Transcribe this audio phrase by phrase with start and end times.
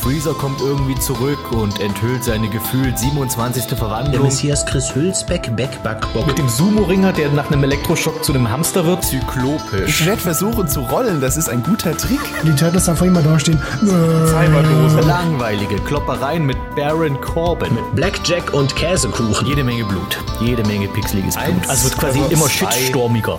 [0.00, 3.66] Freezer kommt irgendwie zurück und enthüllt seine gefühlt 27.
[3.66, 4.22] Der Verwandlung.
[4.22, 6.26] Messias Chris Hülsbeck, Backbackbock.
[6.26, 9.04] Mit dem Sumo-Ringer, der nach einem Elektroschock zu einem Hamster wird.
[9.04, 10.00] Zyklopisch.
[10.00, 12.20] Ich werde versuchen zu rollen, das ist ein guter Trick.
[12.44, 13.58] Die Turtles einfach immer dastehen.
[13.80, 15.00] Cyberdose.
[15.06, 17.76] Langweilige Kloppereien mit Baron Corbin.
[17.94, 19.46] Blackjack und Käsekuchen.
[19.46, 20.18] Jede Menge Blut.
[20.40, 21.68] Jede Menge pixeliges Blut.
[21.68, 22.70] Also wird quasi immer zwei.
[22.70, 23.38] shitstormiger.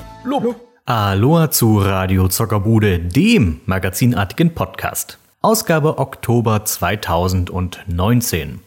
[0.85, 5.17] Aloha zu Radio Zockerbude, dem magazinartigen Podcast.
[5.43, 8.59] Ausgabe Oktober 2019.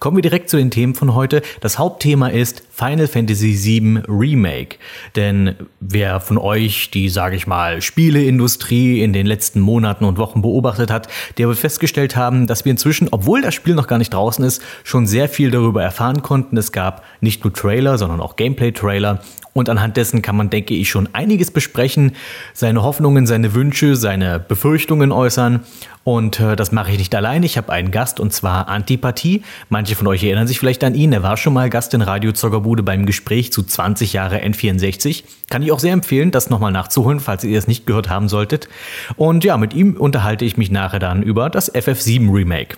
[0.00, 1.40] Kommen wir direkt zu den Themen von heute.
[1.60, 4.76] Das Hauptthema ist Final Fantasy VII Remake.
[5.14, 10.42] Denn wer von euch die, sage ich mal, Spieleindustrie in den letzten Monaten und Wochen
[10.42, 11.08] beobachtet hat,
[11.38, 14.60] der wird festgestellt haben, dass wir inzwischen, obwohl das Spiel noch gar nicht draußen ist,
[14.84, 16.58] schon sehr viel darüber erfahren konnten.
[16.58, 19.22] Es gab nicht nur Trailer, sondern auch Gameplay-Trailer.
[19.54, 22.12] Und anhand dessen kann man, denke ich, schon einiges besprechen,
[22.52, 25.60] seine Hoffnungen, seine Wünsche, seine Befürchtungen äußern.
[26.04, 27.42] Und äh, das mache ich nicht allein.
[27.42, 29.42] Ich habe einen Gast und zwar Antipathie.
[29.70, 31.12] Manche von euch erinnern sich vielleicht an ihn.
[31.12, 35.24] Er war schon mal Gast in Radio Zockerbude beim Gespräch zu 20 Jahre N64.
[35.48, 38.68] Kann ich auch sehr empfehlen, das nochmal nachzuholen, falls ihr es nicht gehört haben solltet.
[39.16, 42.76] Und ja, mit ihm unterhalte ich mich nachher dann über das FF7 Remake.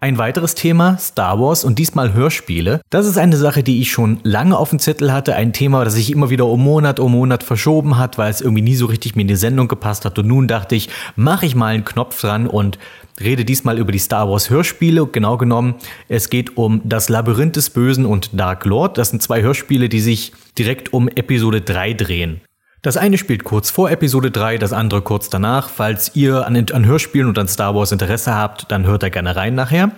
[0.00, 2.82] Ein weiteres Thema, Star Wars und diesmal Hörspiele.
[2.88, 5.34] Das ist eine Sache, die ich schon lange auf dem Zettel hatte.
[5.34, 8.62] Ein Thema, das sich immer wieder um Monat um Monat verschoben hat, weil es irgendwie
[8.62, 10.16] nie so richtig mir in die Sendung gepasst hat.
[10.16, 12.78] Und nun dachte ich, mache ich mal einen Knopf dran und
[13.20, 15.06] rede diesmal über die Star Wars Hörspiele.
[15.06, 15.74] Genau genommen,
[16.08, 18.98] es geht um das Labyrinth des Bösen und Dark Lord.
[18.98, 22.40] Das sind zwei Hörspiele, die sich direkt um Episode 3 drehen.
[22.80, 25.68] Das eine spielt kurz vor Episode 3, das andere kurz danach.
[25.68, 29.34] Falls ihr an, an Hörspielen und an Star Wars Interesse habt, dann hört da gerne
[29.34, 29.90] rein nachher.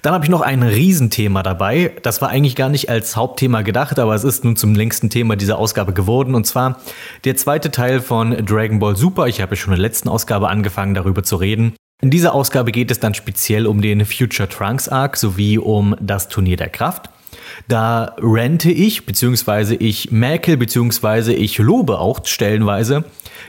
[0.00, 1.92] Dann habe ich noch ein Riesenthema dabei.
[2.02, 5.36] Das war eigentlich gar nicht als Hauptthema gedacht, aber es ist nun zum längsten Thema
[5.36, 6.34] dieser Ausgabe geworden.
[6.34, 6.80] Und zwar
[7.24, 9.26] der zweite Teil von Dragon Ball Super.
[9.26, 11.74] Ich habe ja schon in der letzten Ausgabe angefangen, darüber zu reden.
[12.02, 16.26] In dieser Ausgabe geht es dann speziell um den Future Trunks Arc sowie um das
[16.26, 17.08] Turnier der Kraft.
[17.68, 23.04] Da rente ich, beziehungsweise ich mäkel, beziehungsweise ich lobe auch stellenweise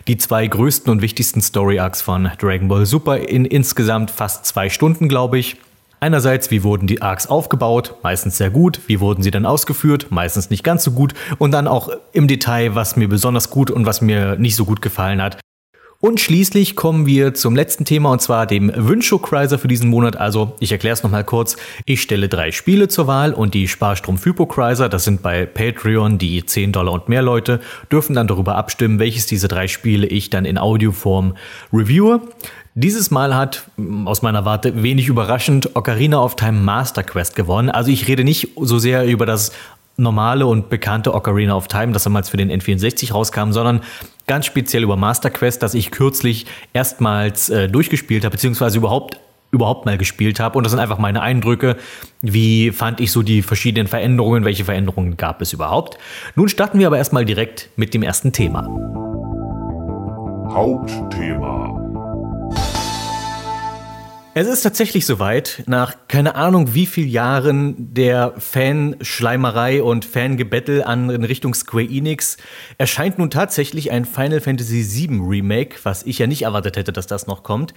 [0.07, 4.69] die zwei größten und wichtigsten Story Arcs von Dragon Ball Super in insgesamt fast zwei
[4.69, 5.55] Stunden, glaube ich.
[5.99, 7.95] Einerseits, wie wurden die Arcs aufgebaut?
[8.03, 8.81] Meistens sehr gut.
[8.85, 10.07] Wie wurden sie dann ausgeführt?
[10.11, 11.15] Meistens nicht ganz so gut.
[11.39, 14.83] Und dann auch im Detail, was mir besonders gut und was mir nicht so gut
[14.83, 15.42] gefallen hat.
[16.03, 20.17] Und schließlich kommen wir zum letzten Thema und zwar dem Wünschokreiser für diesen Monat.
[20.17, 21.55] Also, ich erkläre es nochmal kurz.
[21.85, 26.45] Ich stelle drei Spiele zur Wahl und die Sparstrom Hypokreiser, das sind bei Patreon die
[26.45, 30.43] 10 Dollar und mehr Leute, dürfen dann darüber abstimmen, welches dieser drei Spiele ich dann
[30.43, 31.37] in Audioform
[31.71, 32.19] reviewe.
[32.75, 33.69] Dieses Mal hat,
[34.03, 37.69] aus meiner Warte, wenig überraschend Ocarina of Time Master Quest gewonnen.
[37.69, 39.53] Also ich rede nicht so sehr über das
[39.97, 43.81] normale und bekannte Ocarina of Time, das damals für den N64 rauskam, sondern
[44.27, 49.19] ganz speziell über Master Quest, das ich kürzlich erstmals äh, durchgespielt habe, beziehungsweise überhaupt
[49.51, 50.57] überhaupt mal gespielt habe.
[50.57, 51.77] Und das sind einfach meine Eindrücke.
[52.21, 54.45] Wie fand ich so die verschiedenen Veränderungen?
[54.45, 55.99] Welche Veränderungen gab es überhaupt?
[56.35, 58.67] Nun starten wir aber erstmal direkt mit dem ersten Thema.
[60.51, 61.72] Hauptthema.
[64.35, 71.11] Es ist tatsächlich soweit, nach keine Ahnung wie viel Jahren der Fanschleimerei und Fangebettel an
[71.11, 72.37] in Richtung Square Enix
[72.79, 77.05] erscheint nun tatsächlich ein Final Fantasy VII Remake, was ich ja nicht erwartet hätte, dass
[77.05, 77.75] das noch kommt.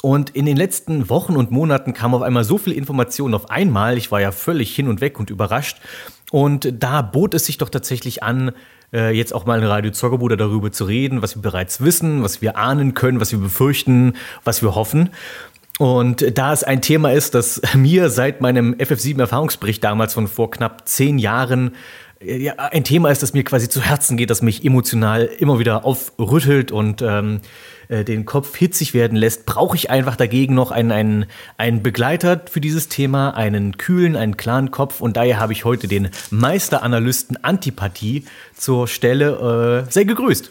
[0.00, 3.98] Und in den letzten Wochen und Monaten kam auf einmal so viel Information auf einmal.
[3.98, 5.82] Ich war ja völlig hin und weg und überrascht.
[6.30, 8.52] Und da bot es sich doch tatsächlich an,
[8.92, 12.40] äh, jetzt auch mal in Radio Zockerbude darüber zu reden, was wir bereits wissen, was
[12.40, 15.10] wir ahnen können, was wir befürchten, was wir hoffen.
[15.80, 20.86] Und da es ein Thema ist, das mir seit meinem FF7-Erfahrungsbericht damals von vor knapp
[20.86, 21.74] zehn Jahren
[22.20, 25.58] äh, ja, ein Thema ist, das mir quasi zu Herzen geht, das mich emotional immer
[25.58, 27.40] wieder aufrüttelt und ähm,
[27.88, 31.26] äh, den Kopf hitzig werden lässt, brauche ich einfach dagegen noch einen, einen,
[31.56, 35.00] einen Begleiter für dieses Thema, einen kühlen, einen klaren Kopf.
[35.00, 39.86] Und daher habe ich heute den Meisteranalysten Antipathie zur Stelle.
[39.88, 40.50] Äh, sehr gegrüßt.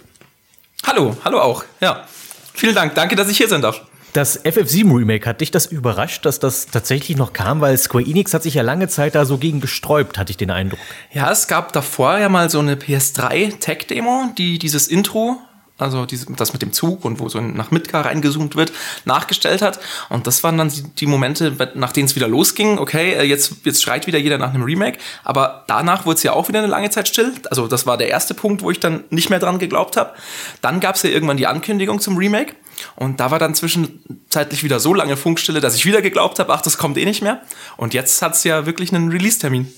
[0.87, 1.65] Hallo, hallo auch.
[1.81, 2.07] Ja,
[2.51, 2.95] vielen Dank.
[2.95, 3.88] Danke, dass ich hier sein darf.
[4.13, 7.61] Das FF7 Remake, hat dich das überrascht, dass das tatsächlich noch kam?
[7.61, 10.51] Weil Square Enix hat sich ja lange Zeit da so gegen gesträubt, hatte ich den
[10.51, 10.79] Eindruck.
[11.13, 15.37] Ja, es gab davor ja mal so eine PS3 Tech-Demo, die dieses Intro
[15.79, 18.73] also diese, das mit dem Zug und wo so nach Midgar reingezoomt wird,
[19.05, 19.79] nachgestellt hat.
[20.09, 22.77] Und das waren dann die Momente, nach denen es wieder losging.
[22.77, 24.99] Okay, äh, jetzt, jetzt schreit wieder jeder nach einem Remake.
[25.23, 27.33] Aber danach wurde es ja auch wieder eine lange Zeit still.
[27.49, 30.13] Also das war der erste Punkt, wo ich dann nicht mehr dran geglaubt habe.
[30.61, 32.55] Dann gab es ja irgendwann die Ankündigung zum Remake.
[32.95, 36.61] Und da war dann zwischenzeitlich wieder so lange Funkstille, dass ich wieder geglaubt habe, ach,
[36.61, 37.41] das kommt eh nicht mehr.
[37.77, 39.71] Und jetzt hat es ja wirklich einen Release-Termin.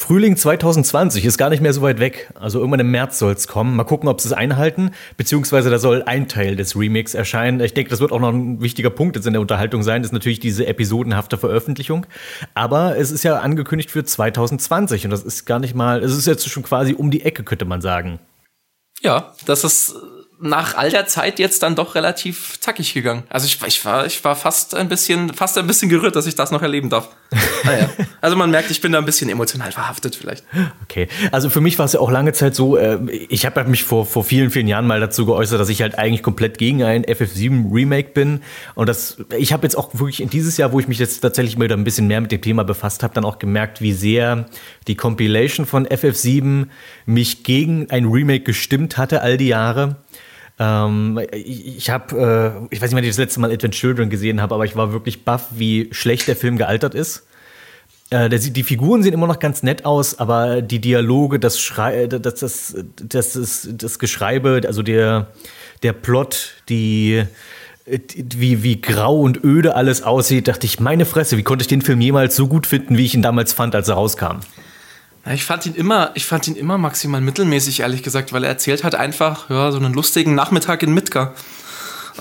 [0.00, 2.32] Frühling 2020 ist gar nicht mehr so weit weg.
[2.34, 3.76] Also irgendwann im März soll es kommen.
[3.76, 4.92] Mal gucken, ob sie es einhalten.
[5.18, 7.60] Beziehungsweise da soll ein Teil des Remakes erscheinen.
[7.60, 10.00] Ich denke, das wird auch noch ein wichtiger Punkt jetzt in der Unterhaltung sein.
[10.00, 12.06] Das ist natürlich diese episodenhafte Veröffentlichung.
[12.54, 16.26] Aber es ist ja angekündigt für 2020 und das ist gar nicht mal, es ist
[16.26, 18.20] jetzt schon quasi um die Ecke, könnte man sagen.
[19.02, 19.94] Ja, das ist
[20.40, 23.24] nach all der Zeit jetzt dann doch relativ zackig gegangen.
[23.28, 26.34] Also ich, ich, war, ich war fast ein bisschen, fast ein bisschen gerührt, dass ich
[26.34, 27.08] das noch erleben darf.
[27.64, 27.90] naja.
[28.20, 30.44] Also man merkt, ich bin da ein bisschen emotional verhaftet vielleicht.
[30.82, 31.08] Okay.
[31.30, 32.98] Also für mich war es ja auch lange Zeit so, äh,
[33.28, 36.22] ich habe mich vor, vor vielen, vielen Jahren mal dazu geäußert, dass ich halt eigentlich
[36.22, 38.40] komplett gegen ein FF7 Remake bin.
[38.74, 41.58] Und das, ich habe jetzt auch wirklich in dieses Jahr, wo ich mich jetzt tatsächlich
[41.58, 44.46] mal wieder ein bisschen mehr mit dem Thema befasst habe, dann auch gemerkt, wie sehr
[44.88, 46.66] die Compilation von FF7
[47.04, 49.96] mich gegen ein Remake gestimmt hatte all die Jahre.
[50.60, 54.10] Ähm, ich ich habe, äh, ich weiß nicht, wann ich das letzte Mal Advent Children
[54.10, 57.26] gesehen habe, aber ich war wirklich baff, wie schlecht der Film gealtert ist.
[58.10, 62.06] Äh, der, die Figuren sehen immer noch ganz nett aus, aber die Dialoge, das, Schrei
[62.06, 65.28] das, das, das, das, das Geschreibe, also der,
[65.82, 67.24] der Plot, die,
[67.86, 71.80] wie, wie grau und öde alles aussieht, dachte ich, meine Fresse, wie konnte ich den
[71.80, 74.40] Film jemals so gut finden, wie ich ihn damals fand, als er rauskam?
[75.32, 78.84] Ich fand ihn immer, ich fand ihn immer maximal mittelmäßig, ehrlich gesagt, weil er erzählt
[78.84, 81.34] hat einfach, ja, so einen lustigen Nachmittag in Midgar.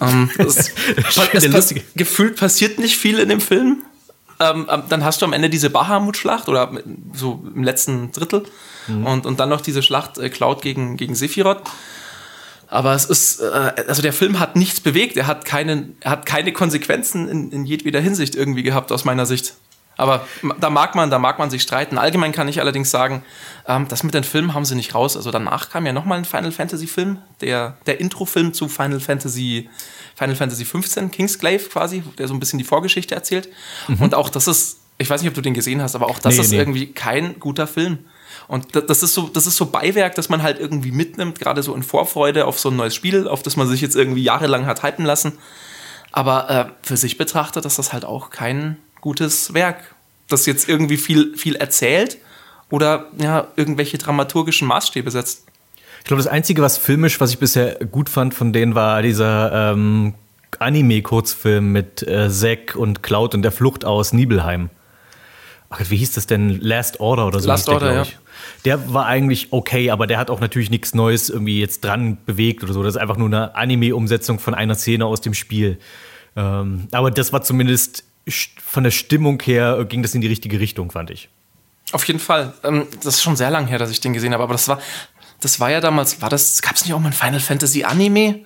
[0.01, 0.72] Ähm, das,
[1.34, 3.84] es pass, gefühlt passiert nicht viel in dem Film.
[4.42, 6.72] Ähm, ähm, dann hast du am Ende diese Bahamut-Schlacht oder
[7.13, 8.44] so im letzten Drittel
[8.88, 9.06] mhm.
[9.06, 11.62] und, und dann noch diese Schlacht äh, Cloud gegen, gegen Sephiroth.
[12.68, 16.25] Aber es ist, äh, also der Film hat nichts bewegt, er hat, keinen, er hat
[16.25, 19.56] keine Konsequenzen in, in jedweder Hinsicht irgendwie gehabt, aus meiner Sicht.
[20.00, 20.25] Aber
[20.62, 21.98] da mag man, da mag man sich streiten.
[21.98, 23.22] Allgemein kann ich allerdings sagen,
[23.68, 25.18] ähm, das mit den Filmen haben sie nicht raus.
[25.18, 29.69] Also danach kam ja nochmal ein Final Fantasy Film, der, der Intro-Film zu Final Fantasy,
[30.16, 33.50] Final Fantasy 15, Kingsglaive quasi, der so ein bisschen die Vorgeschichte erzählt.
[33.90, 34.04] Mhm.
[34.04, 36.36] Und auch das ist, ich weiß nicht, ob du den gesehen hast, aber auch das
[36.36, 36.60] nee, ist nee.
[36.60, 38.00] irgendwie kein guter Film.
[38.48, 41.75] Und das ist so, das ist so Beiwerk, das man halt irgendwie mitnimmt, gerade so
[41.75, 44.81] in Vorfreude auf so ein neues Spiel, auf das man sich jetzt irgendwie jahrelang hat
[44.81, 45.34] hypen lassen.
[46.13, 49.96] Aber äh, für sich betrachtet ist das halt auch kein gutes Werk,
[50.28, 52.18] das jetzt irgendwie viel, viel erzählt
[52.69, 55.46] oder ja, irgendwelche dramaturgischen Maßstäbe setzt.
[56.00, 59.72] Ich glaube, das Einzige, was filmisch, was ich bisher gut fand von denen, war dieser
[59.74, 60.13] ähm,
[60.57, 64.69] Anime-Kurzfilm mit äh, Zack und Cloud und der Flucht aus Nibelheim.
[65.69, 66.60] Ach, wie hieß das denn?
[66.62, 67.48] Last Order oder so?
[67.48, 68.04] Last der, Order, ja.
[68.66, 72.63] Der war eigentlich okay, aber der hat auch natürlich nichts Neues irgendwie jetzt dran bewegt
[72.63, 72.81] oder so.
[72.81, 75.78] Das ist einfach nur eine Anime-Umsetzung von einer Szene aus dem Spiel.
[76.36, 78.04] Ähm, aber das war zumindest
[78.64, 81.30] von der Stimmung her ging das in die richtige Richtung, fand ich.
[81.92, 82.54] Auf jeden Fall.
[82.64, 84.80] Ähm, das ist schon sehr lang her, dass ich den gesehen habe, aber das war,
[85.42, 88.42] das war ja damals, war das, gab es nicht auch mal ein Final Fantasy Anime?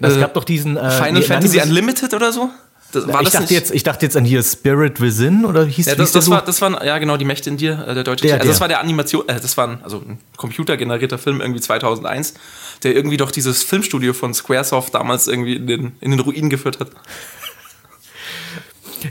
[0.00, 2.50] Es äh, gab doch diesen äh, Final Fantasy Unlimited oder so?
[2.92, 6.10] Das, ich, dachte jetzt, ich dachte jetzt an hier Spirit Within oder hieß, ja, das,
[6.10, 8.36] hieß das, war, das war ja genau die Mächte in dir, äh, der deutsche der,
[8.36, 12.34] Also das war der Animation, äh, das war ein, also ein computergenerierter Film irgendwie 2001,
[12.84, 16.78] der irgendwie doch dieses Filmstudio von Squaresoft damals irgendwie in den, in den Ruinen geführt
[16.78, 16.90] hat.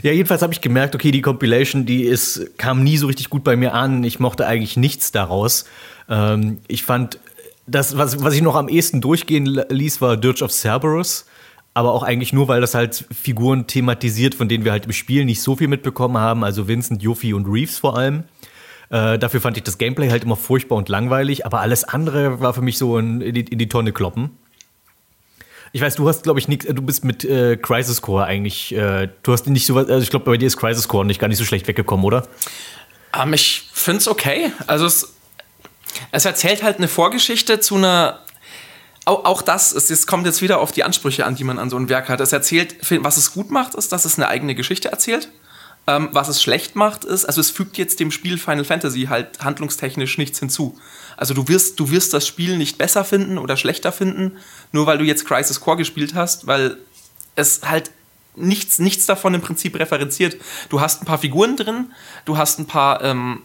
[0.02, 3.44] Ja, jedenfalls habe ich gemerkt, okay, die Compilation, die ist, kam nie so richtig gut
[3.44, 4.02] bei mir an.
[4.04, 5.64] Ich mochte eigentlich nichts daraus.
[6.08, 7.18] Ähm, ich fand,
[7.66, 11.26] das, was, was ich noch am ehesten durchgehen ließ, war Dirge of Cerberus.
[11.76, 15.24] Aber auch eigentlich nur, weil das halt Figuren thematisiert, von denen wir halt im Spiel
[15.24, 16.44] nicht so viel mitbekommen haben.
[16.44, 18.24] Also Vincent, Yuffie und Reeves vor allem.
[18.90, 21.46] Äh, dafür fand ich das Gameplay halt immer furchtbar und langweilig.
[21.46, 24.30] Aber alles andere war für mich so in, in, die, in die Tonne kloppen.
[25.74, 29.08] Ich weiß, du hast, glaube ich, nichts, du bist mit äh, Crisis Core eigentlich, äh,
[29.24, 31.26] du hast nicht so was, also ich glaube, bei dir ist Crisis Core nicht gar
[31.26, 32.28] nicht so schlecht weggekommen, oder?
[33.12, 34.52] Um, ähm, ich finde es okay.
[34.68, 35.14] Also es,
[36.12, 38.20] es erzählt halt eine Vorgeschichte zu einer
[39.04, 41.70] auch, auch das, es, es, kommt jetzt wieder auf die Ansprüche an, die man an
[41.70, 42.20] so ein Werk hat.
[42.20, 45.28] Es erzählt, was es gut macht, ist, dass es eine eigene Geschichte erzählt.
[45.86, 49.44] Ähm, was es schlecht macht, ist, also es fügt jetzt dem Spiel Final Fantasy halt
[49.44, 50.78] handlungstechnisch nichts hinzu.
[51.16, 54.38] Also du wirst, du wirst das Spiel nicht besser finden oder schlechter finden,
[54.72, 56.78] nur weil du jetzt Crisis Core gespielt hast, weil
[57.36, 57.90] es halt
[58.36, 60.36] nichts, nichts davon im Prinzip referenziert.
[60.70, 61.92] Du hast ein paar Figuren drin,
[62.24, 63.42] du hast ein paar, ähm,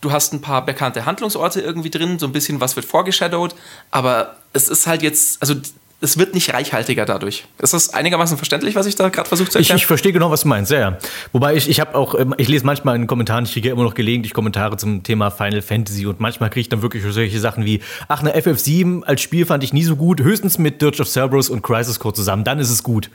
[0.00, 3.54] du hast ein paar bekannte Handlungsorte irgendwie drin, so ein bisschen was wird vorgeshadowed,
[3.90, 5.54] aber es ist halt jetzt, also
[6.00, 7.44] es wird nicht reichhaltiger dadurch.
[7.58, 9.76] Ist das einigermaßen verständlich, was ich da gerade versucht zu erklären?
[9.76, 10.98] Ich, ich verstehe genau, was du meinst, ja, ja.
[11.32, 13.94] Wobei ich, ich habe auch, ähm, ich lese manchmal in Kommentaren, ich kriege immer noch
[13.94, 17.80] gelegentlich Kommentare zum Thema Final Fantasy und manchmal kriege ich dann wirklich solche Sachen wie,
[18.06, 21.50] ach, eine FF7 als Spiel fand ich nie so gut, höchstens mit Dirge of Cerberus
[21.50, 23.10] und Crisis Core zusammen, dann ist es gut.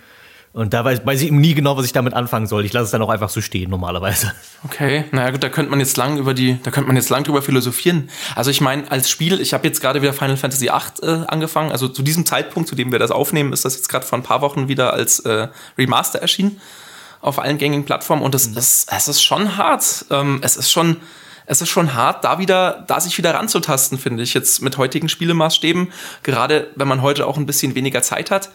[0.54, 2.64] Und da weiß, weiß ich nie genau, was ich damit anfangen soll.
[2.64, 4.32] Ich lasse es dann auch einfach so stehen, normalerweise.
[4.64, 7.24] Okay, naja gut, da könnte man jetzt lang über die, da könnte man jetzt lang
[7.24, 8.10] drüber philosophieren.
[8.36, 11.72] Also ich meine, als Spiel, ich habe jetzt gerade wieder Final Fantasy VIII äh, angefangen.
[11.72, 14.24] Also zu diesem Zeitpunkt, zu dem wir das aufnehmen, ist das jetzt gerade vor ein
[14.24, 16.62] paar Wochen wieder als äh, Remaster erschienen
[17.20, 18.22] auf allen gängigen Plattformen.
[18.22, 18.58] Und es, mhm.
[18.58, 20.06] ist, es ist schon hart.
[20.12, 20.98] Ähm, es ist schon,
[21.46, 25.10] es ist schon hart, da wieder, da sich wieder ranzutasten, finde ich, jetzt mit heutigen
[25.10, 25.92] Spielemaßstäben,
[26.22, 28.52] gerade wenn man heute auch ein bisschen weniger Zeit hat.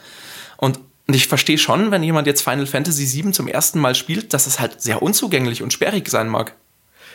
[0.59, 0.79] Und,
[1.09, 4.47] und ich verstehe schon, wenn jemand jetzt Final Fantasy VII zum ersten Mal spielt, dass
[4.47, 6.55] es halt sehr unzugänglich und sperrig sein mag.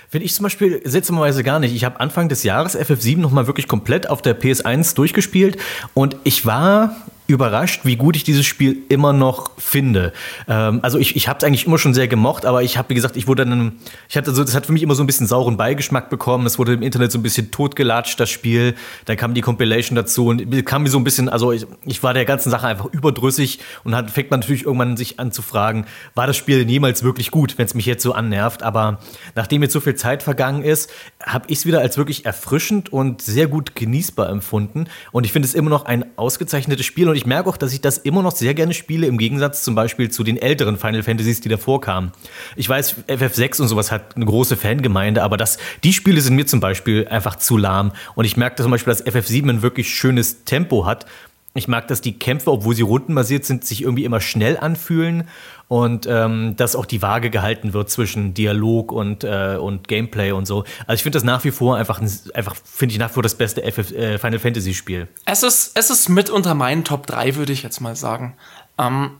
[0.09, 1.75] Finde ich zum Beispiel seltsamerweise gar nicht.
[1.75, 5.57] Ich habe Anfang des Jahres FF7 nochmal wirklich komplett auf der PS1 durchgespielt
[5.93, 6.95] und ich war
[7.27, 10.11] überrascht, wie gut ich dieses Spiel immer noch finde.
[10.47, 12.95] Ähm, also ich, ich habe es eigentlich immer schon sehr gemocht, aber ich habe, wie
[12.95, 13.73] gesagt, ich wurde dann,
[14.09, 16.45] ich hatte so, das hat für mich immer so ein bisschen sauren Beigeschmack bekommen.
[16.45, 18.75] Es wurde im Internet so ein bisschen totgelatscht, das Spiel.
[19.05, 22.13] Dann kam die Compilation dazu und kam mir so ein bisschen, also ich, ich war
[22.13, 25.85] der ganzen Sache einfach überdrüssig und hat, fängt man natürlich irgendwann sich an zu fragen,
[26.15, 28.63] war das Spiel denn jemals wirklich gut, wenn es mich jetzt so annervt?
[28.63, 28.99] Aber
[29.35, 30.89] nachdem jetzt so viel Zeit vergangen ist,
[31.25, 34.87] habe ich es wieder als wirklich erfrischend und sehr gut genießbar empfunden.
[35.13, 37.79] Und ich finde es immer noch ein ausgezeichnetes Spiel und ich merke auch, dass ich
[37.79, 41.41] das immer noch sehr gerne spiele, im Gegensatz zum Beispiel zu den älteren Final Fantasies,
[41.41, 42.11] die davor kamen.
[42.55, 46.47] Ich weiß, FF6 und sowas hat eine große Fangemeinde, aber das, die Spiele sind mir
[46.47, 47.91] zum Beispiel einfach zu lahm.
[48.15, 51.05] Und ich merke zum Beispiel, dass FF7 ein wirklich schönes Tempo hat.
[51.53, 55.27] Ich mag, dass die Kämpfe, obwohl sie rundenbasiert sind, sich irgendwie immer schnell anfühlen
[55.73, 60.45] und ähm, dass auch die Waage gehalten wird zwischen Dialog und, äh, und Gameplay und
[60.45, 60.65] so.
[60.85, 61.99] Also ich finde das nach wie vor einfach,
[62.35, 65.07] einfach finde ich nach wie vor das beste FF, äh, Final Fantasy Spiel.
[65.25, 68.35] Es ist, es ist mit unter meinen Top 3, würde ich jetzt mal sagen.
[68.77, 69.13] Ähm,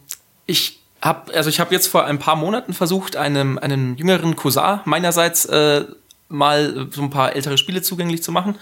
[0.46, 4.82] ich habe also ich habe jetzt vor ein paar Monaten versucht, einem, einem jüngeren Cousin
[4.86, 5.86] meinerseits äh,
[6.30, 8.60] mal so ein paar ältere Spiele zugänglich zu machen.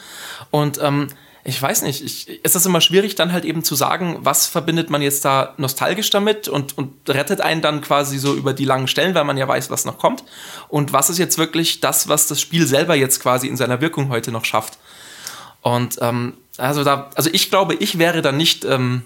[0.49, 1.09] Und ähm,
[1.43, 4.91] ich weiß nicht, ich, es ist immer schwierig, dann halt eben zu sagen, was verbindet
[4.91, 8.87] man jetzt da nostalgisch damit und, und rettet einen dann quasi so über die langen
[8.87, 10.23] Stellen, weil man ja weiß, was noch kommt.
[10.67, 14.09] Und was ist jetzt wirklich das, was das Spiel selber jetzt quasi in seiner Wirkung
[14.09, 14.77] heute noch schafft.
[15.61, 19.03] Und ähm, also da, also ich glaube, ich wäre da nicht, ähm,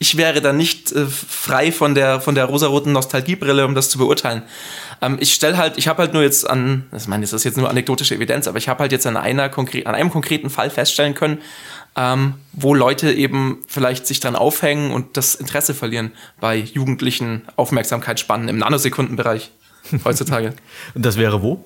[0.00, 3.98] ich wäre da nicht äh, frei von der von der rosaroten Nostalgiebrille, um das zu
[3.98, 4.42] beurteilen.
[5.00, 7.56] Ähm, ich stelle halt, ich habe halt nur jetzt an, ich meine, das ist jetzt
[7.56, 10.70] nur anekdotische Evidenz, aber ich habe halt jetzt an einer konkret, an einem konkreten Fall
[10.70, 11.38] feststellen können,
[11.96, 18.48] ähm, wo Leute eben vielleicht sich dran aufhängen und das Interesse verlieren bei jugendlichen Aufmerksamkeitsspannen
[18.48, 19.50] im Nanosekundenbereich
[20.04, 20.54] heutzutage.
[20.94, 21.64] und das wäre wo?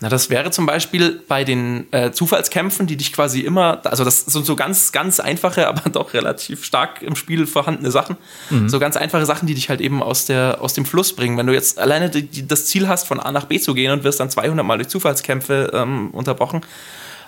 [0.00, 4.26] Na, das wäre zum Beispiel bei den äh, Zufallskämpfen, die dich quasi immer, also das
[4.26, 8.16] sind so ganz, ganz einfache, aber doch relativ stark im Spiel vorhandene Sachen.
[8.50, 8.68] Mhm.
[8.68, 11.36] So ganz einfache Sachen, die dich halt eben aus, der, aus dem Fluss bringen.
[11.36, 13.90] Wenn du jetzt alleine die, die, das Ziel hast, von A nach B zu gehen
[13.90, 16.60] und wirst dann 200 Mal durch Zufallskämpfe ähm, unterbrochen,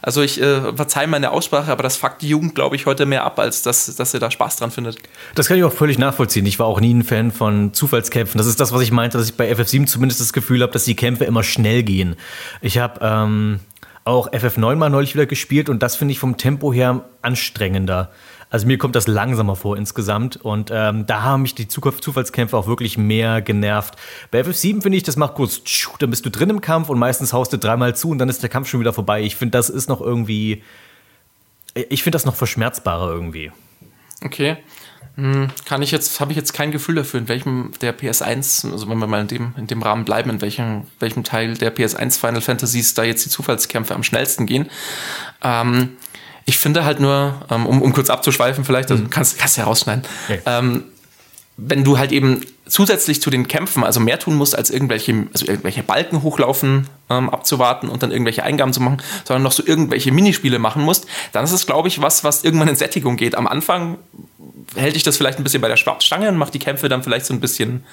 [0.02, 3.25] also ich äh, verzeihe meine Aussprache, aber das fuckt die Jugend, glaube ich, heute mehr
[3.25, 4.99] ab, als dass, dass sie da Spaß dran findet.
[5.35, 6.47] Das kann ich auch völlig nachvollziehen.
[6.47, 8.38] Ich war auch nie ein Fan von Zufallskämpfen.
[8.38, 10.85] Das ist das, was ich meinte, dass ich bei FF7 zumindest das Gefühl habe, dass
[10.85, 12.16] die Kämpfe immer schnell gehen.
[12.61, 13.61] Ich habe ähm,
[14.04, 18.11] auch FF9 mal neulich wieder gespielt und das finde ich vom Tempo her anstrengender.
[18.50, 22.66] Also mir kommt das langsamer vor insgesamt und ähm, da haben mich die Zufallskämpfe auch
[22.66, 23.95] wirklich mehr genervt.
[24.33, 25.62] Bei FF7 finde ich, das macht kurz,
[26.00, 28.42] dann bist du drin im Kampf und meistens haust du dreimal zu und dann ist
[28.42, 29.23] der Kampf schon wieder vorbei.
[29.23, 30.64] Ich finde, das ist noch irgendwie,
[31.75, 33.52] ich finde das noch verschmerzbarer irgendwie.
[34.23, 34.57] Okay.
[35.16, 38.88] Hm, kann ich jetzt, habe ich jetzt kein Gefühl dafür, in welchem der PS1, also
[38.88, 42.19] wenn wir mal in dem, in dem Rahmen bleiben, in welchem, welchem Teil der PS1
[42.19, 44.71] Final Fantasies da jetzt die Zufallskämpfe am schnellsten gehen.
[45.42, 45.97] Ähm,
[46.50, 49.11] ich finde halt nur, ähm, um, um kurz abzuschweifen vielleicht, also mhm.
[49.11, 50.40] kannst, kannst ja rausschneiden, okay.
[50.47, 50.83] ähm,
[51.57, 55.47] wenn du halt eben zusätzlich zu den Kämpfen also mehr tun musst, als irgendwelche, also
[55.47, 60.11] irgendwelche Balken hochlaufen ähm, abzuwarten und dann irgendwelche Eingaben zu machen, sondern noch so irgendwelche
[60.11, 63.37] Minispiele machen musst, dann ist es, glaube ich, was, was irgendwann in Sättigung geht.
[63.37, 63.99] Am Anfang
[64.75, 67.26] hält dich das vielleicht ein bisschen bei der Stange und macht die Kämpfe dann vielleicht
[67.26, 67.85] so ein bisschen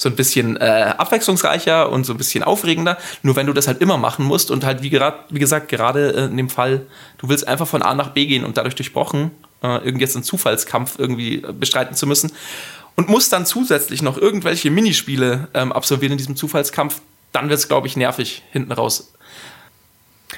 [0.00, 2.96] so ein bisschen äh, abwechslungsreicher und so ein bisschen aufregender.
[3.22, 6.14] Nur wenn du das halt immer machen musst und halt, wie, grad, wie gesagt, gerade
[6.14, 6.86] äh, in dem Fall,
[7.18, 9.30] du willst einfach von A nach B gehen und dadurch durchbrochen,
[9.62, 12.32] äh, irgendwie jetzt einen Zufallskampf irgendwie äh, bestreiten zu müssen
[12.96, 17.02] und musst dann zusätzlich noch irgendwelche Minispiele ähm, absolvieren in diesem Zufallskampf,
[17.32, 19.12] dann wird es, glaube ich, nervig hinten raus.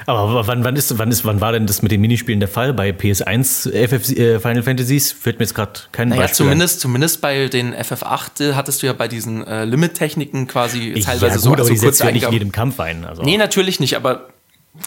[0.07, 2.73] Aber wann, wann, ist, wann, ist, wann war denn das mit den Minispielen der Fall?
[2.73, 6.37] Bei PS1 FF, äh, Final Fantasies fällt mir jetzt gerade kein naja, Beispiel.
[6.37, 11.27] Zumindest, zumindest bei den FF8 äh, hattest du ja bei diesen äh, Limit-Techniken quasi teilweise
[11.27, 13.05] ja, gut, so, aber so die kurz ja nicht in jedem Kampf ein.
[13.05, 13.23] Also.
[13.23, 14.29] Nee, natürlich nicht, aber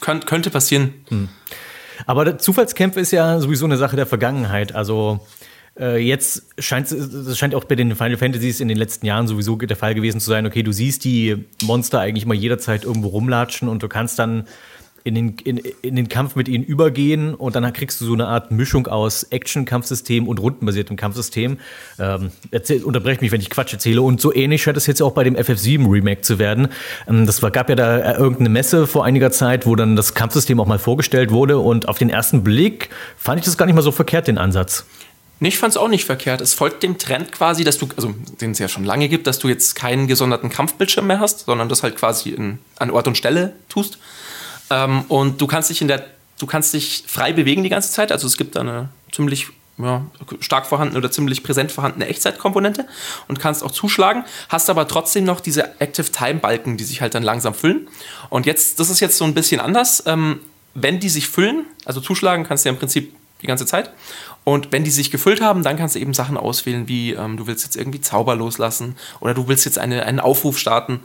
[0.01, 0.93] könnt, könnte passieren.
[1.09, 1.29] Hm.
[2.05, 4.75] Aber Zufallskämpfe ist ja sowieso eine Sache der Vergangenheit.
[4.75, 5.25] Also
[5.79, 9.55] äh, jetzt scheint es scheint auch bei den Final Fantasies in den letzten Jahren sowieso
[9.55, 13.67] der Fall gewesen zu sein, okay, du siehst die Monster eigentlich mal jederzeit irgendwo rumlatschen
[13.67, 14.47] und du kannst dann
[15.05, 18.25] in den, in, in den Kampf mit ihnen übergehen und dann kriegst du so eine
[18.25, 21.59] Art Mischung aus Action-Kampfsystem und rundenbasiertem Kampfsystem.
[21.99, 24.01] Ähm, erzähl, mich, wenn ich Quatsch erzähle.
[24.01, 26.69] Und so ähnlich scheint es jetzt auch bei dem FF7 Remake zu werden.
[27.07, 30.15] Ähm, das war, gab ja da äh, irgendeine Messe vor einiger Zeit, wo dann das
[30.15, 33.75] Kampfsystem auch mal vorgestellt wurde und auf den ersten Blick fand ich das gar nicht
[33.75, 34.87] mal so verkehrt, den Ansatz.
[35.41, 36.41] Ich fand es auch nicht verkehrt.
[36.41, 39.37] Es folgt dem Trend quasi, dass du, also den es ja schon lange gibt, dass
[39.37, 43.17] du jetzt keinen gesonderten Kampfbildschirm mehr hast, sondern das halt quasi in, an Ort und
[43.17, 43.99] Stelle tust.
[44.69, 46.05] Ähm, und du kannst dich in der,
[46.39, 48.11] du kannst dich frei bewegen die ganze Zeit.
[48.11, 50.05] Also es gibt da eine ziemlich ja,
[50.39, 52.87] stark vorhandene oder ziemlich präsent vorhandene Echtzeitkomponente
[53.27, 57.13] und kannst auch zuschlagen, hast aber trotzdem noch diese Active Time Balken, die sich halt
[57.13, 57.87] dann langsam füllen.
[58.29, 60.03] Und jetzt, das ist jetzt so ein bisschen anders.
[60.05, 60.39] Ähm,
[60.73, 63.91] wenn die sich füllen, also zuschlagen kannst du ja im Prinzip die ganze Zeit.
[64.43, 67.47] Und wenn die sich gefüllt haben, dann kannst du eben Sachen auswählen, wie ähm, du
[67.47, 71.01] willst jetzt irgendwie Zauber loslassen oder du willst jetzt eine, einen Aufruf starten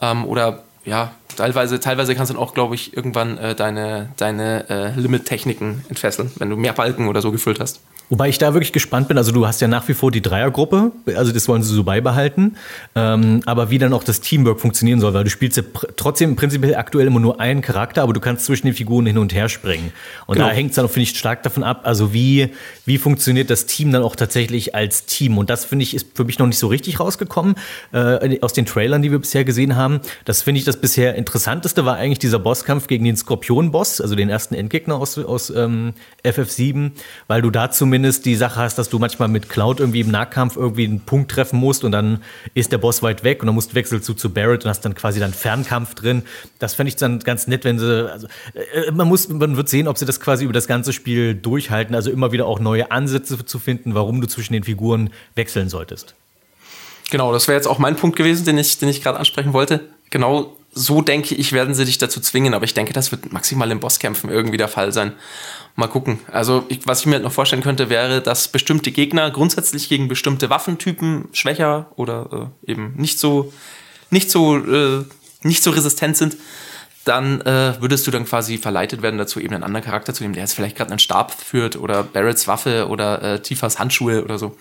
[0.00, 4.68] ähm, oder ja, teilweise, teilweise kannst du dann auch, glaube ich, irgendwann äh, deine, deine
[4.68, 7.80] äh, Limit-Techniken entfesseln, wenn du mehr Balken oder so gefüllt hast.
[8.12, 9.16] Wobei ich da wirklich gespannt bin.
[9.16, 12.58] Also du hast ja nach wie vor die Dreiergruppe, also das wollen sie so beibehalten.
[12.94, 15.62] Ähm, aber wie dann auch das Teamwork funktionieren soll, weil du spielst ja
[15.96, 19.32] trotzdem prinzipiell aktuell immer nur einen Charakter, aber du kannst zwischen den Figuren hin und
[19.32, 19.94] her springen.
[20.26, 20.48] Und genau.
[20.48, 22.50] da hängt es dann, finde ich, stark davon ab, also wie,
[22.84, 25.38] wie funktioniert das Team dann auch tatsächlich als Team.
[25.38, 27.54] Und das, finde ich, ist für mich noch nicht so richtig rausgekommen
[27.94, 30.00] äh, aus den Trailern, die wir bisher gesehen haben.
[30.26, 34.28] Das finde ich das bisher interessanteste war eigentlich dieser Bosskampf gegen den Skorpion-Boss, also den
[34.28, 35.94] ersten Endgegner aus, aus ähm,
[36.26, 36.90] FF7,
[37.26, 40.10] weil du da zumindest zumindest die Sache hast, dass du manchmal mit Cloud irgendwie im
[40.10, 42.20] Nahkampf irgendwie einen Punkt treffen musst und dann
[42.52, 44.80] ist der Boss weit weg und dann musst du wechseln zu, zu Barrett und hast
[44.80, 46.24] dann quasi dann Fernkampf drin.
[46.58, 49.86] Das fände ich dann ganz nett, wenn sie, also, äh, man muss, man wird sehen,
[49.86, 53.44] ob sie das quasi über das ganze Spiel durchhalten, also immer wieder auch neue Ansätze
[53.44, 56.16] zu finden, warum du zwischen den Figuren wechseln solltest.
[57.12, 59.80] Genau, das wäre jetzt auch mein Punkt gewesen, den ich, den ich gerade ansprechen wollte.
[60.10, 63.70] Genau so denke ich, werden sie dich dazu zwingen, aber ich denke, das wird maximal
[63.70, 65.12] im Bosskämpfen irgendwie der Fall sein.
[65.76, 66.18] Mal gucken.
[66.30, 70.08] Also, ich, was ich mir halt noch vorstellen könnte, wäre, dass bestimmte Gegner grundsätzlich gegen
[70.08, 73.52] bestimmte Waffentypen schwächer oder äh, eben nicht so,
[74.10, 75.04] nicht so, äh,
[75.42, 76.36] nicht so resistent sind.
[77.04, 80.34] Dann äh, würdest du dann quasi verleitet werden dazu, eben einen anderen Charakter zu nehmen,
[80.34, 84.38] der jetzt vielleicht gerade einen Stab führt oder Barretts Waffe oder äh, Tifas Handschuhe oder
[84.38, 84.56] so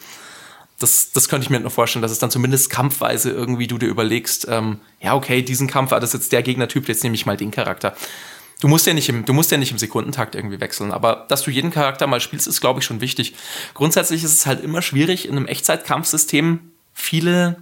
[0.81, 3.87] das, das könnte ich mir noch vorstellen, dass es dann zumindest kampfweise irgendwie du dir
[3.87, 7.37] überlegst, ähm, ja, okay, diesen Kampf war das jetzt der Gegnertyp, jetzt nehme ich mal
[7.37, 7.95] den Charakter.
[8.59, 11.43] Du musst ja nicht im, du musst ja nicht im Sekundentakt irgendwie wechseln, aber dass
[11.43, 13.33] du jeden Charakter mal spielst, ist, glaube ich, schon wichtig.
[13.73, 16.59] Grundsätzlich ist es halt immer schwierig, in einem Echtzeitkampfsystem
[16.93, 17.57] viele,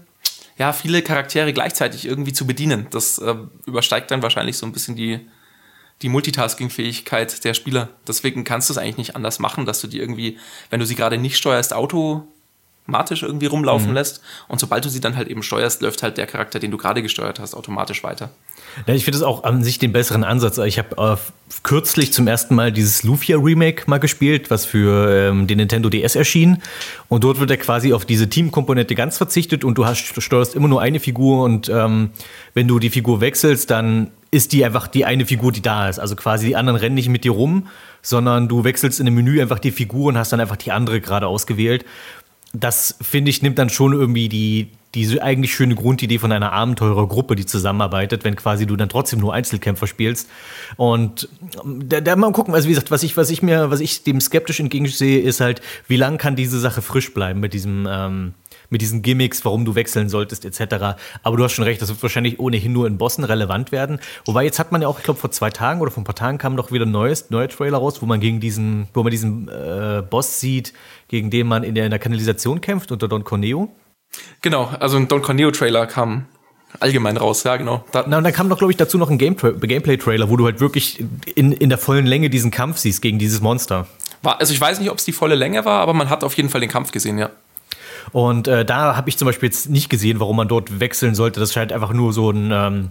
[0.58, 2.88] ja, viele Charaktere gleichzeitig irgendwie zu bedienen.
[2.92, 3.36] Das äh,
[3.66, 5.22] übersteigt dann wahrscheinlich so ein bisschen die,
[6.02, 7.90] die Multitasking-Fähigkeit der Spieler.
[8.08, 10.38] Deswegen kannst du es eigentlich nicht anders machen, dass du die irgendwie,
[10.70, 12.28] wenn du sie gerade nicht steuerst, Auto
[12.90, 13.96] automatisch irgendwie rumlaufen mhm.
[13.96, 14.22] lässt.
[14.48, 17.02] Und sobald du sie dann halt eben steuerst, läuft halt der Charakter, den du gerade
[17.02, 18.32] gesteuert hast, automatisch weiter.
[18.88, 20.58] Ja, ich finde es auch an sich den besseren Ansatz.
[20.60, 21.18] Ich habe äh,
[21.64, 26.16] kürzlich zum ersten Mal dieses Lufia Remake mal gespielt, was für ähm, den Nintendo DS
[26.16, 26.62] erschien.
[27.08, 30.68] Und dort wird er quasi auf diese Teamkomponente ganz verzichtet und du hast, steuerst immer
[30.68, 32.12] nur eine Figur und ähm,
[32.54, 36.00] wenn du die Figur wechselst, dann ist die einfach die eine Figur, die da ist.
[36.00, 37.68] Also quasi die anderen rennen nicht mit dir rum,
[38.02, 41.02] sondern du wechselst in dem Menü einfach die Figur und hast dann einfach die andere
[41.02, 41.84] gerade ausgewählt
[42.54, 47.36] das finde ich, nimmt dann schon irgendwie die, diese eigentlich schöne Grundidee von einer Abenteurergruppe,
[47.36, 50.28] die zusammenarbeitet, wenn quasi du dann trotzdem nur Einzelkämpfer spielst.
[50.78, 51.30] Und
[51.64, 54.20] da, da mal gucken, also wie gesagt, was ich, was ich mir, was ich dem
[54.20, 58.34] skeptisch entgegensehe, ist halt, wie lange kann diese Sache frisch bleiben mit diesem, ähm,
[58.70, 60.98] mit diesen Gimmicks, warum du wechseln solltest, etc.
[61.24, 64.00] Aber du hast schon recht, das wird wahrscheinlich ohnehin nur in Bossen relevant werden.
[64.26, 66.16] Wobei jetzt hat man ja auch, ich glaube, vor zwei Tagen oder vor ein paar
[66.16, 69.12] Tagen kam doch wieder ein neues, neuer Trailer raus, wo man gegen diesen, wo man
[69.12, 70.74] diesen äh, Boss sieht,
[71.08, 73.70] gegen den man in der, in der Kanalisation kämpft unter Don Corneo.
[74.42, 76.26] Genau, also ein Don Corneo-Trailer kam
[76.80, 77.84] allgemein raus, ja, genau.
[77.92, 80.60] Da Na, und dann kam doch, glaube ich, dazu noch ein Gameplay-Trailer, wo du halt
[80.60, 81.04] wirklich
[81.36, 83.88] in, in der vollen Länge diesen Kampf siehst gegen dieses Monster.
[84.22, 86.36] War, also ich weiß nicht, ob es die volle Länge war, aber man hat auf
[86.36, 87.30] jeden Fall den Kampf gesehen, ja.
[88.12, 91.40] Und äh, da habe ich zum Beispiel jetzt nicht gesehen, warum man dort wechseln sollte.
[91.40, 92.90] Das scheint einfach nur so ein, ähm,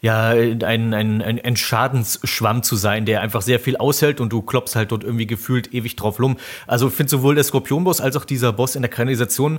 [0.00, 4.42] ja, ein, ein, ein, ein Schadensschwamm zu sein, der einfach sehr viel aushält und du
[4.42, 6.36] klopfst halt dort irgendwie gefühlt ewig drauf rum.
[6.66, 9.58] Also ich finde sowohl der Skorpionboss als auch dieser Boss in der Kanalisation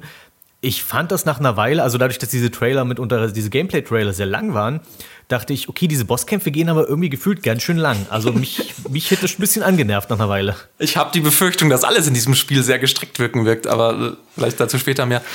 [0.62, 4.28] ich fand das nach einer Weile, also dadurch, dass diese Trailer mitunter, diese Gameplay-Trailer sehr
[4.28, 4.80] lang waren,
[5.28, 8.06] dachte ich, okay, diese Bosskämpfe gehen aber irgendwie gefühlt ganz schön lang.
[8.10, 10.56] Also mich, mich hätte das ein bisschen angenervt nach einer Weile.
[10.78, 14.12] Ich habe die Befürchtung, dass alles in diesem Spiel sehr gestreckt wirken wirkt, aber äh,
[14.36, 15.22] vielleicht dazu später mehr.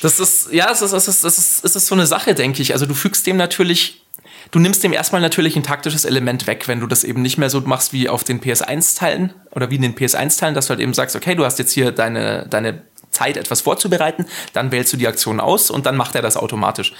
[0.00, 2.62] Das ist, ja, es ist, es ist, es ist, es ist so eine Sache, denke
[2.62, 2.72] ich.
[2.72, 4.04] Also du fügst dem natürlich
[4.50, 7.50] du nimmst dem erstmal natürlich ein taktisches Element weg, wenn du das eben nicht mehr
[7.50, 10.94] so machst wie auf den PS1-Teilen oder wie in den PS1-Teilen, dass du halt eben
[10.94, 12.82] sagst, okay, du hast jetzt hier deine, deine
[13.18, 16.92] Zeit, etwas vorzubereiten, dann wählst du die Aktion aus und dann macht er das automatisch.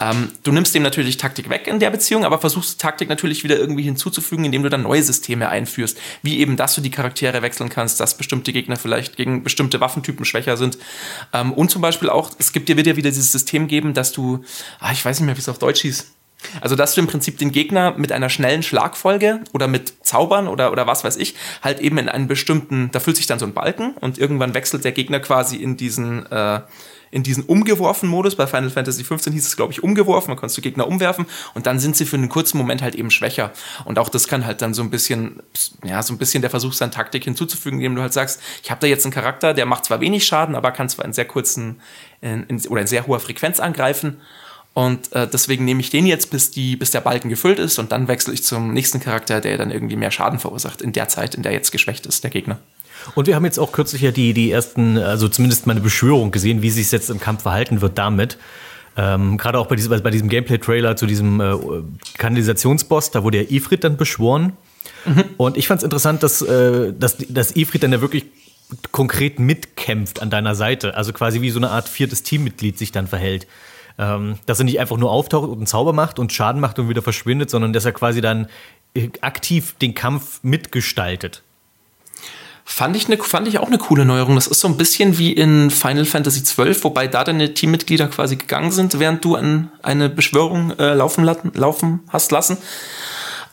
[0.00, 3.58] Ähm, du nimmst dem natürlich Taktik weg in der Beziehung, aber versuchst Taktik natürlich wieder
[3.58, 5.98] irgendwie hinzuzufügen, indem du dann neue Systeme einführst.
[6.22, 10.24] Wie eben, dass du die Charaktere wechseln kannst, dass bestimmte Gegner vielleicht gegen bestimmte Waffentypen
[10.24, 10.78] schwächer sind.
[11.32, 14.44] Ähm, und zum Beispiel auch, es gibt dir wieder, wieder dieses System geben, dass du,
[14.80, 16.15] ah, ich weiß nicht mehr, wie es auf Deutsch hieß,
[16.60, 20.70] also, dass du im Prinzip den Gegner mit einer schnellen Schlagfolge oder mit Zaubern oder,
[20.72, 23.54] oder was weiß ich, halt eben in einen bestimmten, da füllt sich dann so ein
[23.54, 26.60] Balken und irgendwann wechselt der Gegner quasi in diesen, äh,
[27.10, 28.36] in diesen umgeworfen Modus.
[28.36, 30.30] Bei Final Fantasy 15 hieß es, glaube ich, umgeworfen.
[30.30, 33.10] Man konntest du Gegner umwerfen und dann sind sie für einen kurzen Moment halt eben
[33.10, 33.52] schwächer.
[33.84, 35.42] Und auch das kann halt dann so ein bisschen,
[35.84, 38.80] ja, so ein bisschen der Versuch sein, Taktik hinzuzufügen, indem du halt sagst, ich habe
[38.80, 41.80] da jetzt einen Charakter, der macht zwar wenig Schaden, aber kann zwar in sehr kurzen
[42.20, 44.18] in, in, oder in sehr hoher Frequenz angreifen.
[44.76, 47.92] Und äh, deswegen nehme ich den jetzt, bis, die, bis der Balken gefüllt ist und
[47.92, 51.34] dann wechsle ich zum nächsten Charakter, der dann irgendwie mehr Schaden verursacht in der Zeit,
[51.34, 52.58] in der jetzt geschwächt ist, der Gegner.
[53.14, 56.30] Und wir haben jetzt auch kürzlich ja die, die ersten, also zumindest mal eine Beschwörung
[56.30, 58.36] gesehen, wie sich jetzt im Kampf verhalten wird damit.
[58.98, 61.54] Ähm, Gerade auch bei diesem, bei diesem Gameplay-Trailer zu diesem äh,
[62.18, 64.58] Kanalisationsboss, da wurde ja Ifrit dann beschworen.
[65.06, 65.24] Mhm.
[65.38, 68.26] Und ich fand es interessant, dass, äh, dass, dass Ifrit dann ja wirklich
[68.92, 70.96] konkret mitkämpft an deiner Seite.
[70.96, 73.46] Also quasi wie so eine Art viertes Teammitglied sich dann verhält.
[73.98, 76.90] Ähm, dass er nicht einfach nur auftaucht und einen Zauber macht und Schaden macht und
[76.90, 78.48] wieder verschwindet, sondern dass er quasi dann
[78.94, 81.42] äh, aktiv den Kampf mitgestaltet.
[82.68, 84.34] Fand ich, ne, fand ich auch eine coole Neuerung.
[84.34, 88.36] Das ist so ein bisschen wie in Final Fantasy XII, wobei da deine Teammitglieder quasi
[88.36, 92.58] gegangen sind, während du an eine Beschwörung äh, laufen, laufen hast lassen.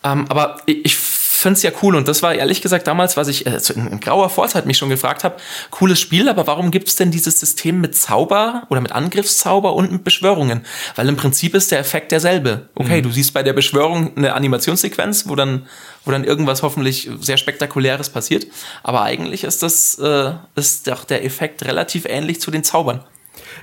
[0.03, 0.97] Ähm, aber ich
[1.43, 3.99] finde es ja cool und das war ehrlich gesagt damals, was ich äh, in, in,
[3.99, 5.36] grauer Vorzeit mich schon gefragt habe,
[5.69, 9.91] cooles Spiel, aber warum gibt es denn dieses System mit Zauber oder mit Angriffszauber und
[9.91, 10.65] mit Beschwörungen?
[10.95, 12.69] Weil im Prinzip ist der Effekt derselbe.
[12.73, 13.03] Okay, mhm.
[13.03, 15.67] du siehst bei der Beschwörung eine Animationssequenz, wo dann
[16.06, 18.47] wo dann irgendwas hoffentlich sehr spektakuläres passiert,
[18.84, 23.03] aber eigentlich ist das äh, ist doch der Effekt relativ ähnlich zu den Zaubern.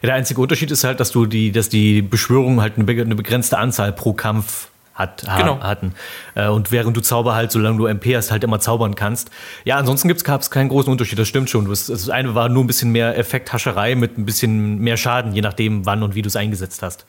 [0.03, 3.59] Ja, der einzige Unterschied ist halt, dass du die, dass die Beschwörungen halt eine, begrenzte
[3.59, 4.70] Anzahl pro Kampf
[5.01, 5.61] hat, genau.
[5.61, 5.95] hatten.
[6.35, 9.31] Äh, und während du Zauber halt, solange du MP hast, halt immer zaubern kannst.
[9.65, 11.69] Ja, ansonsten gab es keinen großen Unterschied, das stimmt schon.
[11.69, 15.87] Das eine war nur ein bisschen mehr Effekthascherei mit ein bisschen mehr Schaden, je nachdem,
[15.87, 17.07] wann und wie du es eingesetzt hast.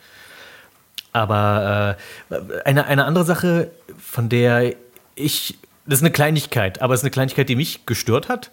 [1.13, 1.97] Aber
[2.30, 4.73] äh, eine, eine andere Sache, von der
[5.15, 8.49] ich, das ist eine Kleinigkeit, aber es ist eine Kleinigkeit, die mich gestört hat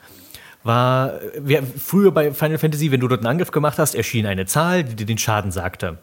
[0.64, 4.46] war, wir, früher bei Final Fantasy, wenn du dort einen Angriff gemacht hast, erschien eine
[4.46, 5.98] Zahl, die dir den Schaden sagte.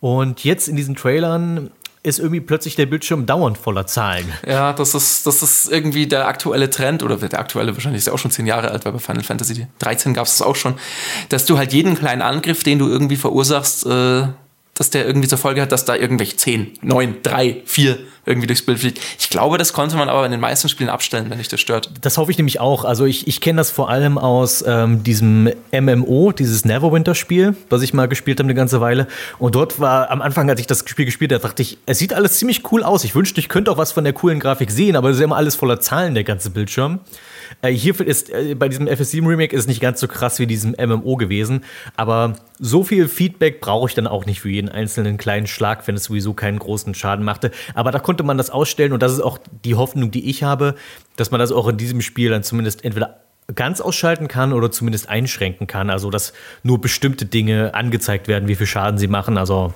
[0.00, 1.70] Und jetzt in diesen Trailern
[2.02, 4.32] ist irgendwie plötzlich der Bildschirm dauernd voller Zahlen.
[4.46, 8.12] Ja, das ist, das ist irgendwie der aktuelle Trend, oder der aktuelle wahrscheinlich ist ja
[8.12, 10.74] auch schon zehn Jahre alt, weil bei Final Fantasy 13 gab es das auch schon,
[11.28, 14.28] dass du halt jeden kleinen Angriff, den du irgendwie verursachst, äh,
[14.78, 18.64] dass der irgendwie zur Folge hat, dass da irgendwelche 10, 9, 3, 4 irgendwie durchs
[18.64, 19.00] Bild fliegt.
[19.18, 21.90] Ich glaube, das konnte man aber in den meisten Spielen abstellen, wenn dich das stört.
[22.02, 22.84] Das hoffe ich nämlich auch.
[22.84, 27.92] Also ich, ich kenne das vor allem aus ähm, diesem MMO, dieses Neverwinter-Spiel, was ich
[27.92, 29.08] mal gespielt habe eine ganze Weile.
[29.38, 32.14] Und dort war am Anfang, als ich das Spiel gespielt habe, dachte ich, es sieht
[32.14, 33.02] alles ziemlich cool aus.
[33.02, 35.36] Ich wünschte, ich könnte auch was von der coolen Grafik sehen, aber es ist immer
[35.36, 37.00] alles voller Zahlen, der ganze Bildschirm.
[37.62, 40.74] Äh, hier ist äh, bei diesem FS7 Remake ist nicht ganz so krass wie diesem
[40.78, 41.64] MMO gewesen,
[41.96, 45.94] aber so viel Feedback brauche ich dann auch nicht für jeden einzelnen kleinen Schlag, wenn
[45.94, 47.50] es sowieso keinen großen Schaden machte.
[47.74, 50.74] Aber da konnte man das ausstellen und das ist auch die Hoffnung, die ich habe,
[51.16, 53.20] dass man das auch in diesem Spiel dann zumindest entweder
[53.54, 55.90] ganz ausschalten kann oder zumindest einschränken kann.
[55.90, 56.32] Also, dass
[56.62, 59.38] nur bestimmte Dinge angezeigt werden, wie viel Schaden sie machen.
[59.38, 59.72] Also,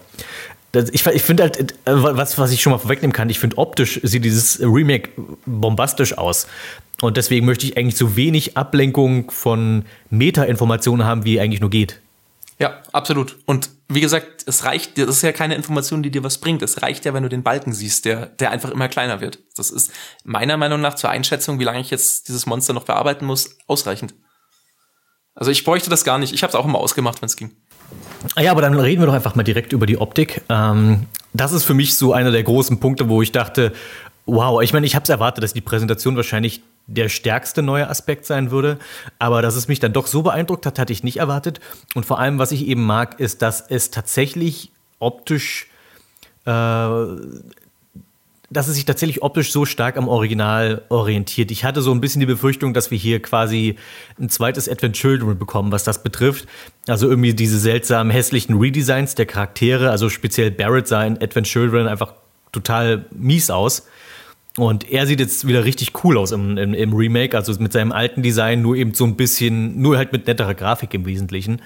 [0.72, 3.58] das, ich, ich finde halt, äh, was, was ich schon mal vorwegnehmen kann, ich finde
[3.58, 5.10] optisch sieht dieses Remake
[5.46, 6.46] bombastisch aus.
[7.00, 12.00] Und deswegen möchte ich eigentlich so wenig Ablenkung von Meta-Informationen haben, wie eigentlich nur geht.
[12.58, 13.38] Ja, absolut.
[13.44, 16.62] Und wie gesagt, es reicht, das ist ja keine Information, die dir was bringt.
[16.62, 19.40] Es reicht ja, wenn du den Balken siehst, der, der einfach immer kleiner wird.
[19.56, 19.90] Das ist
[20.24, 24.14] meiner Meinung nach zur Einschätzung, wie lange ich jetzt dieses Monster noch bearbeiten muss, ausreichend.
[25.34, 26.32] Also ich bräuchte das gar nicht.
[26.32, 27.56] Ich habe es auch immer ausgemacht, wenn es ging.
[28.38, 30.42] Ja, aber dann reden wir doch einfach mal direkt über die Optik.
[30.48, 33.72] Ähm, das ist für mich so einer der großen Punkte, wo ich dachte,
[34.26, 38.26] wow, ich meine, ich habe es erwartet, dass die Präsentation wahrscheinlich der stärkste neue Aspekt
[38.26, 38.78] sein würde.
[39.18, 41.60] Aber dass es mich dann doch so beeindruckt hat, hatte ich nicht erwartet.
[41.94, 45.68] Und vor allem, was ich eben mag, ist, dass es tatsächlich optisch,
[46.44, 46.50] äh,
[48.52, 51.50] dass es sich tatsächlich optisch so stark am Original orientiert.
[51.50, 53.76] Ich hatte so ein bisschen die Befürchtung, dass wir hier quasi
[54.20, 56.46] ein zweites Advent Children bekommen, was das betrifft.
[56.86, 59.90] Also irgendwie diese seltsamen hässlichen Redesigns der Charaktere.
[59.90, 62.14] Also speziell Barrett sah in Advent Children einfach
[62.52, 63.86] total mies aus.
[64.58, 67.90] Und er sieht jetzt wieder richtig cool aus im, im, im, Remake, also mit seinem
[67.90, 71.62] alten Design, nur eben so ein bisschen, nur halt mit netterer Grafik im Wesentlichen.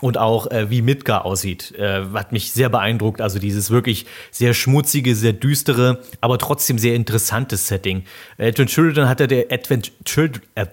[0.00, 3.20] Und auch äh, wie Midgar aussieht, äh, hat mich sehr beeindruckt.
[3.20, 8.04] Also dieses wirklich sehr schmutzige, sehr düstere, aber trotzdem sehr interessante Setting.
[8.38, 10.66] Advent Children hat ja der Advent Children, äh,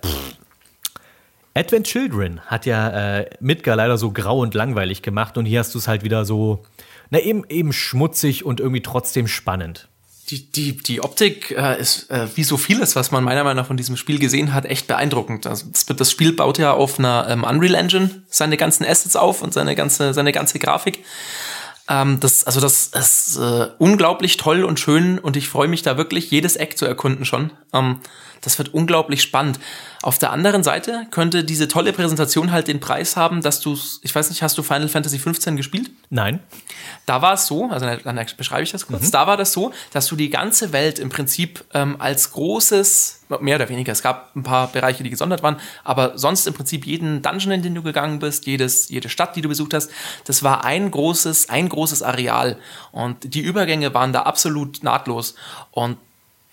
[1.56, 5.76] Advent Children hat ja äh, Midgar leider so grau und langweilig gemacht und hier hast
[5.76, 6.64] du es halt wieder so,
[7.10, 9.90] na eben, eben schmutzig und irgendwie trotzdem spannend
[10.30, 13.68] die, die, die Optik äh, ist, äh, wie so vieles, was man meiner Meinung nach
[13.68, 15.48] von diesem Spiel gesehen hat, echt beeindruckend.
[15.48, 15.66] Also
[15.96, 19.76] das, Spiel baut ja auf einer ähm, Unreal Engine seine ganzen Assets auf und seine
[19.76, 21.04] ganze, seine ganze Grafik.
[21.90, 25.98] Ähm, das, also das ist äh, unglaublich toll und schön und ich freue mich da
[25.98, 27.52] wirklich, jedes Eck zu erkunden schon.
[27.74, 28.00] Ähm,
[28.42, 29.60] das wird unglaublich spannend.
[30.02, 34.16] Auf der anderen Seite könnte diese tolle Präsentation halt den Preis haben, dass du, ich
[34.16, 35.92] weiß nicht, hast du Final Fantasy 15 gespielt?
[36.10, 36.40] Nein.
[37.06, 39.12] Da war es so, also dann beschreibe ich das kurz, mhm.
[39.12, 43.58] da war das so, dass du die ganze Welt im Prinzip ähm, als großes, mehr
[43.58, 47.22] oder weniger, es gab ein paar Bereiche, die gesondert waren, aber sonst im Prinzip jeden
[47.22, 49.92] Dungeon, in den du gegangen bist, jedes, jede Stadt, die du besucht hast,
[50.26, 52.58] das war ein großes, ein großes Areal.
[52.92, 55.36] Und die Übergänge waren da absolut nahtlos.
[55.72, 55.98] Und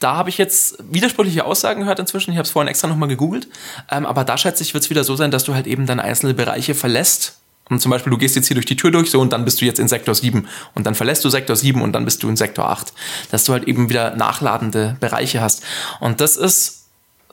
[0.00, 2.30] da habe ich jetzt widersprüchliche Aussagen gehört inzwischen.
[2.30, 3.48] Ich habe es vorhin extra nochmal gegoogelt.
[3.90, 6.00] Ähm, aber da schätze ich, wird es wieder so sein, dass du halt eben dann
[6.00, 7.38] einzelne Bereiche verlässt.
[7.68, 9.61] Und zum Beispiel, du gehst jetzt hier durch die Tür durch, so, und dann bist
[9.61, 10.46] du jetzt in Sektor 7.
[10.74, 12.92] Und dann verlässt du Sektor 7 und dann bist du in Sektor 8.
[13.30, 15.64] Dass du halt eben wieder nachladende Bereiche hast.
[15.98, 16.85] Und das ist,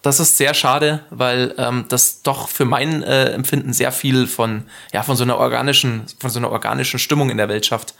[0.01, 4.63] das ist sehr schade, weil ähm, das doch für mein äh, Empfinden sehr viel von,
[4.91, 7.93] ja, von so einer organischen, von so einer organischen Stimmung in der Welt schafft.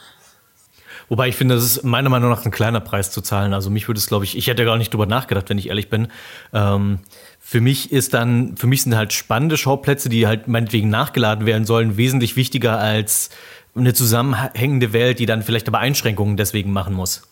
[1.10, 3.54] Wobei ich finde, das ist meiner Meinung nach ein kleiner Preis zu zahlen.
[3.54, 5.90] Also mich würde es, glaube ich, ich hätte gar nicht drüber nachgedacht, wenn ich ehrlich
[5.90, 6.08] bin.
[6.54, 7.00] Ähm,
[7.40, 11.66] für mich ist dann, für mich sind halt spannende Schauplätze, die halt meinetwegen nachgeladen werden
[11.66, 13.30] sollen, wesentlich wichtiger als
[13.76, 17.24] eine zusammenhängende Welt, die dann vielleicht aber Einschränkungen deswegen machen muss.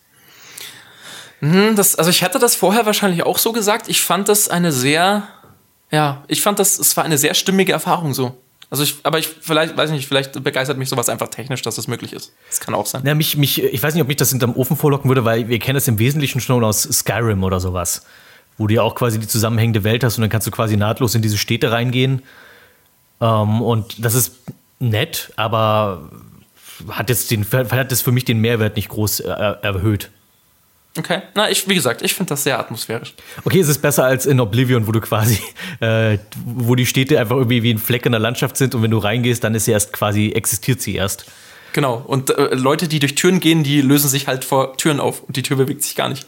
[1.40, 3.88] Mhm, das, also ich hätte das vorher wahrscheinlich auch so gesagt.
[3.88, 5.24] Ich fand das eine sehr,
[5.90, 8.36] ja, ich fand das, es war eine sehr stimmige Erfahrung so.
[8.72, 11.88] Also ich, aber ich vielleicht, weiß nicht, vielleicht begeistert mich sowas einfach technisch, dass das
[11.88, 12.32] möglich ist.
[12.48, 13.02] Das kann auch sein.
[13.04, 15.58] Ja, mich, mich, ich weiß nicht, ob mich das hinterm Ofen vorlocken würde, weil wir
[15.58, 18.06] kennen es im Wesentlichen schon aus Skyrim oder sowas.
[18.56, 21.14] Wo du ja auch quasi die zusammenhängende Welt hast und dann kannst du quasi nahtlos
[21.14, 22.22] in diese Städte reingehen.
[23.20, 24.36] Ähm, und das ist
[24.78, 26.08] nett, aber
[26.88, 29.28] hat jetzt den, hat das für mich den Mehrwert nicht groß äh,
[29.60, 30.10] erhöht.
[30.98, 33.14] Okay, na, ich, wie gesagt, ich finde das sehr atmosphärisch.
[33.44, 35.38] Okay, es ist besser als in Oblivion, wo du quasi,
[35.80, 38.90] äh, wo die Städte einfach irgendwie wie ein Fleck in der Landschaft sind und wenn
[38.90, 41.24] du reingehst, dann ist sie erst quasi, existiert sie erst.
[41.72, 45.22] Genau, und äh, Leute, die durch Türen gehen, die lösen sich halt vor Türen auf
[45.22, 46.26] und die Tür bewegt sich gar nicht.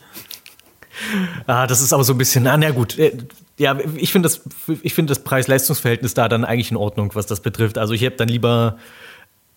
[1.46, 2.98] Ah, das ist aber so ein bisschen, na, na gut.
[2.98, 3.12] Äh,
[3.58, 4.40] ja, ich finde das,
[4.82, 7.78] ich finde das Preis-Leistungs-Verhältnis da dann eigentlich in Ordnung, was das betrifft.
[7.78, 8.78] Also ich habe dann lieber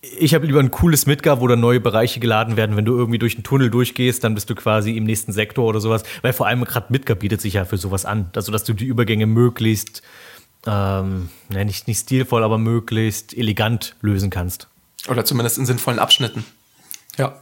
[0.01, 2.75] ich habe lieber ein cooles Midgar, wo dann neue Bereiche geladen werden.
[2.77, 5.79] Wenn du irgendwie durch einen Tunnel durchgehst, dann bist du quasi im nächsten Sektor oder
[5.79, 6.03] sowas.
[6.21, 8.29] Weil vor allem gerade Midgar bietet sich ja für sowas an.
[8.36, 10.03] Also, dass du die Übergänge möglichst,
[10.65, 14.67] ähm, ja, nicht, nicht stilvoll, aber möglichst elegant lösen kannst.
[15.07, 16.45] Oder zumindest in sinnvollen Abschnitten.
[17.17, 17.39] Ja.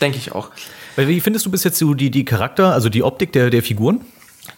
[0.00, 0.50] Denke ich auch.
[0.96, 4.00] Wie findest du bis jetzt die, die Charakter, also die Optik der, der Figuren?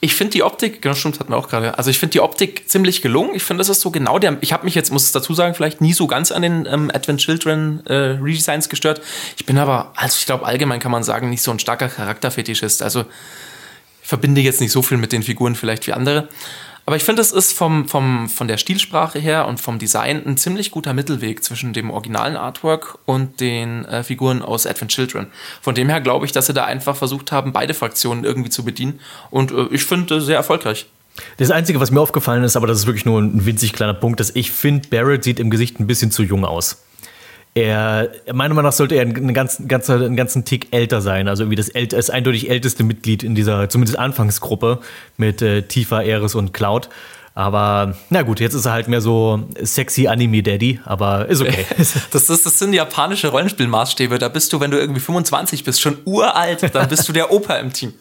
[0.00, 1.76] Ich finde die Optik, genau stimmt, hatten wir auch gerade.
[1.76, 3.34] Also ich finde die Optik ziemlich gelungen.
[3.34, 4.38] Ich finde, das ist so genau der.
[4.40, 6.90] Ich habe mich jetzt, muss es dazu sagen, vielleicht nie so ganz an den ähm,
[6.92, 9.00] Advent Children äh, Redesigns gestört.
[9.36, 12.82] Ich bin aber, also ich glaube allgemein kann man sagen, nicht so ein starker Charakterfetischist.
[12.82, 13.04] Also
[14.02, 16.28] ich verbinde jetzt nicht so viel mit den Figuren vielleicht wie andere.
[16.84, 20.36] Aber ich finde, es ist vom, vom, von der Stilsprache her und vom Design ein
[20.36, 25.28] ziemlich guter Mittelweg zwischen dem originalen Artwork und den äh, Figuren aus Advent Children.
[25.60, 28.64] Von dem her glaube ich, dass sie da einfach versucht haben, beide Fraktionen irgendwie zu
[28.64, 29.00] bedienen.
[29.30, 30.86] Und äh, ich finde sehr erfolgreich.
[31.36, 34.18] Das Einzige, was mir aufgefallen ist, aber das ist wirklich nur ein winzig kleiner Punkt,
[34.18, 36.78] dass ich finde, Barrett sieht im Gesicht ein bisschen zu jung aus
[37.54, 41.28] er, meiner Meinung nach sollte er einen ganzen, ganzen, einen ganzen Tick älter sein.
[41.28, 44.78] Also irgendwie das, ält, das eindeutig älteste Mitglied in dieser, zumindest Anfangsgruppe
[45.18, 46.88] mit äh, Tifa, Eris und Cloud.
[47.34, 51.64] Aber na gut, jetzt ist er halt mehr so sexy Anime-Daddy, aber ist okay.
[52.10, 54.18] Das, ist, das sind japanische Rollenspielmaßstäbe.
[54.18, 57.56] Da bist du, wenn du irgendwie 25 bist, schon uralt, dann bist du der Opa
[57.56, 57.94] im Team.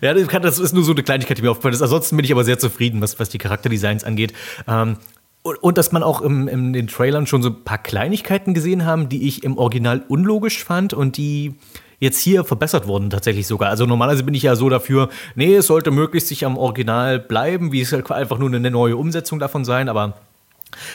[0.00, 1.82] Ja, das ist nur so eine Kleinigkeit, die mir aufgefallen ist.
[1.82, 4.32] Ansonsten bin ich aber sehr zufrieden, was, was die Charakterdesigns angeht.
[4.68, 4.96] Ähm,
[5.44, 8.84] und, und dass man auch im, in den Trailern schon so ein paar Kleinigkeiten gesehen
[8.84, 11.54] haben, die ich im Original unlogisch fand und die
[12.00, 13.68] jetzt hier verbessert wurden tatsächlich sogar.
[13.68, 17.72] Also normalerweise bin ich ja so dafür, nee, es sollte möglichst sich am Original bleiben,
[17.72, 20.14] wie es halt einfach nur eine neue Umsetzung davon sein, aber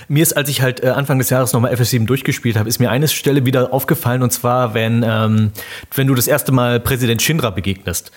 [0.09, 2.89] mir ist, als ich halt äh, Anfang des Jahres nochmal FS7 durchgespielt habe, ist mir
[2.89, 5.51] eine Stelle wieder aufgefallen und zwar, wenn, ähm,
[5.95, 8.11] wenn du das erste Mal Präsident Shinra begegnest.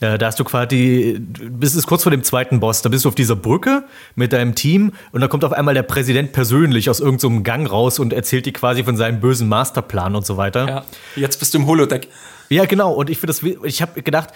[0.00, 3.08] Ja, da hast du quasi, bis es kurz vor dem zweiten Boss, da bist du
[3.08, 3.82] auf dieser Brücke
[4.14, 7.70] mit deinem Team und da kommt auf einmal der Präsident persönlich aus irgendeinem so Gang
[7.70, 10.68] raus und erzählt dir quasi von seinem bösen Masterplan und so weiter.
[10.68, 10.84] Ja,
[11.16, 12.06] jetzt bist du im Holodeck.
[12.48, 12.92] Ja, genau.
[12.92, 14.30] Und ich finde das, ich habe gedacht,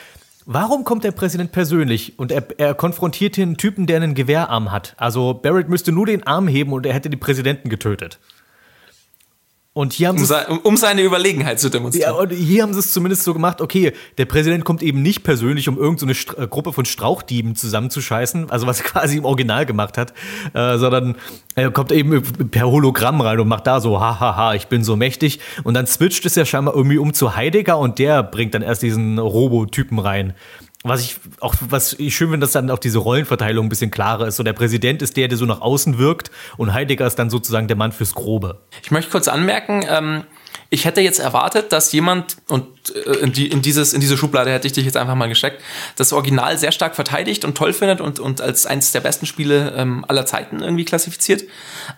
[0.46, 4.94] warum kommt der Präsident persönlich und er, er konfrontiert einen Typen, der einen Gewehrarm hat?
[4.96, 8.18] Also Barrett müsste nur den Arm heben und er hätte den Präsidenten getötet.
[9.74, 12.14] Und hier haben um, se um, seine Überlegenheit zu demonstrieren.
[12.14, 15.22] Ja, und hier haben sie es zumindest so gemacht, okay, der Präsident kommt eben nicht
[15.22, 19.64] persönlich, um irgendeine so äh, Gruppe von Strauchdieben zusammenzuscheißen, also was er quasi im Original
[19.64, 20.12] gemacht hat,
[20.52, 21.16] äh, sondern
[21.54, 25.40] er kommt eben per Hologramm rein und macht da so, hahaha, ich bin so mächtig.
[25.64, 28.82] Und dann switcht es ja scheinbar irgendwie um zu Heidegger und der bringt dann erst
[28.82, 30.34] diesen Robotypen rein.
[30.84, 34.26] Was ich auch, was ich schön finde, dass dann auch diese Rollenverteilung ein bisschen klarer
[34.26, 34.36] ist.
[34.36, 37.68] So der Präsident ist der, der so nach außen wirkt und Heidegger ist dann sozusagen
[37.68, 38.60] der Mann fürs Grobe.
[38.82, 40.24] Ich möchte kurz anmerken, ähm,
[40.70, 44.50] ich hätte jetzt erwartet, dass jemand, und äh, in, die, in, dieses, in diese Schublade
[44.50, 45.62] hätte ich dich jetzt einfach mal gesteckt,
[45.96, 49.74] das Original sehr stark verteidigt und toll findet und, und als eines der besten Spiele
[49.76, 51.44] ähm, aller Zeiten irgendwie klassifiziert,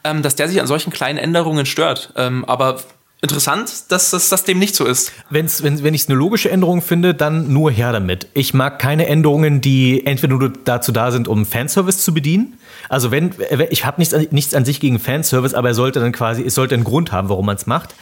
[0.03, 2.13] ähm, dass der sich an solchen kleinen Änderungen stört.
[2.17, 2.83] Ähm, aber
[3.25, 5.13] interessant, dass, dass das dem nicht so ist.
[5.31, 8.29] Wenn's, wenn wenn ich es eine logische Änderung finde, dann nur her damit.
[8.35, 12.59] Ich mag keine Änderungen, die entweder nur dazu da sind, um Fanservice zu bedienen.
[12.89, 13.35] Also wenn,
[13.71, 16.75] ich habe nichts, nichts an sich gegen Fanservice, aber er sollte dann quasi, es sollte
[16.75, 17.95] einen Grund haben, warum man es macht.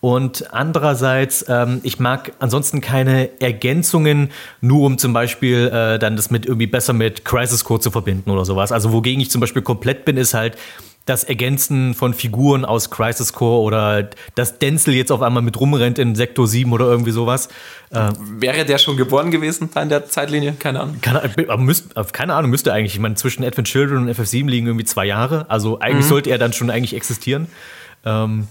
[0.00, 6.30] Und andererseits, ähm, ich mag ansonsten keine Ergänzungen, nur um zum Beispiel äh, dann das
[6.30, 8.72] mit irgendwie besser mit Crisis Code zu verbinden oder sowas.
[8.72, 10.56] Also wogegen ich zum Beispiel komplett bin, ist halt,
[11.06, 15.98] das Ergänzen von Figuren aus Crisis Core oder dass Denzel jetzt auf einmal mit rumrennt
[15.98, 17.48] in Sektor 7 oder irgendwie sowas.
[17.90, 20.54] Äh, Wäre der schon geboren gewesen in der Zeitlinie?
[20.58, 20.98] Keine Ahnung.
[21.00, 22.94] Keine, aber müsst, keine Ahnung, müsste eigentlich.
[22.94, 25.46] Ich meine, zwischen Advent Children und FF7 liegen irgendwie zwei Jahre.
[25.48, 26.10] Also eigentlich mhm.
[26.10, 27.48] sollte er dann schon eigentlich existieren.
[28.04, 28.46] Ähm,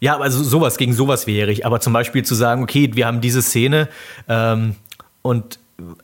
[0.00, 1.66] ja, also sowas, gegen sowas wäre ich.
[1.66, 3.88] Aber zum Beispiel zu sagen, okay, wir haben diese Szene
[4.28, 4.74] ähm,
[5.22, 5.58] und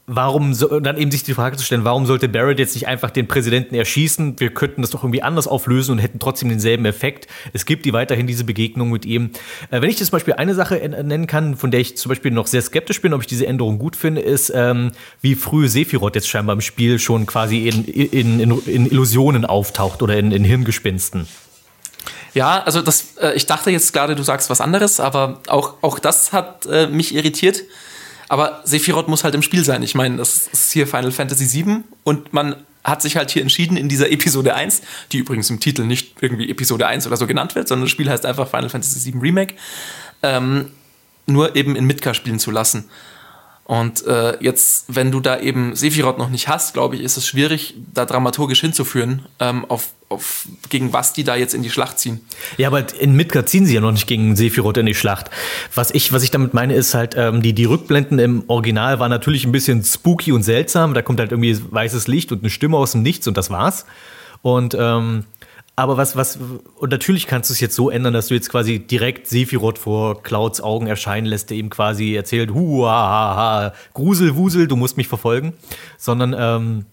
[0.06, 3.10] warum so, dann eben sich die Frage zu stellen, warum sollte Barrett jetzt nicht einfach
[3.10, 4.38] den Präsidenten erschießen?
[4.38, 7.26] Wir könnten das doch irgendwie anders auflösen und hätten trotzdem denselben Effekt.
[7.52, 9.30] Es gibt die weiterhin diese Begegnung mit ihm.
[9.70, 12.46] Äh, wenn ich zum Beispiel eine Sache nennen kann, von der ich zum Beispiel noch
[12.46, 16.28] sehr skeptisch bin, ob ich diese Änderung gut finde, ist, ähm, wie früh Sephiroth jetzt
[16.28, 21.26] scheinbar im Spiel schon quasi in, in, in, in Illusionen auftaucht oder in, in Hirngespinsten.
[22.34, 25.98] Ja, also das, äh, ich dachte jetzt gerade, du sagst was anderes, aber auch, auch
[25.98, 27.62] das hat äh, mich irritiert
[28.28, 29.82] aber Sephiroth muss halt im Spiel sein.
[29.82, 33.76] Ich meine, das ist hier Final Fantasy VII und man hat sich halt hier entschieden
[33.76, 37.54] in dieser Episode 1, die übrigens im Titel nicht irgendwie Episode 1 oder so genannt
[37.54, 39.54] wird, sondern das Spiel heißt einfach Final Fantasy VII Remake,
[40.22, 40.70] ähm,
[41.26, 42.88] nur eben in Midgar spielen zu lassen.
[43.64, 47.26] Und äh, jetzt, wenn du da eben Sephiroth noch nicht hast, glaube ich, ist es
[47.26, 51.98] schwierig, da dramaturgisch hinzuführen, ähm, auf, auf gegen was die da jetzt in die Schlacht
[51.98, 52.20] ziehen.
[52.58, 55.30] Ja, aber in Midgard ziehen sie ja noch nicht gegen Sephiroth in die Schlacht.
[55.74, 59.10] Was ich, was ich damit meine, ist halt, ähm, die, die Rückblenden im Original waren
[59.10, 60.94] natürlich ein bisschen spooky und seltsam.
[60.94, 63.84] Da kommt halt irgendwie weißes Licht und eine Stimme aus dem Nichts und das war's.
[64.42, 65.24] Und ähm,
[65.78, 66.38] aber was, was,
[66.78, 70.22] und natürlich kannst du es jetzt so ändern, dass du jetzt quasi direkt Sephiroth vor
[70.22, 74.76] Clouds Augen erscheinen lässt, der ihm quasi erzählt, hu, ha, ha, ha, Grusel, Wusel, du
[74.76, 75.52] musst mich verfolgen.
[75.98, 76.86] Sondern, ähm,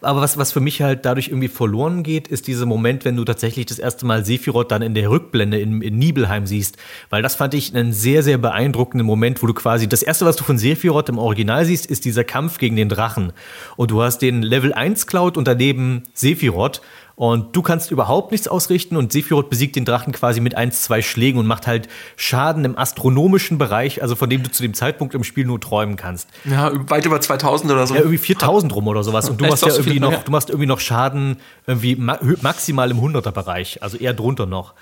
[0.00, 3.24] aber was, was für mich halt dadurch irgendwie verloren geht, ist dieser Moment, wenn du
[3.24, 6.76] tatsächlich das erste Mal Sephiroth dann in der Rückblende in, in Nibelheim siehst.
[7.10, 10.36] Weil das fand ich einen sehr, sehr beeindruckenden Moment, wo du quasi, das erste, was
[10.36, 13.32] du von Sephiroth im Original siehst, ist dieser Kampf gegen den Drachen.
[13.76, 16.80] Und du hast den Level 1 Cloud und daneben Sephiroth.
[17.14, 21.02] Und du kannst überhaupt nichts ausrichten und Sephiroth besiegt den Drachen quasi mit ein, zwei
[21.02, 25.14] Schlägen und macht halt Schaden im astronomischen Bereich, also von dem du zu dem Zeitpunkt
[25.14, 26.28] im Spiel nur träumen kannst.
[26.44, 27.94] Ja, weit über 2000 oder so.
[27.94, 29.28] Ja, irgendwie 4000 rum oder sowas.
[29.28, 33.30] Und du machst ja irgendwie noch, du machst irgendwie noch Schaden irgendwie maximal im 100er
[33.30, 34.74] Bereich, also eher drunter noch.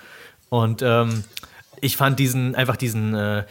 [0.49, 1.23] Und ähm,
[1.81, 3.43] ich fand diesen, einfach diesen, äh,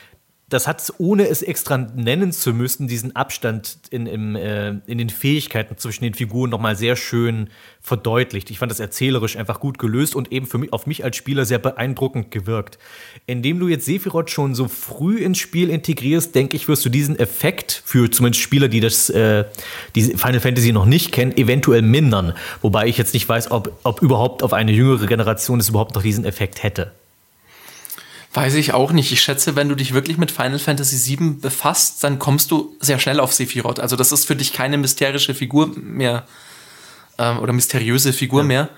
[0.51, 5.09] das hat, ohne es extra nennen zu müssen, diesen Abstand in, im, äh, in den
[5.09, 7.49] Fähigkeiten zwischen den Figuren nochmal sehr schön
[7.81, 8.51] verdeutlicht.
[8.51, 11.45] Ich fand das erzählerisch einfach gut gelöst und eben für mich, auf mich als Spieler
[11.45, 12.79] sehr beeindruckend gewirkt.
[13.27, 17.17] Indem du jetzt Sephiroth schon so früh ins Spiel integrierst, denke ich, wirst du diesen
[17.17, 19.45] Effekt für zumindest Spieler, die das äh,
[19.95, 22.35] die Final Fantasy noch nicht kennen, eventuell mindern.
[22.61, 26.03] Wobei ich jetzt nicht weiß, ob, ob überhaupt auf eine jüngere Generation es überhaupt noch
[26.03, 26.91] diesen Effekt hätte.
[28.33, 29.11] Weiß ich auch nicht.
[29.11, 33.01] Ich schätze, wenn du dich wirklich mit Final Fantasy VII befasst, dann kommst du sehr
[33.01, 33.81] schnell auf Sephiroth.
[33.81, 36.25] Also das ist für dich keine mysterische Figur mehr
[37.19, 38.47] ähm, oder mysteriöse Figur ja.
[38.47, 38.69] mehr.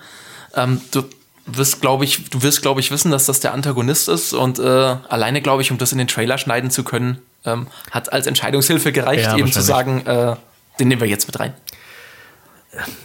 [0.55, 1.03] Ähm, du
[1.45, 4.63] wirst, glaube ich, du wirst, glaube ich, wissen, dass das der Antagonist ist und äh,
[4.63, 8.91] alleine, glaube ich, um das in den Trailer schneiden zu können, ähm, hat als Entscheidungshilfe
[8.91, 10.35] gereicht, ja, eben zu sagen, äh,
[10.79, 11.53] den nehmen wir jetzt mit rein.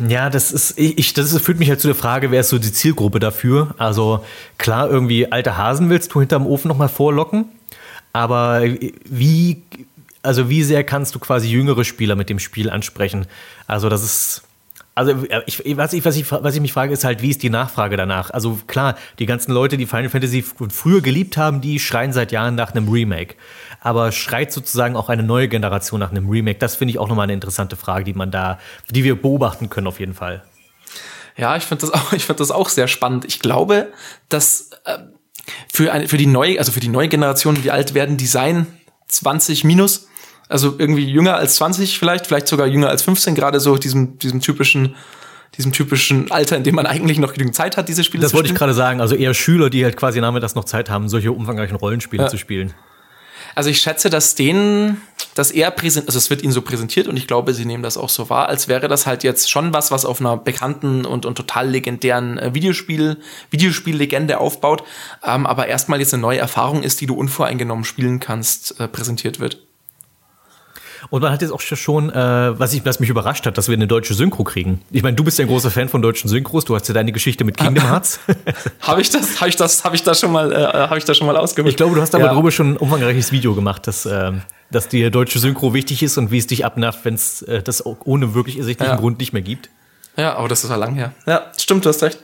[0.09, 2.73] Ja, das ist, ich, das führt mich halt zu der Frage, wer ist so die
[2.73, 3.75] Zielgruppe dafür?
[3.79, 4.25] Also
[4.57, 7.47] klar, irgendwie alte Hasen willst du hinterm Ofen nochmal vorlocken,
[8.13, 8.63] aber
[9.05, 9.63] wie,
[10.23, 13.27] also wie sehr kannst du quasi jüngere Spieler mit dem Spiel ansprechen?
[13.67, 14.43] Also das ist,
[14.95, 15.13] also
[15.47, 17.97] ich, was, ich, was, ich, was ich mich frage, ist halt, wie ist die Nachfrage
[17.97, 18.31] danach?
[18.31, 22.55] Also klar, die ganzen Leute, die Final Fantasy früher geliebt haben, die schreien seit Jahren
[22.55, 23.35] nach einem Remake
[23.81, 26.59] aber schreit sozusagen auch eine neue Generation nach einem Remake?
[26.59, 28.59] Das finde ich auch nochmal eine interessante Frage, die man da,
[28.91, 30.43] die wir beobachten können auf jeden Fall.
[31.37, 33.25] Ja, ich finde das auch, ich finde das auch sehr spannend.
[33.25, 33.93] Ich glaube,
[34.29, 34.99] dass äh,
[35.73, 38.67] für eine, für die neue, also für die neue Generation, wie alt werden die sein?
[39.09, 40.09] 20 minus?
[40.49, 44.41] Also irgendwie jünger als 20 vielleicht, vielleicht sogar jünger als 15, gerade so diesem, diesem
[44.41, 44.97] typischen,
[45.57, 48.37] diesem typischen Alter, in dem man eigentlich noch genügend Zeit hat, diese Spiele das zu
[48.37, 48.45] spielen.
[48.45, 49.01] Das wollte ich gerade sagen.
[49.01, 52.29] Also eher Schüler, die halt quasi nachmittags noch Zeit haben, solche umfangreichen Rollenspiele ja.
[52.29, 52.75] zu spielen.
[53.59, 55.03] Also ich schätze, dass denen
[55.35, 57.97] das eher präsent, also es wird ihnen so präsentiert und ich glaube, sie nehmen das
[57.97, 61.27] auch so wahr, als wäre das halt jetzt schon was, was auf einer bekannten und,
[61.27, 63.17] und total legendären äh, Videospiel,
[63.51, 64.85] Videospiellegende aufbaut,
[65.25, 69.41] ähm, aber erstmal jetzt eine neue Erfahrung ist, die du unvoreingenommen spielen kannst, äh, präsentiert
[69.41, 69.68] wird.
[71.11, 73.75] Und man hat jetzt auch schon, äh, was, ich, was mich überrascht hat, dass wir
[73.75, 74.83] eine deutsche Synchro kriegen.
[74.91, 76.65] Ich meine, du bist ja ein großer Fan von deutschen Synchros.
[76.65, 78.21] Du hast ja deine Geschichte mit Kingdom Hearts.
[78.81, 81.17] habe ich das, habe ich das, habe ich das schon mal, äh, habe ich das
[81.17, 81.71] schon mal ausgemacht?
[81.71, 82.31] Ich glaube, du hast aber ja.
[82.31, 84.33] darüber schon ein umfangreiches Video gemacht, dass, äh,
[84.71, 87.85] dass dir deutsche Synchro wichtig ist und wie es dich abnervt, wenn es äh, das
[87.85, 88.99] ohne wirklich ersichtlichen ja.
[88.99, 89.71] Grund nicht mehr gibt.
[90.17, 91.13] Ja, aber das ist ja lang her.
[91.27, 92.19] Ja, stimmt, du hast recht.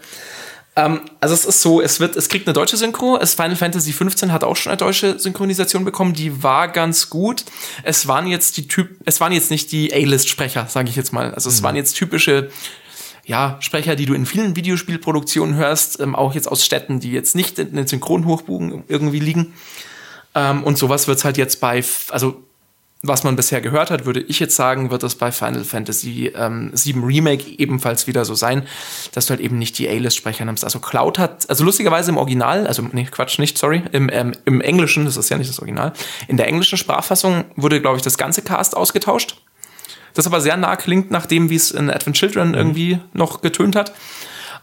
[0.77, 3.19] Ähm, also es ist so, es wird, es kriegt eine deutsche Synchro.
[3.19, 6.15] Es Final Fantasy 15 hat auch schon eine deutsche Synchronisation bekommen.
[6.15, 7.45] Die war ganz gut.
[7.83, 11.33] Es waren jetzt die Typ, es waren jetzt nicht die A-List-Sprecher, sage ich jetzt mal.
[11.35, 11.65] Also es mhm.
[11.65, 12.51] waren jetzt typische
[13.27, 17.35] ja, Sprecher, die du in vielen Videospielproduktionen hörst, ähm, auch jetzt aus Städten, die jetzt
[17.35, 19.55] nicht in den Synchronhochbogen irgendwie liegen.
[20.35, 22.43] Ähm, und sowas wird's halt jetzt bei, also
[23.07, 26.71] was man bisher gehört hat, würde ich jetzt sagen, wird das bei Final Fantasy ähm,
[26.73, 28.67] 7 Remake ebenfalls wieder so sein,
[29.13, 30.65] dass du halt eben nicht die A-List-Sprecher nimmst.
[30.65, 34.61] Also Cloud hat, also lustigerweise im Original, also nee, Quatsch, nicht, sorry, im, ähm, im
[34.63, 35.93] Englischen, das ist ja nicht das Original,
[36.29, 39.37] in der englischen Sprachfassung wurde, glaube ich, das ganze Cast ausgetauscht.
[40.15, 43.77] Das aber sehr nah klingt nach dem, wie es in Advent Children irgendwie noch getönt
[43.77, 43.93] hat.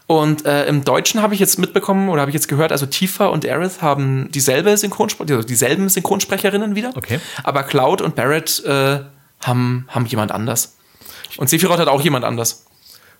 [0.06, 3.26] Und äh, im Deutschen habe ich jetzt mitbekommen oder habe ich jetzt gehört, also Tifa
[3.26, 6.92] und Aerith haben dieselbe Synchronsprecher, also dieselben Synchronsprecherinnen wieder.
[6.96, 7.20] Okay.
[7.44, 9.00] Aber Cloud und Barrett äh,
[9.40, 10.76] haben, haben jemand anders.
[11.36, 12.66] Und Sephiroth hat auch jemand anders.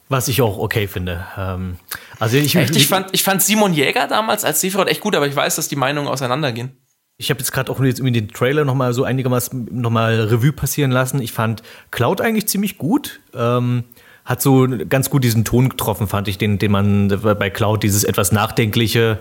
[0.08, 1.26] Was ich auch okay finde.
[1.38, 1.78] Ähm,
[2.18, 5.26] also ich, echt, ich, fand, ich fand Simon Jäger damals als Sephiroth echt gut, aber
[5.26, 6.76] ich weiß, dass die Meinungen auseinandergehen.
[7.16, 10.20] Ich habe jetzt gerade auch jetzt irgendwie den Trailer noch mal so einigermaßen noch mal
[10.20, 11.22] Revue passieren lassen.
[11.22, 13.20] Ich fand Cloud eigentlich ziemlich gut.
[13.34, 13.84] Ähm,
[14.24, 18.04] hat so ganz gut diesen Ton getroffen, fand ich, den, den man bei Cloud, dieses
[18.04, 19.18] etwas nachdenkliche,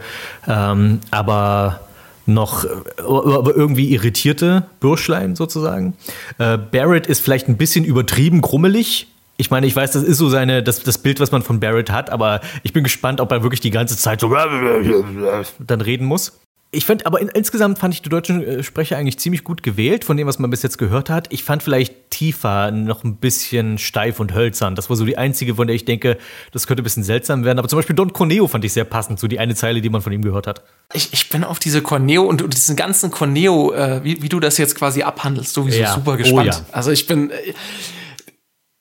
[0.47, 1.81] ähm, aber
[2.27, 2.65] noch
[2.97, 5.95] aber irgendwie irritierte Bürschlein sozusagen.
[6.37, 9.07] Äh, Barrett ist vielleicht ein bisschen übertrieben grummelig.
[9.37, 11.89] Ich meine, ich weiß, das ist so seine, das, das Bild, was man von Barrett
[11.89, 14.31] hat, aber ich bin gespannt, ob er wirklich die ganze Zeit so
[15.59, 16.39] dann reden muss.
[16.74, 20.05] Ich fand, aber in, insgesamt fand ich die deutschen äh, Sprecher eigentlich ziemlich gut gewählt,
[20.05, 21.28] von dem, was man bis jetzt gehört hat.
[21.30, 24.76] Ich fand vielleicht Tifa noch ein bisschen steif und hölzern.
[24.76, 26.17] Das war so die einzige, von der ich denke,
[26.53, 27.59] das könnte ein bisschen seltsam werden.
[27.59, 30.01] Aber zum Beispiel Don Corneo fand ich sehr passend, so die eine Zeile, die man
[30.01, 30.63] von ihm gehört hat.
[30.93, 34.39] Ich, ich bin auf diese Corneo und, und diesen ganzen Corneo, äh, wie, wie du
[34.39, 35.93] das jetzt quasi abhandelst, sowieso ja.
[35.93, 36.51] super gespannt.
[36.53, 36.74] Oh, ja.
[36.74, 37.32] Also ich bin.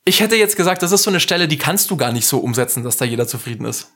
[0.05, 2.39] Ich hätte jetzt gesagt, das ist so eine Stelle, die kannst du gar nicht so
[2.39, 3.91] umsetzen, dass da jeder zufrieden ist.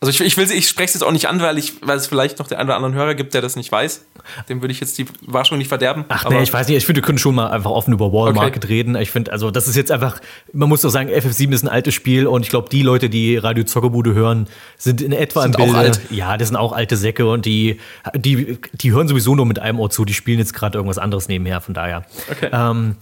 [0.00, 2.06] Also ich, ich will, ich spreche es jetzt auch nicht an, weil ich, weil es
[2.06, 4.04] vielleicht noch den einen oder anderen Hörer gibt, der das nicht weiß.
[4.48, 6.04] Dem würde ich jetzt die Überraschung nicht verderben.
[6.08, 6.76] Ach nee, ich weiß nicht.
[6.76, 8.74] Ich finde, wir können schon mal einfach offen über Wall Market okay.
[8.74, 8.94] reden.
[8.94, 10.20] Ich finde, also das ist jetzt einfach,
[10.52, 13.38] man muss doch sagen, FF7 ist ein altes Spiel und ich glaube, die Leute, die
[13.38, 14.46] Radio Zockerbude hören,
[14.76, 15.76] sind in etwa sind im Bilde.
[15.76, 16.00] Auch alt.
[16.10, 17.80] Ja, das sind auch alte Säcke und die,
[18.14, 20.04] die, die hören sowieso nur mit einem Ohr zu.
[20.04, 21.60] Die spielen jetzt gerade irgendwas anderes nebenher.
[21.60, 22.04] Von daher.
[22.30, 22.50] Okay.
[22.52, 22.94] Ähm,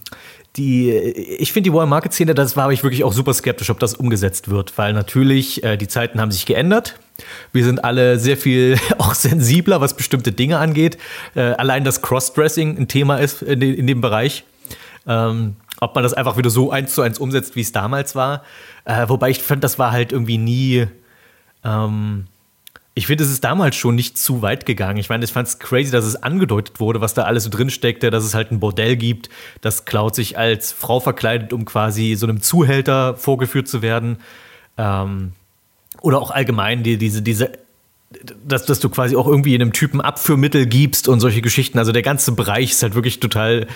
[0.57, 3.79] die, ich finde die Warren Market Szene, das war ich wirklich auch super skeptisch, ob
[3.79, 6.99] das umgesetzt wird, weil natürlich äh, die Zeiten haben sich geändert.
[7.53, 10.97] Wir sind alle sehr viel auch sensibler, was bestimmte Dinge angeht.
[11.35, 14.43] Äh, allein das Crossdressing ein Thema ist in, de, in dem Bereich.
[15.05, 18.43] Ähm, ob man das einfach wieder so eins zu eins umsetzt, wie es damals war.
[18.85, 20.87] Äh, wobei ich fand, das war halt irgendwie nie.
[21.63, 22.25] Ähm,
[22.97, 24.97] ich finde, es ist damals schon nicht zu weit gegangen.
[24.97, 27.69] Ich meine, ich fand es crazy, dass es angedeutet wurde, was da alles so drin
[27.69, 29.29] steckte, dass es halt ein Bordell gibt,
[29.61, 34.17] dass Cloud sich als Frau verkleidet, um quasi so einem Zuhälter vorgeführt zu werden.
[34.79, 35.33] Ähm,
[36.01, 37.51] oder auch allgemein die, diese, diese
[38.43, 41.77] dass, dass du quasi auch irgendwie einem Typen Abführmittel gibst und solche Geschichten.
[41.77, 43.67] Also der ganze Bereich ist halt wirklich total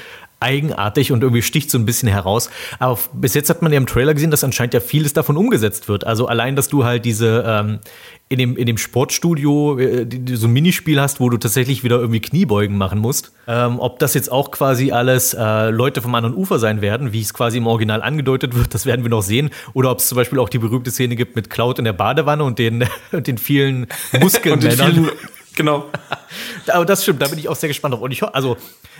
[0.41, 2.49] eigenartig und irgendwie sticht so ein bisschen heraus.
[2.79, 5.87] Aber bis jetzt hat man ja im Trailer gesehen, dass anscheinend ja vieles davon umgesetzt
[5.87, 6.05] wird.
[6.05, 7.79] Also allein, dass du halt diese ähm,
[8.31, 12.21] in dem, in dem Sportstudio äh, so ein Minispiel hast, wo du tatsächlich wieder irgendwie
[12.21, 13.33] Kniebeugen machen musst.
[13.45, 17.19] Ähm, ob das jetzt auch quasi alles äh, Leute vom anderen Ufer sein werden, wie
[17.19, 19.49] es quasi im Original angedeutet wird, das werden wir noch sehen.
[19.73, 22.45] Oder ob es zum Beispiel auch die berühmte Szene gibt mit Cloud in der Badewanne
[22.45, 23.87] und den, den vielen
[24.21, 25.09] Muskelmännern.
[25.61, 25.91] Genau.
[26.73, 28.01] Aber das stimmt, da bin ich auch sehr gespannt drauf.
[28.01, 28.57] Und ich, also,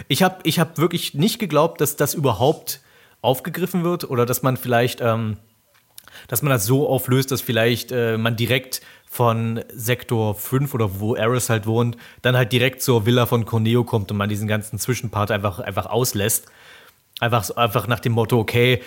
[0.07, 2.82] ich habe ich hab wirklich nicht geglaubt, dass das überhaupt
[3.22, 5.38] aufgegriffen wird oder dass man vielleicht, ähm,
[6.28, 11.16] dass man das so auflöst, dass vielleicht äh, man direkt von Sektor 5 oder wo
[11.16, 14.78] Eris halt wohnt, dann halt direkt zur Villa von Corneo kommt und man diesen ganzen
[14.78, 16.45] Zwischenpart einfach, einfach auslässt.
[17.22, 18.82] Einfach, einfach nach dem Motto, okay,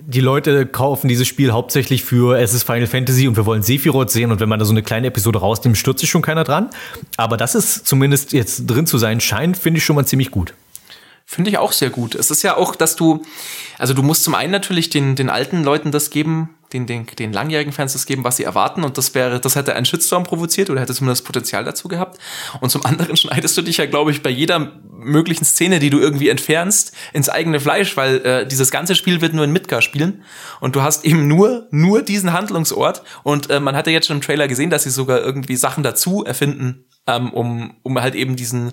[0.00, 4.10] die Leute kaufen dieses Spiel hauptsächlich für es ist Final Fantasy und wir wollen Sephiroth
[4.10, 6.70] sehen und wenn man da so eine kleine Episode rausnimmt, stürzt sich schon keiner dran.
[7.16, 10.54] Aber das ist zumindest jetzt drin zu sein scheint, finde ich schon mal ziemlich gut.
[11.24, 12.16] Finde ich auch sehr gut.
[12.16, 13.22] Es ist ja auch, dass du,
[13.78, 17.32] also du musst zum einen natürlich den, den alten Leuten das geben, den, den, den
[17.32, 18.84] langjährigen Fans das geben, was sie erwarten.
[18.84, 22.18] Und das wäre, das hätte einen Shitstorm provoziert oder hätte zumindest das Potenzial dazu gehabt.
[22.60, 25.98] Und zum anderen schneidest du dich ja, glaube ich, bei jeder möglichen Szene, die du
[25.98, 30.22] irgendwie entfernst, ins eigene Fleisch, weil äh, dieses ganze Spiel wird nur in Midgar spielen
[30.60, 34.16] und du hast eben nur nur diesen Handlungsort und äh, man hat ja jetzt schon
[34.16, 38.36] im Trailer gesehen, dass sie sogar irgendwie Sachen dazu erfinden, ähm, um um halt eben
[38.36, 38.72] diesen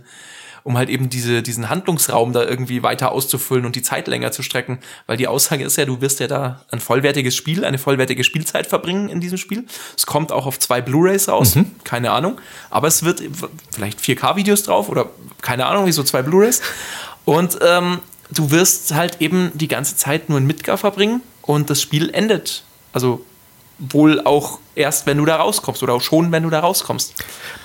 [0.65, 4.41] um halt eben diese, diesen Handlungsraum da irgendwie weiter auszufüllen und die Zeit länger zu
[4.41, 4.79] strecken.
[5.05, 8.65] Weil die Aussage ist ja, du wirst ja da ein vollwertiges Spiel, eine vollwertige Spielzeit
[8.65, 9.65] verbringen in diesem Spiel.
[9.95, 11.75] Es kommt auch auf zwei Blu-Rays raus, mhm.
[11.83, 12.41] keine Ahnung.
[12.71, 13.21] Aber es wird
[13.71, 15.11] vielleicht 4K-Videos drauf oder
[15.43, 16.63] keine Ahnung, wie so zwei Blu-Rays.
[17.25, 17.99] Und ähm,
[18.31, 22.63] du wirst halt eben die ganze Zeit nur in Midgar verbringen und das Spiel endet.
[22.91, 23.23] Also
[23.77, 27.13] wohl auch erst, wenn du da rauskommst oder auch schon, wenn du da rauskommst.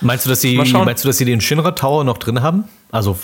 [0.01, 2.65] Meinst du, dass sie, meinst du, dass sie den Shinra Tower noch drin haben?
[2.91, 3.17] Also,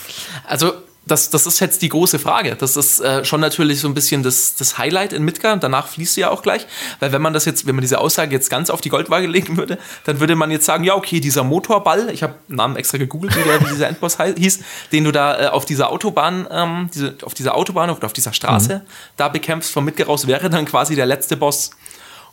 [0.46, 0.74] also
[1.08, 2.56] das, das ist jetzt die große Frage.
[2.56, 5.56] Das ist äh, schon natürlich so ein bisschen das, das Highlight in Midgar.
[5.58, 6.68] Danach fließt sie ja auch gleich.
[7.00, 9.58] Weil wenn man das jetzt, wenn man diese Aussage jetzt ganz auf die Goldwaage legen
[9.58, 13.36] würde, dann würde man jetzt sagen, ja, okay, dieser Motorball, ich habe Namen extra gegoogelt,
[13.36, 14.60] wie, der, wie dieser Endboss hieß,
[14.92, 18.34] den du da äh, auf dieser Autobahn, ähm, diese, auf dieser Autobahn oder auf dieser
[18.34, 18.90] Straße mhm.
[19.16, 21.72] da bekämpfst von Midgar raus, wäre dann quasi der letzte Boss.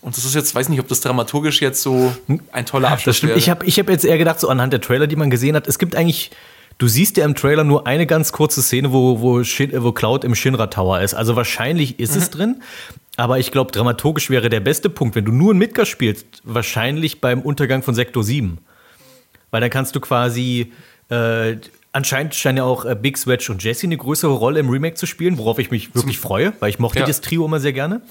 [0.05, 2.15] Und das ist jetzt, weiß nicht, ob das dramaturgisch jetzt so
[2.53, 3.31] ein toller Abschluss das stimmt.
[3.31, 3.39] wäre.
[3.39, 5.67] Ich habe ich hab jetzt eher gedacht, so anhand der Trailer, die man gesehen hat,
[5.67, 6.31] es gibt eigentlich,
[6.77, 10.25] du siehst ja im Trailer nur eine ganz kurze Szene, wo, wo, Shin, wo Cloud
[10.25, 11.15] im Shinra Tower ist.
[11.15, 12.19] Also wahrscheinlich ist mhm.
[12.19, 12.63] es drin.
[13.17, 17.23] Aber ich glaube, dramaturgisch wäre der beste Punkt, wenn du nur in Midgar spielst, wahrscheinlich
[17.23, 18.59] beim Untergang von Sektor 7.
[19.51, 20.71] Weil dann kannst du quasi,
[21.09, 21.57] äh,
[21.93, 25.07] anscheinend scheinen ja auch äh, Big Swedge und Jesse eine größere Rolle im Remake zu
[25.07, 27.07] spielen, worauf ich mich wirklich freue, weil ich mochte ja.
[27.07, 28.03] das Trio immer sehr gerne.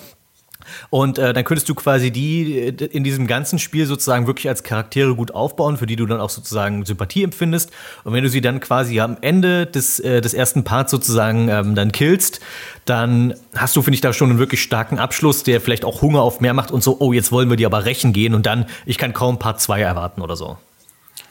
[0.89, 4.64] Und äh, dann könntest du quasi die äh, in diesem ganzen Spiel sozusagen wirklich als
[4.64, 7.72] Charaktere gut aufbauen, für die du dann auch sozusagen Sympathie empfindest.
[8.03, 11.76] Und wenn du sie dann quasi am Ende des, äh, des ersten Parts sozusagen ähm,
[11.76, 12.39] dann killst,
[12.86, 16.22] dann hast du, finde ich, da schon einen wirklich starken Abschluss, der vielleicht auch Hunger
[16.22, 18.66] auf mehr macht und so, oh, jetzt wollen wir die aber rächen gehen und dann,
[18.86, 20.57] ich kann kaum Part 2 erwarten oder so.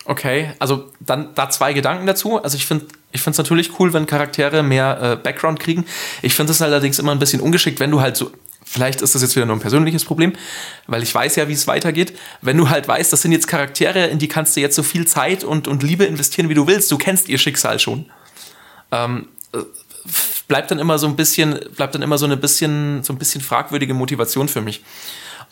[0.04, 2.42] Okay, also dann da zwei Gedanken dazu.
[2.42, 5.84] Also ich finde ich finde es natürlich cool, wenn Charaktere mehr äh, Background kriegen.
[6.22, 8.32] Ich finde es allerdings immer ein bisschen ungeschickt, wenn du halt so
[8.72, 10.32] Vielleicht ist das jetzt wieder nur ein persönliches Problem,
[10.86, 12.16] weil ich weiß ja, wie es weitergeht.
[12.40, 15.06] Wenn du halt weißt, das sind jetzt Charaktere, in die kannst du jetzt so viel
[15.06, 16.90] Zeit und, und Liebe investieren, wie du willst.
[16.90, 18.06] Du kennst ihr Schicksal schon.
[18.90, 19.58] Ähm, äh,
[20.48, 23.42] bleibt dann immer so ein bisschen, bleibt dann immer so eine bisschen, so ein bisschen
[23.42, 24.82] fragwürdige Motivation für mich.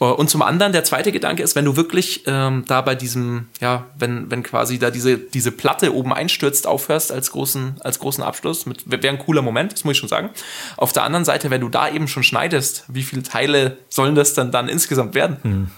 [0.00, 3.48] Äh, und zum anderen, der zweite Gedanke ist, wenn du wirklich ähm, da bei diesem,
[3.60, 8.24] ja, wenn, wenn quasi da diese, diese Platte oben einstürzt, aufhörst als großen, als großen
[8.24, 10.30] Abschluss, wäre ein cooler Moment, das muss ich schon sagen.
[10.76, 14.34] Auf der anderen Seite, wenn du da eben schon schneidest, wie viele Teile sollen das
[14.34, 15.36] dann, dann insgesamt werden?
[15.42, 15.70] Hm.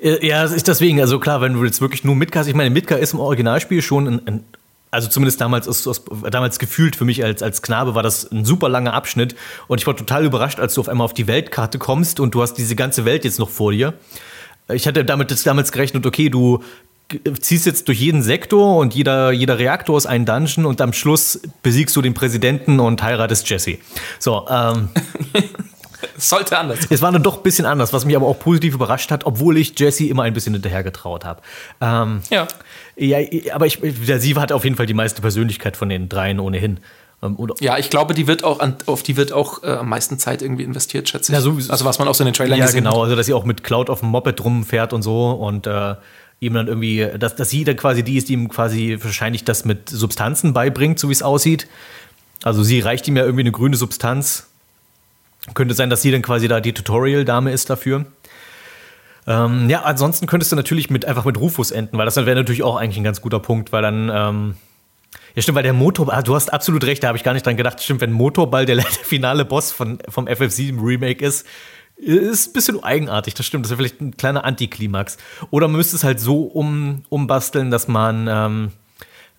[0.00, 3.00] Ja, es ist deswegen, also klar, wenn du jetzt wirklich nur Midgar, ich meine, Midgar
[3.00, 4.44] ist im Originalspiel schon ein, ein
[4.90, 8.44] also zumindest damals, aus, aus, damals gefühlt für mich als, als Knabe war das ein
[8.44, 9.36] super langer Abschnitt.
[9.66, 12.42] Und ich war total überrascht, als du auf einmal auf die Weltkarte kommst und du
[12.42, 13.94] hast diese ganze Welt jetzt noch vor dir.
[14.72, 16.62] Ich hatte damit das damals gerechnet, okay, du
[17.40, 21.40] ziehst jetzt durch jeden Sektor und jeder, jeder Reaktor ist ein Dungeon und am Schluss
[21.62, 23.78] besiegst du den Präsidenten und heiratest Jesse.
[24.18, 24.90] So, ähm.
[26.16, 26.78] Sollte anders.
[26.90, 29.56] Es war dann doch ein bisschen anders, was mich aber auch positiv überrascht hat, obwohl
[29.56, 31.42] ich Jesse immer ein bisschen hinterher getraut habe.
[31.80, 32.46] Ähm, ja.
[32.98, 33.18] Ja,
[33.54, 36.80] aber ich, sie hat auf jeden Fall die meiste Persönlichkeit von den dreien ohnehin.
[37.22, 40.18] Ähm, ja, ich glaube, die wird auch an, auf die wird auch äh, am meisten
[40.18, 41.36] Zeit irgendwie investiert, schätze ich.
[41.36, 42.94] Ja, so, also was man auch so in den Trailern ja, gesehen genau, hat.
[42.94, 45.66] Ja, genau, also dass sie auch mit Cloud auf dem Moped rumfährt und so und
[45.66, 45.94] äh,
[46.40, 49.64] ihm dann irgendwie, dass, dass sie dann quasi die ist, die ihm quasi wahrscheinlich das
[49.64, 51.66] mit Substanzen beibringt, so wie es aussieht.
[52.44, 54.46] Also sie reicht ihm ja irgendwie eine grüne Substanz.
[55.54, 58.06] Könnte sein, dass sie dann quasi da die Tutorial-Dame ist dafür.
[59.28, 62.62] Ähm, ja, ansonsten könntest du natürlich mit, einfach mit Rufus enden, weil das wäre natürlich
[62.62, 64.10] auch eigentlich ein ganz guter Punkt, weil dann.
[64.12, 64.54] Ähm,
[65.34, 67.56] ja, stimmt, weil der Motorball, du hast absolut recht, da habe ich gar nicht dran
[67.56, 67.82] gedacht.
[67.82, 71.46] Stimmt, wenn Motorball der finale Boss von, vom FF7 Remake ist,
[71.96, 73.66] ist ein bisschen eigenartig, das stimmt.
[73.66, 75.18] Das wäre vielleicht ein kleiner Antiklimax.
[75.50, 78.72] Oder man müsste es halt so um, umbasteln, dass man ähm,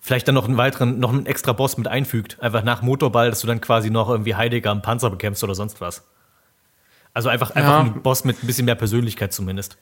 [0.00, 2.40] vielleicht dann noch einen weiteren, noch einen extra Boss mit einfügt.
[2.40, 5.80] Einfach nach Motorball, dass du dann quasi noch irgendwie Heidegger am Panzer bekämpfst oder sonst
[5.80, 6.04] was.
[7.12, 7.92] Also einfach, einfach ja.
[7.92, 9.76] ein Boss mit ein bisschen mehr Persönlichkeit zumindest.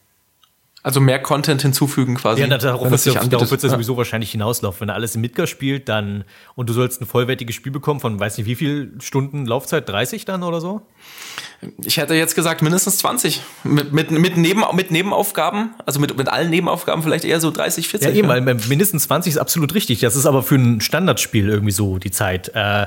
[0.84, 2.40] Also mehr Content hinzufügen quasi.
[2.40, 4.82] Ja, darauf wird es ja, ja sowieso wahrscheinlich hinauslaufen.
[4.82, 6.24] Wenn er alles im Midgar spielt, dann
[6.54, 10.24] und du sollst ein vollwertiges Spiel bekommen von weiß nicht wie viel Stunden Laufzeit, 30
[10.24, 10.82] dann oder so?
[11.84, 13.42] Ich hätte jetzt gesagt mindestens 20.
[13.64, 17.88] Mit, mit, mit, Neben, mit Nebenaufgaben, also mit, mit allen Nebenaufgaben vielleicht eher so 30,
[17.88, 18.08] 40.
[18.08, 19.98] Ja, eben, weil mindestens 20 ist absolut richtig.
[19.98, 22.52] Das ist aber für ein Standardspiel irgendwie so die Zeit.
[22.54, 22.86] Äh,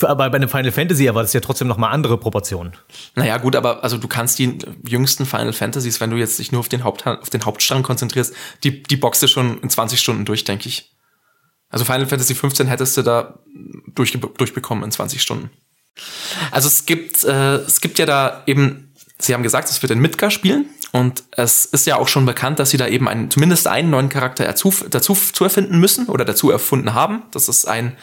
[0.00, 2.72] aber bei einem Final Fantasy war das ja trotzdem nochmal andere Proportionen.
[3.14, 6.60] Naja, gut, aber also du kannst die jüngsten Final Fantasies, wenn du jetzt dich nur
[6.60, 10.44] auf den, Haupt, auf den Hauptstrang konzentrierst, die, die du schon in 20 Stunden durch,
[10.44, 10.90] denke ich.
[11.70, 13.40] Also Final Fantasy 15 hättest du da
[13.94, 15.50] durch, durchbekommen in 20 Stunden.
[16.50, 19.98] Also es gibt, äh, es gibt ja da eben, Sie haben gesagt, es wird in
[19.98, 23.66] Midgar spielen und es ist ja auch schon bekannt, dass sie da eben einen, zumindest
[23.66, 27.24] einen neuen Charakter dazu, dazu zu erfinden müssen oder dazu erfunden haben.
[27.32, 27.96] Das ist ein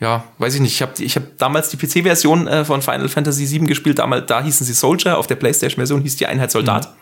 [0.00, 0.72] ja, weiß ich nicht.
[0.72, 3.98] Ich habe ich hab damals die PC-Version äh, von Final Fantasy VII gespielt.
[3.98, 6.88] Damals, da hießen sie Soldier, auf der PlayStation-Version hieß die Einheit Soldat.
[6.88, 7.00] Mhm.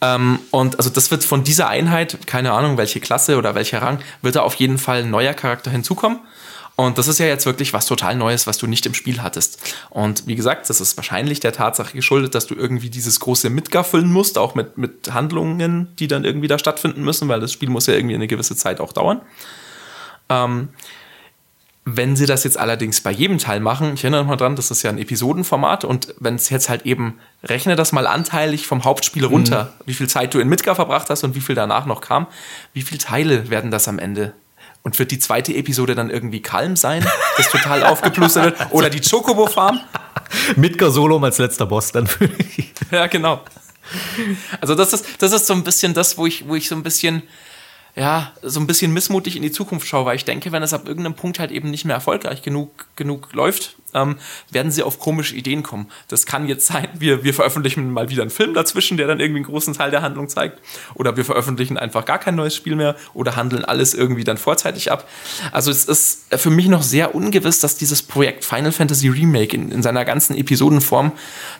[0.00, 4.00] Ähm, und also das wird von dieser Einheit, keine Ahnung, welche Klasse oder welcher Rang,
[4.22, 6.18] wird da auf jeden Fall ein neuer Charakter hinzukommen.
[6.74, 9.74] Und das ist ja jetzt wirklich was total Neues, was du nicht im Spiel hattest.
[9.90, 13.82] Und wie gesagt, das ist wahrscheinlich der Tatsache geschuldet, dass du irgendwie dieses große Midgar
[13.82, 17.68] füllen musst, auch mit, mit Handlungen, die dann irgendwie da stattfinden müssen, weil das Spiel
[17.68, 19.22] muss ja irgendwie eine gewisse Zeit auch dauern.
[20.28, 20.68] Ähm,
[21.96, 24.82] wenn sie das jetzt allerdings bei jedem Teil machen, ich erinnere mal dran, das ist
[24.82, 29.24] ja ein Episodenformat und wenn es jetzt halt eben, rechne das mal anteilig vom Hauptspiel
[29.24, 29.82] runter, mhm.
[29.86, 32.26] wie viel Zeit du in Midgar verbracht hast und wie viel danach noch kam,
[32.74, 34.34] wie viele Teile werden das am Ende?
[34.82, 37.04] Und wird die zweite Episode dann irgendwie Kalm sein,
[37.36, 38.72] das total aufgeplustert wird?
[38.72, 39.80] Oder die Chocobo Farm?
[40.56, 42.08] Midgar Solo als letzter Boss dann.
[42.90, 43.40] ja, genau.
[44.60, 46.82] Also das ist, das ist so ein bisschen das, wo ich, wo ich so ein
[46.82, 47.22] bisschen
[47.98, 50.86] ja, so ein bisschen missmutig in die Zukunft schaue, weil ich denke, wenn es ab
[50.86, 54.18] irgendeinem Punkt halt eben nicht mehr erfolgreich genug, genug läuft, ähm,
[54.50, 55.88] werden sie auf komische Ideen kommen.
[56.06, 59.38] Das kann jetzt sein, wir, wir veröffentlichen mal wieder einen Film dazwischen, der dann irgendwie
[59.38, 60.60] einen großen Teil der Handlung zeigt.
[60.94, 64.92] Oder wir veröffentlichen einfach gar kein neues Spiel mehr oder handeln alles irgendwie dann vorzeitig
[64.92, 65.08] ab.
[65.50, 69.72] Also es ist für mich noch sehr ungewiss, dass dieses Projekt Final Fantasy Remake in,
[69.72, 71.10] in seiner ganzen Episodenform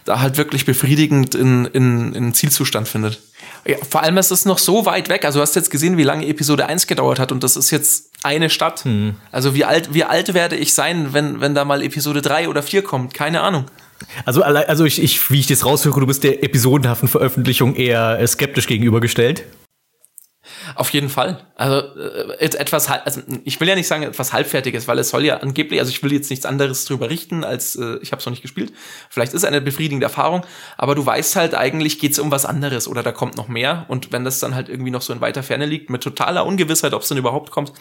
[0.05, 3.21] da halt wirklich befriedigend in, in, in Zielzustand findet.
[3.67, 5.25] Ja, vor allem ist es noch so weit weg.
[5.25, 8.11] Also du hast jetzt gesehen, wie lange Episode 1 gedauert hat und das ist jetzt
[8.23, 8.85] eine Stadt.
[8.85, 9.17] Hm.
[9.33, 12.63] Also wie alt, wie alt werde ich sein, wenn, wenn da mal Episode 3 oder
[12.63, 13.15] 4 kommt?
[13.15, 13.67] Keine Ahnung.
[14.25, 18.67] Also, also ich, ich, wie ich das raushöre, du bist der episodenhaften Veröffentlichung eher skeptisch
[18.67, 19.45] gegenübergestellt.
[20.75, 21.41] Auf jeden Fall.
[21.57, 25.39] Also äh, etwas, also ich will ja nicht sagen etwas halbfertiges, weil es soll ja
[25.39, 28.31] angeblich, also ich will jetzt nichts anderes drüber richten, als äh, ich habe es noch
[28.31, 28.73] nicht gespielt.
[29.11, 30.45] Vielleicht ist eine befriedigende Erfahrung,
[30.77, 33.87] aber du weißt halt eigentlich geht es um was anderes oder da kommt noch mehr
[33.89, 36.95] und wenn das dann halt irgendwie noch so in weiter Ferne liegt mit totaler Ungewissheit,
[36.95, 37.73] ob es dann überhaupt kommt,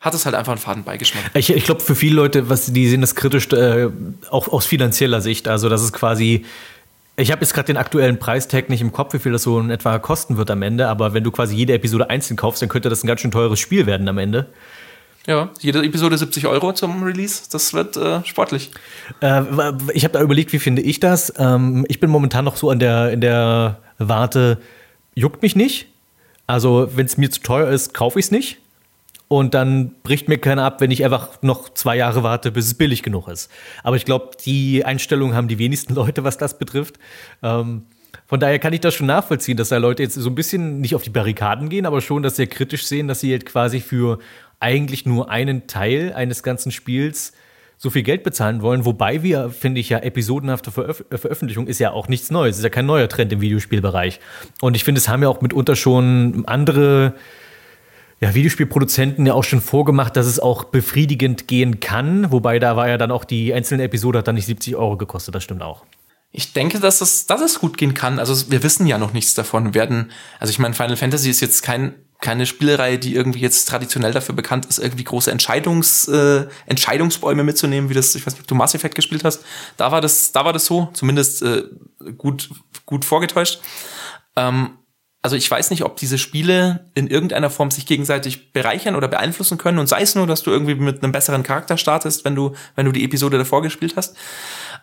[0.00, 1.30] hat es halt einfach einen Fadenbeigeschmack.
[1.34, 3.88] Ich, ich glaube, für viele Leute, was die sehen das kritisch, äh,
[4.30, 5.46] auch aus finanzieller Sicht.
[5.46, 6.46] Also, das ist quasi
[7.20, 9.70] ich habe jetzt gerade den aktuellen Preistag nicht im Kopf, wie viel das so in
[9.70, 12.88] etwa kosten wird am Ende, aber wenn du quasi jede Episode einzeln kaufst, dann könnte
[12.88, 14.46] das ein ganz schön teures Spiel werden am Ende.
[15.26, 17.42] Ja, jede Episode 70 Euro zum Release.
[17.52, 18.70] Das wird äh, sportlich.
[19.20, 19.42] Äh,
[19.92, 21.32] ich habe da überlegt, wie finde ich das?
[21.36, 24.58] Ähm, ich bin momentan noch so an der, in der Warte,
[25.14, 25.88] juckt mich nicht.
[26.46, 28.58] Also, wenn es mir zu teuer ist, kaufe ich es nicht
[29.32, 32.74] und dann bricht mir keiner ab, wenn ich einfach noch zwei Jahre warte, bis es
[32.74, 33.48] billig genug ist.
[33.84, 36.98] Aber ich glaube, die Einstellung haben die wenigsten Leute, was das betrifft.
[37.40, 37.84] Ähm,
[38.26, 40.96] von daher kann ich das schon nachvollziehen, dass da Leute jetzt so ein bisschen nicht
[40.96, 44.18] auf die Barrikaden gehen, aber schon das sehr kritisch sehen, dass sie halt quasi für
[44.58, 47.32] eigentlich nur einen Teil eines ganzen Spiels
[47.78, 48.84] so viel Geld bezahlen wollen.
[48.84, 52.56] Wobei wir, finde ich ja, episodenhafte Veröf Veröffentlichung ist ja auch nichts Neues.
[52.56, 54.18] Ist ja kein neuer Trend im Videospielbereich.
[54.60, 57.14] Und ich finde, es haben ja auch mitunter schon andere
[58.20, 62.30] ja, Videospielproduzenten ja auch schon vorgemacht, dass es auch befriedigend gehen kann.
[62.30, 65.34] Wobei da war ja dann auch die einzelne Episode hat dann nicht 70 Euro gekostet,
[65.34, 65.84] das stimmt auch.
[66.32, 68.18] Ich denke, dass es, dass es gut gehen kann.
[68.18, 69.64] Also wir wissen ja noch nichts davon.
[69.64, 73.66] Wir werden, also ich meine, Final Fantasy ist jetzt kein, keine Spielereihe, die irgendwie jetzt
[73.66, 78.42] traditionell dafür bekannt ist, irgendwie große Entscheidungs, äh, Entscheidungsbäume mitzunehmen, wie das, ich weiß nicht,
[78.42, 79.42] ob du Mass Effect gespielt hast.
[79.78, 81.64] Da war das, da war das so, zumindest äh,
[82.16, 82.50] gut,
[82.84, 83.60] gut vorgetäuscht.
[84.36, 84.76] Ähm,
[85.22, 89.58] also ich weiß nicht, ob diese Spiele in irgendeiner Form sich gegenseitig bereichern oder beeinflussen
[89.58, 92.54] können und sei es nur, dass du irgendwie mit einem besseren Charakter startest, wenn du,
[92.74, 94.16] wenn du die Episode davor gespielt hast.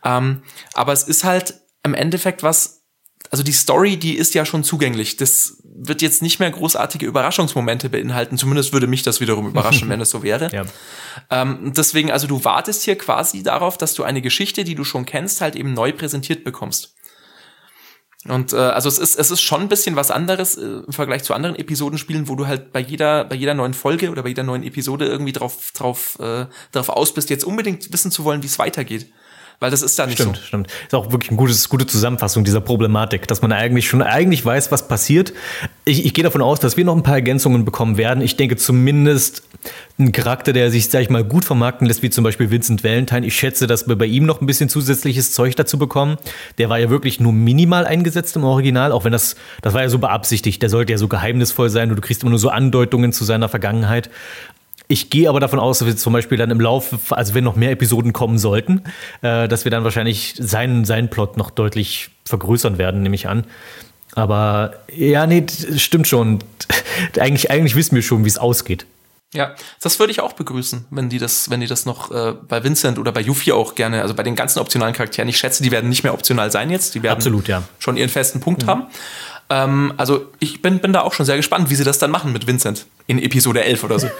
[0.05, 2.83] Ähm, aber es ist halt im Endeffekt was,
[3.31, 5.17] also die Story, die ist ja schon zugänglich.
[5.17, 8.37] Das wird jetzt nicht mehr großartige Überraschungsmomente beinhalten.
[8.37, 10.51] Zumindest würde mich das wiederum überraschen, wenn es so wäre.
[10.53, 10.65] Ja.
[11.31, 15.05] Ähm, deswegen, also du wartest hier quasi darauf, dass du eine Geschichte, die du schon
[15.05, 16.95] kennst, halt eben neu präsentiert bekommst.
[18.25, 21.23] Und äh, also es ist es ist schon ein bisschen was anderes äh, im Vergleich
[21.23, 24.43] zu anderen Episodenspielen, wo du halt bei jeder bei jeder neuen Folge oder bei jeder
[24.43, 28.47] neuen Episode irgendwie drauf drauf äh, darauf aus bist, jetzt unbedingt wissen zu wollen, wie
[28.47, 29.07] es weitergeht
[29.59, 30.43] weil das ist da nicht stimmt, so.
[30.43, 34.71] Stimmt, Ist auch wirklich eine gute Zusammenfassung dieser Problematik, dass man eigentlich schon eigentlich weiß,
[34.71, 35.33] was passiert.
[35.83, 38.21] Ich, ich gehe davon aus, dass wir noch ein paar Ergänzungen bekommen werden.
[38.21, 39.41] Ich denke zumindest
[39.97, 43.25] ein Charakter, der sich, sag ich mal, gut vermarkten lässt, wie zum Beispiel Vincent Valentine.
[43.25, 46.17] Ich schätze, dass wir bei ihm noch ein bisschen zusätzliches Zeug dazu bekommen.
[46.59, 49.89] Der war ja wirklich nur minimal eingesetzt im Original, auch wenn das, das war ja
[49.89, 50.61] so beabsichtigt.
[50.61, 53.49] Der sollte ja so geheimnisvoll sein und du kriegst immer nur so Andeutungen zu seiner
[53.49, 54.11] Vergangenheit.
[54.87, 57.55] Ich gehe aber davon aus, dass wir zum Beispiel dann im Laufe, also wenn noch
[57.55, 58.83] mehr Episoden kommen sollten,
[59.21, 63.45] äh, dass wir dann wahrscheinlich seinen, seinen Plot noch deutlich vergrößern werden, nehme ich an.
[64.15, 66.39] Aber ja, nee, stimmt schon.
[67.19, 68.85] eigentlich, eigentlich wissen wir schon, wie es ausgeht.
[69.33, 72.63] Ja, das würde ich auch begrüßen, wenn die das, wenn die das noch äh, bei
[72.63, 75.27] Vincent oder bei Yuffie auch gerne, also bei den ganzen optionalen Charakteren.
[75.27, 76.95] Ich schätze, die werden nicht mehr optional sein jetzt.
[76.95, 77.63] Die werden Absolut, ja.
[77.77, 78.67] schon ihren festen Punkt mhm.
[78.67, 78.83] haben.
[79.49, 82.31] Ähm, also ich bin, bin da auch schon sehr gespannt, wie sie das dann machen
[82.31, 84.09] mit Vincent in Episode 11 oder so.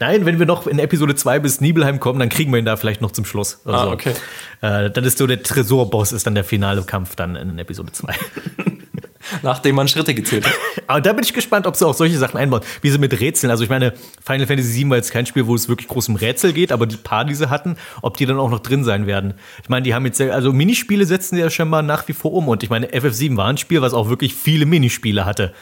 [0.00, 2.76] Nein, wenn wir noch in Episode 2 bis Nibelheim kommen, dann kriegen wir ihn da
[2.76, 3.60] vielleicht noch zum Schluss.
[3.64, 4.12] Ah, okay.
[4.60, 8.14] Äh, dann ist so der Tresorboss, ist dann der finale Kampf dann in Episode 2.
[9.42, 10.52] Nachdem man Schritte gezählt hat.
[10.88, 12.62] Aber da bin ich gespannt, ob sie auch solche Sachen einbauen.
[12.80, 13.50] Wie sie mit Rätseln.
[13.50, 13.92] Also ich meine,
[14.22, 16.86] Final Fantasy VII war jetzt kein Spiel, wo es wirklich groß um Rätsel geht, aber
[16.86, 19.34] die paar, die sie hatten, ob die dann auch noch drin sein werden.
[19.62, 22.32] Ich meine, die haben jetzt, sehr- also Minispiele setzen sie ja scheinbar nach wie vor
[22.32, 22.48] um.
[22.48, 25.52] Und ich meine, FF7 war ein Spiel, was auch wirklich viele Minispiele hatte.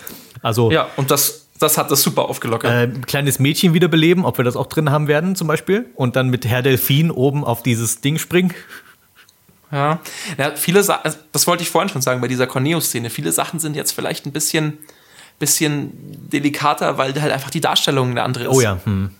[0.42, 2.70] Also Ja, und das, das hat das super aufgelockert.
[2.70, 5.86] äh, ein kleines Mädchen wiederbeleben, ob wir das auch drin haben werden zum Beispiel.
[5.94, 8.52] Und dann mit Herr Delfin oben auf dieses Ding springen.
[9.70, 10.00] Ja,
[10.38, 13.10] ja viele Sa also das wollte ich vorhin schon sagen bei dieser Corneo-Szene.
[13.10, 14.78] Viele Sachen sind jetzt vielleicht ein bisschen,
[15.38, 15.92] bisschen
[16.28, 18.50] delikater, weil halt einfach die Darstellung eine andere ist.
[18.56, 19.10] Oh ja, hm.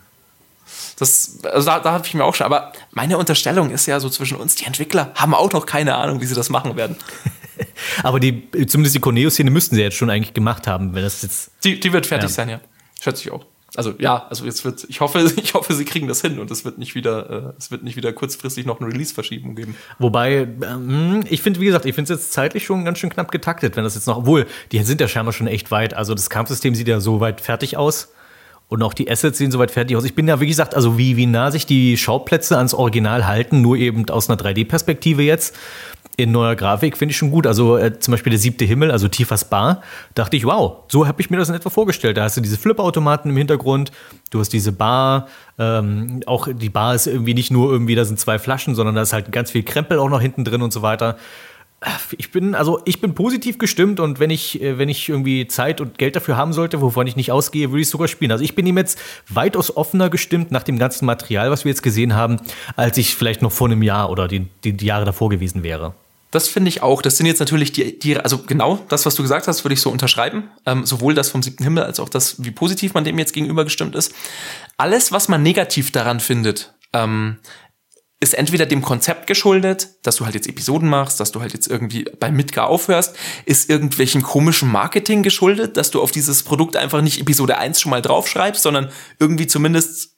[0.98, 2.46] Das, also da, da habe ich mir auch schon.
[2.46, 6.20] Aber meine Unterstellung ist ja so zwischen uns, die Entwickler haben auch noch keine Ahnung,
[6.20, 6.96] wie sie das machen werden.
[8.02, 11.52] Aber die, zumindest die Corneo-Szene müssten sie jetzt schon eigentlich gemacht haben, wenn das jetzt
[11.64, 12.34] Die, die wird fertig Ja.
[12.34, 12.60] sein, ja.
[13.00, 13.46] Schätze ich auch.
[13.76, 16.64] Also ja, also jetzt wird, ich hoffe, ich hoffe, sie kriegen das hin und es
[16.64, 19.76] wird nicht wieder, äh, es wird nicht wieder kurzfristig noch eine Release-Verschiebung geben.
[19.98, 23.30] Wobei, ähm, ich finde, wie gesagt, ich finde es jetzt zeitlich schon ganz schön knapp
[23.30, 25.94] getaktet, wenn das jetzt noch, obwohl, die sind ja scheinbar schon echt weit.
[25.94, 28.12] Also das Kampfsystem sieht ja so weit fertig aus.
[28.66, 30.04] Und auch die Assets sehen soweit fertig aus.
[30.04, 33.62] Ich bin ja, wie gesagt, also wie, wie nah sich die Schauplätze ans Original halten,
[33.62, 35.56] nur eben aus einer 3D-Perspektive jetzt.
[36.22, 37.46] In neuer Grafik finde ich schon gut.
[37.46, 39.82] Also äh, zum Beispiel der siebte Himmel, also Tifas Bar,
[40.14, 42.16] dachte ich, wow, so habe ich mir das in etwa vorgestellt.
[42.16, 43.90] Da hast du diese Flip-Automaten im Hintergrund,
[44.30, 48.20] du hast diese Bar, ähm, auch die Bar ist irgendwie nicht nur irgendwie, da sind
[48.20, 50.82] zwei Flaschen, sondern da ist halt ganz viel Krempel auch noch hinten drin und so
[50.82, 51.16] weiter.
[52.18, 55.80] Ich bin, also ich bin positiv gestimmt und wenn ich, äh, wenn ich irgendwie Zeit
[55.80, 58.32] und Geld dafür haben sollte, wovon ich nicht ausgehe, würde ich sogar spielen.
[58.32, 58.98] Also ich bin ihm jetzt
[59.28, 62.36] weitaus offener gestimmt nach dem ganzen Material, was wir jetzt gesehen haben,
[62.76, 65.94] als ich vielleicht noch vor einem Jahr oder die, die Jahre davor gewesen wäre.
[66.30, 67.02] Das finde ich auch.
[67.02, 69.80] Das sind jetzt natürlich die, die, also genau das, was du gesagt hast, würde ich
[69.80, 70.50] so unterschreiben.
[70.64, 73.64] Ähm, sowohl das vom siebten Himmel als auch das, wie positiv man dem jetzt gegenüber
[73.64, 74.14] gestimmt ist.
[74.76, 77.38] Alles, was man negativ daran findet, ähm,
[78.22, 81.66] ist entweder dem Konzept geschuldet, dass du halt jetzt Episoden machst, dass du halt jetzt
[81.66, 83.16] irgendwie bei Midgar aufhörst,
[83.46, 87.90] ist irgendwelchem komischen Marketing geschuldet, dass du auf dieses Produkt einfach nicht Episode 1 schon
[87.90, 90.09] mal draufschreibst, sondern irgendwie zumindest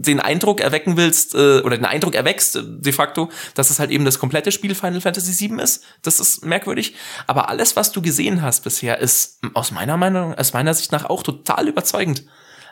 [0.00, 3.90] den Eindruck erwecken willst, äh, oder den Eindruck erweckst, äh, de facto, dass es halt
[3.90, 5.84] eben das komplette Spiel Final Fantasy VII ist.
[6.02, 6.94] Das ist merkwürdig.
[7.26, 11.04] Aber alles, was du gesehen hast bisher, ist aus meiner Meinung, aus meiner Sicht nach
[11.04, 12.24] auch total überzeugend.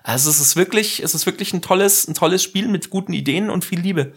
[0.03, 3.51] Also es ist wirklich, es ist wirklich ein tolles, ein tolles Spiel mit guten Ideen
[3.51, 4.12] und viel Liebe.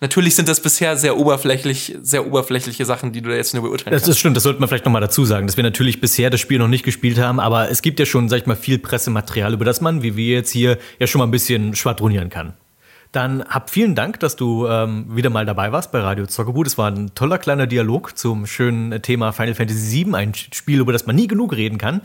[0.00, 3.92] Natürlich sind das bisher sehr oberflächlich, sehr oberflächliche Sachen, die du da jetzt nur beurteilen
[3.92, 4.08] Das kannst.
[4.10, 6.58] ist stimmt, das sollte man vielleicht nochmal dazu sagen, dass wir natürlich bisher das Spiel
[6.58, 9.64] noch nicht gespielt haben, aber es gibt ja schon, sag ich mal, viel Pressematerial, über
[9.64, 12.52] das man, wie wir jetzt hier, ja schon mal ein bisschen schwadronieren kann.
[13.12, 16.66] Dann hab vielen Dank, dass du ähm, wieder mal dabei warst bei Radio Zockerboot.
[16.66, 20.92] Es war ein toller kleiner Dialog zum schönen Thema Final Fantasy VII, ein Spiel, über
[20.92, 22.02] das man nie genug reden kann.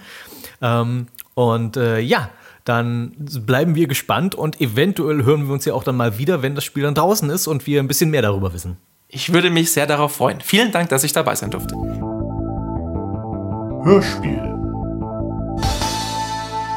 [0.62, 2.30] Ähm, und äh, ja,
[2.66, 6.56] dann bleiben wir gespannt und eventuell hören wir uns ja auch dann mal wieder, wenn
[6.56, 8.78] das Spiel dann draußen ist und wir ein bisschen mehr darüber wissen.
[9.08, 10.40] Ich würde mich sehr darauf freuen.
[10.42, 11.76] Vielen Dank, dass ich dabei sein durfte.
[13.84, 14.51] Hörspiel.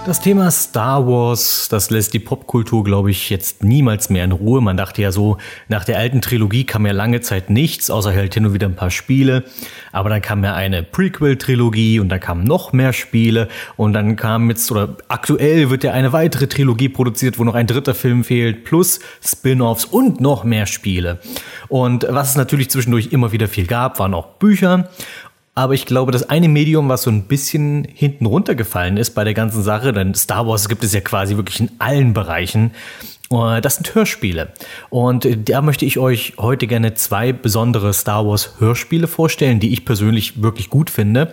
[0.07, 4.61] Das Thema Star Wars, das lässt die Popkultur, glaube ich, jetzt niemals mehr in Ruhe.
[4.61, 5.39] Man dachte ja so,
[5.69, 8.77] nach der alten Trilogie kam ja lange Zeit nichts, außer halt hin und wieder ein
[8.77, 9.45] paar Spiele.
[9.93, 14.51] Aber dann kam ja eine Prequel-Trilogie und dann kamen noch mehr Spiele und dann kam
[14.51, 18.65] jetzt, oder aktuell wird ja eine weitere Trilogie produziert, wo noch ein dritter Film fehlt,
[18.65, 21.19] plus Spin-offs und noch mehr Spiele.
[21.69, 24.91] Und was es natürlich zwischendurch immer wieder viel gab, waren auch Bücher.
[25.55, 29.35] Aber ich glaube, das eine Medium, was so ein bisschen hinten runtergefallen ist bei der
[29.35, 32.73] ganzen Sache, denn Star Wars gibt es ja quasi wirklich in allen Bereichen,
[33.31, 34.49] äh, das sind Hörspiele.
[34.91, 39.73] Und äh, da möchte ich euch heute gerne zwei besondere Star Wars Hörspiele vorstellen, die
[39.73, 41.33] ich persönlich wirklich gut finde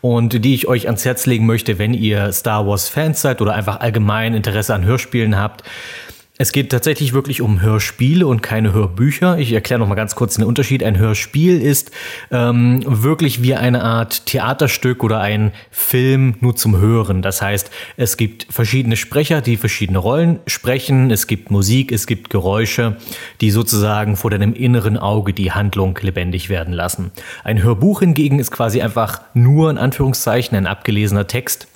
[0.00, 3.54] und die ich euch ans Herz legen möchte, wenn ihr Star Wars Fans seid oder
[3.54, 5.62] einfach allgemein Interesse an Hörspielen habt.
[6.42, 9.38] Es geht tatsächlich wirklich um Hörspiele und keine Hörbücher.
[9.38, 10.82] Ich erkläre noch mal ganz kurz den Unterschied.
[10.82, 11.92] Ein Hörspiel ist
[12.32, 17.22] ähm, wirklich wie eine Art Theaterstück oder ein Film nur zum Hören.
[17.22, 21.12] Das heißt, es gibt verschiedene Sprecher, die verschiedene Rollen sprechen.
[21.12, 22.96] Es gibt Musik, es gibt Geräusche,
[23.40, 27.12] die sozusagen vor deinem inneren Auge die Handlung lebendig werden lassen.
[27.44, 31.68] Ein Hörbuch hingegen ist quasi einfach nur in Anführungszeichen ein abgelesener Text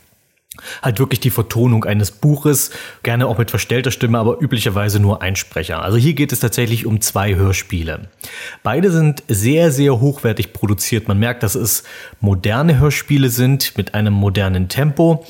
[0.83, 2.71] halt wirklich die Vertonung eines Buches,
[3.03, 5.83] gerne auch mit verstellter Stimme, aber üblicherweise nur ein Sprecher.
[5.83, 8.09] Also hier geht es tatsächlich um zwei Hörspiele.
[8.63, 11.09] Beide sind sehr, sehr hochwertig produziert.
[11.09, 11.85] Man merkt, dass es
[12.21, 15.27] moderne Hörspiele sind mit einem modernen Tempo.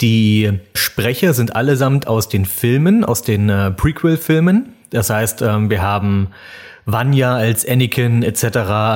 [0.00, 4.74] Die Sprecher sind allesamt aus den Filmen, aus den äh, Prequel-Filmen.
[4.90, 6.28] Das heißt, ähm, wir haben
[6.90, 8.44] Vanya als Anakin etc.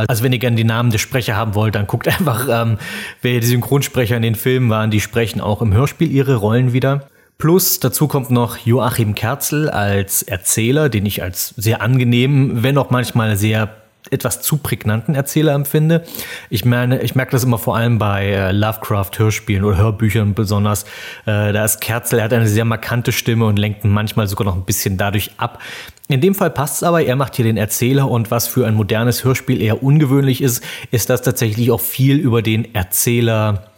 [0.09, 2.79] Also wenn ihr gerne die Namen der Sprecher haben wollt, dann guckt einfach, ähm,
[3.21, 7.09] wer die Synchronsprecher in den Filmen waren, die sprechen auch im Hörspiel ihre Rollen wieder.
[7.39, 12.91] Plus dazu kommt noch Joachim Kerzel als Erzähler, den ich als sehr angenehm, wenn auch
[12.91, 16.05] manchmal sehr etwas zu prägnanten Erzähler empfinde.
[16.51, 20.85] Ich meine, ich merke das immer vor allem bei äh, Lovecraft-Hörspielen oder Hörbüchern besonders.
[21.25, 24.57] Äh, da ist Kerzel, er hat eine sehr markante Stimme und lenkt manchmal sogar noch
[24.57, 25.61] ein bisschen dadurch ab.
[26.13, 28.75] In dem Fall passt es aber, er macht hier den Erzähler und was für ein
[28.75, 33.71] modernes Hörspiel eher ungewöhnlich ist, ist, dass tatsächlich auch viel über den Erzähler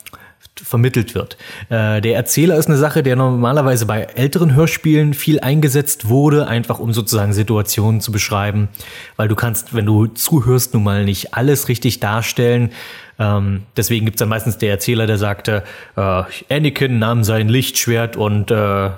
[0.61, 1.37] vermittelt wird.
[1.69, 6.81] Äh, der Erzähler ist eine Sache, der normalerweise bei älteren Hörspielen viel eingesetzt wurde, einfach
[6.81, 8.69] um sozusagen Situationen zu beschreiben,
[9.15, 12.73] weil du kannst, wenn du zuhörst, nun mal nicht alles richtig darstellen.
[13.17, 15.63] Ähm, deswegen gibt es dann meistens der Erzähler, der sagte,
[15.95, 18.91] äh, Anakin nahm sein Lichtschwert und äh,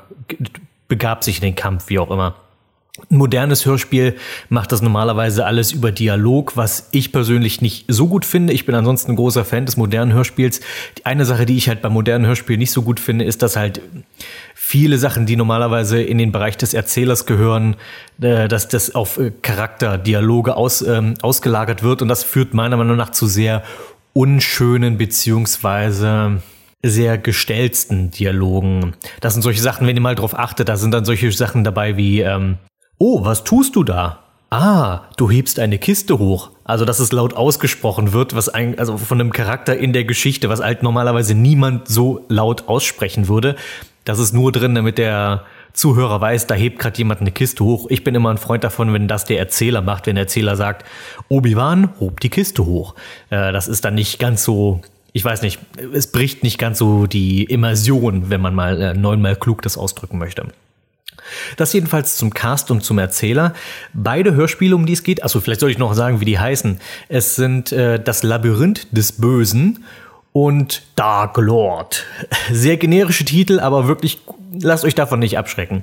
[0.88, 2.34] begab sich in den Kampf, wie auch immer.
[3.10, 4.16] Ein modernes Hörspiel
[4.48, 8.54] macht das normalerweise alles über Dialog, was ich persönlich nicht so gut finde.
[8.54, 10.60] Ich bin ansonsten ein großer Fan des modernen Hörspiels.
[11.04, 13.82] Eine Sache, die ich halt beim modernen Hörspiel nicht so gut finde, ist, dass halt
[14.54, 17.76] viele Sachen, die normalerweise in den Bereich des Erzählers gehören,
[18.20, 22.00] äh, dass das auf äh, Charakter, Dialoge aus, ähm, ausgelagert wird.
[22.00, 23.62] Und das führt meiner Meinung nach zu sehr
[24.14, 26.40] unschönen beziehungsweise
[26.82, 28.94] sehr gestellten Dialogen.
[29.20, 31.96] Das sind solche Sachen, wenn ihr mal drauf achtet, da sind dann solche Sachen dabei
[31.96, 32.56] wie ähm,
[32.98, 34.20] Oh, was tust du da?
[34.48, 36.50] Ah, du hebst eine Kiste hoch.
[36.64, 40.48] Also, dass es laut ausgesprochen wird, was ein, also von einem Charakter in der Geschichte,
[40.48, 43.56] was halt normalerweise niemand so laut aussprechen würde.
[44.04, 45.44] Das ist nur drin, damit der
[45.74, 47.86] Zuhörer weiß, da hebt gerade jemand eine Kiste hoch.
[47.90, 50.86] Ich bin immer ein Freund davon, wenn das der Erzähler macht, wenn der Erzähler sagt,
[51.28, 52.94] Obi-Wan hob die Kiste hoch.
[53.28, 54.80] Äh, das ist dann nicht ganz so,
[55.12, 55.58] ich weiß nicht,
[55.92, 60.16] es bricht nicht ganz so die Immersion, wenn man mal äh, neunmal klug das ausdrücken
[60.16, 60.46] möchte.
[61.56, 63.54] Das jedenfalls zum Cast und zum Erzähler.
[63.92, 66.80] Beide Hörspiele, um die es geht, also vielleicht soll ich noch sagen, wie die heißen.
[67.08, 69.84] Es sind äh, Das Labyrinth des Bösen
[70.36, 72.04] und Dark Lord.
[72.52, 74.18] Sehr generische Titel, aber wirklich,
[74.52, 75.82] lasst euch davon nicht abschrecken.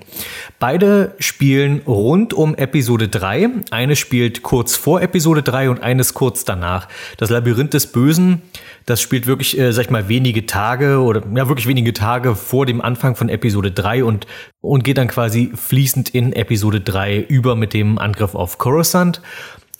[0.59, 3.49] Beide spielen rund um Episode 3.
[3.71, 6.87] Eine spielt kurz vor Episode 3 und eines kurz danach.
[7.17, 8.43] Das Labyrinth des Bösen,
[8.85, 12.67] das spielt wirklich, äh, sag ich mal, wenige Tage oder ja, wirklich wenige Tage vor
[12.67, 14.27] dem Anfang von Episode 3 und,
[14.61, 19.19] und geht dann quasi fließend in Episode 3 über mit dem Angriff auf Coruscant.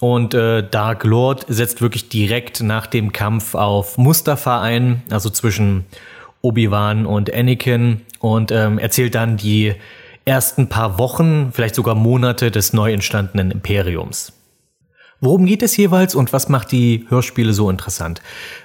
[0.03, 5.85] Und äh, Dark Lord setzt wirklich direkt nach dem Kampf auf Mustafa ein, also zwischen
[6.41, 9.75] Obi-Wan und Anakin und ähm, erzählt dann die
[10.25, 14.33] ersten paar Wochen, vielleicht sogar Monate des neu entstandenen Imperiums.
[15.21, 18.21] Worum geht es jeweils und was macht die Hörspiele so interessant?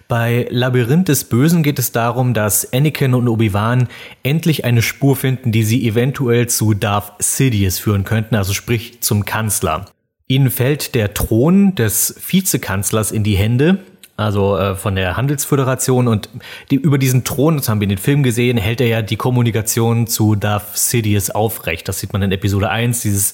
[0.08, 3.86] Bei Labyrinth des Bösen geht es darum, dass Anakin und Obi-Wan
[4.24, 9.24] endlich eine Spur finden, die sie eventuell zu Darth Sidious führen könnten, also sprich zum
[9.24, 9.86] Kanzler.
[10.28, 13.78] Ihnen fällt der Thron des Vizekanzlers in die Hände,
[14.18, 16.28] also äh, von der Handelsföderation und
[16.70, 19.16] die, über diesen Thron, das haben wir in den Film gesehen, hält er ja die
[19.16, 21.88] Kommunikation zu Darth Sidious aufrecht.
[21.88, 23.32] Das sieht man in Episode 1, dieses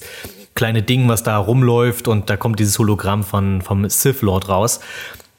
[0.53, 4.79] kleine Ding, was da rumläuft und da kommt dieses Hologramm von, vom Sith Lord raus.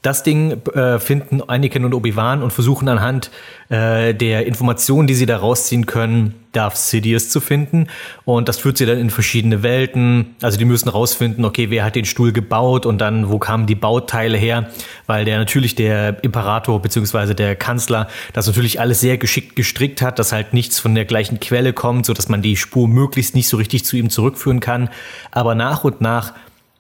[0.06, 3.32] Das Ding äh, finden Anakin und Obi-Wan und versuchen anhand
[3.70, 7.88] äh, der Informationen, die sie da rausziehen können, Darth Sidious zu finden.
[8.24, 10.36] Und das führt sie dann in verschiedene Welten.
[10.42, 13.74] Also die müssen rausfinden, okay, wer hat den Stuhl gebaut und dann, wo kamen die
[13.74, 14.70] Bauteile her?
[15.08, 20.20] Weil der natürlich der Imperator beziehungsweise der Kanzler das natürlich alles sehr geschickt gestrickt hat,
[20.20, 23.48] dass halt nichts von der gleichen Quelle kommt, so dass man die Spur möglichst nicht
[23.48, 24.88] so richtig zu ihm zurückführen kann.
[25.32, 26.32] Aber nach und nach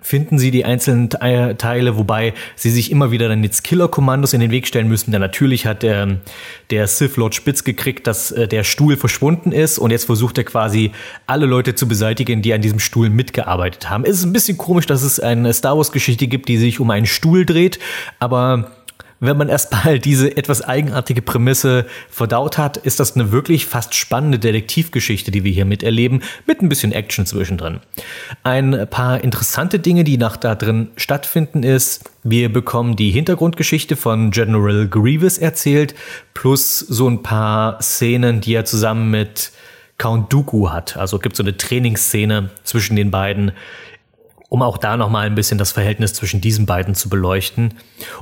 [0.06, 4.52] finden sie die einzelnen Teile, wobei sie sich immer wieder dann jetzt Killer-Kommandos in den
[4.52, 5.10] Weg stellen müssen.
[5.10, 6.18] Denn natürlich hat der,
[6.70, 10.44] der Sith Lord spitz gekriegt, dass äh, der Stuhl verschwunden ist und jetzt versucht er
[10.44, 10.92] quasi
[11.26, 14.04] alle Leute zu beseitigen, die an diesem Stuhl mitgearbeitet haben.
[14.04, 17.06] Es ist ein bisschen komisch, dass es eine Star Wars-Geschichte gibt, die sich um einen
[17.06, 17.80] Stuhl dreht,
[18.20, 18.70] aber
[19.20, 24.38] wenn man erstmal diese etwas eigenartige Prämisse verdaut hat, ist das eine wirklich fast spannende
[24.38, 27.80] Detektivgeschichte, die wir hier miterleben, mit ein bisschen Action zwischendrin.
[28.42, 34.30] Ein paar interessante Dinge, die nach da drin stattfinden, ist, wir bekommen die Hintergrundgeschichte von
[34.30, 35.94] General Grievous erzählt,
[36.34, 39.52] plus so ein paar Szenen, die er zusammen mit
[39.98, 40.96] Count Dooku hat.
[40.96, 43.52] Also gibt so eine Trainingsszene zwischen den beiden,
[44.48, 47.74] um auch da nochmal ein bisschen das Verhältnis zwischen diesen beiden zu beleuchten.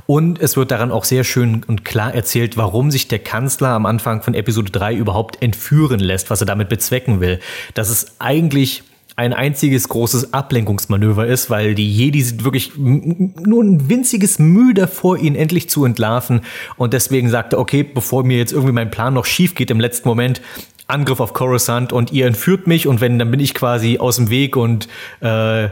[0.05, 3.85] Und es wird daran auch sehr schön und klar erzählt, warum sich der Kanzler am
[3.85, 7.39] Anfang von Episode 3 überhaupt entführen lässt, was er damit bezwecken will.
[7.73, 8.83] Dass es eigentlich
[9.17, 15.17] ein einziges großes Ablenkungsmanöver ist, weil die Jedi sind wirklich nur ein winziges Mühe davor,
[15.17, 16.41] ihn endlich zu entlarven.
[16.75, 19.79] Und deswegen sagt er, okay, bevor mir jetzt irgendwie mein Plan noch schief geht im
[19.79, 20.41] letzten Moment,
[20.87, 24.29] Angriff auf Coruscant und ihr entführt mich und wenn, dann bin ich quasi aus dem
[24.29, 24.87] Weg und
[25.19, 25.69] äh,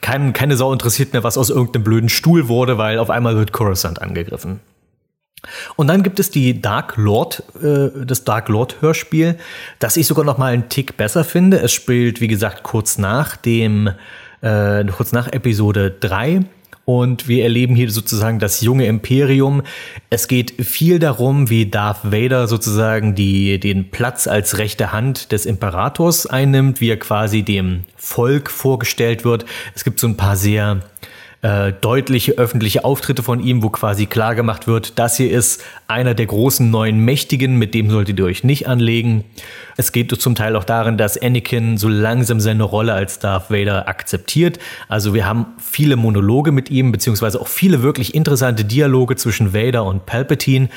[0.00, 3.52] kein, keine Sau interessiert mehr, was aus irgendeinem blöden Stuhl wurde, weil auf einmal wird
[3.52, 4.60] Coruscant angegriffen.
[5.76, 9.38] Und dann gibt es die Dark Lord, äh, das Dark Lord Hörspiel,
[9.78, 11.60] das ich sogar noch mal einen Tick besser finde.
[11.60, 13.90] Es spielt, wie gesagt, kurz nach dem,
[14.40, 16.42] äh, kurz nach Episode 3
[16.88, 19.60] und wir erleben hier sozusagen das junge Imperium.
[20.08, 25.44] Es geht viel darum, wie Darth Vader sozusagen die, den Platz als rechte Hand des
[25.44, 29.44] Imperators einnimmt, wie er quasi dem Volk vorgestellt wird.
[29.74, 30.80] Es gibt so ein paar sehr
[31.40, 36.14] äh, deutliche öffentliche Auftritte von ihm, wo quasi klar gemacht wird, das hier ist einer
[36.14, 39.24] der großen neuen Mächtigen, mit dem solltet ihr euch nicht anlegen.
[39.76, 43.86] Es geht zum Teil auch darin, dass Anakin so langsam seine Rolle als Darth Vader
[43.86, 44.58] akzeptiert.
[44.88, 49.84] Also wir haben viele Monologe mit ihm, beziehungsweise auch viele wirklich interessante Dialoge zwischen Vader
[49.84, 50.68] und Palpatine,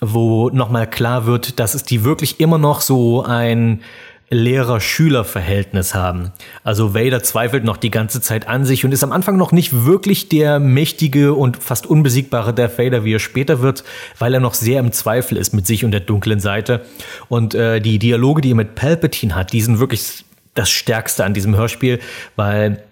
[0.00, 3.82] wo nochmal klar wird, dass es die wirklich immer noch so ein
[4.30, 6.30] Lehrer-Schüler-Verhältnis haben.
[6.62, 9.84] Also Vader zweifelt noch die ganze Zeit an sich und ist am Anfang noch nicht
[9.84, 13.82] wirklich der mächtige und fast unbesiegbare Darth Vader, wie er später wird,
[14.18, 16.84] weil er noch sehr im Zweifel ist mit sich und der dunklen Seite.
[17.28, 20.24] Und äh, die Dialoge, die er mit Palpatine hat, die sind wirklich
[20.54, 21.98] das Stärkste an diesem Hörspiel,
[22.36, 22.82] weil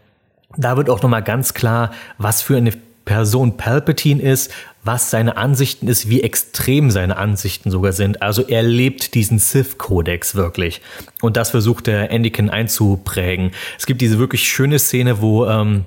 [0.57, 2.73] da wird auch nochmal ganz klar, was für eine
[3.09, 4.53] Person Palpatine ist,
[4.85, 8.21] was seine Ansichten ist, wie extrem seine Ansichten sogar sind.
[8.21, 10.83] Also er lebt diesen Sith-Kodex wirklich.
[11.23, 13.53] Und das versucht der Anakin einzuprägen.
[13.79, 15.87] Es gibt diese wirklich schöne Szene, wo ähm,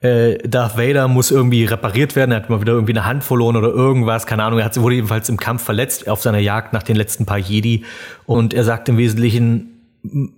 [0.00, 2.32] äh, Darth Vader muss irgendwie repariert werden.
[2.32, 4.26] Er hat mal wieder irgendwie eine Hand verloren oder irgendwas.
[4.26, 4.58] Keine Ahnung.
[4.58, 7.86] Er wurde jedenfalls im Kampf verletzt auf seiner Jagd nach den letzten paar Jedi.
[8.26, 9.73] Und er sagt im Wesentlichen,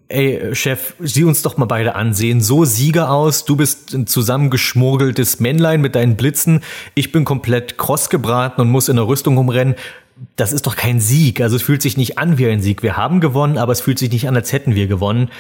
[0.08, 3.44] ey, Chef, sieh uns doch mal beide an, sehen so Sieger aus.
[3.44, 6.60] Du bist ein zusammengeschmurgeltes Männlein mit deinen Blitzen.
[6.94, 9.74] Ich bin komplett kross gebraten und muss in der Rüstung umrennen.
[10.36, 11.40] Das ist doch kein Sieg.
[11.40, 12.82] Also es fühlt sich nicht an wie ein Sieg.
[12.82, 15.30] Wir haben gewonnen, aber es fühlt sich nicht an, als hätten wir gewonnen.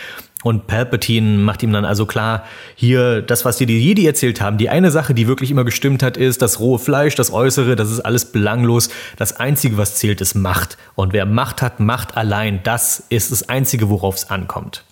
[0.42, 4.58] Und Palpatine macht ihm dann also klar, hier, das, was dir die Jedi erzählt haben,
[4.58, 7.90] die eine Sache, die wirklich immer gestimmt hat, ist, das rohe Fleisch, das Äußere, das
[7.90, 8.90] ist alles belanglos.
[9.16, 10.76] Das Einzige, was zählt, ist Macht.
[10.94, 12.60] Und wer Macht hat, Macht allein.
[12.62, 14.84] Das ist das Einzige, worauf es ankommt.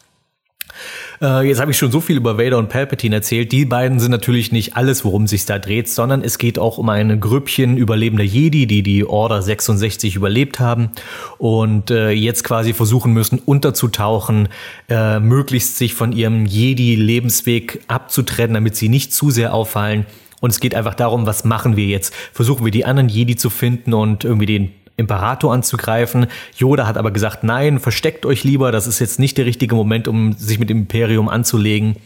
[1.20, 3.52] Äh, jetzt habe ich schon so viel über Vader und Palpatine erzählt.
[3.52, 6.88] Die beiden sind natürlich nicht alles, worum sich da dreht, sondern es geht auch um
[6.88, 10.90] ein Grüppchen überlebender Jedi, die die Order 66 überlebt haben
[11.38, 14.48] und äh, jetzt quasi versuchen müssen, unterzutauchen,
[14.88, 20.06] äh, möglichst sich von ihrem Jedi-Lebensweg abzutrennen, damit sie nicht zu sehr auffallen.
[20.40, 22.14] Und es geht einfach darum, was machen wir jetzt?
[22.32, 26.26] Versuchen wir die anderen Jedi zu finden und irgendwie den Imperator anzugreifen.
[26.56, 30.06] Yoda hat aber gesagt, nein, versteckt euch lieber, das ist jetzt nicht der richtige Moment,
[30.06, 31.96] um sich mit dem Imperium anzulegen.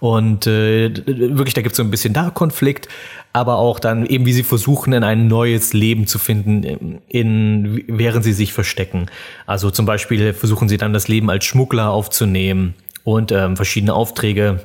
[0.00, 2.88] Und äh, wirklich, da gibt es so ein bisschen da Konflikt,
[3.32, 8.24] aber auch dann eben, wie sie versuchen, in ein neues Leben zu finden, in, während
[8.24, 9.06] sie sich verstecken.
[9.46, 12.74] Also zum Beispiel versuchen sie dann das Leben als Schmuggler aufzunehmen
[13.04, 14.60] und ähm, verschiedene Aufträge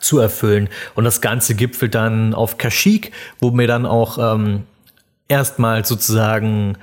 [0.00, 0.68] zu erfüllen.
[0.94, 3.10] Und das Ganze gipfelt dann auf Kashyyyk,
[3.40, 4.62] wo mir dann auch ähm,
[5.28, 6.76] erstmal sozusagen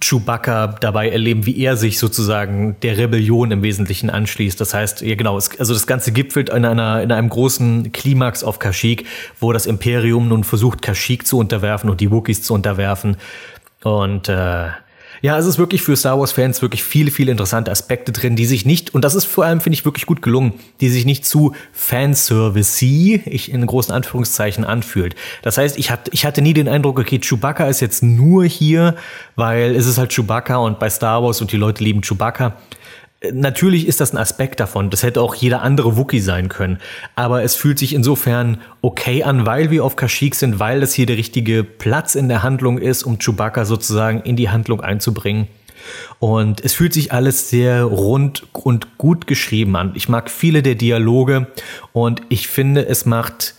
[0.00, 4.60] Chewbacca dabei erleben, wie er sich sozusagen der Rebellion im Wesentlichen anschließt.
[4.60, 8.44] Das heißt, ja genau, es, also das Ganze gipfelt in, einer, in einem großen Klimax
[8.44, 9.04] auf Kashyyyk,
[9.40, 13.16] wo das Imperium nun versucht, Kashyyyk zu unterwerfen und die Wookiees zu unterwerfen.
[13.82, 14.68] Und äh,
[15.22, 18.66] ja, es ist wirklich für Star Wars-Fans wirklich viele, viele interessante Aspekte drin, die sich
[18.66, 21.54] nicht, und das ist vor allem, finde ich, wirklich gut gelungen, die sich nicht zu
[21.72, 25.14] Fanservice-y, ich in großen Anführungszeichen, anfühlt.
[25.42, 28.96] Das heißt, ich hatte, ich hatte nie den Eindruck, okay, Chewbacca ist jetzt nur hier,
[29.34, 32.56] weil es ist halt Chewbacca und bei Star Wars und die Leute lieben Chewbacca.
[33.32, 34.90] Natürlich ist das ein Aspekt davon.
[34.90, 36.78] Das hätte auch jeder andere Wookie sein können.
[37.14, 41.06] Aber es fühlt sich insofern okay an, weil wir auf Kashyyyk sind, weil das hier
[41.06, 45.48] der richtige Platz in der Handlung ist, um Chewbacca sozusagen in die Handlung einzubringen.
[46.18, 49.92] Und es fühlt sich alles sehr rund und gut geschrieben an.
[49.94, 51.46] Ich mag viele der Dialoge
[51.92, 53.54] und ich finde, es macht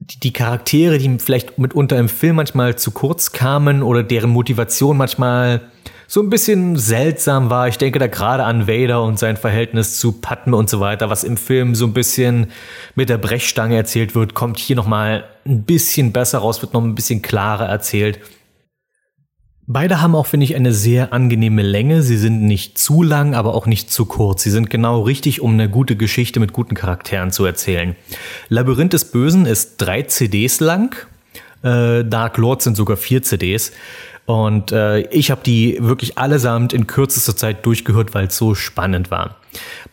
[0.00, 5.62] die Charaktere, die vielleicht mitunter im Film manchmal zu kurz kamen oder deren Motivation manchmal
[6.10, 7.68] so ein bisschen seltsam war.
[7.68, 11.22] Ich denke da gerade an Vader und sein Verhältnis zu Padme und so weiter, was
[11.22, 12.50] im Film so ein bisschen
[12.94, 16.94] mit der Brechstange erzählt wird, kommt hier nochmal ein bisschen besser raus, wird noch ein
[16.94, 18.20] bisschen klarer erzählt.
[19.66, 22.02] Beide haben auch, finde ich, eine sehr angenehme Länge.
[22.02, 24.42] Sie sind nicht zu lang, aber auch nicht zu kurz.
[24.42, 27.94] Sie sind genau richtig, um eine gute Geschichte mit guten Charakteren zu erzählen.
[28.48, 30.96] Labyrinth des Bösen ist drei CDs lang.
[31.62, 33.72] Äh, Dark Lord sind sogar vier CDs.
[34.28, 39.10] Und äh, ich habe die wirklich allesamt in kürzester Zeit durchgehört, weil es so spannend
[39.10, 39.36] war.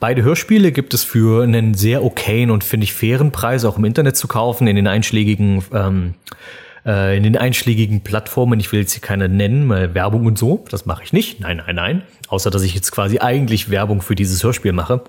[0.02, 3.86] Beide Hörspiele gibt es für einen sehr okayen und finde ich fairen Preis auch im
[3.86, 6.16] Internet zu kaufen, in den einschlägigen ähm,
[6.86, 8.60] äh, in den einschlägigen Plattformen.
[8.60, 10.66] Ich will jetzt hier keine nennen, mal Werbung und so.
[10.70, 11.40] Das mache ich nicht.
[11.40, 12.02] Nein, nein, nein.
[12.28, 15.02] Außer dass ich jetzt quasi eigentlich Werbung für dieses Hörspiel mache.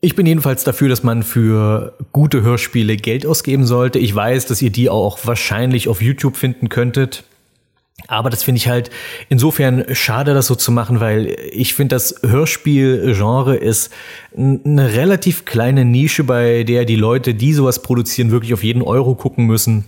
[0.00, 3.98] Ich bin jedenfalls dafür, dass man für gute Hörspiele Geld ausgeben sollte.
[3.98, 7.24] Ich weiß, dass ihr die auch wahrscheinlich auf YouTube finden könntet.
[8.08, 8.90] Aber das finde ich halt
[9.28, 13.92] insofern schade, das so zu machen, weil ich finde, das Hörspielgenre ist
[14.36, 19.14] eine relativ kleine Nische, bei der die Leute, die sowas produzieren, wirklich auf jeden Euro
[19.14, 19.84] gucken müssen.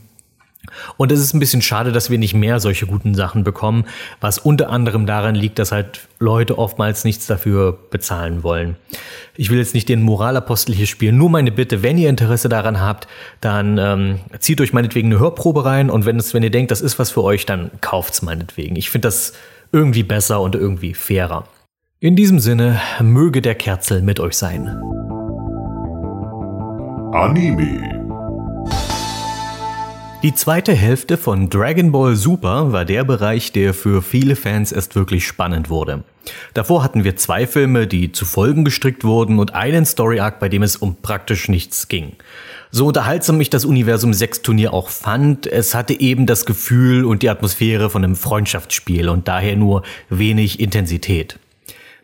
[0.96, 3.84] Und es ist ein bisschen schade, dass wir nicht mehr solche guten Sachen bekommen,
[4.20, 8.76] was unter anderem daran liegt, dass halt Leute oftmals nichts dafür bezahlen wollen.
[9.36, 12.80] Ich will jetzt nicht den Moralapostel hier spielen, nur meine Bitte, wenn ihr Interesse daran
[12.80, 13.08] habt,
[13.40, 16.80] dann ähm, zieht euch meinetwegen eine Hörprobe rein und wenn, es, wenn ihr denkt, das
[16.80, 18.76] ist was für euch, dann kauft's meinetwegen.
[18.76, 19.32] Ich finde das
[19.72, 21.48] irgendwie besser und irgendwie fairer.
[22.00, 24.68] In diesem Sinne, möge der Kerzel mit euch sein.
[27.12, 28.03] Anime
[30.24, 34.96] die zweite Hälfte von Dragon Ball Super war der Bereich, der für viele Fans erst
[34.96, 36.02] wirklich spannend wurde.
[36.54, 40.48] Davor hatten wir zwei Filme, die zu Folgen gestrickt wurden und einen Story Arc, bei
[40.48, 42.16] dem es um praktisch nichts ging.
[42.70, 47.22] So unterhaltsam ich das Universum 6 Turnier auch fand, es hatte eben das Gefühl und
[47.22, 51.38] die Atmosphäre von einem Freundschaftsspiel und daher nur wenig Intensität.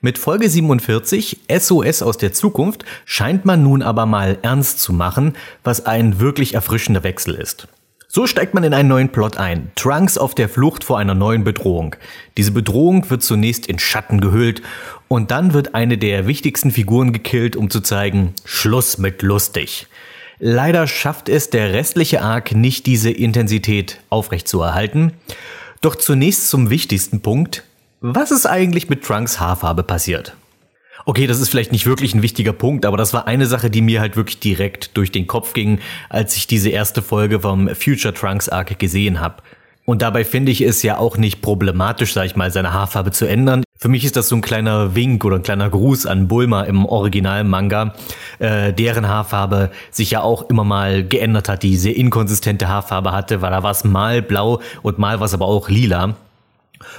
[0.03, 5.39] Mit Folge 47, SOS aus der Zukunft, scheint man nun aber mal ernst zu machen,
[5.64, 7.66] was ein wirklich erfrischender Wechsel ist.
[8.13, 9.71] So steigt man in einen neuen Plot ein.
[9.77, 11.95] Trunks auf der Flucht vor einer neuen Bedrohung.
[12.37, 14.63] Diese Bedrohung wird zunächst in Schatten gehüllt
[15.07, 19.87] und dann wird eine der wichtigsten Figuren gekillt, um zu zeigen, Schluss mit lustig.
[20.41, 25.13] Leider schafft es der restliche Arc nicht, diese Intensität aufrechtzuerhalten.
[25.81, 27.63] Doch zunächst zum wichtigsten Punkt.
[28.01, 30.35] Was ist eigentlich mit Trunks Haarfarbe passiert?
[31.07, 33.81] Okay, das ist vielleicht nicht wirklich ein wichtiger Punkt, aber das war eine Sache, die
[33.81, 38.13] mir halt wirklich direkt durch den Kopf ging, als ich diese erste Folge vom Future
[38.13, 39.43] Trunks Arc gesehen habe.
[39.87, 43.27] Und dabei finde ich es ja auch nicht problematisch, sag ich mal, seine Haarfarbe zu
[43.27, 43.65] ändern.
[43.77, 46.85] Für mich ist das so ein kleiner Wink oder ein kleiner Gruß an Bulma im
[46.85, 47.95] Original-Manga,
[48.39, 53.41] äh, deren Haarfarbe sich ja auch immer mal geändert hat, die sehr inkonsistente Haarfarbe hatte,
[53.41, 56.15] weil da war es mal blau und mal war es aber auch lila.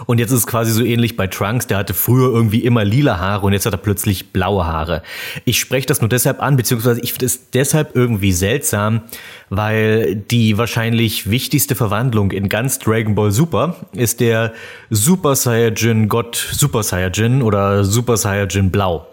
[0.06, 3.18] Und jetzt ist es quasi so ähnlich bei Trunks, der hatte früher irgendwie immer lila
[3.20, 5.02] Haare und jetzt hat er plötzlich blaue Haare.
[5.46, 9.02] Ich spreche das nur deshalb an, beziehungsweise ich finde es deshalb irgendwie seltsam,
[9.50, 14.54] weil die wahrscheinlich wichtigste Verwandlung in ganz Dragon Ball Super ist der
[14.90, 19.08] Super Saiyajin Gott Super Saiyajin oder Super Saiyajin Blau.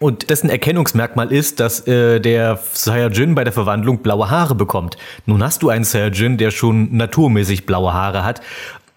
[0.00, 4.96] Und dessen Erkennungsmerkmal ist, dass äh, der Saiyajin bei der Verwandlung blaue Haare bekommt.
[5.24, 8.42] Nun hast du einen Saiyajin, der schon naturmäßig blaue Haare hat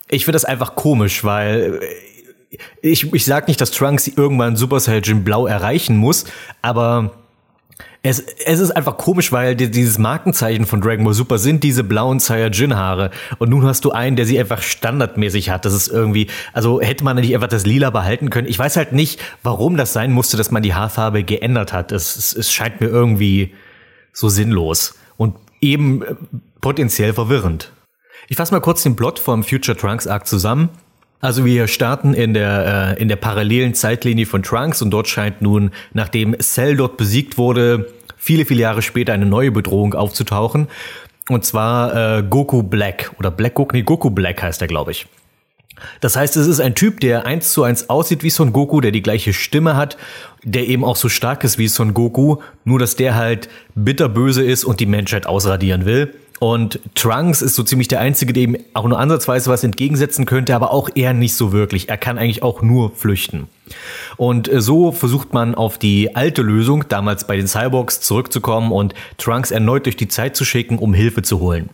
[0.10, 4.80] ich finde das einfach komisch, weil äh, ich, ich sag nicht, dass Trunks irgendwann Super
[4.80, 6.26] Saiyajin Blau erreichen muss,
[6.62, 7.12] aber
[8.04, 11.84] es, es ist einfach komisch, weil die, dieses Markenzeichen von Dragon Ball Super sind diese
[11.84, 13.12] blauen Saiyajin-Haare.
[13.38, 15.66] Und nun hast du einen, der sie einfach standardmäßig hat.
[15.66, 18.48] Das ist irgendwie, also hätte man nicht einfach das Lila behalten können.
[18.48, 21.92] Ich weiß halt nicht, warum das sein musste, dass man die Haarfarbe geändert hat.
[21.92, 23.54] Es, es, es scheint mir irgendwie
[24.14, 26.16] so sinnlos und eben äh,
[26.62, 27.72] potenziell verwirrend.
[28.30, 30.70] Ich fasse mal kurz den Plot vom Future Trunks Arc zusammen.
[31.22, 35.42] Also wir starten in der, äh, in der parallelen Zeitlinie von Trunks und dort scheint
[35.42, 40.68] nun, nachdem Cell dort besiegt wurde, viele, viele Jahre später eine neue Bedrohung aufzutauchen.
[41.30, 45.08] Und zwar äh, Goku Black oder Black Goku, nee, Goku Black heißt er, glaube ich.
[46.02, 48.92] Das heißt, es ist ein Typ, der eins zu eins aussieht wie Son Goku, der
[48.92, 49.98] die gleiche Stimme hat,
[50.44, 54.64] der eben auch so stark ist wie Son Goku, nur dass der halt bitterböse ist
[54.66, 56.14] und die Menschheit ausradieren will.
[56.40, 60.72] Und Trunks ist so ziemlich der Einzige, dem auch nur ansatzweise was entgegensetzen könnte, aber
[60.72, 61.90] auch eher nicht so wirklich.
[61.90, 63.48] Er kann eigentlich auch nur flüchten.
[64.18, 68.94] Und äh, so versucht man auf die alte Lösung, damals bei den Cyborgs, zurückzukommen und
[69.18, 71.70] Trunks erneut durch die Zeit zu schicken, um Hilfe zu holen.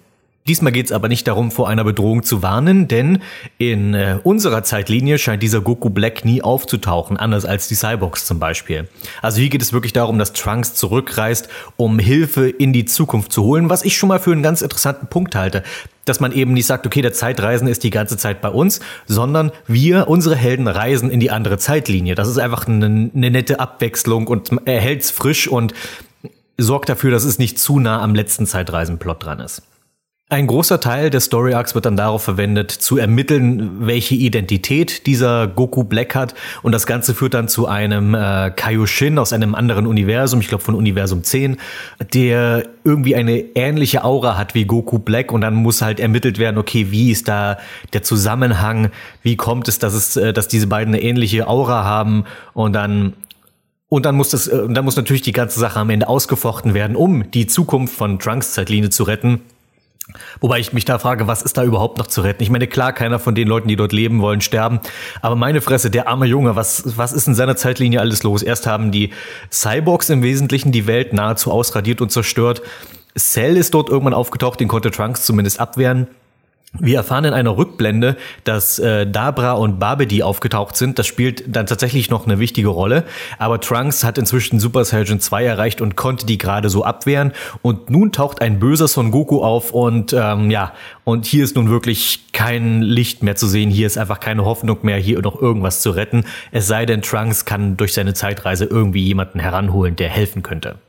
[0.45, 3.19] Diesmal geht es aber nicht darum, vor einer Bedrohung zu warnen, denn
[3.59, 8.39] in äh, unserer Zeitlinie scheint dieser Goku Black nie aufzutauchen, anders als die Cyborgs zum
[8.39, 8.89] Beispiel.
[9.21, 13.43] Also hier geht es wirklich darum, dass Trunks zurückreist, um Hilfe in die Zukunft zu
[13.43, 15.63] holen, was ich schon mal für einen ganz interessanten Punkt halte.
[16.03, 19.53] Dass man eben nicht sagt, okay, der Zeitreisen ist die ganze Zeit bei uns, sondern
[19.65, 22.15] wir, unsere Helden, reisen in die andere Zeitlinie.
[22.15, 25.73] Das ist einfach eine, eine nette Abwechslung und erhält's frisch und
[26.57, 29.61] sorgt dafür, dass es nicht zu nah am letzten Zeitreisenplot dran ist.
[30.29, 35.47] Ein großer Teil des Story Arcs wird dann darauf verwendet, zu ermitteln, welche Identität dieser
[35.47, 36.33] Goku Black hat.
[36.63, 40.63] Und das Ganze führt dann zu einem äh, Kaioshin aus einem anderen Universum, ich glaube
[40.63, 41.57] von Universum 10,
[42.13, 45.31] der irgendwie eine ähnliche Aura hat wie Goku Black.
[45.31, 47.59] Und dann muss halt ermittelt werden, okay, wie ist da
[47.91, 48.89] der Zusammenhang?
[49.21, 52.23] Wie kommt es, dass es, äh, dass diese beiden eine ähnliche Aura haben?
[52.53, 53.13] Und dann
[53.89, 56.95] und dann muss das, äh, dann muss natürlich die ganze Sache am Ende ausgefochten werden,
[56.95, 59.41] um die Zukunft von Trunks Zeitlinie zu retten.
[60.41, 62.43] Wobei ich mich da frage, was ist da überhaupt noch zu retten?
[62.43, 64.79] Ich meine, klar, keiner von den Leuten, die dort leben wollen, sterben.
[65.21, 68.43] Aber meine Fresse, der arme Junge, was, was ist in seiner Zeitlinie alles los?
[68.43, 69.11] Erst haben die
[69.51, 72.61] Cyborgs im Wesentlichen die Welt nahezu ausradiert und zerstört.
[73.17, 76.07] Cell ist dort irgendwann aufgetaucht, den konnte Trunks zumindest abwehren.
[76.79, 80.97] Wir erfahren in einer Rückblende, dass äh, Dabra und Babedi aufgetaucht sind.
[80.97, 83.03] Das spielt dann tatsächlich noch eine wichtige Rolle.
[83.37, 87.31] Aber Trunks hat inzwischen Super Saiyan 2 erreicht und konnte die gerade so abwehren.
[87.61, 90.73] Und nun taucht ein böser Son Goku auf und ähm, ja,
[91.03, 93.69] und hier ist nun wirklich kein Licht mehr zu sehen.
[93.69, 96.25] Hier ist einfach keine Hoffnung mehr, hier noch irgendwas zu retten.
[96.51, 100.79] Es sei denn, Trunks kann durch seine Zeitreise irgendwie jemanden heranholen, der helfen könnte.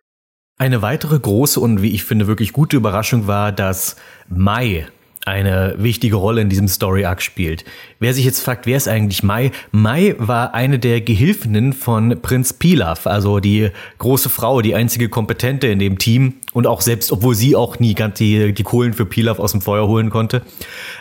[0.57, 3.97] Eine weitere große und wie ich finde wirklich gute Überraschung war, dass
[4.29, 4.87] Mai
[5.27, 7.65] eine wichtige Rolle in diesem Story Arc spielt.
[7.99, 9.53] Wer sich jetzt fragt, wer ist eigentlich Mai?
[9.73, 15.69] Mai war eine der Gehilfinnen von Prinz Pilaf, also die große Frau, die einzige Kompetente
[15.69, 19.07] in dem Team und auch selbst, obwohl sie auch nie ganz die, die Kohlen für
[19.07, 20.43] Pilaf aus dem Feuer holen konnte.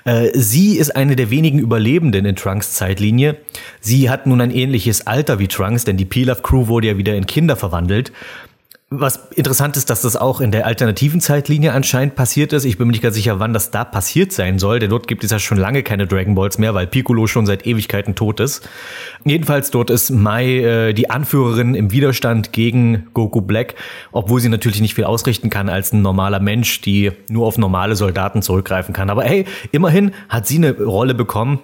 [0.05, 3.37] Äh, sie ist eine der wenigen Überlebenden in Trunks Zeitlinie.
[3.81, 7.15] Sie hat nun ein ähnliches Alter wie Trunks, denn die Pilaf Crew wurde ja wieder
[7.15, 8.11] in Kinder verwandelt.
[8.95, 12.63] Was interessant ist, dass das auch in der alternativen Zeitlinie anscheinend passiert ist.
[12.63, 15.23] Ich bin mir nicht ganz sicher, wann das da passiert sein soll, denn dort gibt
[15.23, 18.69] es ja schon lange keine Dragon Balls mehr, weil Piccolo schon seit Ewigkeiten tot ist.
[19.25, 23.73] Jedenfalls dort ist Mai äh, die Anführerin im Widerstand gegen Goku Black,
[24.11, 27.95] obwohl sie natürlich nicht viel ausrichten kann als ein normaler Mensch, die nur auf normale
[27.95, 29.09] Soldaten zurückgreifen kann.
[29.09, 31.57] Aber hey, immerhin hat sie eine Rolle bekommen,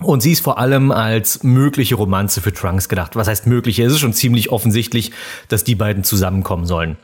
[0.00, 3.14] und sie ist vor allem als mögliche Romanze für Trunks gedacht.
[3.14, 3.84] Was heißt mögliche?
[3.84, 5.12] Es ist schon ziemlich offensichtlich,
[5.48, 6.96] dass die beiden zusammenkommen sollen.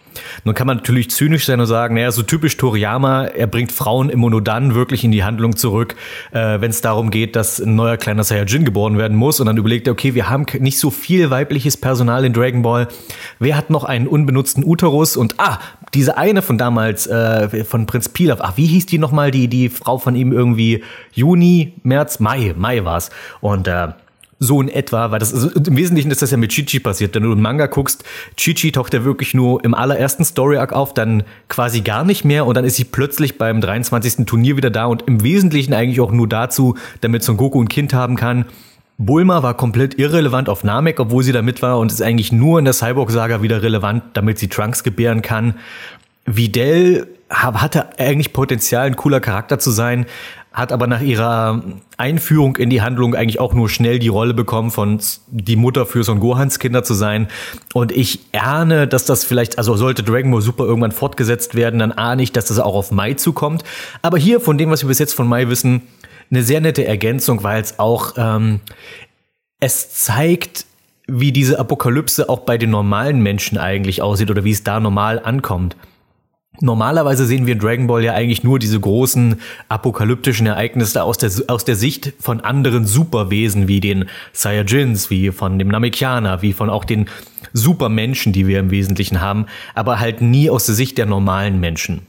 [0.44, 4.10] Nun kann man natürlich zynisch sein und sagen, naja, so typisch Toriyama, er bringt Frauen
[4.10, 5.94] immer nur dann wirklich in die Handlung zurück,
[6.32, 9.40] äh, wenn es darum geht, dass ein neuer kleiner Saiyajin geboren werden muss.
[9.40, 12.88] Und dann überlegt er, okay, wir haben nicht so viel weibliches Personal in Dragon Ball.
[13.38, 15.16] Wer hat noch einen unbenutzten Uterus?
[15.16, 15.58] Und ah,
[15.94, 19.68] diese eine von damals, äh, von Prinz Pilaf, ach, wie hieß die nochmal, die, die
[19.68, 23.10] Frau von ihm irgendwie Juni, März, Mai, Mai war's.
[23.40, 23.88] Und äh,
[24.42, 27.14] so in etwa, weil das also im Wesentlichen ist das ja mit Chichi passiert.
[27.14, 28.04] Wenn du einen Manga guckst,
[28.36, 32.46] Chichi taucht ja wirklich nur im allerersten Story Arc auf, dann quasi gar nicht mehr
[32.46, 34.24] und dann ist sie plötzlich beim 23.
[34.24, 37.92] Turnier wieder da und im Wesentlichen eigentlich auch nur dazu, damit Son Goku ein Kind
[37.92, 38.46] haben kann.
[38.96, 42.58] Bulma war komplett irrelevant auf Namek, obwohl sie da mit war und ist eigentlich nur
[42.58, 45.54] in der Cyborg-Saga wieder relevant, damit sie Trunks gebären kann.
[46.26, 50.06] Videl hatte eigentlich Potenzial, ein cooler Charakter zu sein,
[50.60, 51.62] hat aber nach ihrer
[51.96, 56.04] Einführung in die Handlung eigentlich auch nur schnell die Rolle bekommen, von die Mutter für
[56.04, 57.28] Son Gohans Kinder zu sein.
[57.74, 61.92] Und ich ahne, dass das vielleicht, also sollte Dragon Ball Super irgendwann fortgesetzt werden, dann
[61.92, 63.64] ahne ich, dass das auch auf Mai zukommt.
[64.02, 65.82] Aber hier, von dem, was wir bis jetzt von Mai wissen,
[66.30, 68.60] eine sehr nette Ergänzung, weil es auch, ähm,
[69.58, 70.66] es zeigt,
[71.06, 75.18] wie diese Apokalypse auch bei den normalen Menschen eigentlich aussieht oder wie es da normal
[75.18, 75.76] ankommt.
[76.60, 79.36] Normalerweise sehen wir in Dragon Ball ja eigentlich nur diese großen
[79.68, 85.58] apokalyptischen Ereignisse aus der, aus der Sicht von anderen Superwesen wie den Saiyajins, wie von
[85.58, 87.06] dem Namekianer, wie von auch den
[87.54, 92.02] Supermenschen, die wir im Wesentlichen haben, aber halt nie aus der Sicht der normalen Menschen.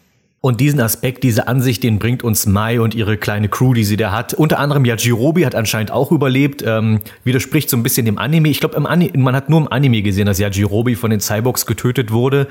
[0.44, 3.96] Und diesen Aspekt, diese Ansicht, den bringt uns Mai und ihre kleine Crew, die sie
[3.96, 4.34] da hat.
[4.34, 8.50] Unter anderem ja Jirobi hat anscheinend auch überlebt, ähm, widerspricht so ein bisschen dem Anime.
[8.50, 12.12] Ich glaube, man hat nur im Anime gesehen, dass ja Jirobi von den Cyborgs getötet
[12.12, 12.48] wurde.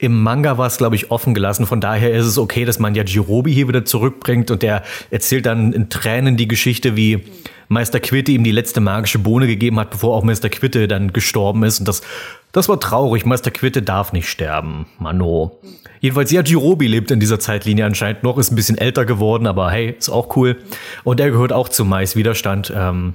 [0.00, 1.64] Im Manga war es, glaube ich, offen gelassen.
[1.64, 5.46] Von daher ist es okay, dass man ja Jirobi hier wieder zurückbringt und der erzählt
[5.46, 7.22] dann in Tränen die Geschichte, wie
[7.68, 11.62] Meister Quitte ihm die letzte magische Bohne gegeben hat, bevor auch Meister Quitte dann gestorben
[11.62, 11.78] ist.
[11.78, 12.02] Und das,
[12.50, 13.24] das war traurig.
[13.24, 14.86] Meister Quitte darf nicht sterben.
[14.98, 15.60] Mano.
[16.00, 19.70] Jedenfalls, ja, Jirobi lebt in dieser Zeitlinie anscheinend noch, ist ein bisschen älter geworden, aber
[19.70, 20.56] hey, ist auch cool.
[21.04, 22.72] Und er gehört auch zum Mais Widerstand.
[22.74, 23.14] Ähm,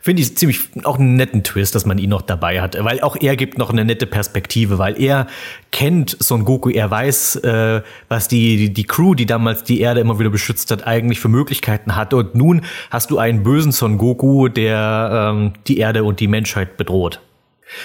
[0.00, 3.16] Finde ich ziemlich auch einen netten Twist, dass man ihn noch dabei hat, weil auch
[3.18, 5.26] er gibt noch eine nette Perspektive, weil er
[5.70, 10.00] kennt Son Goku, er weiß, äh, was die, die, die Crew, die damals die Erde
[10.00, 12.16] immer wieder beschützt hat, eigentlich für Möglichkeiten hatte.
[12.16, 16.76] Und nun hast du einen bösen Son Goku, der ähm, die Erde und die Menschheit
[16.76, 17.20] bedroht.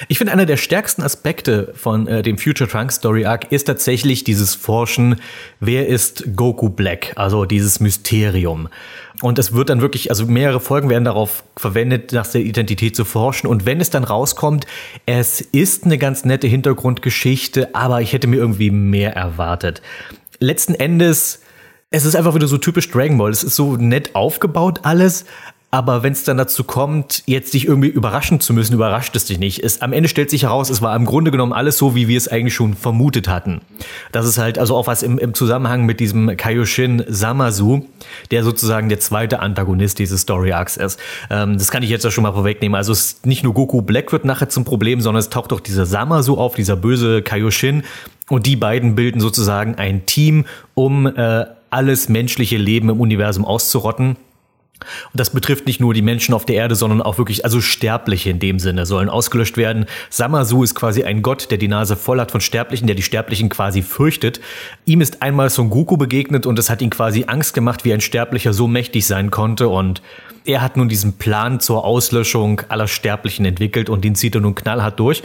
[0.07, 4.23] Ich finde, einer der stärksten Aspekte von äh, dem Future Trunk Story Arc ist tatsächlich
[4.23, 5.21] dieses Forschen,
[5.59, 8.69] wer ist Goku Black, also dieses Mysterium.
[9.21, 13.05] Und es wird dann wirklich, also mehrere Folgen werden darauf verwendet, nach der Identität zu
[13.05, 13.47] forschen.
[13.47, 14.65] Und wenn es dann rauskommt,
[15.05, 19.81] es ist eine ganz nette Hintergrundgeschichte, aber ich hätte mir irgendwie mehr erwartet.
[20.39, 21.39] Letzten Endes,
[21.91, 23.31] es ist einfach wieder so typisch Dragon Ball.
[23.31, 25.25] Es ist so nett aufgebaut alles,
[25.75, 29.39] aber wenn es dann dazu kommt, jetzt dich irgendwie überraschen zu müssen, überrascht es dich
[29.39, 29.61] nicht.
[29.61, 32.17] Es, am Ende stellt sich heraus, es war im Grunde genommen alles so, wie wir
[32.17, 33.59] es eigentlich schon vermutet hatten.
[34.13, 37.87] Das ist halt also auch was im, im Zusammenhang mit diesem Kaioshin Samasu,
[38.31, 40.97] der sozusagen der zweite Antagonist dieses Story Arcs ist.
[41.29, 42.75] Ähm, das kann ich jetzt ja schon mal vorwegnehmen.
[42.75, 45.59] Also es ist nicht nur Goku Black wird nachher zum Problem, sondern es taucht auch
[45.59, 47.83] dieser Samasu auf, dieser böse Kaioshin.
[48.29, 54.15] Und die beiden bilden sozusagen ein Team, um äh, alles menschliche Leben im Universum auszurotten.
[55.11, 58.29] Und das betrifft nicht nur die Menschen auf der Erde, sondern auch wirklich, also Sterbliche
[58.29, 59.85] in dem Sinne sollen ausgelöscht werden.
[60.09, 63.49] Samasu ist quasi ein Gott, der die Nase voll hat von Sterblichen, der die Sterblichen
[63.49, 64.41] quasi fürchtet.
[64.85, 68.01] Ihm ist einmal Son Goku begegnet und es hat ihn quasi Angst gemacht, wie ein
[68.01, 70.01] Sterblicher so mächtig sein konnte und
[70.45, 74.55] er hat nun diesen Plan zur Auslöschung aller Sterblichen entwickelt und den zieht er nun
[74.55, 75.23] knallhart durch.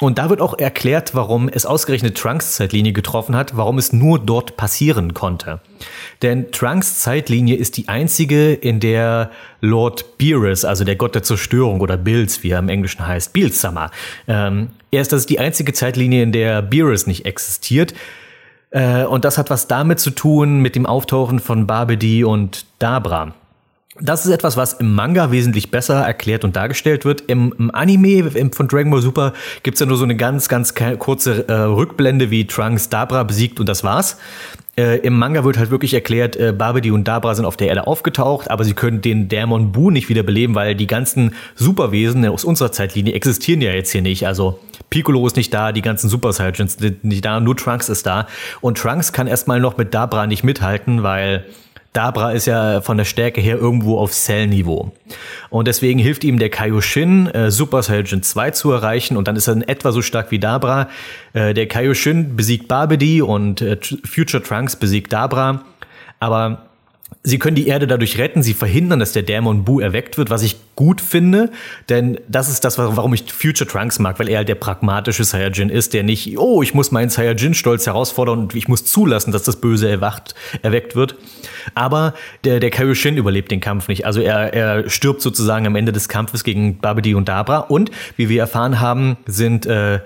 [0.00, 4.18] Und da wird auch erklärt, warum es ausgerechnet Trunks Zeitlinie getroffen hat, warum es nur
[4.18, 5.60] dort passieren konnte.
[6.22, 9.30] Denn Trunks Zeitlinie ist die einzige, in der
[9.60, 13.90] Lord Beerus, also der Gott der Zerstörung oder Bills, wie er im Englischen heißt, Beelsummer,
[14.26, 17.94] ähm, er ist das ist die einzige Zeitlinie, in der Beerus nicht existiert.
[18.70, 23.34] Äh, und das hat was damit zu tun mit dem Auftauchen von Babedi und Dabra.
[24.00, 27.20] Das ist etwas, was im Manga wesentlich besser erklärt und dargestellt wird.
[27.26, 31.46] Im, im Anime von Dragon Ball Super gibt's ja nur so eine ganz, ganz kurze
[31.46, 34.16] äh, Rückblende, wie Trunks Dabra besiegt und das war's.
[34.78, 37.86] Äh, Im Manga wird halt wirklich erklärt, äh, Babidi und Dabra sind auf der Erde
[37.86, 42.44] aufgetaucht, aber sie können den Dämon Bu nicht wieder beleben, weil die ganzen Superwesen aus
[42.44, 44.26] unserer Zeitlinie existieren ja jetzt hier nicht.
[44.26, 44.58] Also
[44.88, 48.26] Piccolo ist nicht da, die ganzen Super Saiyajins sind nicht da, nur Trunks ist da.
[48.62, 51.44] Und Trunks kann erstmal noch mit Dabra nicht mithalten, weil
[51.92, 54.92] Dabra ist ja von der Stärke her irgendwo auf Cell-Niveau.
[55.50, 59.46] Und deswegen hilft ihm der Kaioshin, äh, Super Saiyan 2 zu erreichen und dann ist
[59.46, 60.88] er in etwa so stark wie Dabra.
[61.34, 65.64] Äh, der Kaioshin besiegt Babidi und äh, Future Trunks besiegt Dabra.
[66.18, 66.70] Aber
[67.22, 70.42] Sie können die Erde dadurch retten, sie verhindern, dass der Dämon Bu erweckt wird, was
[70.42, 71.50] ich gut finde,
[71.88, 75.68] denn das ist das, warum ich Future Trunks mag, weil er halt der pragmatische Saiyajin
[75.68, 79.60] ist, der nicht, oh, ich muss meinen Saiyajin-Stolz herausfordern und ich muss zulassen, dass das
[79.60, 81.16] Böse erwacht, erweckt wird.
[81.74, 82.14] Aber
[82.44, 84.06] der, der Kaioshin überlebt den Kampf nicht.
[84.06, 88.28] Also er, er stirbt sozusagen am Ende des Kampfes gegen Babidi und Dabra und, wie
[88.28, 90.00] wir erfahren haben, sind äh,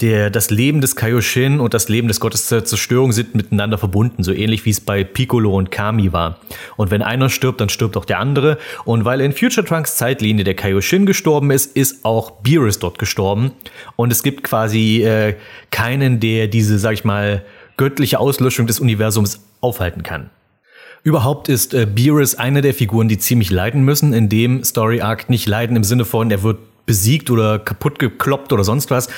[0.00, 4.22] der, das Leben des Kaioshin und das Leben des Gottes der Zerstörung sind miteinander verbunden,
[4.22, 6.38] so ähnlich wie es bei Piccolo und Kami war.
[6.76, 8.58] Und wenn einer stirbt, dann stirbt auch der andere.
[8.84, 13.52] Und weil in Future Trunks Zeitlinie der Kaioshin gestorben ist, ist auch Beerus dort gestorben.
[13.96, 15.34] Und es gibt quasi äh,
[15.70, 17.44] keinen, der diese, sag ich mal,
[17.76, 20.30] göttliche Auslöschung des Universums aufhalten kann.
[21.02, 25.30] Überhaupt ist äh, Beerus eine der Figuren, die ziemlich leiden müssen, in dem Story Arc
[25.30, 26.58] nicht leiden im Sinne von, er wird
[26.90, 29.08] besiegt oder kaputt gekloppt oder sonst was,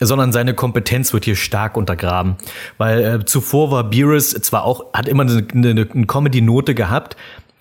[0.00, 2.34] sondern seine Kompetenz wird hier stark untergraben.
[2.76, 7.16] Weil äh, zuvor war Beerus zwar auch, hat immer eine, eine, eine Comedy-Note gehabt,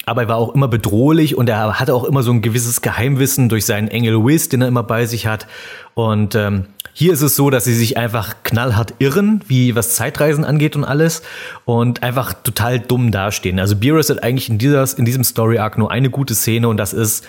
[0.08, 3.48] aber er war auch immer bedrohlich und er hatte auch immer so ein gewisses Geheimwissen
[3.48, 5.46] durch seinen Engel Wiz, den er immer bei sich hat.
[5.94, 10.46] Und ähm, hier ist es so, dass sie sich einfach knallhart irren, wie was Zeitreisen
[10.46, 11.22] angeht und alles,
[11.66, 13.60] und einfach total dumm dastehen.
[13.60, 16.78] Also Beerus hat eigentlich in, dieser, in diesem Story Arc nur eine gute Szene und
[16.78, 17.24] das ist,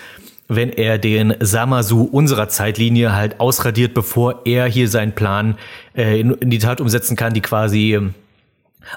[0.47, 5.57] wenn er den Samasu unserer Zeitlinie halt ausradiert, bevor er hier seinen Plan
[5.95, 8.13] äh, in, in die Tat umsetzen kann, die quasi ähm,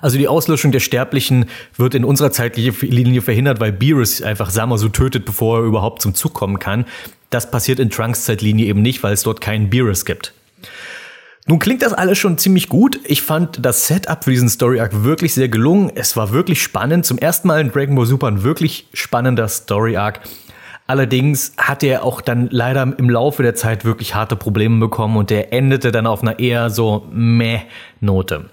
[0.01, 1.47] also die Auslöschung der Sterblichen
[1.77, 6.35] wird in unserer Zeitlinie verhindert, weil Beerus einfach Samasu tötet, bevor er überhaupt zum Zug
[6.35, 6.87] kommen kann.
[7.31, 10.33] Das passiert in Trunks Zeitlinie eben nicht, weil es dort keinen Beerus gibt.
[11.47, 12.99] Nun klingt das alles schon ziemlich gut.
[13.05, 15.93] Ich fand das Setup für diesen Story Arc wirklich sehr gelungen.
[15.95, 17.05] Es war wirklich spannend.
[17.05, 20.21] Zum ersten Mal in Dragon Ball Super ein wirklich spannender Story Arc.
[20.87, 25.31] Allerdings hat er auch dann leider im Laufe der Zeit wirklich harte Probleme bekommen und
[25.31, 27.61] der endete dann auf einer eher so meh
[28.01, 28.51] Note.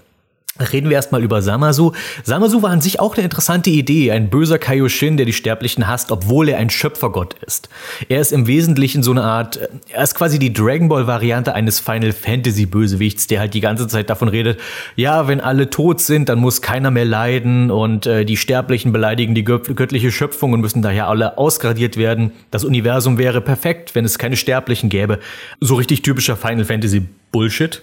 [0.61, 1.91] Reden wir erstmal über Samasu.
[2.23, 4.11] Samasu war an sich auch eine interessante Idee.
[4.11, 7.69] Ein böser Kaioshin, der die Sterblichen hasst, obwohl er ein Schöpfergott ist.
[8.09, 9.59] Er ist im Wesentlichen so eine Art,
[9.89, 13.87] er ist quasi die Dragon Ball Variante eines Final Fantasy Bösewichts, der halt die ganze
[13.87, 14.59] Zeit davon redet,
[14.95, 19.35] ja, wenn alle tot sind, dann muss keiner mehr leiden und äh, die Sterblichen beleidigen
[19.35, 22.31] die göttliche Schöpfung und müssen daher alle ausgradiert werden.
[22.51, 25.19] Das Universum wäre perfekt, wenn es keine Sterblichen gäbe.
[25.59, 27.81] So richtig typischer Final Fantasy Bullshit.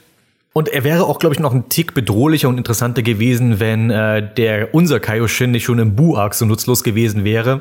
[0.59, 4.35] Und er wäre auch, glaube ich, noch ein Tick bedrohlicher und interessanter gewesen, wenn äh,
[4.35, 7.61] der unser Kaioshin nicht schon im Bu-Arc so nutzlos gewesen wäre.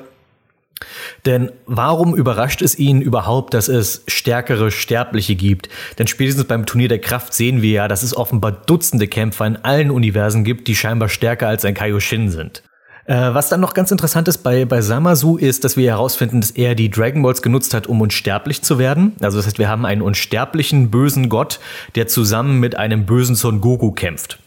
[1.24, 5.70] Denn warum überrascht es ihn überhaupt, dass es stärkere Sterbliche gibt?
[6.00, 9.58] Denn spätestens beim Turnier der Kraft sehen wir ja, dass es offenbar Dutzende Kämpfer in
[9.58, 12.64] allen Universen gibt, die scheinbar stärker als ein Kaioshin sind.
[13.08, 16.52] Äh, was dann noch ganz interessant ist bei, bei Samasu ist, dass wir herausfinden, dass
[16.52, 19.14] er die Dragon Balls genutzt hat, um unsterblich zu werden.
[19.22, 21.62] Also das heißt, wir haben einen unsterblichen bösen Gott,
[21.96, 24.40] der zusammen mit einem bösen Son Goku kämpft.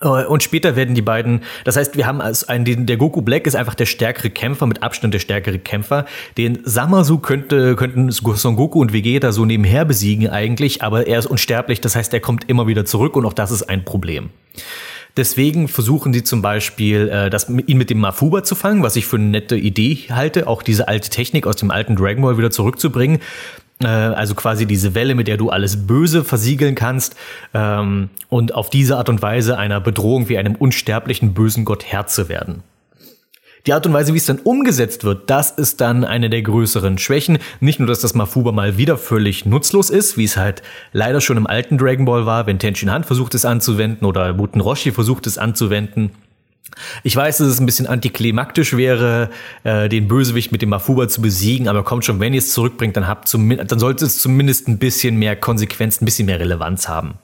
[0.00, 3.48] Äh, und später werden die beiden, das heißt, wir haben als einen, der Goku Black
[3.48, 6.04] ist einfach der stärkere Kämpfer, mit Abstand der stärkere Kämpfer.
[6.38, 11.26] Den Samasu könnte, könnten Son Goku und Vegeta so nebenher besiegen eigentlich, aber er ist
[11.26, 14.30] unsterblich, das heißt, er kommt immer wieder zurück und auch das ist ein Problem.
[15.16, 19.06] Deswegen versuchen sie zum Beispiel, äh, das, ihn mit dem Mafuba zu fangen, was ich
[19.06, 22.50] für eine nette Idee halte, auch diese alte Technik aus dem alten Dragon Ball wieder
[22.50, 23.20] zurückzubringen.
[23.82, 27.16] Äh, also quasi diese Welle, mit der du alles Böse versiegeln kannst
[27.52, 32.06] ähm, und auf diese Art und Weise einer Bedrohung wie einem unsterblichen bösen Gott Herr
[32.06, 32.62] zu werden.
[33.66, 36.98] Die Art und Weise, wie es dann umgesetzt wird, das ist dann eine der größeren
[36.98, 37.38] Schwächen.
[37.60, 40.62] Nicht nur, dass das Mafuba mal wieder völlig nutzlos ist, wie es halt
[40.92, 44.60] leider schon im alten Dragon Ball war, wenn Tenshin Han versucht es anzuwenden oder Muten
[44.60, 46.10] Roshi versucht es anzuwenden.
[47.04, 49.30] Ich weiß, dass es ein bisschen antiklimaktisch wäre,
[49.62, 52.96] äh, den Bösewicht mit dem Mafuba zu besiegen, aber kommt schon, wenn ihr es zurückbringt,
[52.96, 57.14] dann, habt dann sollte es zumindest ein bisschen mehr Konsequenz, ein bisschen mehr Relevanz haben.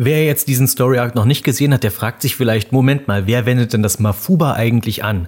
[0.00, 3.26] Wer jetzt diesen Story Arc noch nicht gesehen hat, der fragt sich vielleicht, Moment mal,
[3.26, 5.26] wer wendet denn das Mafuba eigentlich an?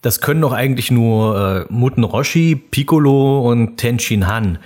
[0.00, 4.58] Das können doch eigentlich nur äh, Muten Roshi, Piccolo und Tenshin Han.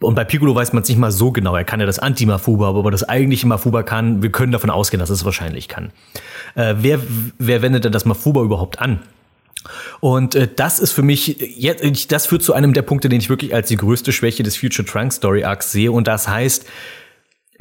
[0.00, 1.56] Und bei Piccolo weiß man es nicht mal so genau.
[1.56, 5.08] Er kann ja das Anti-Mafuba, aber das eigentliche Mafuba kann, wir können davon ausgehen, dass
[5.08, 5.92] es wahrscheinlich kann.
[6.54, 7.00] Äh, wer,
[7.38, 9.00] wer wendet denn das Mafuba überhaupt an?
[10.00, 13.30] Und äh, das ist für mich, jetzt, das führt zu einem der Punkte, den ich
[13.30, 15.90] wirklich als die größte Schwäche des Future Trunks Story Arcs sehe.
[15.90, 16.66] Und das heißt,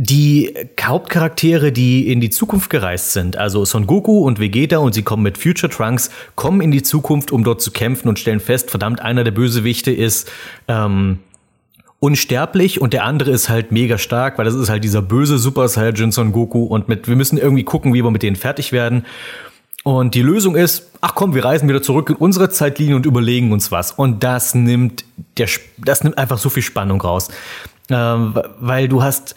[0.02, 5.04] die Hauptcharaktere, die in die Zukunft gereist sind, also Son Goku und Vegeta und sie
[5.04, 8.72] kommen mit Future Trunks, kommen in die Zukunft, um dort zu kämpfen und stellen fest,
[8.72, 10.32] verdammt, einer der Bösewichte ist
[10.70, 11.20] ähm,
[12.00, 15.68] unsterblich und der andere ist halt mega stark, weil das ist halt dieser böse Super
[15.68, 19.06] Saiyan Son Goku und mit, wir müssen irgendwie gucken, wie wir mit denen fertig werden.
[19.84, 23.52] Und die Lösung ist, ach komm, wir reisen wieder zurück in unsere Zeitlinie und überlegen
[23.52, 23.92] uns was.
[23.92, 25.04] Und das nimmt
[25.38, 27.30] der, das nimmt einfach so viel Spannung raus.
[27.90, 29.36] Ähm, weil du hast,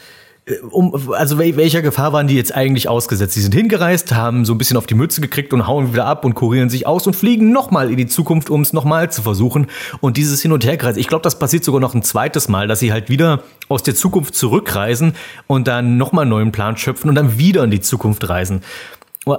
[0.71, 3.35] um, also welcher Gefahr waren die jetzt eigentlich ausgesetzt?
[3.35, 6.25] Sie sind hingereist, haben so ein bisschen auf die Mütze gekriegt und hauen wieder ab
[6.25, 9.69] und kurieren sich aus und fliegen nochmal in die Zukunft, um es nochmal zu versuchen.
[10.01, 12.81] Und dieses Hin- und Herkreisen, ich glaube, das passiert sogar noch ein zweites Mal, dass
[12.81, 15.15] sie halt wieder aus der Zukunft zurückreisen
[15.47, 18.63] und dann nochmal einen neuen Plan schöpfen und dann wieder in die Zukunft reisen.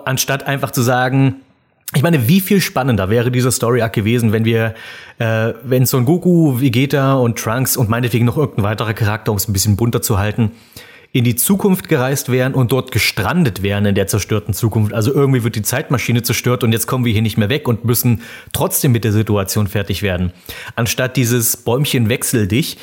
[0.05, 1.35] Anstatt einfach zu sagen,
[1.95, 4.73] ich meine, wie viel spannender wäre dieser Story Arc gewesen, wenn wir,
[5.19, 9.47] äh, wenn Son Goku, Vegeta und Trunks und meinetwegen noch irgendein weiterer Charakter, um es
[9.47, 10.51] ein bisschen bunter zu halten,
[11.13, 14.93] in die Zukunft gereist wären und dort gestrandet wären in der zerstörten Zukunft.
[14.93, 17.85] Also irgendwie wird die Zeitmaschine zerstört und jetzt kommen wir hier nicht mehr weg und
[17.85, 20.33] müssen trotzdem mit der Situation fertig werden.
[20.75, 22.77] Anstatt dieses Bäumchen wechsel dich,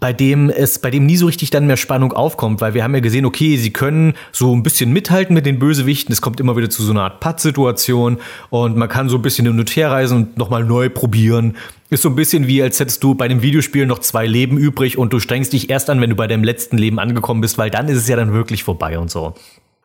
[0.00, 2.94] bei dem es, bei dem nie so richtig dann mehr Spannung aufkommt, weil wir haben
[2.94, 6.56] ja gesehen, okay, sie können so ein bisschen mithalten mit den Bösewichten, es kommt immer
[6.56, 8.18] wieder zu so einer Art Patt-Situation
[8.50, 11.56] und man kann so ein bisschen hin und her reisen und nochmal neu probieren.
[11.90, 14.98] Ist so ein bisschen wie, als hättest du bei einem Videospiel noch zwei Leben übrig
[14.98, 17.70] und du strengst dich erst an, wenn du bei deinem letzten Leben angekommen bist, weil
[17.70, 19.34] dann ist es ja dann wirklich vorbei und so.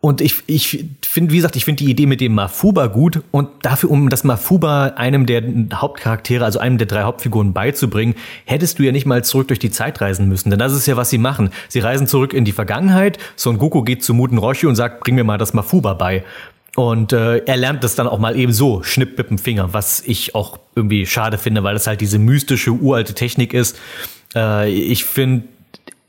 [0.06, 3.48] Und ich, ich finde, wie gesagt, ich finde die Idee mit dem Mafuba gut und
[3.62, 5.42] dafür, um das Mafuba einem der
[5.74, 8.14] Hauptcharaktere, also einem der drei Hauptfiguren beizubringen,
[8.44, 10.50] hättest du ja nicht mal zurück durch die Zeit reisen müssen.
[10.50, 11.52] Denn das ist ja, was sie machen.
[11.70, 13.18] Sie reisen zurück in die Vergangenheit.
[13.38, 16.26] Son Goku geht zu Muten Roshi und sagt, bring mir mal das Mafuba bei.
[16.76, 20.02] Und äh, er lernt das dann auch mal eben so, schnipp mit dem Finger, was
[20.06, 23.80] ich auch irgendwie schade finde, weil das halt diese mystische, uralte Technik ist.
[24.36, 25.48] Äh, ich finde,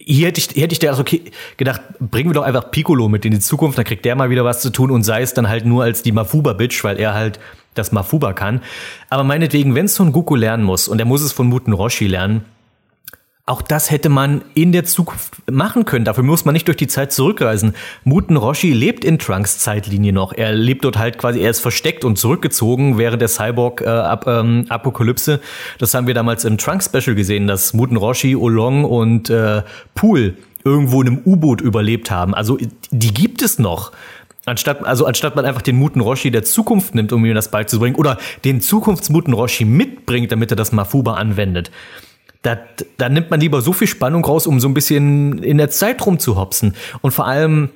[0.07, 1.23] hier hätte ich, hätte ich gedacht, okay,
[1.57, 4.45] gedacht, bringen wir doch einfach Piccolo mit in die Zukunft, dann kriegt der mal wieder
[4.45, 7.39] was zu tun und sei es dann halt nur als die Mafuba-Bitch, weil er halt
[7.75, 8.61] das Mafuba kann.
[9.11, 12.07] Aber meinetwegen, wenn es von Goku lernen muss und er muss es von Muten Roshi
[12.07, 12.45] lernen,
[13.47, 16.07] auch das hätte man in der Zukunft machen können.
[16.07, 17.75] Dafür muss man nicht durch die Zeit zurückreisen.
[18.03, 20.33] Muten Roshi lebt in Trunks Zeitlinie noch.
[20.33, 25.33] Er lebt dort halt quasi, er ist versteckt und zurückgezogen während der Cyborg-Apokalypse.
[25.33, 25.41] Äh, ähm,
[25.79, 29.63] das haben wir damals im Trunks Special gesehen, dass Muten Roshi, Olong und äh,
[29.95, 32.35] Pool irgendwo in einem U-Boot überlebt haben.
[32.35, 32.57] Also
[32.91, 33.93] die gibt es noch.
[34.47, 37.97] Anstatt, also anstatt man einfach den Muten Roshi der Zukunft nimmt, um ihm das beizubringen,
[37.97, 38.17] oder
[38.47, 41.71] den Zukunftsmuten Roshi mitbringt, damit er das Mafuba anwendet
[42.45, 46.05] da, nimmt man lieber so viel Spannung raus, um so ein bisschen in der Zeit
[46.05, 46.75] rumzuhopsen.
[47.01, 47.71] Und vor allem,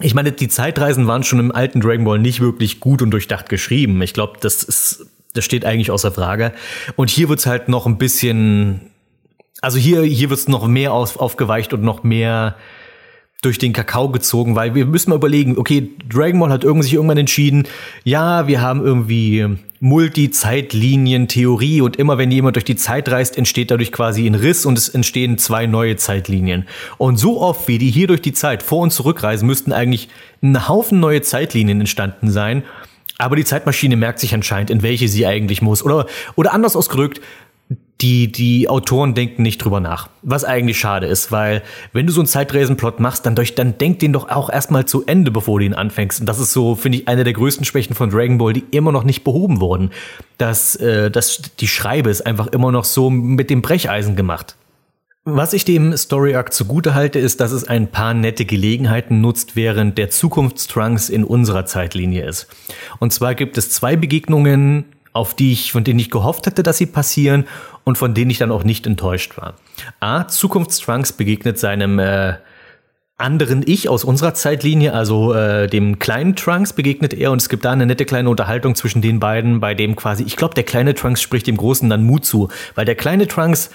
[0.00, 3.48] ich meine, die Zeitreisen waren schon im alten Dragon Ball nicht wirklich gut und durchdacht
[3.48, 4.02] geschrieben.
[4.02, 6.52] Ich glaube, das ist, das steht eigentlich außer Frage.
[6.96, 8.90] Und hier wird's halt noch ein bisschen,
[9.60, 12.56] also hier, hier wird's noch mehr auf, aufgeweicht und noch mehr
[13.42, 16.94] durch den Kakao gezogen, weil wir müssen mal überlegen, okay, Dragon Ball hat irgendwie sich
[16.94, 17.66] irgendwann entschieden,
[18.04, 23.92] ja, wir haben irgendwie Multi-Zeitlinien-Theorie und immer wenn jemand durch die Zeit reist, entsteht dadurch
[23.92, 26.66] quasi ein Riss und es entstehen zwei neue Zeitlinien.
[26.98, 30.10] Und so oft wie die hier durch die Zeit vor und zurückreisen, müssten eigentlich
[30.42, 32.62] ein Haufen neue Zeitlinien entstanden sein.
[33.16, 35.82] Aber die Zeitmaschine merkt sich anscheinend, in welche sie eigentlich muss.
[35.82, 37.20] Oder, oder anders ausgedrückt,
[38.00, 40.08] die, die Autoren denken nicht drüber nach.
[40.22, 41.62] Was eigentlich schade ist, weil
[41.92, 45.04] wenn du so einen Zeitreisenplot machst, dann, durch, dann denk den doch auch erstmal zu
[45.06, 46.20] Ende, bevor du ihn anfängst.
[46.20, 48.92] Und das ist so, finde ich, eine der größten Schwächen von Dragon Ball, die immer
[48.92, 49.90] noch nicht behoben wurden.
[50.38, 54.56] Dass, äh, dass die Schreibe ist einfach immer noch so mit dem Brecheisen gemacht.
[55.24, 59.54] Was ich dem Story Arc zugute halte, ist, dass es ein paar nette Gelegenheiten nutzt,
[59.54, 62.46] während der Zukunftstrunks in unserer Zeitlinie ist.
[63.00, 66.78] Und zwar gibt es zwei Begegnungen auf die ich, von denen ich gehofft hätte, dass
[66.78, 67.46] sie passieren
[67.84, 69.54] und von denen ich dann auch nicht enttäuscht war.
[70.00, 72.34] A, Zukunftstrunks begegnet seinem äh,
[73.20, 77.64] anderen Ich aus unserer Zeitlinie, also äh, dem kleinen Trunks begegnet er und es gibt
[77.64, 80.94] da eine nette kleine Unterhaltung zwischen den beiden, bei dem quasi, ich glaube, der kleine
[80.94, 83.70] Trunks spricht dem großen dann Mut zu, weil der kleine Trunks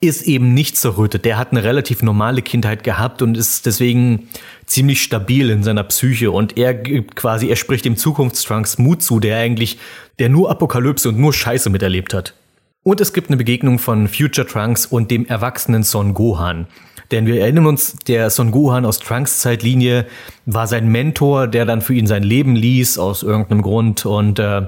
[0.00, 1.24] ist eben nicht zerrüttet.
[1.24, 4.28] Der hat eine relativ normale Kindheit gehabt und ist deswegen
[4.66, 9.20] ziemlich stabil in seiner Psyche und er gibt quasi, er spricht dem Zukunftstrunks Mut zu,
[9.20, 9.78] der eigentlich,
[10.18, 12.34] der nur Apokalypse und nur Scheiße miterlebt hat.
[12.82, 16.66] Und es gibt eine Begegnung von Future Trunks und dem erwachsenen Son Gohan.
[17.10, 20.06] Denn wir erinnern uns, der Son Gohan aus Trunks Zeitlinie
[20.44, 24.06] war sein Mentor, der dann für ihn sein Leben ließ, aus irgendeinem Grund.
[24.06, 24.62] Und äh,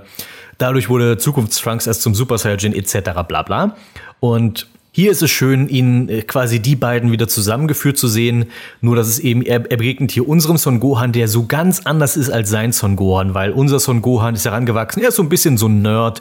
[0.59, 3.11] dadurch wurde Zukunftstrunks erst zum Super Saiyajin etc.
[3.27, 3.77] bla bla.
[4.21, 4.69] Und
[4.99, 8.47] hier ist es schön, ihn äh, quasi die beiden wieder zusammengeführt zu sehen.
[8.81, 12.17] Nur, dass es eben, er, er begegnet hier unserem Son Gohan, der so ganz anders
[12.17, 15.01] ist als sein Son Gohan, weil unser Son Gohan ist herangewachsen.
[15.01, 16.21] Er ist so ein bisschen so ein Nerd,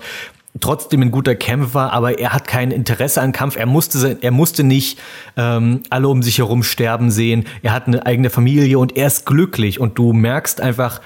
[0.59, 3.55] trotzdem ein guter Kämpfer, aber er hat kein Interesse an Kampf.
[3.55, 4.99] Er musste, er musste nicht
[5.37, 7.45] ähm, alle um sich herum sterben sehen.
[7.63, 9.79] Er hat eine eigene Familie und er ist glücklich.
[9.79, 11.01] Und du merkst einfach,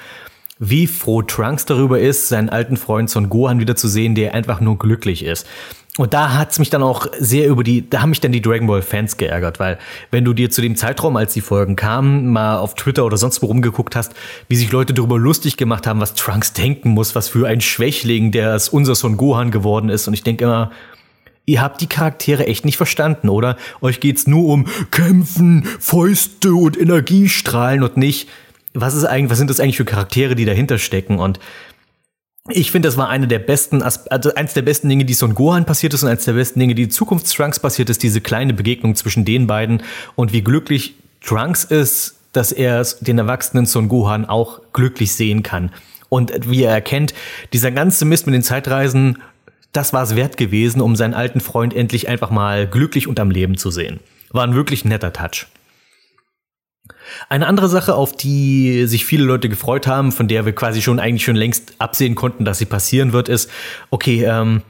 [0.60, 4.60] wie froh Trunks darüber ist, seinen alten Freund Son Gohan wieder zu sehen, der einfach
[4.60, 5.48] nur glücklich ist.
[6.02, 8.65] Und da hat's mich dann auch sehr über die, da haben mich dann die Dragon
[8.65, 9.78] Ball Fans geärgert, weil
[10.10, 13.44] wenn du dir zu dem Zeitraum, als die Folgen kamen, mal auf Twitter oder sonst
[13.44, 14.15] wo rumgeguckt hast,
[14.48, 18.32] wie sich Leute darüber lustig gemacht haben, was Trunks denken muss, was für ein Schwächling,
[18.32, 20.07] der es unser Son Gohan geworden ist.
[20.07, 20.72] Und ich denke immer,
[21.45, 23.56] ihr habt die Charaktere echt nicht verstanden, oder?
[23.82, 28.28] Euch geht's nur um Kämpfen, Fäuste und Energiestrahlen und nicht,
[28.73, 31.19] was ist eigentlich, was sind das eigentlich für Charaktere, die dahinter stecken?
[31.19, 31.40] Und
[32.49, 35.65] ich finde, das war eine der besten, also eins der besten Dinge, die Son Gohan
[35.65, 39.26] passiert ist und eins der besten Dinge, die Zukunftstrunks passiert ist, diese kleine Begegnung zwischen
[39.26, 39.84] den beiden
[40.15, 45.72] und wie glücklich Trunks ist, dass er den erwachsenen Son Gohan auch glücklich sehen kann.
[46.09, 47.13] Und wie er erkennt,
[47.53, 49.19] dieser ganze Mist mit den Zeitreisen,
[49.72, 53.30] das war es wert gewesen, um seinen alten Freund endlich einfach mal glücklich und am
[53.30, 53.99] Leben zu sehen.
[54.31, 55.47] War ein wirklich netter Touch.
[57.30, 60.99] Eine andere Sache, auf die sich viele Leute gefreut haben, von der wir quasi schon
[60.99, 63.49] eigentlich schon längst absehen konnten, dass sie passieren wird, ist,
[63.89, 64.61] okay, ähm,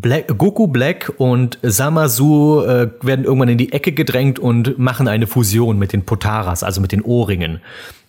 [0.00, 5.28] Black, Goku Black und Samasu äh, werden irgendwann in die Ecke gedrängt und machen eine
[5.28, 7.60] Fusion mit den Potaras, also mit den Ohrringen.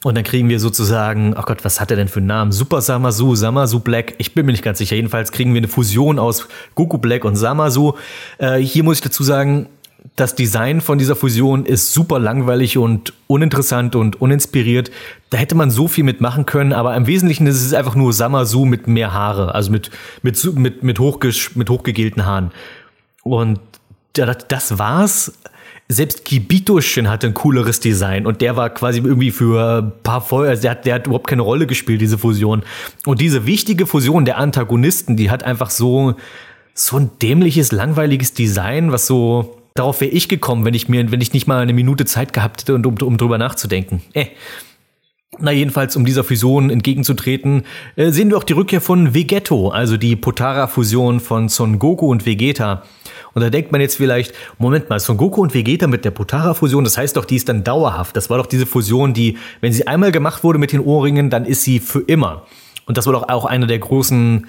[0.04, 2.52] Und dann kriegen wir sozusagen, ach oh Gott, was hat er denn für einen Namen?
[2.52, 4.16] Super Samasu, Samasu Black.
[4.18, 4.96] Ich bin mir nicht ganz sicher.
[4.96, 7.94] Jedenfalls kriegen wir eine Fusion aus Goku Black und Samasu.
[8.40, 9.68] Äh, hier muss ich dazu sagen,
[10.16, 14.92] das Design von dieser Fusion ist super langweilig und uninteressant und uninspiriert.
[15.30, 18.66] Da hätte man so viel mitmachen können, aber im Wesentlichen ist es einfach nur Samasu
[18.66, 19.90] mit mehr Haare, also mit,
[20.22, 22.52] mit, mit, mit, hochges mit hochgegelten Haaren.
[23.24, 23.60] Und
[24.14, 25.34] das war's.
[25.88, 30.50] Selbst Kibitoshin hatte ein cooleres Design und der war quasi irgendwie für ein paar Folgen,
[30.50, 32.64] also der hat, der hat überhaupt keine Rolle gespielt, diese Fusion.
[33.06, 36.16] Und diese wichtige Fusion der Antagonisten, die hat einfach so,
[36.74, 41.20] so ein dämliches, langweiliges Design, was so, Darauf wäre ich gekommen, wenn ich mir, wenn
[41.20, 44.02] ich nicht mal eine Minute Zeit gehabt hätte, um, um drüber nachzudenken.
[44.14, 44.28] Äh.
[45.38, 47.64] Na jedenfalls, um dieser Fusion entgegenzutreten,
[47.98, 52.26] äh, sehen wir auch die Rückkehr von Vegetto, also die Potara-Fusion von Son Goku und
[52.26, 52.84] Vegeta.
[53.34, 56.86] Und da denkt man jetzt vielleicht, Moment mal, Son Goku und Vegeta mit der Potara-Fusion,
[56.86, 58.16] das heißt doch, die ist dann dauerhaft.
[58.16, 61.44] Das war doch diese Fusion, die, wenn sie einmal gemacht wurde mit den Ohrringen, dann
[61.44, 62.46] ist sie für immer.
[62.86, 64.48] Und das war doch auch einer der großen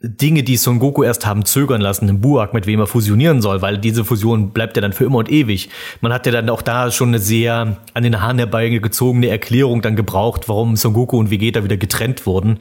[0.00, 3.62] Dinge, die Son Goku erst haben zögern lassen, im Buak, mit wem er fusionieren soll,
[3.62, 5.70] weil diese Fusion bleibt ja dann für immer und ewig.
[6.00, 9.96] Man hat ja dann auch da schon eine sehr an den Haaren herbeigezogene Erklärung dann
[9.96, 12.60] gebraucht, warum Son Goku und Vegeta wieder getrennt wurden.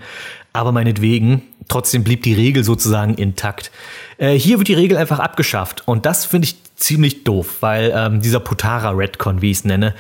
[0.52, 3.70] Aber meinetwegen, trotzdem blieb die Regel sozusagen intakt.
[4.18, 8.20] Äh, hier wird die Regel einfach abgeschafft und das finde ich ziemlich doof, weil ähm,
[8.20, 9.94] dieser Potara Redcon, wie ich es nenne,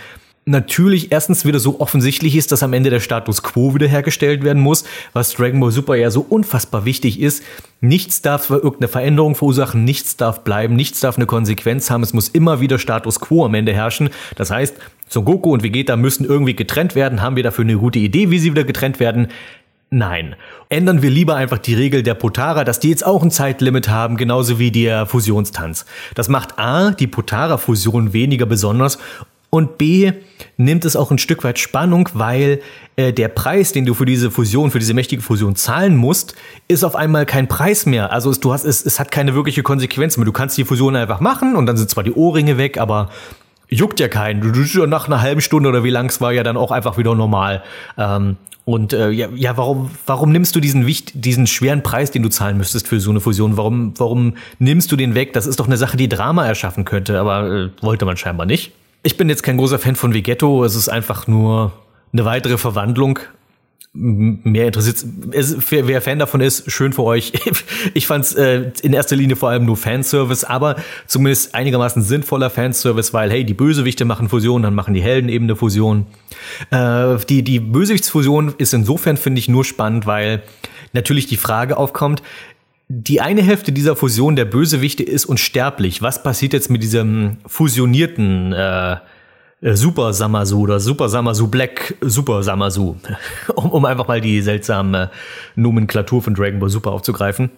[0.47, 4.85] natürlich erstens wieder so offensichtlich ist, dass am Ende der Status quo wiederhergestellt werden muss,
[5.13, 7.43] was Dragon Ball Super ja so unfassbar wichtig ist.
[7.81, 12.03] Nichts darf irgendeine Veränderung verursachen, nichts darf bleiben, nichts darf eine Konsequenz haben.
[12.03, 14.09] Es muss immer wieder Status quo am Ende herrschen.
[14.35, 14.75] Das heißt,
[15.09, 17.21] Son Goku und Vegeta müssen irgendwie getrennt werden.
[17.21, 19.27] Haben wir dafür eine gute Idee, wie sie wieder getrennt werden?
[19.89, 20.35] Nein.
[20.67, 24.17] Ändern wir lieber einfach die Regel der Potara, dass die jetzt auch ein Zeitlimit haben,
[24.17, 25.85] genauso wie der Fusionstanz.
[26.13, 28.97] Das macht A, die Potara-Fusion weniger besonders
[29.57, 30.13] und B
[30.57, 32.61] nimmt es auch ein Stück weit Spannung, weil
[32.95, 36.35] äh, der Preis, den du für diese Fusion, für diese mächtige Fusion zahlen musst,
[36.67, 38.11] ist auf einmal kein Preis mehr.
[38.11, 40.25] Also es, du hast, es, es hat keine wirkliche Konsequenz mehr.
[40.25, 43.09] Du kannst die Fusion einfach machen und dann sind zwar die Ohrringe weg, aber
[43.67, 44.41] juckt ja keinen.
[44.41, 46.97] Du, du nach einer halben Stunde oder wie lang es war ja dann auch einfach
[46.97, 47.63] wieder normal.
[47.97, 52.21] Ähm, und äh, ja, ja, warum, warum nimmst du diesen wicht, diesen schweren Preis, den
[52.21, 53.55] du zahlen müsstest für so eine Fusion?
[53.55, 55.31] Warum, warum nimmst du den weg?
[55.33, 58.73] Das ist doch eine Sache, die Drama erschaffen könnte, aber äh, wollte man scheinbar nicht.
[59.07, 60.65] Ich bin jetzt kein großer Fan von Vegetto.
[60.65, 61.71] Es ist einfach nur
[62.11, 63.19] eine weitere Verwandlung.
[63.93, 65.01] mehr interessiert.
[65.31, 67.31] Es, wer, Fan davon ist, schön für euch.
[67.93, 70.75] Ich fand es äh, in erster Linie vor allem nur Fanservice, aber
[71.05, 75.45] zumindest einigermaßen sinnvoller Fanservice, weil hey, die Bösewichte machen Fusion, dann machen die Helden eben
[75.45, 76.05] eine Fusion.
[76.69, 80.43] Äh, die die Bösewichtsfusion ist insofern finde ich nur spannend, weil
[80.91, 82.21] natürlich die Frage aufkommt,
[82.89, 86.01] die eine Hälfte dieser Fusion der Bösewichte ist unsterblich.
[86.01, 88.97] Was passiert jetzt mit diesem fusionierten äh,
[89.61, 92.95] äh, Super Samasu oder Super Samasu Black Super Samasu,
[93.55, 95.11] um, um einfach mal die seltsame
[95.55, 97.49] Nomenklatur von Dragon Ball Super aufzugreifen.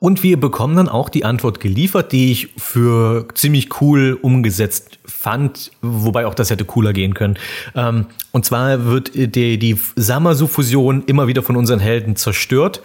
[0.00, 5.72] Und wir bekommen dann auch die Antwort geliefert, die ich für ziemlich cool umgesetzt fand,
[5.82, 7.36] wobei auch das hätte cooler gehen können.
[7.74, 12.80] Ähm, und zwar wird die, die Samasu-Fusion immer wieder von unseren Helden zerstört.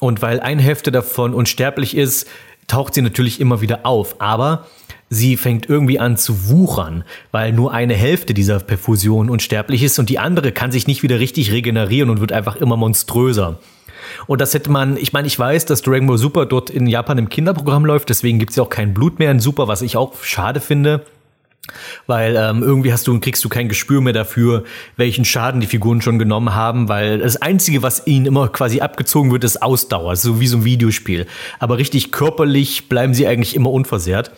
[0.00, 2.28] Und weil eine Hälfte davon unsterblich ist,
[2.66, 4.20] taucht sie natürlich immer wieder auf.
[4.20, 4.66] Aber
[5.10, 10.08] sie fängt irgendwie an zu wuchern, weil nur eine Hälfte dieser Perfusion unsterblich ist und
[10.08, 13.58] die andere kann sich nicht wieder richtig regenerieren und wird einfach immer monströser.
[14.26, 17.18] Und das hätte man, ich meine, ich weiß, dass Dragon Ball Super dort in Japan
[17.18, 20.22] im Kinderprogramm läuft, deswegen gibt's ja auch kein Blut mehr in Super, was ich auch
[20.22, 21.04] schade finde.
[22.06, 24.64] Weil ähm, irgendwie hast du kriegst du kein Gespür mehr dafür,
[24.96, 29.30] welchen Schaden die Figuren schon genommen haben, weil das Einzige, was ihnen immer quasi abgezogen
[29.32, 31.26] wird, ist Ausdauer, so wie so ein Videospiel.
[31.58, 34.30] Aber richtig körperlich bleiben sie eigentlich immer unversehrt.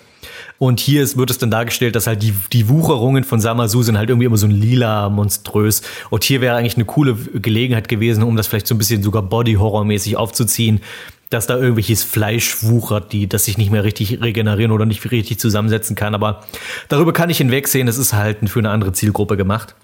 [0.59, 3.97] Und hier ist, wird es dann dargestellt, dass halt die, die Wucherungen von Samasu sind
[3.97, 5.81] halt irgendwie immer so ein lila, monströs.
[6.11, 9.23] Und hier wäre eigentlich eine coole Gelegenheit gewesen, um das vielleicht so ein bisschen sogar
[9.23, 10.82] Body-Horror-mäßig aufzuziehen,
[11.31, 15.39] dass da irgendwelches Fleisch wuchert, die, das sich nicht mehr richtig regenerieren oder nicht richtig
[15.39, 16.15] zusammensetzen kann.
[16.15, 16.43] Aber
[16.89, 19.77] darüber kann ich hinwegsehen, es ist halt für eine andere Zielgruppe gemacht.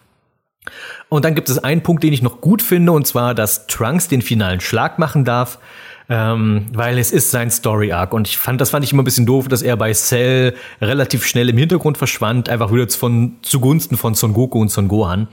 [1.09, 4.09] Und dann gibt es einen Punkt, den ich noch gut finde, und zwar, dass Trunks
[4.09, 5.59] den finalen Schlag machen darf
[6.09, 9.05] ähm, weil es ist sein Story Arc und ich fand, das fand ich immer ein
[9.05, 13.97] bisschen doof, dass er bei Cell relativ schnell im Hintergrund verschwand, einfach wieder von zugunsten
[13.97, 15.27] von Son Goku und Son Gohan.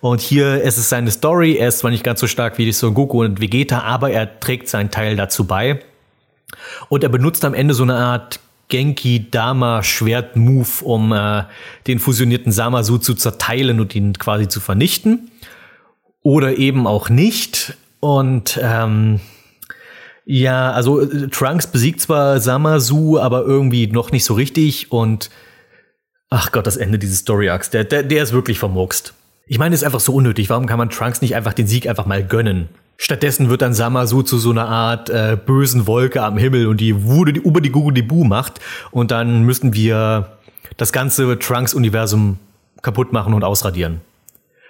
[0.00, 2.94] Und hier ist es seine Story, er ist zwar nicht ganz so stark wie Son
[2.94, 5.80] Goku und Vegeta, aber er trägt seinen Teil dazu bei.
[6.88, 8.38] Und er benutzt am Ende so eine Art
[8.68, 11.44] Genki Dama Schwert Move, um äh,
[11.86, 15.30] den fusionierten Samasu zu zerteilen und ihn quasi zu vernichten.
[16.22, 17.76] Oder eben auch nicht.
[18.00, 19.20] Und ähm,
[20.24, 25.30] ja, also äh, Trunks besiegt zwar Samasu, aber irgendwie noch nicht so richtig und
[26.30, 29.14] ach Gott, das Ende dieses Story Arcs, der, der, der ist wirklich vermurkst.
[29.46, 30.48] Ich meine, ist einfach so unnötig.
[30.48, 32.68] Warum kann man Trunks nicht einfach den Sieg einfach mal gönnen?
[32.96, 37.04] Stattdessen wird dann Samasu zu so einer Art äh, bösen Wolke am Himmel und die
[37.04, 38.60] wurde die über die Google die Bu macht
[38.92, 40.38] und dann müssten wir
[40.76, 42.38] das ganze Trunks-Universum
[42.80, 44.00] kaputt machen und ausradieren.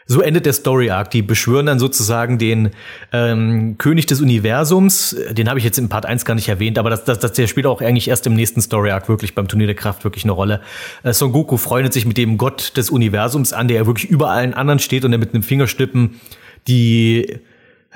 [0.06, 1.10] So endet der Story Arc.
[1.10, 2.70] Die beschwören dann sozusagen den
[3.12, 5.16] ähm, König des Universums.
[5.30, 7.46] Den habe ich jetzt in Part 1 gar nicht erwähnt, aber das, das, das, der
[7.46, 10.32] spielt auch eigentlich erst im nächsten Story Arc wirklich beim Turnier der Kraft wirklich eine
[10.32, 10.60] Rolle.
[11.02, 14.54] Äh, Son Goku freundet sich mit dem Gott des Universums an, der wirklich über allen
[14.54, 16.20] anderen steht und der mit einem Fingerstippen
[16.68, 17.38] die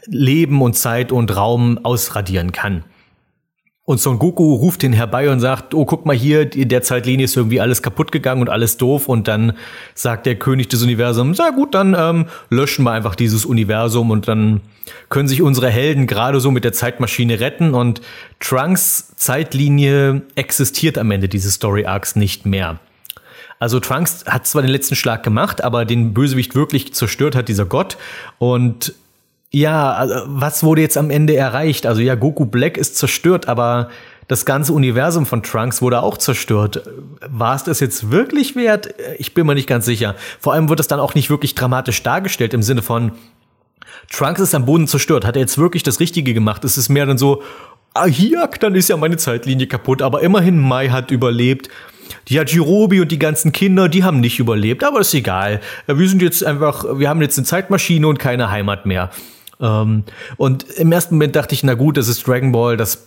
[0.06, 2.84] Leben und Zeit und Raum ausradieren kann.
[3.88, 7.24] Und Son Goku ruft ihn herbei und sagt, oh, guck mal hier, in der Zeitlinie
[7.24, 9.08] ist irgendwie alles kaputt gegangen und alles doof.
[9.08, 9.52] Und dann
[9.94, 14.26] sagt der König des Universums, sehr gut, dann ähm, löschen wir einfach dieses Universum und
[14.26, 14.60] dann
[15.08, 17.74] können sich unsere Helden gerade so mit der Zeitmaschine retten.
[17.74, 18.00] Und
[18.40, 22.80] Trunks Zeitlinie existiert am Ende dieses Story Arcs nicht mehr.
[23.60, 27.66] Also Trunks hat zwar den letzten Schlag gemacht, aber den Bösewicht wirklich zerstört hat dieser
[27.66, 27.98] Gott.
[28.38, 28.94] Und
[29.56, 31.86] ja, also was wurde jetzt am Ende erreicht?
[31.86, 33.88] Also ja, Goku Black ist zerstört, aber
[34.28, 36.82] das ganze Universum von Trunks wurde auch zerstört.
[37.26, 38.92] War es das jetzt wirklich wert?
[39.16, 40.14] Ich bin mir nicht ganz sicher.
[40.40, 43.12] Vor allem wird es dann auch nicht wirklich dramatisch dargestellt im Sinne von
[44.12, 45.24] Trunks ist am Boden zerstört.
[45.24, 46.62] Hat er jetzt wirklich das Richtige gemacht?
[46.62, 47.42] Es ist mehr dann so,
[47.94, 50.02] ah, hier, dann ist ja meine Zeitlinie kaputt.
[50.02, 51.70] Aber immerhin Mai hat überlebt.
[52.28, 55.62] Die Jirobi und die ganzen Kinder, die haben nicht überlebt, aber ist egal.
[55.86, 59.10] Wir sind jetzt einfach, wir haben jetzt eine Zeitmaschine und keine Heimat mehr.
[59.60, 60.04] Ähm,
[60.36, 63.06] und im ersten Moment dachte ich, na gut, das ist Dragon Ball, das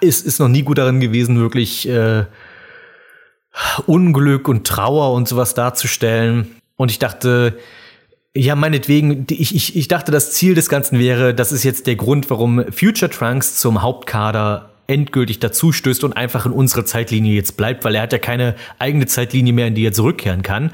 [0.00, 2.24] ist, ist noch nie gut darin gewesen, wirklich äh,
[3.86, 6.56] Unglück und Trauer und sowas darzustellen.
[6.76, 7.58] Und ich dachte,
[8.34, 11.96] ja, meinetwegen, ich, ich, ich dachte, das Ziel des Ganzen wäre, das ist jetzt der
[11.96, 17.84] Grund, warum Future Trunks zum Hauptkader endgültig dazustößt und einfach in unserer Zeitlinie jetzt bleibt,
[17.84, 20.72] weil er hat ja keine eigene Zeitlinie mehr, in die er zurückkehren kann.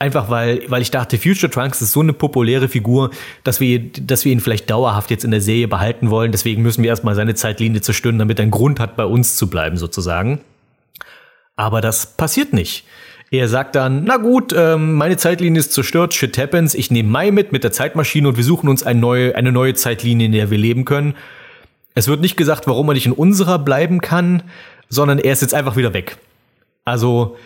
[0.00, 3.10] Einfach weil, weil ich dachte, Future Trunks ist so eine populäre Figur,
[3.42, 6.30] dass wir, dass wir ihn vielleicht dauerhaft jetzt in der Serie behalten wollen.
[6.30, 9.50] Deswegen müssen wir erstmal seine Zeitlinie zerstören, damit er einen Grund hat, bei uns zu
[9.50, 10.40] bleiben, sozusagen.
[11.56, 12.84] Aber das passiert nicht.
[13.30, 17.30] Er sagt dann, na gut, ähm, meine Zeitlinie ist zerstört, shit happens, ich nehme Mai
[17.30, 20.50] mit mit der Zeitmaschine und wir suchen uns eine neue, eine neue Zeitlinie, in der
[20.50, 21.14] wir leben können.
[21.94, 24.44] Es wird nicht gesagt, warum er nicht in unserer bleiben kann,
[24.88, 26.16] sondern er ist jetzt einfach wieder weg.
[26.84, 27.36] Also,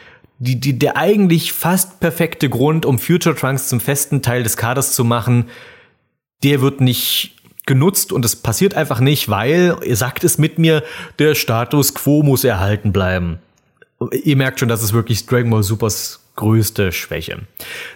[0.42, 4.92] die, die, der eigentlich fast perfekte Grund, um Future Trunks zum festen Teil des Kaders
[4.92, 5.44] zu machen,
[6.42, 10.82] der wird nicht genutzt und es passiert einfach nicht, weil, ihr sagt es mit mir,
[11.20, 13.38] der Status quo muss erhalten bleiben.
[14.24, 17.42] Ihr merkt schon, das ist wirklich Dragon Ball Supers größte Schwäche.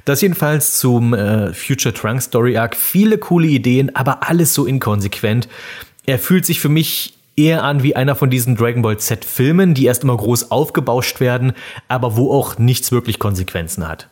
[0.04, 2.76] Das jedenfalls zum äh, Future Trunk Story Arc.
[2.76, 5.48] Viele coole Ideen, aber alles so inkonsequent.
[6.04, 9.74] Er fühlt sich für mich eher an wie einer von diesen Dragon Ball Z Filmen,
[9.74, 11.52] die erst immer groß aufgebauscht werden,
[11.88, 14.08] aber wo auch nichts wirklich Konsequenzen hat.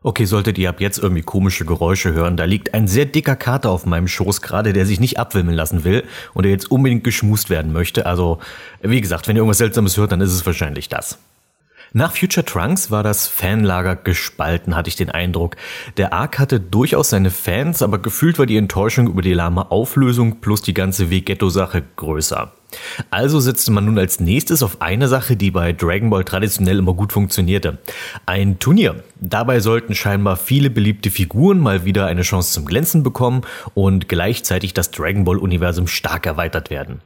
[0.00, 3.70] Okay, solltet ihr ab jetzt irgendwie komische Geräusche hören, da liegt ein sehr dicker Kater
[3.70, 6.04] auf meinem Schoß gerade, der sich nicht abwimmeln lassen will
[6.34, 8.06] und der jetzt unbedingt geschmust werden möchte.
[8.06, 8.38] Also,
[8.80, 11.18] wie gesagt, wenn ihr irgendwas Seltsames hört, dann ist es wahrscheinlich das.
[11.94, 15.56] Nach Future Trunks war das Fanlager gespalten, hatte ich den Eindruck.
[15.96, 20.40] Der Arc hatte durchaus seine Fans, aber gefühlt war die Enttäuschung über die lahme Auflösung
[20.40, 22.52] plus die ganze Vegetto-Sache größer.
[23.10, 26.92] Also setzte man nun als nächstes auf eine Sache, die bei Dragon Ball traditionell immer
[26.92, 27.78] gut funktionierte.
[28.26, 29.02] Ein Turnier.
[29.20, 33.42] Dabei sollten scheinbar viele beliebte Figuren mal wieder eine Chance zum Glänzen bekommen
[33.72, 37.00] und gleichzeitig das Dragon Ball Universum stark erweitert werden.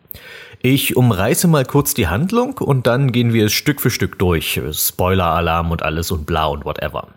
[0.65, 4.61] Ich umreiße mal kurz die Handlung und dann gehen wir es Stück für Stück durch.
[4.71, 7.09] Spoiler-Alarm und alles und bla und whatever.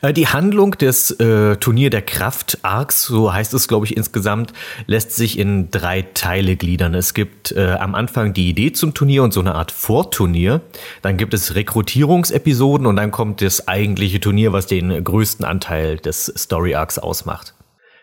[0.00, 4.52] Äh, die Handlung des äh, Turnier der Kraft Arcs, so heißt es glaube ich insgesamt,
[4.86, 6.94] lässt sich in drei Teile gliedern.
[6.94, 10.60] Es gibt äh, am Anfang die Idee zum Turnier und so eine Art Vorturnier.
[11.02, 16.32] Dann gibt es Rekrutierungsepisoden und dann kommt das eigentliche Turnier, was den größten Anteil des
[16.36, 17.54] Story Arcs ausmacht.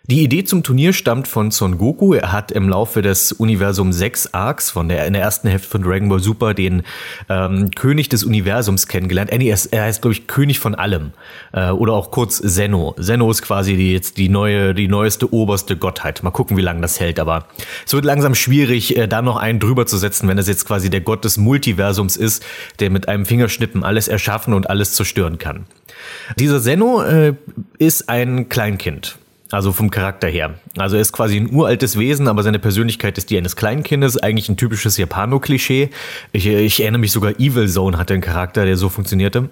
[0.10, 2.14] Die Idee zum Turnier stammt von Son Goku.
[2.14, 5.82] Er hat im Laufe des Universum 6 Arcs von der, in der ersten Hälfte von
[5.84, 6.84] Dragon Ball Super den
[7.28, 9.32] ähm, König des Universums kennengelernt.
[9.34, 11.12] Er, ist, er heißt, glaube ich, König von allem.
[11.52, 12.96] Äh, oder auch kurz Zeno.
[13.02, 16.24] Zeno ist quasi die, jetzt die neue, die neueste oberste Gottheit.
[16.24, 17.20] Mal gucken, wie lange das hält.
[17.20, 17.46] Aber
[17.86, 20.90] es wird langsam schwierig, äh, da noch einen drüber zu setzen, wenn es jetzt quasi
[20.90, 22.46] der Gott des Multiversums ist,
[22.80, 25.66] der mit einem Fingerschnippen alles erschaffen und alles zerstören kann.
[26.40, 27.34] Dieser Zeno äh,
[27.78, 29.18] ist ein Kleinkind.
[29.52, 30.56] Also vom Charakter her.
[30.78, 34.18] Also er ist quasi ein uraltes Wesen, aber seine Persönlichkeit ist die eines Kleinkindes.
[34.18, 35.90] Eigentlich ein typisches Japano-Klischee.
[36.34, 39.50] Ich, ich erinnere mich sogar, Evil Zone hatte einen Charakter, der so funktionierte.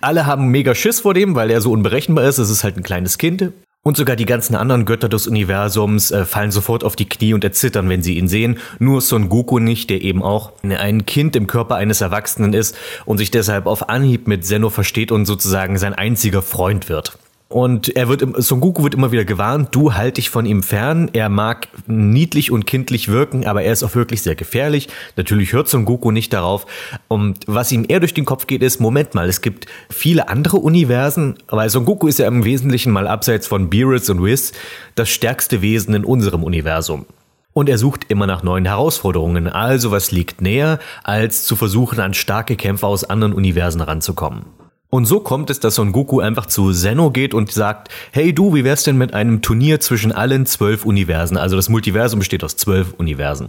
[0.00, 2.38] Alle haben mega Schiss vor dem, weil er so unberechenbar ist.
[2.38, 3.52] Es ist halt ein kleines Kind.
[3.84, 7.42] Und sogar die ganzen anderen Götter des Universums äh, fallen sofort auf die Knie und
[7.42, 8.58] erzittern, wenn sie ihn sehen.
[8.78, 13.18] Nur Son Goku nicht, der eben auch ein Kind im Körper eines Erwachsenen ist und
[13.18, 17.18] sich deshalb auf Anhieb mit Zeno versteht und sozusagen sein einziger Freund wird.
[17.52, 21.10] Und er wird, Son Goku wird immer wieder gewarnt, du halt dich von ihm fern.
[21.12, 24.88] Er mag niedlich und kindlich wirken, aber er ist auch wirklich sehr gefährlich.
[25.16, 26.64] Natürlich hört Son Goku nicht darauf.
[27.08, 30.56] Und was ihm eher durch den Kopf geht, ist, Moment mal, es gibt viele andere
[30.56, 34.52] Universen, weil Son Goku ist ja im Wesentlichen mal abseits von Beerus und Whis
[34.94, 37.04] das stärkste Wesen in unserem Universum.
[37.52, 39.46] Und er sucht immer nach neuen Herausforderungen.
[39.46, 44.61] Also was liegt näher, als zu versuchen, an starke Kämpfer aus anderen Universen ranzukommen.
[44.94, 48.54] Und so kommt es, dass Son Goku einfach zu Zeno geht und sagt, hey du,
[48.54, 51.38] wie wär's denn mit einem Turnier zwischen allen zwölf Universen?
[51.38, 53.48] Also das Multiversum besteht aus zwölf Universen.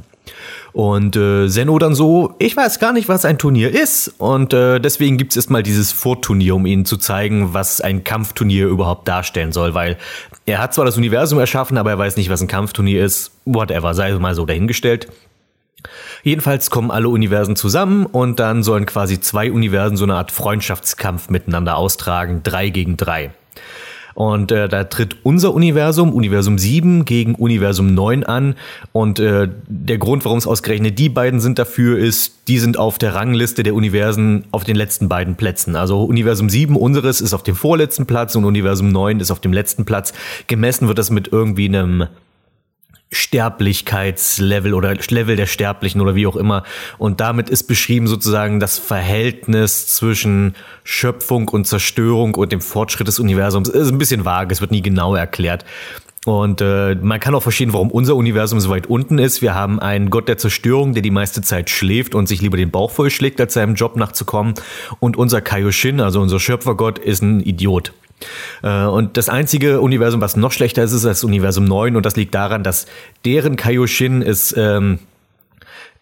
[0.71, 4.13] Und äh, Zeno dann so, ich weiß gar nicht, was ein Turnier ist.
[4.19, 9.05] Und äh, deswegen gibt's erstmal dieses Vorturnier, um ihnen zu zeigen, was ein Kampfturnier überhaupt
[9.09, 9.73] darstellen soll.
[9.73, 9.97] Weil
[10.45, 13.31] er hat zwar das Universum erschaffen, aber er weiß nicht, was ein Kampfturnier ist.
[13.43, 15.09] Whatever, sei mal so dahingestellt.
[16.23, 21.29] Jedenfalls kommen alle Universen zusammen und dann sollen quasi zwei Universen so eine Art Freundschaftskampf
[21.29, 23.31] miteinander austragen, drei gegen drei.
[24.15, 28.55] Und äh, da tritt unser Universum, Universum 7, gegen Universum 9 an.
[28.91, 32.97] Und äh, der Grund, warum es ausgerechnet die beiden sind dafür, ist, die sind auf
[32.97, 35.75] der Rangliste der Universen auf den letzten beiden Plätzen.
[35.75, 39.53] Also Universum 7, unseres, ist auf dem vorletzten Platz und Universum 9 ist auf dem
[39.53, 40.13] letzten Platz.
[40.47, 42.07] Gemessen wird das mit irgendwie einem
[43.13, 46.63] Sterblichkeitslevel oder Level der Sterblichen oder wie auch immer.
[46.97, 53.19] Und damit ist beschrieben sozusagen das Verhältnis zwischen Schöpfung und Zerstörung und dem Fortschritt des
[53.19, 53.69] Universums.
[53.69, 55.63] Ist ein bisschen vage, es wird nie genau erklärt.
[56.25, 59.41] Und äh, man kann auch verstehen, warum unser Universum so weit unten ist.
[59.41, 62.71] Wir haben einen Gott der Zerstörung, der die meiste Zeit schläft und sich lieber den
[62.71, 64.53] Bauch vollschlägt, als seinem Job nachzukommen.
[64.99, 67.91] Und unser Kaioshin, also unser Schöpfergott, ist ein Idiot.
[68.61, 72.15] Äh, und das einzige Universum, was noch schlechter ist, ist das Universum 9 und das
[72.15, 72.85] liegt daran, dass
[73.25, 74.99] deren Kaioshin ist ähm,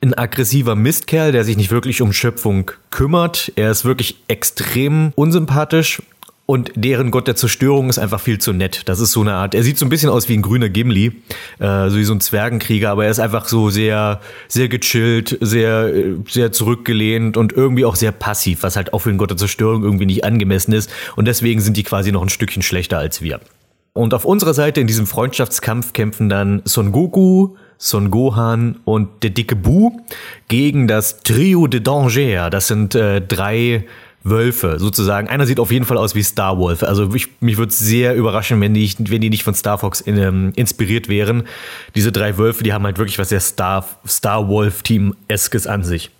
[0.02, 3.52] ein aggressiver Mistkerl, der sich nicht wirklich um Schöpfung kümmert.
[3.56, 6.02] Er ist wirklich extrem unsympathisch
[6.46, 8.82] und deren Gott der Zerstörung ist einfach viel zu nett.
[8.86, 11.22] Das ist so eine Art, er sieht so ein bisschen aus wie ein grüner Gimli,
[11.60, 15.94] äh, so wie so ein Zwergenkrieger, aber er ist einfach so sehr, sehr gechillt, sehr,
[16.28, 19.84] sehr zurückgelehnt und irgendwie auch sehr passiv, was halt auch für einen Gott der Zerstörung
[19.84, 20.90] irgendwie nicht angemessen ist.
[21.16, 23.40] Und deswegen sind die quasi noch ein Stückchen schlechter als wir.
[23.94, 29.32] Und auf unserer Seite in diesem Freundschaftskampf kämpfen dann Son Goku, Son Gohan und der
[29.32, 29.92] dicke Bu
[30.48, 32.50] gegen das Trio de Danger.
[32.50, 33.86] Das sind äh, drei
[34.24, 35.28] Wölfe sozusagen.
[35.28, 36.84] Einer sieht auf jeden Fall aus wie Star Wolf.
[36.84, 40.18] Also ich, mich würde sehr überraschen, wenn die, wenn die nicht von Star Fox in,
[40.18, 41.44] ähm, inspiriert wären.
[41.96, 46.12] Diese drei Wölfe, die haben halt wirklich was sehr Star, Star Wolf-Team-eskes an sich.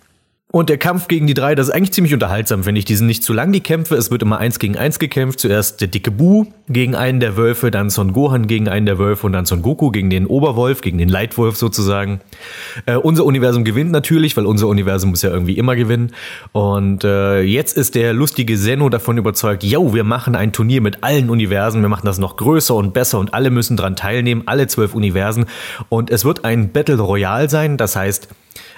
[0.52, 2.84] Und der Kampf gegen die drei, das ist eigentlich ziemlich unterhaltsam, finde ich.
[2.84, 3.94] Die sind nicht zu lang, die Kämpfe.
[3.94, 5.40] Es wird immer eins gegen eins gekämpft.
[5.40, 9.26] Zuerst der dicke Bu gegen einen der Wölfe, dann Son Gohan gegen einen der Wölfe
[9.26, 12.20] und dann Son Goku gegen den Oberwolf, gegen den Leitwolf sozusagen.
[12.84, 16.12] Äh, unser Universum gewinnt natürlich, weil unser Universum muss ja irgendwie immer gewinnen.
[16.52, 21.02] Und äh, jetzt ist der lustige Zeno davon überzeugt, yo, wir machen ein Turnier mit
[21.02, 21.80] allen Universen.
[21.80, 25.46] Wir machen das noch größer und besser und alle müssen dran teilnehmen, alle zwölf Universen.
[25.88, 27.78] Und es wird ein Battle Royale sein.
[27.78, 28.28] Das heißt,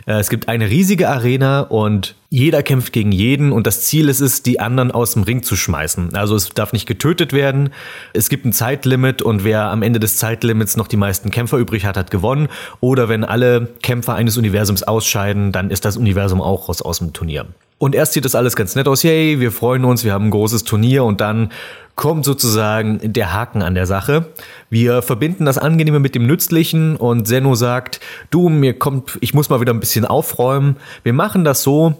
[0.06, 4.42] es gibt eine riesige Arena und jeder kämpft gegen jeden und das Ziel ist es,
[4.42, 6.14] die anderen aus dem Ring zu schmeißen.
[6.14, 7.70] Also es darf nicht getötet werden.
[8.12, 11.86] Es gibt ein Zeitlimit und wer am Ende des Zeitlimits noch die meisten Kämpfer übrig
[11.86, 12.48] hat, hat gewonnen.
[12.80, 17.12] Oder wenn alle Kämpfer eines Universums ausscheiden, dann ist das Universum auch raus aus dem
[17.12, 17.46] Turnier.
[17.78, 19.02] Und erst sieht das alles ganz nett aus.
[19.02, 21.50] Yay, wir freuen uns, wir haben ein großes Turnier und dann
[21.96, 24.26] kommt sozusagen der Haken an der Sache.
[24.70, 29.48] Wir verbinden das Angenehme mit dem Nützlichen und Zeno sagt, du, mir kommt, ich muss
[29.48, 30.76] mal wieder ein bisschen aufräumen.
[31.02, 31.94] Wir machen das so,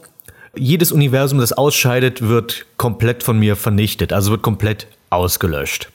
[0.56, 5.90] jedes Universum, das ausscheidet, wird komplett von mir vernichtet, also wird komplett ausgelöscht.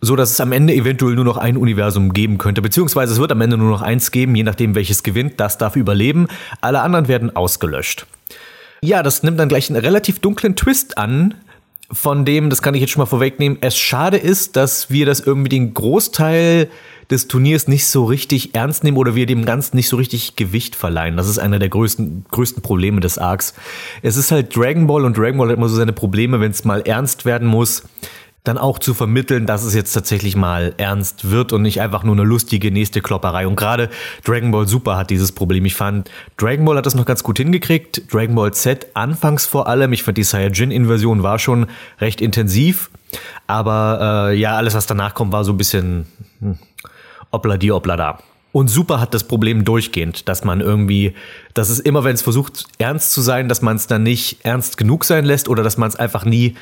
[0.00, 3.32] So dass es am Ende eventuell nur noch ein Universum geben könnte, beziehungsweise es wird
[3.32, 6.26] am Ende nur noch eins geben, je nachdem welches gewinnt, das darf überleben.
[6.62, 8.06] Alle anderen werden ausgelöscht.
[8.82, 11.34] Ja, das nimmt dann gleich einen relativ dunklen Twist an,
[11.92, 15.20] von dem, das kann ich jetzt schon mal vorwegnehmen, es schade ist, dass wir das
[15.20, 16.68] irgendwie den Großteil
[17.10, 20.76] des Turniers nicht so richtig ernst nehmen oder wir dem Ganzen nicht so richtig Gewicht
[20.76, 21.16] verleihen.
[21.16, 23.54] Das ist einer der größten, größten Probleme des Arcs.
[24.02, 26.64] Es ist halt Dragon Ball und Dragon Ball hat immer so seine Probleme, wenn es
[26.64, 27.82] mal ernst werden muss
[28.44, 32.14] dann auch zu vermitteln, dass es jetzt tatsächlich mal ernst wird und nicht einfach nur
[32.14, 33.46] eine lustige nächste Klopperei.
[33.46, 33.90] Und gerade
[34.24, 35.64] Dragon Ball Super hat dieses Problem.
[35.66, 38.12] Ich fand, Dragon Ball hat das noch ganz gut hingekriegt.
[38.12, 39.92] Dragon Ball Z anfangs vor allem.
[39.92, 41.66] Ich fand, die Saiyajin-Inversion war schon
[42.00, 42.90] recht intensiv.
[43.46, 46.06] Aber äh, ja, alles, was danach kommt, war so ein bisschen
[46.40, 46.58] hm,
[47.30, 48.18] obla di, obla da.
[48.52, 51.14] Und Super hat das Problem durchgehend, dass man irgendwie,
[51.54, 54.76] dass es immer, wenn es versucht, ernst zu sein, dass man es dann nicht ernst
[54.76, 56.56] genug sein lässt oder dass man es einfach nie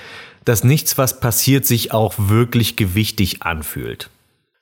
[0.49, 4.11] dass nichts, was passiert, sich auch wirklich gewichtig anfühlt.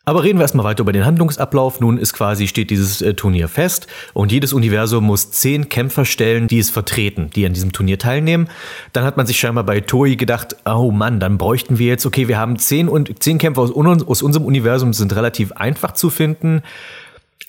[0.09, 1.81] Aber reden wir erstmal weiter über den Handlungsablauf.
[1.81, 6.47] Nun ist quasi, steht dieses äh, Turnier fest und jedes Universum muss zehn Kämpfer stellen,
[6.47, 8.49] die es vertreten, die an diesem Turnier teilnehmen.
[8.93, 12.29] Dann hat man sich scheinbar bei Toei gedacht, oh Mann, dann bräuchten wir jetzt, okay,
[12.29, 16.63] wir haben zehn und zehn Kämpfer aus, aus unserem Universum, sind relativ einfach zu finden.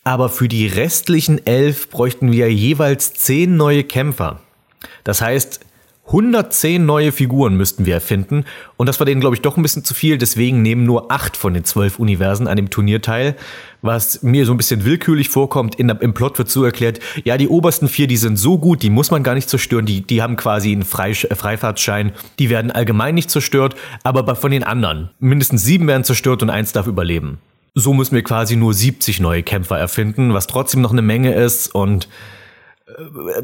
[0.04, 4.40] Aber für die restlichen elf bräuchten wir jeweils zehn neue Kämpfer.
[5.04, 5.60] Das heißt,
[6.08, 8.46] 110 neue Figuren müssten wir erfinden.
[8.78, 10.18] Und das war denen, glaube ich, doch ein bisschen zu viel.
[10.18, 13.36] Deswegen nehmen nur acht von den zwölf Universen an dem Turnier teil.
[13.82, 15.76] Was mir so ein bisschen willkürlich vorkommt.
[15.76, 18.90] In, Im Plot wird so erklärt, ja, die obersten vier, die sind so gut, die
[18.90, 19.86] muss man gar nicht zerstören.
[19.86, 22.14] Die, die haben quasi einen Freisch Freifahrtschein.
[22.40, 23.76] Die werden allgemein nicht zerstört.
[24.04, 27.40] Aber von den anderen, mindestens sieben werden zerstört und eins darf überleben.
[27.76, 31.76] So müssen wir quasi nur 70 neue Kämpfer erfinden, was trotzdem noch eine Menge ist
[31.76, 32.08] und äh,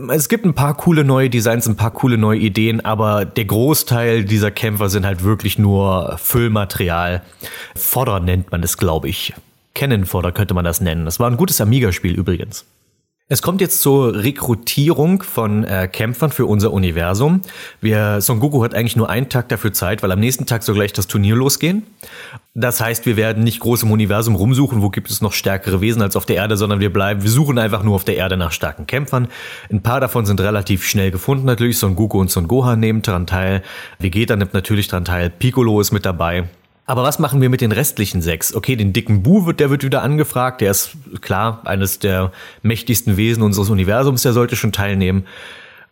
[0.10, 4.24] es gibt ein paar coole neue Designs, ein paar coole neue Ideen, aber der Großteil
[4.24, 7.22] dieser Kämpfer sind halt wirklich nur Füllmaterial.
[7.76, 9.34] Fodder nennt man es, glaube ich.
[9.76, 11.06] Cannon Fodder könnte man das nennen.
[11.06, 12.66] Das war ein gutes Amiga-Spiel übrigens.
[13.30, 17.40] Es kommt jetzt zur Rekrutierung von äh, Kämpfern für unser Universum.
[17.80, 20.76] Wir, Son Goku hat eigentlich nur einen Tag dafür Zeit, weil am nächsten Tag soll
[20.76, 21.84] gleich das Turnier losgehen.
[22.54, 26.02] Das heißt, wir werden nicht groß im Universum rumsuchen, wo gibt es noch stärkere Wesen
[26.02, 28.52] als auf der Erde, sondern wir bleiben, wir suchen einfach nur auf der Erde nach
[28.52, 29.30] starken Kämpfern.
[29.72, 31.80] Ein paar davon sind relativ schnell gefunden natürlich.
[31.80, 33.64] Son Goku und Son Gohan nehmen daran teil.
[34.00, 35.30] Vegeta nimmt natürlich daran teil.
[35.30, 36.50] Piccolo ist mit dabei.
[36.86, 38.54] Aber was machen wir mit den restlichen sechs?
[38.54, 40.60] Okay, den dicken Bu wird, der wird wieder angefragt.
[40.62, 42.32] Der ist klar eines der
[42.62, 44.24] mächtigsten Wesen unseres Universums.
[44.24, 45.26] Der sollte schon teilnehmen.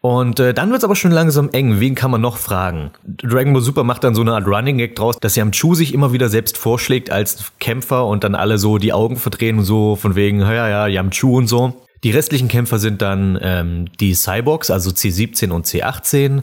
[0.01, 1.79] Und äh, dann wird's aber schon langsam eng.
[1.79, 2.89] Wen kann man noch fragen?
[3.05, 6.11] Dragon Ball Super macht dann so eine Art Running Gag draus, dass Yamchu sich immer
[6.11, 10.15] wieder selbst vorschlägt als Kämpfer und dann alle so die Augen verdrehen und so von
[10.15, 11.85] wegen, ja, ja, Yamchu und so.
[12.03, 16.41] Die restlichen Kämpfer sind dann ähm, die Cyborgs, also C17 und C18.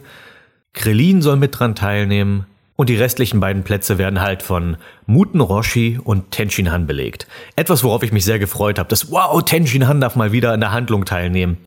[0.71, 2.45] Krillin soll mit dran teilnehmen.
[2.79, 7.27] Und die restlichen beiden Plätze werden halt von Muten Roshi und Tenshin Han belegt.
[7.57, 10.61] Etwas, worauf ich mich sehr gefreut habe, dass wow, Tenshin Han darf mal wieder in
[10.61, 11.57] der Handlung teilnehmen.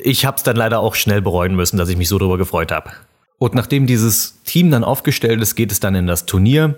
[0.00, 2.72] Ich habe es dann leider auch schnell bereuen müssen, dass ich mich so darüber gefreut
[2.72, 2.90] habe.
[3.36, 6.76] Und nachdem dieses Team dann aufgestellt ist, geht es dann in das Turnier.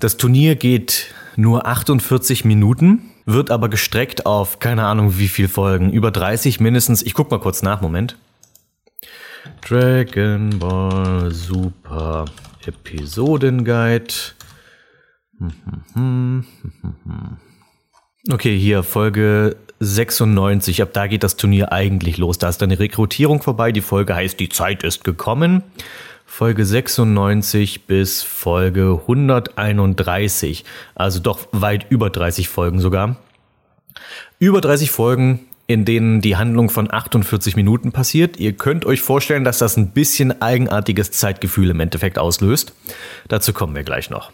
[0.00, 1.06] Das Turnier geht
[1.36, 7.00] nur 48 Minuten, wird aber gestreckt auf keine Ahnung wie viel Folgen, über 30 mindestens.
[7.00, 8.18] Ich guck mal kurz nach, Moment.
[9.66, 12.26] Dragon Ball Super
[12.66, 14.14] Episodenguide.
[18.30, 20.82] Okay, hier Folge 96.
[20.82, 22.38] Ab da geht das Turnier eigentlich los.
[22.38, 23.72] Da ist dann die Rekrutierung vorbei.
[23.72, 25.62] Die Folge heißt Die Zeit ist gekommen.
[26.26, 30.64] Folge 96 bis Folge 131.
[30.94, 33.16] Also doch weit über 30 Folgen sogar.
[34.38, 38.38] Über 30 Folgen, in denen die Handlung von 48 Minuten passiert.
[38.38, 42.72] Ihr könnt euch vorstellen, dass das ein bisschen eigenartiges Zeitgefühl im Endeffekt auslöst.
[43.28, 44.32] Dazu kommen wir gleich noch.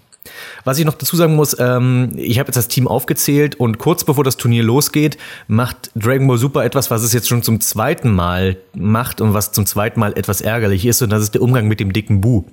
[0.64, 4.02] Was ich noch dazu sagen muss, ähm, ich habe jetzt das Team aufgezählt und kurz
[4.04, 8.10] bevor das Turnier losgeht, macht Dragon Ball Super etwas, was es jetzt schon zum zweiten
[8.10, 11.68] Mal macht und was zum zweiten Mal etwas ärgerlich ist und das ist der Umgang
[11.68, 12.44] mit dem dicken Bu.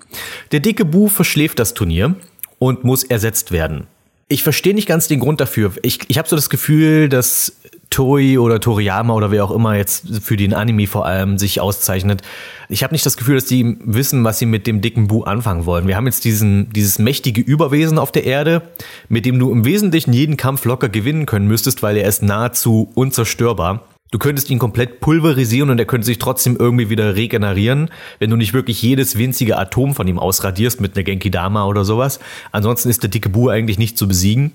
[0.52, 2.16] Der dicke Bu verschläft das Turnier
[2.60, 3.88] und muss ersetzt werden.
[4.28, 5.72] Ich verstehe nicht ganz den Grund dafür.
[5.84, 7.54] Ich, ich habe so das Gefühl, dass
[7.94, 12.24] Toei oder Toriyama oder wer auch immer jetzt für den Anime vor allem sich auszeichnet.
[12.68, 15.68] Ich habe nicht das Gefühl, dass die wissen, was sie mit dem dicken Bu anfangen
[15.68, 15.88] wollen.
[15.88, 18.64] Wir haben jetzt diesen, dieses mächtige Überwesen auf der Erde,
[19.10, 22.90] mit dem du im Wesentlichen jeden Kampf locker gewinnen können müsstest, weil er ist nahezu
[22.96, 23.84] unzerstörbar.
[24.10, 28.38] Du könntest ihn komplett pulverisieren und er könnte sich trotzdem irgendwie wieder regenerieren, wenn du
[28.38, 32.20] nicht wirklich jedes winzige Atom von ihm ausradierst mit einer Genki Dama oder sowas.
[32.52, 34.52] Ansonsten ist der dicke Bu eigentlich nicht zu besiegen.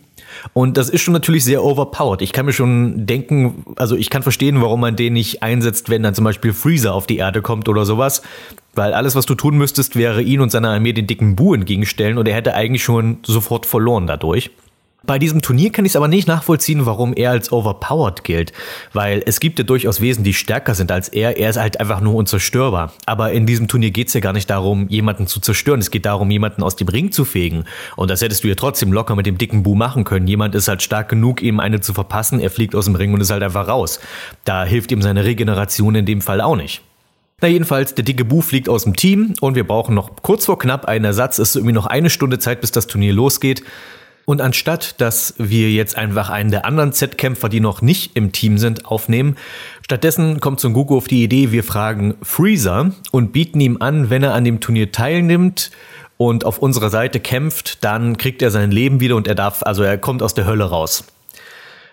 [0.53, 2.23] Und das ist schon natürlich sehr overpowered.
[2.23, 6.03] Ich kann mir schon denken, also ich kann verstehen, warum man den nicht einsetzt, wenn
[6.03, 8.23] dann zum Beispiel Freezer auf die Erde kommt oder sowas.
[8.75, 12.19] Weil alles, was du tun müsstest, wäre ihn und seiner Armee den dicken Bu entgegenstellen
[12.19, 14.51] und er hätte eigentlich schon sofort verloren dadurch.
[15.09, 18.53] Bei diesem Turnier kann ich es aber nicht nachvollziehen, warum er als overpowered gilt,
[18.93, 21.39] weil es gibt ja durchaus Wesen, die stärker sind als er.
[21.39, 22.93] Er ist halt einfach nur unzerstörbar.
[23.07, 25.81] Aber in diesem Turnier geht es ja gar nicht darum, jemanden zu zerstören.
[25.81, 27.65] Es geht darum, jemanden aus dem Ring zu fegen.
[27.97, 30.27] Und das hättest du ja trotzdem locker mit dem dicken Bu machen können.
[30.27, 32.39] Jemand ist halt stark genug, ihm eine zu verpassen.
[32.39, 34.01] Er fliegt aus dem Ring und ist halt einfach raus.
[34.45, 36.83] Da hilft ihm seine Regeneration in dem Fall auch nicht.
[37.41, 40.59] Na jedenfalls, der dicke Bu fliegt aus dem Team und wir brauchen noch kurz vor
[40.59, 41.39] knapp einen Ersatz.
[41.39, 43.63] Es ist irgendwie noch eine Stunde Zeit, bis das Turnier losgeht.
[44.29, 48.59] Und anstatt, dass wir jetzt einfach einen der anderen Z-Kämpfer, die noch nicht im Team
[48.59, 49.37] sind, aufnehmen,
[49.81, 54.23] stattdessen kommt Son Goku auf die Idee, wir fragen Freezer und bieten ihm an, wenn
[54.23, 55.71] er an dem Turnier teilnimmt
[56.19, 59.83] und auf unserer Seite kämpft, dann kriegt er sein Leben wieder und er darf, also
[59.83, 61.05] er kommt aus der Hölle raus.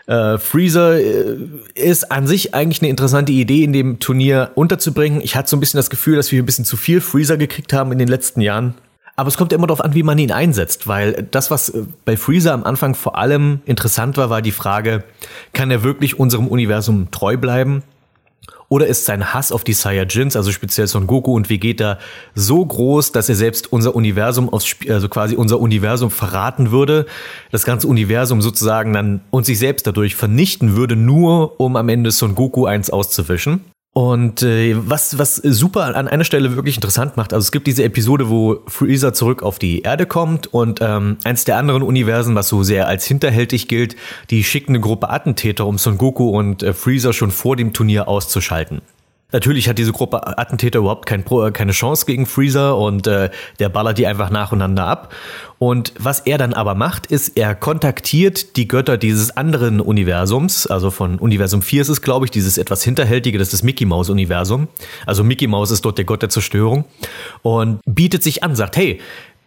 [0.06, 1.38] Äh, Freezer äh,
[1.74, 5.22] ist an sich eigentlich eine interessante Idee, in dem Turnier unterzubringen.
[5.22, 7.72] Ich hatte so ein bisschen das Gefühl, dass wir ein bisschen zu viel Freezer gekriegt
[7.72, 8.76] haben in den letzten Jahren.
[9.16, 12.18] Aber es kommt immer darauf an, wie man ihn einsetzt, weil das, was äh, bei
[12.18, 15.04] Freezer am Anfang vor allem interessant war, war die Frage,
[15.54, 17.84] kann er wirklich unserem Universum treu bleiben?
[18.68, 22.00] Oder ist sein Hass auf die Saiyajins, also speziell Son Goku und Vegeta,
[22.34, 27.06] so groß, dass er selbst unser Universum, aufs, also quasi unser Universum verraten würde,
[27.52, 32.10] das ganze Universum sozusagen dann und sich selbst dadurch vernichten würde, nur um am Ende
[32.10, 33.62] Son Goku eins auszuwischen?
[33.98, 37.86] Und äh, was, was super an einer Stelle wirklich interessant macht, also es gibt diese
[37.86, 42.50] Episode, wo Freezer zurück auf die Erde kommt und ähm, eins der anderen Universen, was
[42.50, 43.96] so sehr als hinterhältig gilt,
[44.32, 48.10] die schicken eine Gruppe Attentäter, um Son Goku und äh, Freezer schon vor dem Turnier
[48.10, 48.82] auszuschalten.
[49.32, 53.98] Natürlich hat diese Gruppe Attentäter überhaupt kein, keine Chance gegen Freezer und äh, der ballert
[53.98, 55.14] die einfach nacheinander ab.
[55.58, 60.92] Und was er dann aber macht, ist, er kontaktiert die Götter dieses anderen Universums, also
[60.92, 64.10] von Universum 4 ist es, glaube ich, dieses etwas hinterhältige, das ist das Mickey Mouse
[64.10, 64.68] Universum.
[65.06, 66.86] Also Mickey Mouse ist dort der Gott der Zerstörung
[67.42, 69.00] und bietet sich an, sagt, hey,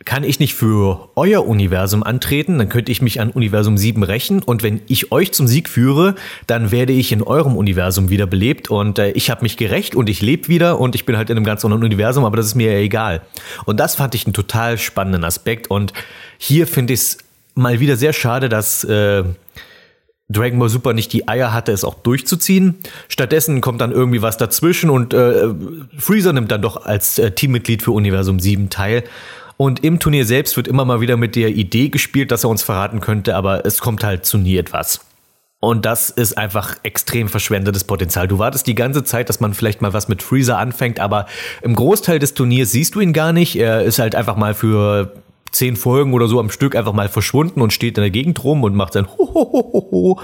[0.04, 4.42] kann ich nicht für euer Universum antreten, dann könnte ich mich an Universum 7 rächen
[4.42, 6.14] und wenn ich euch zum Sieg führe,
[6.46, 10.22] dann werde ich in eurem Universum wiederbelebt und äh, ich habe mich gerecht und ich
[10.22, 12.72] lebe wieder und ich bin halt in einem ganz anderen Universum, aber das ist mir
[12.72, 13.22] ja egal.
[13.64, 15.92] Und das fand ich einen total spannenden Aspekt und
[16.38, 17.18] hier finde ich es
[17.54, 19.24] mal wieder sehr schade, dass äh,
[20.30, 22.76] Dragon Ball Super nicht die Eier hatte, es auch durchzuziehen.
[23.08, 25.48] Stattdessen kommt dann irgendwie was dazwischen und äh,
[25.96, 29.04] Freezer nimmt dann doch als äh, Teammitglied für Universum 7 teil.
[29.58, 32.62] Und im Turnier selbst wird immer mal wieder mit der Idee gespielt, dass er uns
[32.62, 35.00] verraten könnte, aber es kommt halt zu nie etwas.
[35.60, 38.28] Und das ist einfach extrem verschwendetes Potenzial.
[38.28, 41.26] Du wartest die ganze Zeit, dass man vielleicht mal was mit Freezer anfängt, aber
[41.62, 43.56] im Großteil des Turniers siehst du ihn gar nicht.
[43.56, 45.12] Er ist halt einfach mal für
[45.50, 48.62] zehn Folgen oder so am Stück einfach mal verschwunden und steht in der Gegend rum
[48.62, 50.20] und macht sein Hohohoho.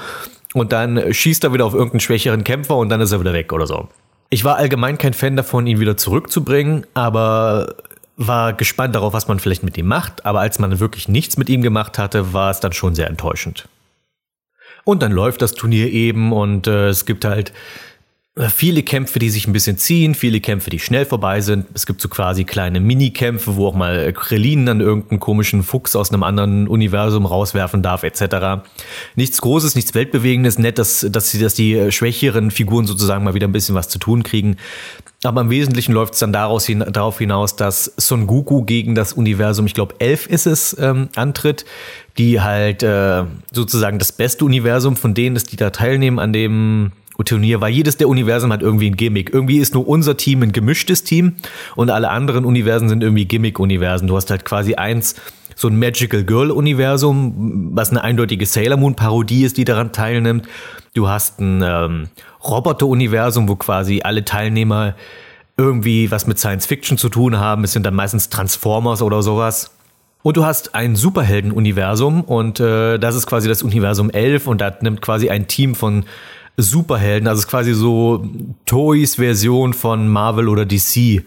[0.52, 3.52] Und dann schießt er wieder auf irgendeinen schwächeren Kämpfer und dann ist er wieder weg
[3.52, 3.88] oder so.
[4.30, 7.74] Ich war allgemein kein Fan davon, ihn wieder zurückzubringen, aber
[8.16, 11.48] war gespannt darauf, was man vielleicht mit ihm macht, aber als man wirklich nichts mit
[11.48, 13.68] ihm gemacht hatte, war es dann schon sehr enttäuschend.
[14.84, 17.52] Und dann läuft das Turnier eben und äh, es gibt halt
[18.36, 21.66] viele Kämpfe, die sich ein bisschen ziehen, viele Kämpfe, die schnell vorbei sind.
[21.72, 26.10] Es gibt so quasi kleine Minikämpfe, wo auch mal Krillin dann irgendeinen komischen Fuchs aus
[26.10, 28.66] einem anderen Universum rauswerfen darf, etc.
[29.14, 33.46] Nichts Großes, nichts Weltbewegendes, nett, dass, dass, sie, dass die schwächeren Figuren sozusagen mal wieder
[33.46, 34.56] ein bisschen was zu tun kriegen.
[35.22, 39.12] Aber im Wesentlichen läuft es dann daraus hin, darauf hinaus, dass Son Goku gegen das
[39.12, 41.64] Universum, ich glaube elf ist es, ähm, antritt,
[42.18, 46.90] die halt äh, sozusagen das beste Universum von denen ist, die da teilnehmen an dem
[47.22, 49.32] Turnier, weil jedes der Universen hat irgendwie ein Gimmick.
[49.32, 51.36] Irgendwie ist nur unser Team ein gemischtes Team
[51.76, 54.08] und alle anderen Universen sind irgendwie Gimmick-Universen.
[54.08, 55.14] Du hast halt quasi eins,
[55.54, 60.48] so ein Magical Girl-Universum, was eine eindeutige Sailor Moon-Parodie ist, die daran teilnimmt.
[60.94, 62.08] Du hast ein ähm,
[62.42, 64.96] Roboter-Universum, wo quasi alle Teilnehmer
[65.56, 67.62] irgendwie was mit Science Fiction zu tun haben.
[67.64, 69.70] Es sind dann meistens Transformers oder sowas.
[70.22, 74.74] Und du hast ein Superhelden-Universum und äh, das ist quasi das Universum 11 und da
[74.80, 76.06] nimmt quasi ein Team von
[76.56, 78.24] Superhelden, also es ist quasi so
[78.64, 81.24] Toys Version von Marvel oder DC.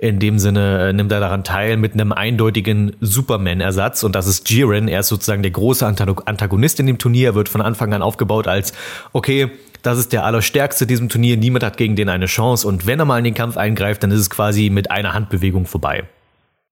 [0.00, 4.48] In dem Sinne äh, nimmt er daran teil mit einem eindeutigen Superman-Ersatz und das ist
[4.48, 4.86] Jiren.
[4.86, 7.30] Er ist sozusagen der große Antagonist in dem Turnier.
[7.30, 8.72] Er wird von Anfang an aufgebaut als,
[9.12, 9.50] okay,
[9.82, 13.04] das ist der Allerstärkste diesem Turnier, niemand hat gegen den eine Chance und wenn er
[13.04, 16.04] mal in den Kampf eingreift, dann ist es quasi mit einer Handbewegung vorbei.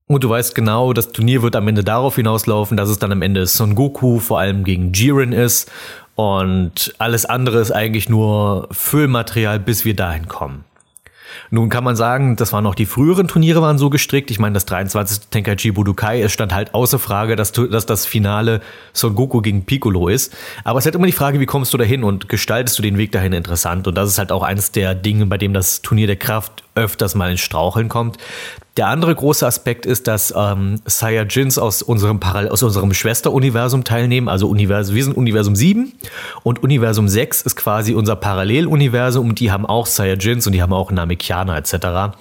[0.09, 3.23] Und du weißt genau, das Turnier wird am Ende darauf hinauslaufen, dass es dann am
[3.23, 5.71] Ende Son Goku vor allem gegen Jiren ist.
[6.17, 10.65] Und alles andere ist eigentlich nur Füllmaterial, bis wir dahin kommen.
[11.51, 14.31] Nun kann man sagen, das waren noch die früheren Turniere waren so gestrickt.
[14.31, 15.29] Ich meine, das 23.
[15.31, 18.63] Tenkaichi Budokai, es stand halt außer Frage, dass, dass das Finale
[18.95, 20.35] Son Goku gegen Piccolo ist.
[20.65, 22.97] Aber es ist halt immer die Frage, wie kommst du dahin und gestaltest du den
[22.97, 23.87] Weg dahin interessant?
[23.87, 27.15] Und das ist halt auch eines der Dinge, bei dem das Turnier der Kraft öfters
[27.15, 28.19] mal ins Straucheln kommt.
[28.77, 34.29] Der andere große Aspekt ist, dass ähm, Saiyajins aus unserem, aus unserem Schwesteruniversum teilnehmen.
[34.29, 35.93] Also Universum, wir sind Universum 7
[36.43, 40.75] und Universum 6 ist quasi unser Paralleluniversum und die haben auch Saiyajins und die haben
[40.75, 42.17] auch Namekianer etc.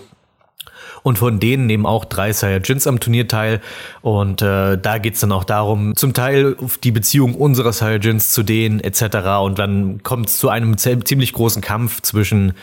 [1.06, 3.62] Und von denen nehmen auch drei Saiyajins am Turnier teil.
[4.02, 8.80] Und äh, da geht's dann auch darum, zum Teil die Beziehung unserer Saiyajins zu denen
[8.80, 9.18] etc.
[9.44, 12.54] Und dann kommt es zu einem ziemlich großen Kampf zwischen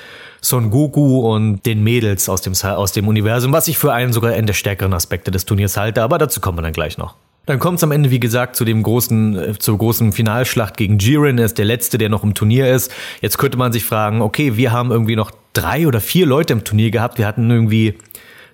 [0.40, 4.32] Son Goku und den Mädels aus dem, aus dem Universum, was ich für einen sogar
[4.32, 7.14] einen der stärkeren Aspekte des Turniers halte, aber dazu kommen wir dann gleich noch.
[7.46, 10.98] Dann kommt es am Ende, wie gesagt, zu dem großen, äh, zur großen Finalschlacht gegen
[10.98, 11.38] Jiren.
[11.38, 12.92] Er ist der letzte, der noch im Turnier ist.
[13.20, 16.64] Jetzt könnte man sich fragen, okay, wir haben irgendwie noch drei oder vier Leute im
[16.64, 17.18] Turnier gehabt.
[17.18, 17.94] Wir hatten irgendwie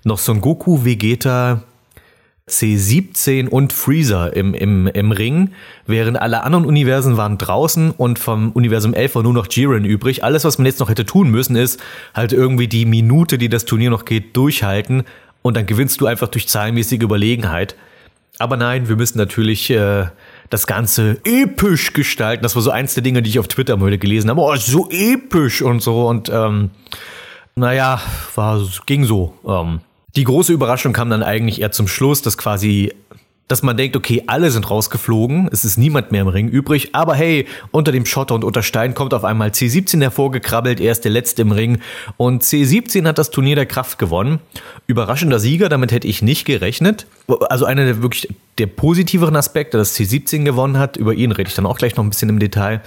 [0.08, 1.62] noch Son Goku, Vegeta,
[2.48, 5.50] C17 und Freezer im, im, im Ring,
[5.86, 10.24] während alle anderen Universen waren draußen und vom Universum 11 war nur noch Jiren übrig.
[10.24, 11.80] Alles, was man jetzt noch hätte tun müssen, ist
[12.14, 15.04] halt irgendwie die Minute, die das Turnier noch geht, durchhalten
[15.42, 17.76] und dann gewinnst du einfach durch zahlenmäßige Überlegenheit.
[18.38, 20.06] Aber nein, wir müssen natürlich äh,
[20.48, 22.42] das Ganze episch gestalten.
[22.42, 24.40] Das war so eins der Dinge, die ich auf Twitter heute gelesen habe.
[24.40, 26.70] Oh, so episch und so und ähm,
[27.56, 28.00] naja,
[28.36, 29.34] war, ging so.
[29.46, 29.80] Ähm,
[30.16, 32.92] die große Überraschung kam dann eigentlich eher zum Schluss, dass quasi
[33.48, 37.14] dass man denkt, okay, alle sind rausgeflogen, es ist niemand mehr im Ring übrig, aber
[37.14, 41.10] hey, unter dem Schotter und unter Stein kommt auf einmal C17 hervorgekrabbelt, er ist der
[41.10, 41.80] Letzte im Ring
[42.18, 44.38] und C17 hat das Turnier der Kraft gewonnen.
[44.86, 47.06] Überraschender Sieger, damit hätte ich nicht gerechnet.
[47.48, 48.28] Also einer der wirklich
[48.58, 52.04] der positiveren Aspekte, dass C17 gewonnen hat, über ihn rede ich dann auch gleich noch
[52.04, 52.82] ein bisschen im Detail.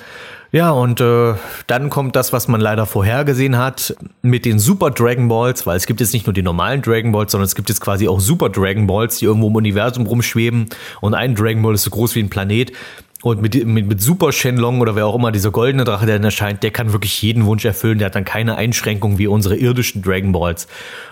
[0.54, 1.36] Ja, und äh,
[1.68, 5.86] dann kommt das, was man leider vorhergesehen hat, mit den Super Dragon Balls, weil es
[5.86, 8.50] gibt jetzt nicht nur die normalen Dragon Balls, sondern es gibt jetzt quasi auch Super
[8.50, 10.68] Dragon Balls, die irgendwo im Universum rumschweben.
[11.00, 12.74] Und ein Dragon Ball ist so groß wie ein Planet.
[13.24, 16.24] Und mit, mit, mit Super Shenlong oder wer auch immer, dieser goldene Drache, der dann
[16.24, 18.00] erscheint, der kann wirklich jeden Wunsch erfüllen.
[18.00, 20.68] Der hat dann keine Einschränkung wie unsere irdischen Dragon Balls.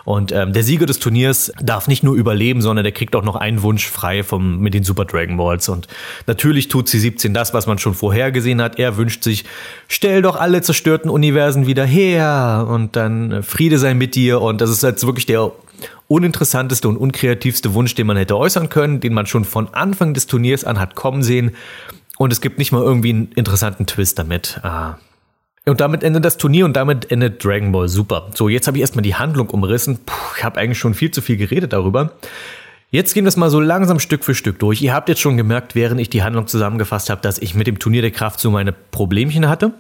[0.06, 3.36] Und ähm, der Sieger des Turniers darf nicht nur überleben, sondern der kriegt auch noch
[3.36, 5.70] einen Wunsch frei vom, mit den Super Dragon Balls.
[5.70, 5.88] Und
[6.26, 8.80] natürlich tut C17 das, was man schon vorher gesehen hat.
[8.80, 9.46] Er wünscht sich,
[9.88, 14.42] stell doch alle zerstörten Universen wieder her und dann äh, Friede sei mit dir.
[14.42, 15.52] Und das ist jetzt wirklich der
[16.08, 20.26] uninteressanteste und unkreativste Wunsch, den man hätte äußern können, den man schon von Anfang des
[20.26, 21.52] Turniers an hat kommen sehen.
[22.20, 24.60] Und es gibt nicht mal irgendwie einen interessanten Twist damit.
[24.62, 24.98] Ah.
[25.66, 28.28] Und damit endet das Turnier und damit endet Dragon Ball Super.
[28.36, 30.00] So, jetzt habe ich erstmal die Handlung umrissen.
[30.06, 32.12] Puh, ich habe eigentlich schon viel zu viel geredet darüber.
[32.92, 34.82] Jetzt gehen wir es mal so langsam Stück für Stück durch.
[34.82, 37.80] Ihr habt jetzt schon gemerkt, während ich die Handlung zusammengefasst habe, dass ich mit dem
[37.80, 39.72] Turnier der Kraft so meine Problemchen hatte.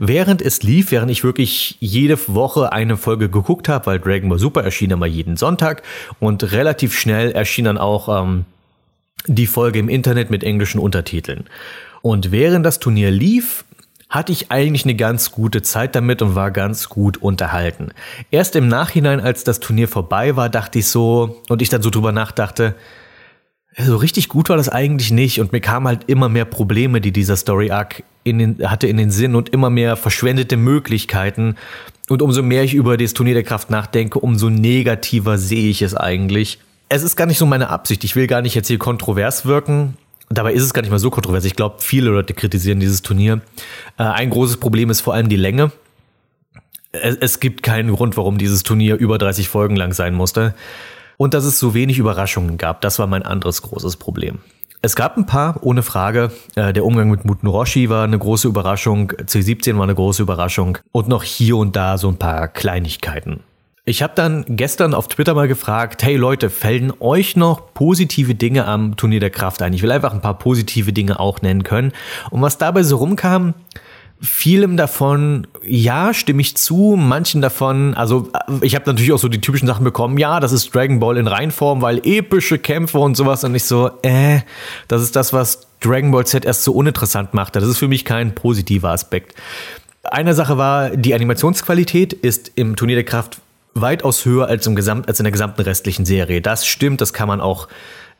[0.00, 4.40] Während es lief, während ich wirklich jede Woche eine Folge geguckt habe, weil Dragon Ball
[4.40, 5.84] Super erschien immer jeden Sonntag
[6.18, 8.46] und relativ schnell erschien dann auch ähm,
[9.26, 11.44] die Folge im Internet mit englischen Untertiteln.
[12.02, 13.64] Und während das Turnier lief,
[14.08, 17.90] hatte ich eigentlich eine ganz gute Zeit damit und war ganz gut unterhalten.
[18.30, 21.90] Erst im Nachhinein, als das Turnier vorbei war, dachte ich so, und ich dann so
[21.90, 22.74] drüber nachdachte,
[23.76, 27.12] so richtig gut war das eigentlich nicht und mir kamen halt immer mehr Probleme, die
[27.12, 31.56] dieser Story Arc in den, hatte in den Sinn und immer mehr verschwendete Möglichkeiten.
[32.08, 35.94] Und umso mehr ich über das Turnier der Kraft nachdenke, umso negativer sehe ich es
[35.94, 36.58] eigentlich
[36.88, 38.04] es ist gar nicht so meine Absicht.
[38.04, 39.96] Ich will gar nicht jetzt hier kontrovers wirken.
[40.30, 41.44] Dabei ist es gar nicht mal so kontrovers.
[41.44, 43.40] Ich glaube, viele Leute kritisieren dieses Turnier.
[43.98, 45.72] Äh, ein großes Problem ist vor allem die Länge.
[46.92, 50.54] Es, es gibt keinen Grund, warum dieses Turnier über 30 Folgen lang sein musste.
[51.16, 54.38] Und dass es so wenig Überraschungen gab, das war mein anderes großes Problem.
[54.80, 56.30] Es gab ein paar, ohne Frage.
[56.54, 60.78] Äh, der Umgang mit Muten Roshi war eine große Überraschung, C17 war eine große Überraschung
[60.92, 63.40] und noch hier und da so ein paar Kleinigkeiten.
[63.88, 68.66] Ich habe dann gestern auf Twitter mal gefragt, hey Leute, fällen euch noch positive Dinge
[68.66, 69.72] am Turnier der Kraft ein?
[69.72, 71.92] Ich will einfach ein paar positive Dinge auch nennen können.
[72.28, 73.54] Und was dabei so rumkam,
[74.20, 79.40] vielem davon, ja, stimme ich zu, manchen davon, also ich habe natürlich auch so die
[79.40, 83.42] typischen Sachen bekommen, ja, das ist Dragon Ball in Reinform, weil epische Kämpfe und sowas
[83.44, 84.40] und ich so, äh,
[84.88, 87.58] das ist das, was Dragon Ball Z erst so uninteressant machte.
[87.58, 89.34] Das ist für mich kein positiver Aspekt.
[90.02, 93.40] Eine Sache war, die Animationsqualität ist im Turnier der Kraft
[93.80, 96.40] weitaus höher als, im Gesamt, als in der gesamten restlichen Serie.
[96.40, 97.68] Das stimmt, das kann man auch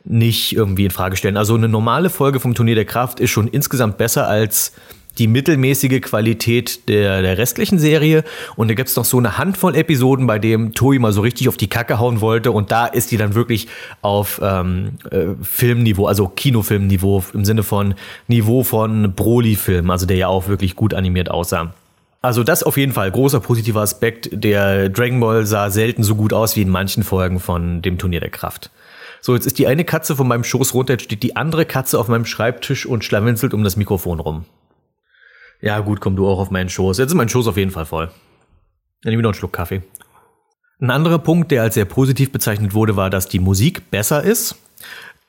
[0.03, 1.37] nicht irgendwie in Frage stellen.
[1.37, 4.73] Also eine normale Folge vom Turnier der Kraft ist schon insgesamt besser als
[5.17, 8.23] die mittelmäßige Qualität der, der restlichen Serie.
[8.55, 11.49] Und da gibt es noch so eine Handvoll Episoden, bei dem Toei mal so richtig
[11.49, 12.51] auf die Kacke hauen wollte.
[12.51, 13.67] Und da ist die dann wirklich
[14.01, 17.95] auf ähm, äh, Filmniveau, also Kinofilmniveau im Sinne von
[18.27, 21.73] Niveau von Broly-Film, also der ja auch wirklich gut animiert aussah.
[22.21, 24.29] Also das auf jeden Fall großer positiver Aspekt.
[24.31, 28.19] Der Dragon Ball sah selten so gut aus wie in manchen Folgen von dem Turnier
[28.19, 28.71] der Kraft.
[29.21, 31.99] So, jetzt ist die eine Katze von meinem Schoß runter, jetzt steht die andere Katze
[31.99, 34.45] auf meinem Schreibtisch und schlawenzelt um das Mikrofon rum.
[35.61, 36.97] Ja, gut, komm du auch auf meinen Schoß.
[36.97, 38.07] Jetzt ist mein Schoß auf jeden Fall voll.
[39.01, 39.81] Dann nehme ich noch einen Schluck Kaffee.
[40.81, 44.55] Ein anderer Punkt, der als sehr positiv bezeichnet wurde, war, dass die Musik besser ist.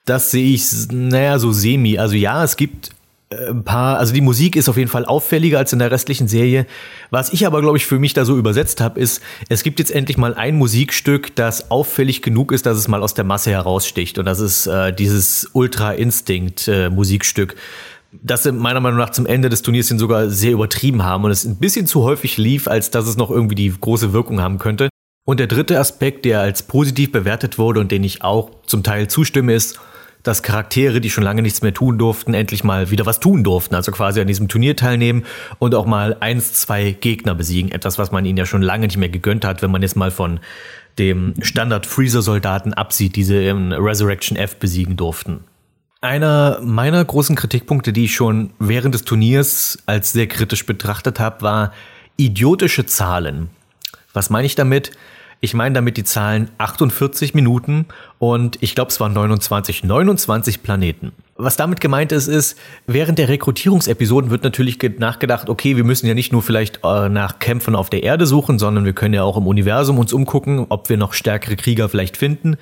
[0.07, 1.99] Das sehe ich, naja, so semi.
[1.99, 2.91] Also ja, es gibt
[3.33, 6.67] ein paar, also die Musik ist auf jeden Fall auffälliger als in der restlichen Serie.
[7.11, 9.93] Was ich aber, glaube ich, für mich da so übersetzt habe, ist, es gibt jetzt
[9.93, 14.19] endlich mal ein Musikstück, das auffällig genug ist, dass es mal aus der Masse heraussticht.
[14.19, 17.55] Und das ist äh, dieses Ultra Instinct äh, Musikstück,
[18.11, 21.31] das sie meiner Meinung nach zum Ende des Turniers hin sogar sehr übertrieben haben und
[21.31, 24.59] es ein bisschen zu häufig lief, als dass es noch irgendwie die große Wirkung haben
[24.59, 24.89] könnte.
[25.25, 29.07] Und der dritte Aspekt, der als positiv bewertet wurde und den ich auch zum Teil
[29.07, 29.79] zustimme, ist,
[30.23, 33.75] dass Charaktere, die schon lange nichts mehr tun durften, endlich mal wieder was tun durften.
[33.75, 35.25] Also quasi an diesem Turnier teilnehmen
[35.59, 37.73] und auch mal eins, zwei Gegner besiegen.
[37.73, 40.11] Etwas, was man ihnen ja schon lange nicht mehr gegönnt hat, wenn man jetzt mal
[40.11, 40.41] von
[40.99, 45.45] dem Standard-Freezer-Soldaten absieht, diese in Resurrection F besiegen durften.
[46.03, 51.43] Einer meiner großen Kritikpunkte, die ich schon während des Turniers als sehr kritisch betrachtet habe,
[51.43, 51.73] war
[52.17, 53.51] idiotische Zahlen.
[54.13, 54.93] Was meine ich damit?
[55.43, 57.87] Ich meine damit die Zahlen 48 Minuten
[58.19, 61.13] und ich glaube, es waren 29, 29 Planeten.
[61.37, 66.13] Was damit gemeint ist, ist, während der Rekrutierungsepisoden wird natürlich nachgedacht, okay, wir müssen ja
[66.13, 69.39] nicht nur vielleicht äh, nach Kämpfen auf der Erde suchen, sondern wir können ja auch
[69.39, 72.59] im Universum uns umgucken, ob wir noch stärkere Krieger vielleicht finden.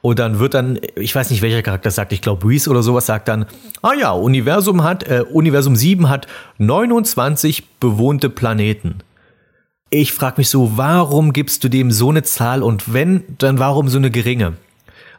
[0.00, 3.04] Und dann wird dann, ich weiß nicht, welcher Charakter sagt, ich glaube Reese oder sowas
[3.04, 3.44] sagt dann,
[3.82, 6.26] ah ja, Universum hat, äh, Universum 7 hat
[6.56, 9.02] 29 bewohnte Planeten
[9.92, 13.88] ich frage mich so, warum gibst du dem so eine Zahl und wenn, dann warum
[13.90, 14.54] so eine geringe?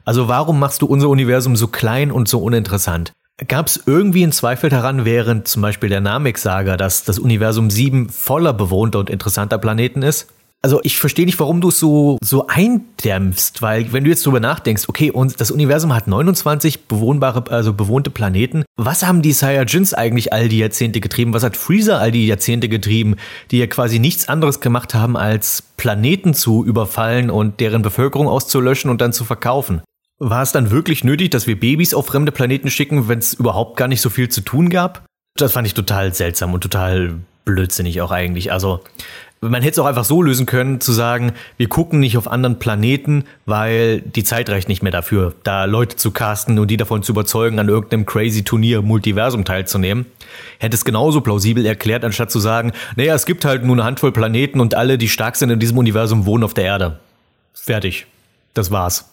[0.03, 3.13] Also warum machst du unser Universum so klein und so uninteressant?
[3.47, 8.09] Gab es irgendwie einen Zweifel daran, während zum Beispiel der Namek-Saga, dass das Universum 7
[8.09, 10.27] voller bewohnter und interessanter Planeten ist?
[10.63, 14.39] Also ich verstehe nicht, warum du es so, so eindämpfst, weil wenn du jetzt drüber
[14.39, 18.63] nachdenkst, okay, und das Universum hat 29 bewohnbare, also bewohnte Planeten.
[18.77, 21.33] Was haben die Saiyajins eigentlich all die Jahrzehnte getrieben?
[21.33, 23.17] Was hat Freezer all die Jahrzehnte getrieben,
[23.51, 28.89] die ja quasi nichts anderes gemacht haben, als Planeten zu überfallen und deren Bevölkerung auszulöschen
[28.89, 29.81] und dann zu verkaufen?
[30.19, 33.75] War es dann wirklich nötig, dass wir Babys auf fremde Planeten schicken, wenn es überhaupt
[33.75, 35.03] gar nicht so viel zu tun gab?
[35.35, 38.51] Das fand ich total seltsam und total blödsinnig auch eigentlich.
[38.53, 38.81] Also
[39.49, 42.59] man hätte es auch einfach so lösen können, zu sagen, wir gucken nicht auf anderen
[42.59, 47.03] Planeten, weil die Zeit reicht nicht mehr dafür, da Leute zu casten und die davon
[47.03, 50.05] zu überzeugen, an irgendeinem crazy Turnier Multiversum teilzunehmen.
[50.59, 54.11] Hätte es genauso plausibel erklärt, anstatt zu sagen, naja, es gibt halt nur eine Handvoll
[54.11, 56.99] Planeten und alle, die stark sind in diesem Universum, wohnen auf der Erde.
[57.53, 58.07] Fertig.
[58.53, 59.12] Das war's.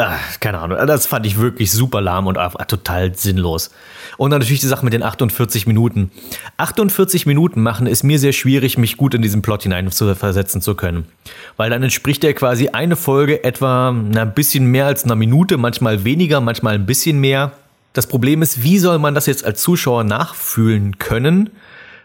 [0.00, 2.38] Ach, keine Ahnung, das fand ich wirklich super lahm und
[2.68, 3.72] total sinnlos.
[4.16, 6.12] Und dann natürlich die Sache mit den 48 Minuten.
[6.56, 10.62] 48 Minuten machen es mir sehr schwierig, mich gut in diesen Plot hinein zu versetzen
[10.62, 11.08] zu können.
[11.56, 15.56] Weil dann entspricht ja quasi eine Folge etwa na, ein bisschen mehr als einer Minute,
[15.56, 17.50] manchmal weniger, manchmal ein bisschen mehr.
[17.92, 21.50] Das Problem ist, wie soll man das jetzt als Zuschauer nachfühlen können,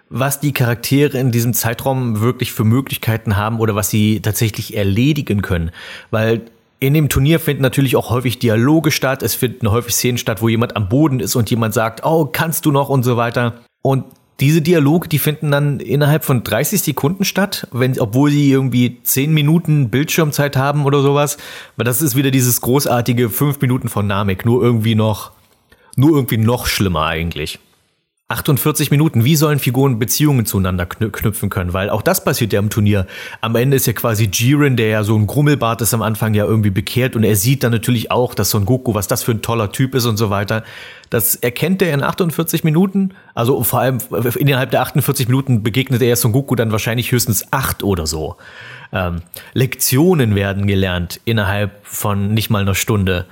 [0.10, 5.44] was die Charaktere in diesem Zeitraum wirklich für Möglichkeiten haben oder was sie tatsächlich erledigen
[5.44, 5.70] können?
[6.10, 6.42] Weil
[6.84, 9.24] in dem Turnier finden natürlich auch häufig Dialoge statt.
[9.24, 12.66] Es finden häufig Szenen statt, wo jemand am Boden ist und jemand sagt, oh, kannst
[12.66, 13.62] du noch und so weiter.
[13.82, 14.04] Und
[14.42, 19.34] diese Dialoge, die finden dann innerhalb von 30 Sekunden statt, wenn, obwohl sie irgendwie 10
[19.34, 21.38] Minuten Bildschirmzeit haben oder sowas.
[21.78, 25.32] Aber das ist wieder dieses großartige 5 Minuten von Namek, nur irgendwie noch,
[25.96, 27.60] nur irgendwie noch schlimmer eigentlich.
[28.34, 31.72] 48 Minuten, wie sollen Figuren Beziehungen zueinander knüpfen können?
[31.74, 33.08] Weil auch das passiert ja im Turnier.
[33.42, 36.46] Am Ende ist ja quasi Jiren, der ja so ein Grummelbart ist am Anfang ja
[36.46, 39.42] irgendwie bekehrt und er sieht dann natürlich auch, dass Son Goku, was das für ein
[39.42, 40.64] toller Typ ist und so weiter.
[41.10, 43.12] Das erkennt er in 48 Minuten.
[43.36, 44.00] Also vor allem
[44.36, 48.38] innerhalb der 48 Minuten begegnet er Son Goku dann wahrscheinlich höchstens acht oder so.
[48.92, 49.22] Ähm,
[49.54, 53.26] Lektionen werden gelernt innerhalb von nicht mal einer Stunde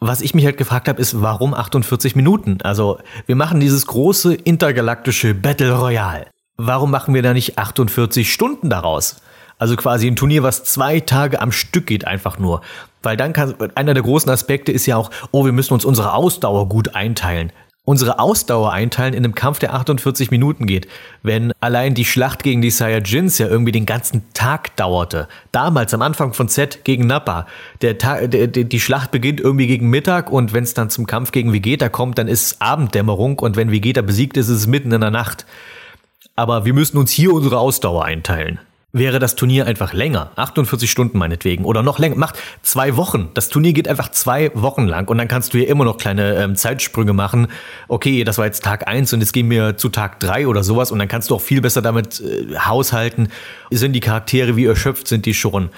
[0.00, 2.58] was ich mich halt gefragt habe, ist, warum 48 Minuten?
[2.62, 6.26] Also, wir machen dieses große intergalaktische Battle Royale.
[6.56, 9.16] Warum machen wir da nicht 48 Stunden daraus?
[9.58, 12.62] Also quasi ein Turnier, was zwei Tage am Stück geht, einfach nur.
[13.02, 16.14] Weil dann kann, einer der großen Aspekte ist ja auch, oh, wir müssen uns unsere
[16.14, 17.52] Ausdauer gut einteilen
[17.90, 20.86] unsere Ausdauer einteilen in einem Kampf, der 48 Minuten geht.
[21.24, 25.26] Wenn allein die Schlacht gegen die Saiyajins ja irgendwie den ganzen Tag dauerte.
[25.50, 27.48] Damals am Anfang von Z gegen Nappa.
[27.82, 31.52] Der der, die Schlacht beginnt irgendwie gegen Mittag und wenn es dann zum Kampf gegen
[31.52, 35.10] Vegeta kommt, dann ist Abenddämmerung und wenn Vegeta besiegt ist, ist es mitten in der
[35.10, 35.44] Nacht.
[36.36, 38.60] Aber wir müssen uns hier unsere Ausdauer einteilen
[38.92, 40.32] wäre das Turnier einfach länger.
[40.36, 41.64] 48 Stunden meinetwegen.
[41.64, 42.16] Oder noch länger.
[42.16, 43.28] Macht zwei Wochen.
[43.34, 45.08] Das Turnier geht einfach zwei Wochen lang.
[45.08, 47.48] Und dann kannst du hier immer noch kleine ähm, Zeitsprünge machen.
[47.88, 50.90] Okay, das war jetzt Tag eins und jetzt gehen wir zu Tag drei oder sowas.
[50.90, 53.28] Und dann kannst du auch viel besser damit äh, haushalten.
[53.70, 55.70] Sind die Charaktere, wie erschöpft sind die schon?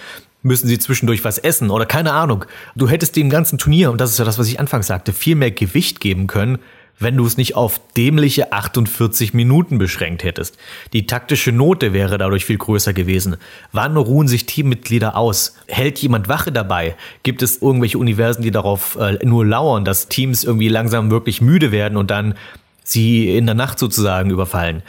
[0.43, 2.47] Müssen sie zwischendurch was essen oder keine Ahnung.
[2.74, 5.36] Du hättest dem ganzen Turnier, und das ist ja das, was ich anfangs sagte, viel
[5.36, 6.59] mehr Gewicht geben können,
[6.98, 10.56] wenn du es nicht auf dämliche 48 Minuten beschränkt hättest.
[10.93, 13.36] Die taktische Note wäre dadurch viel größer gewesen.
[13.73, 15.56] Wann ruhen sich Teammitglieder aus?
[15.66, 16.97] Hält jemand Wache dabei?
[17.23, 21.73] Gibt es irgendwelche Universen, die darauf äh, nur lauern, dass Teams irgendwie langsam wirklich müde
[21.73, 22.35] werden und dann
[22.85, 24.82] sie in der Nacht sozusagen überfallen?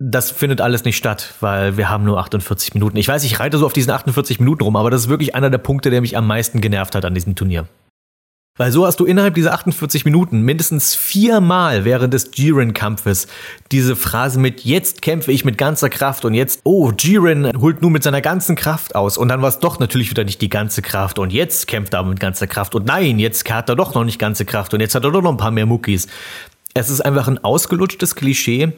[0.00, 2.96] Das findet alles nicht statt, weil wir haben nur 48 Minuten.
[2.96, 5.50] Ich weiß, ich reite so auf diesen 48 Minuten rum, aber das ist wirklich einer
[5.50, 7.66] der Punkte, der mich am meisten genervt hat an diesem Turnier.
[8.58, 13.28] Weil so hast du innerhalb dieser 48 Minuten mindestens viermal während des Jiren-Kampfes
[13.72, 17.92] diese Phrase mit jetzt kämpfe ich mit ganzer Kraft und jetzt, oh, Jiren holt nun
[17.92, 19.16] mit seiner ganzen Kraft aus.
[19.16, 21.18] Und dann war es doch natürlich wieder nicht die ganze Kraft.
[21.18, 22.74] Und jetzt kämpft er mit ganzer Kraft.
[22.74, 24.74] Und nein, jetzt hat er doch noch nicht ganze Kraft.
[24.74, 26.08] Und jetzt hat er doch noch ein paar mehr Muckis.
[26.74, 28.72] Es ist einfach ein ausgelutschtes Klischee.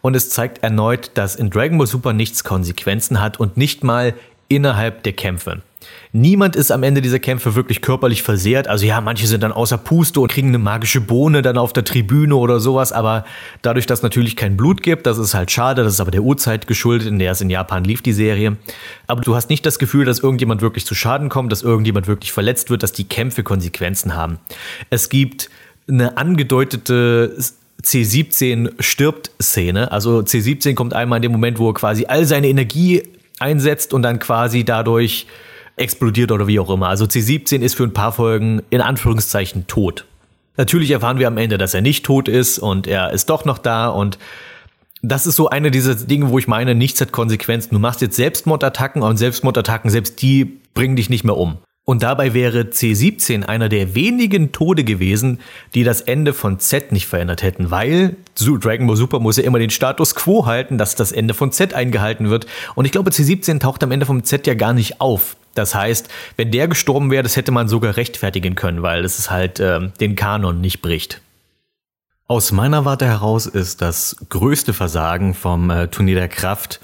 [0.00, 4.14] Und es zeigt erneut, dass in Dragon Ball Super nichts Konsequenzen hat und nicht mal
[4.48, 5.62] innerhalb der Kämpfe.
[6.12, 8.68] Niemand ist am Ende dieser Kämpfe wirklich körperlich versehrt.
[8.68, 11.84] Also ja, manche sind dann außer Puste und kriegen eine magische Bohne dann auf der
[11.84, 12.92] Tribüne oder sowas.
[12.92, 13.24] Aber
[13.62, 15.82] dadurch, dass natürlich kein Blut gibt, das ist halt schade.
[15.82, 18.56] Das ist aber der Uhrzeit geschuldet, in der es in Japan lief, die Serie.
[19.06, 22.32] Aber du hast nicht das Gefühl, dass irgendjemand wirklich zu Schaden kommt, dass irgendjemand wirklich
[22.32, 24.38] verletzt wird, dass die Kämpfe Konsequenzen haben.
[24.90, 25.50] Es gibt
[25.88, 27.36] eine angedeutete
[27.82, 29.92] C17 stirbt Szene.
[29.92, 33.02] Also C17 kommt einmal in dem Moment, wo er quasi all seine Energie
[33.38, 35.26] einsetzt und dann quasi dadurch
[35.76, 36.88] explodiert oder wie auch immer.
[36.88, 40.04] Also C17 ist für ein paar Folgen in Anführungszeichen tot.
[40.56, 43.58] Natürlich erfahren wir am Ende, dass er nicht tot ist und er ist doch noch
[43.58, 44.18] da und
[45.02, 47.74] das ist so eine dieser Dinge, wo ich meine, nichts hat Konsequenzen.
[47.74, 51.58] Du machst jetzt Selbstmordattacken und Selbstmordattacken, selbst die bringen dich nicht mehr um.
[51.86, 55.40] Und dabei wäre C17 einer der wenigen Tode gewesen,
[55.74, 59.58] die das Ende von Z nicht verändert hätten, weil Dragon Ball Super muss ja immer
[59.58, 62.46] den Status quo halten, dass das Ende von Z eingehalten wird.
[62.74, 65.36] Und ich glaube, C17 taucht am Ende vom Z ja gar nicht auf.
[65.54, 69.60] Das heißt, wenn der gestorben wäre, das hätte man sogar rechtfertigen können, weil es halt
[69.60, 71.20] äh, den Kanon nicht bricht.
[72.26, 76.80] Aus meiner Warte heraus ist das größte Versagen vom äh, Turnier der Kraft,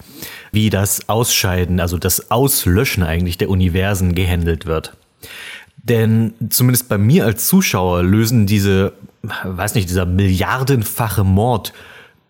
[0.53, 4.93] wie das Ausscheiden, also das Auslöschen eigentlich der Universen gehandelt wird.
[5.83, 8.93] Denn zumindest bei mir als Zuschauer lösen diese,
[9.45, 11.73] weiß nicht, dieser milliardenfache Mord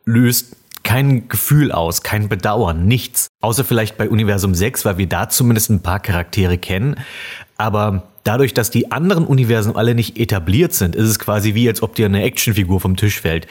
[0.05, 3.29] löst kein Gefühl aus, kein Bedauern, nichts.
[3.41, 6.97] Außer vielleicht bei Universum 6, weil wir da zumindest ein paar Charaktere kennen.
[7.57, 11.83] Aber dadurch, dass die anderen Universen alle nicht etabliert sind, ist es quasi wie, als
[11.83, 13.47] ob dir eine Actionfigur vom Tisch fällt.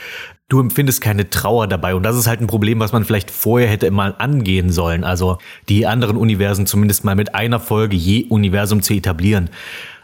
[0.47, 3.69] Du empfindest keine Trauer dabei und das ist halt ein Problem, was man vielleicht vorher
[3.69, 5.03] hätte mal angehen sollen.
[5.03, 5.37] Also
[5.69, 9.51] die anderen Universen zumindest mal mit einer Folge je Universum zu etablieren.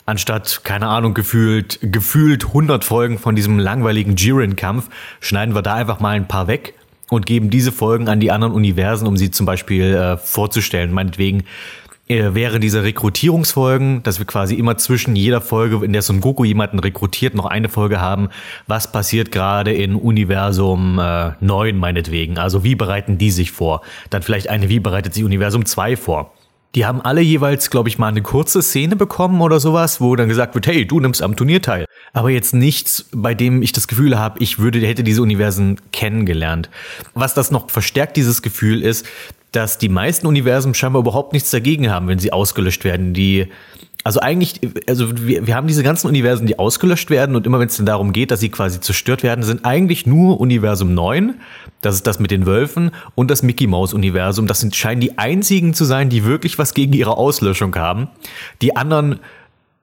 [0.06, 4.90] Anstatt, keine Ahnung, gefühlt, gefühlt 100 Folgen von diesem langweiligen Jiren-Kampf,
[5.20, 6.76] schneiden wir da einfach mal ein paar weg
[7.10, 10.92] und geben diese Folgen an die anderen Universen, um sie zum Beispiel äh, vorzustellen.
[10.92, 11.44] Meinetwegen
[12.08, 16.44] äh, wäre diese Rekrutierungsfolgen, dass wir quasi immer zwischen jeder Folge, in der Son Goku
[16.44, 18.30] jemanden rekrutiert, noch eine Folge haben,
[18.68, 22.38] was passiert gerade in Universum äh, 9 meinetwegen.
[22.38, 23.82] Also wie bereiten die sich vor?
[24.10, 26.32] Dann vielleicht eine, wie bereitet sich Universum 2 vor?
[26.76, 30.28] Die haben alle jeweils, glaube ich, mal eine kurze Szene bekommen oder sowas, wo dann
[30.28, 31.86] gesagt wird, hey, du nimmst am Turnier teil.
[32.12, 36.70] Aber jetzt nichts, bei dem ich das Gefühl habe, ich würde, hätte diese Universen kennengelernt.
[37.14, 39.06] Was das noch verstärkt, dieses Gefühl ist,
[39.54, 43.14] dass die meisten Universen scheinbar überhaupt nichts dagegen haben, wenn sie ausgelöscht werden.
[43.14, 43.48] Die
[44.06, 47.68] also eigentlich, also wir, wir haben diese ganzen Universen, die ausgelöscht werden und immer wenn
[47.68, 51.34] es dann darum geht, dass sie quasi zerstört werden, sind eigentlich nur Universum 9,
[51.82, 54.46] das ist das mit den Wölfen und das Mickey Mouse Universum.
[54.46, 58.08] Das sind, scheinen die einzigen zu sein, die wirklich was gegen ihre Auslöschung haben.
[58.62, 59.22] Die anderen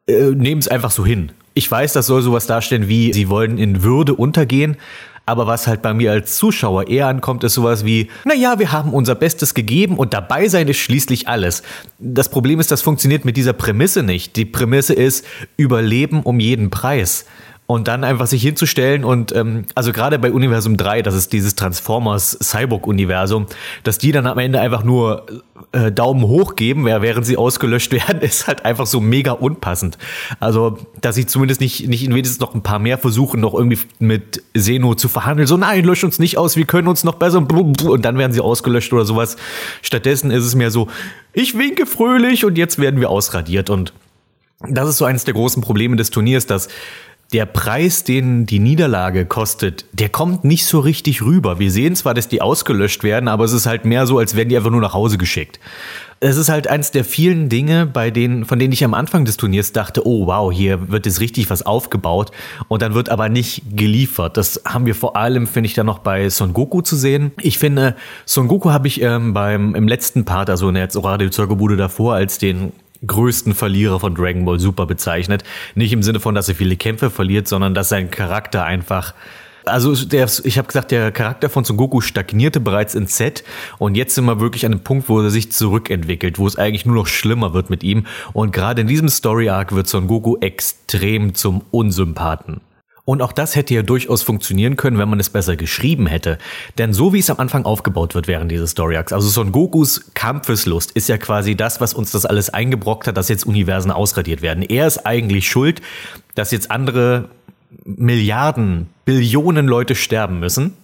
[0.06, 1.32] äh, nehmen es einfach so hin.
[1.54, 4.76] Ich weiß, das soll sowas darstellen wie, sie wollen in Würde untergehen.
[5.24, 8.72] Aber was halt bei mir als Zuschauer eher ankommt, ist sowas wie, na ja, wir
[8.72, 11.62] haben unser Bestes gegeben und dabei sein ist schließlich alles.
[11.98, 14.36] Das Problem ist, das funktioniert mit dieser Prämisse nicht.
[14.36, 15.24] Die Prämisse ist
[15.56, 17.24] Überleben um jeden Preis.
[17.66, 21.54] Und dann einfach sich hinzustellen und, ähm, also gerade bei Universum 3, das ist dieses
[21.54, 23.46] Transformers-Cyborg-Universum,
[23.82, 25.24] dass die dann am Ende einfach nur
[25.72, 29.96] äh, Daumen hoch geben, während sie ausgelöscht werden, ist halt einfach so mega unpassend.
[30.38, 34.42] Also, dass sie zumindest nicht, nicht wenigstens noch ein paar mehr versuchen, noch irgendwie mit
[34.54, 35.46] Seno zu verhandeln.
[35.46, 37.38] So, nein, lösch uns nicht aus, wir können uns noch besser.
[37.38, 39.36] Und dann werden sie ausgelöscht oder sowas.
[39.80, 40.88] Stattdessen ist es mehr so,
[41.32, 43.70] ich winke fröhlich und jetzt werden wir ausradiert.
[43.70, 43.94] Und
[44.68, 46.68] das ist so eines der großen Probleme des Turniers, dass
[47.32, 51.58] der Preis, den die Niederlage kostet, der kommt nicht so richtig rüber.
[51.58, 54.48] Wir sehen zwar, dass die ausgelöscht werden, aber es ist halt mehr so, als wären
[54.48, 55.58] die einfach nur nach Hause geschickt.
[56.20, 59.38] Es ist halt eins der vielen Dinge, bei denen, von denen ich am Anfang des
[59.38, 62.30] Turniers dachte, oh wow, hier wird jetzt richtig was aufgebaut
[62.68, 64.36] und dann wird aber nicht geliefert.
[64.36, 67.32] Das haben wir vor allem, finde ich, dann noch bei Son Goku zu sehen.
[67.40, 71.28] Ich finde, Son Goku habe ich ähm, beim im letzten Part, also in der Radio
[71.28, 72.72] Zirkelbude davor, als den
[73.06, 75.44] größten Verlierer von Dragon Ball Super bezeichnet.
[75.74, 79.14] Nicht im Sinne von, dass er viele Kämpfe verliert, sondern dass sein Charakter einfach
[79.64, 83.44] also der, ich habe gesagt, der Charakter von Son Goku stagnierte bereits in Z
[83.78, 86.86] und jetzt sind wir wirklich an einem Punkt, wo er sich zurückentwickelt, wo es eigentlich
[86.86, 90.36] nur noch schlimmer wird mit ihm und gerade in diesem Story Arc wird Son Goku
[90.40, 92.60] extrem zum Unsympathen.
[93.04, 96.38] Und auch das hätte ja durchaus funktionieren können, wenn man es besser geschrieben hätte.
[96.78, 100.12] Denn so wie es am Anfang aufgebaut wird während dieses Story Arcs, also Son Gokus
[100.14, 104.40] Kampfeslust ist ja quasi das, was uns das alles eingebrockt hat, dass jetzt Universen ausradiert
[104.40, 104.62] werden.
[104.62, 105.82] Er ist eigentlich schuld,
[106.36, 107.28] dass jetzt andere
[107.84, 110.74] Milliarden, Billionen Leute sterben müssen.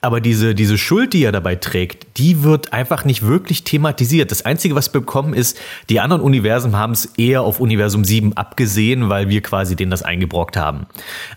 [0.00, 4.32] Aber diese, diese Schuld, die er dabei trägt, die wird einfach nicht wirklich thematisiert.
[4.32, 5.58] Das Einzige, was wir bekommen, ist,
[5.90, 10.02] die anderen Universen haben es eher auf Universum 7 abgesehen, weil wir quasi denen das
[10.02, 10.86] eingebrockt haben.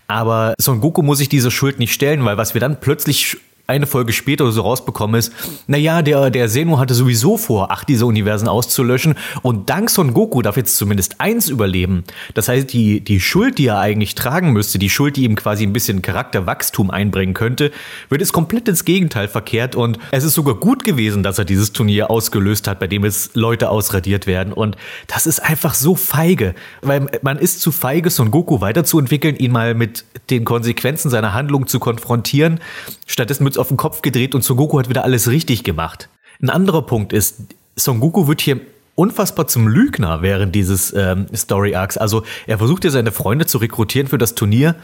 [0.08, 3.36] Aber Son Goku muss sich diese Schuld nicht stellen, weil was wir dann plötzlich
[3.66, 5.32] eine Folge später so rausbekommen ist,
[5.66, 10.42] naja, der, der Seno hatte sowieso vor, acht dieser Universen auszulöschen und dank Son Goku
[10.42, 12.04] darf jetzt zumindest eins überleben.
[12.34, 15.64] Das heißt, die, die Schuld, die er eigentlich tragen müsste, die Schuld, die ihm quasi
[15.64, 17.72] ein bisschen Charakterwachstum einbringen könnte,
[18.08, 21.72] wird jetzt komplett ins Gegenteil verkehrt und es ist sogar gut gewesen, dass er dieses
[21.72, 24.76] Turnier ausgelöst hat, bei dem jetzt Leute ausradiert werden und
[25.08, 29.74] das ist einfach so feige, weil man ist zu feige, Son Goku weiterzuentwickeln, ihn mal
[29.74, 32.60] mit den Konsequenzen seiner Handlung zu konfrontieren.
[33.06, 36.08] Stattdessen wird auf den Kopf gedreht und Son Goku hat wieder alles richtig gemacht.
[36.40, 37.36] Ein anderer Punkt ist,
[37.76, 38.60] Son Goku wird hier
[38.96, 41.96] unfassbar zum Lügner während dieses ähm, Story Arcs.
[41.98, 44.74] Also er versucht ja seine Freunde zu rekrutieren für das Turnier,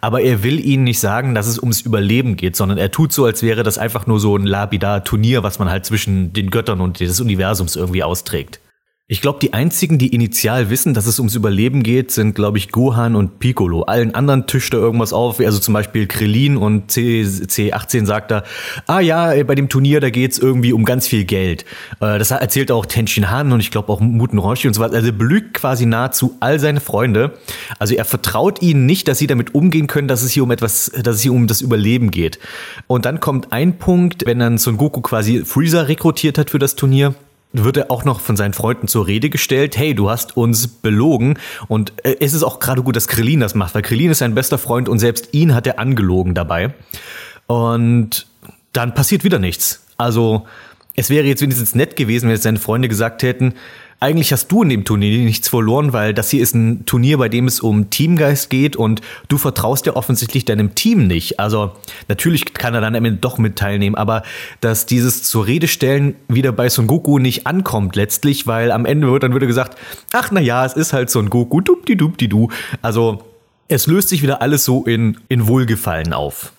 [0.00, 3.24] aber er will ihnen nicht sagen, dass es ums Überleben geht, sondern er tut so,
[3.24, 6.80] als wäre das einfach nur so ein lapidar Turnier, was man halt zwischen den Göttern
[6.80, 8.60] und des Universums irgendwie austrägt.
[9.12, 12.72] Ich glaube, die einzigen, die initial wissen, dass es ums Überleben geht, sind, glaube ich,
[12.72, 13.82] Gohan und Piccolo.
[13.82, 18.42] Allen anderen tischt er irgendwas auf, also zum Beispiel Krillin und C, C18 sagt da,
[18.86, 21.66] ah ja, bei dem Turnier, da geht's irgendwie um ganz viel Geld.
[22.00, 24.92] Äh, das erzählt auch Tenshin Han und ich glaube auch Muten Roshi und so was.
[24.92, 27.34] Also er belügt quasi nahezu all seine Freunde.
[27.78, 30.90] Also er vertraut ihnen nicht, dass sie damit umgehen können, dass es hier um etwas,
[31.02, 32.38] dass es hier um das Überleben geht.
[32.86, 36.76] Und dann kommt ein Punkt, wenn dann Son Goku quasi Freezer rekrutiert hat für das
[36.76, 37.14] Turnier
[37.52, 41.38] wird er auch noch von seinen Freunden zur Rede gestellt, hey, du hast uns belogen.
[41.68, 44.34] Und äh, es ist auch gerade gut, dass Krillin das macht, weil Krillin ist sein
[44.34, 46.74] bester Freund und selbst ihn hat er angelogen dabei.
[47.46, 48.26] Und
[48.72, 49.84] dann passiert wieder nichts.
[49.98, 50.46] Also
[50.96, 53.54] es wäre jetzt wenigstens nett gewesen, wenn jetzt seine Freunde gesagt hätten,
[54.02, 57.28] eigentlich hast du in dem Turnier nichts verloren, weil das hier ist ein Turnier, bei
[57.28, 61.38] dem es um Teamgeist geht und du vertraust ja offensichtlich deinem Team nicht.
[61.38, 61.70] Also
[62.08, 64.24] natürlich kann er dann am Ende doch mit teilnehmen, aber
[64.60, 69.10] dass dieses zur Rede stellen wieder bei Son Goku nicht ankommt letztlich, weil am Ende
[69.10, 69.78] wird dann wieder gesagt,
[70.12, 72.48] ach na ja, es ist halt Son Goku, dupdi dupdi du.
[72.82, 73.22] Also
[73.68, 76.52] es löst sich wieder alles so in, in Wohlgefallen auf.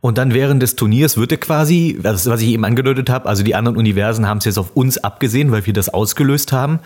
[0.00, 3.54] Und dann während des Turniers wird er quasi, was ich eben angedeutet habe, also die
[3.54, 6.80] anderen Universen haben es jetzt auf uns abgesehen, weil wir das ausgelöst haben.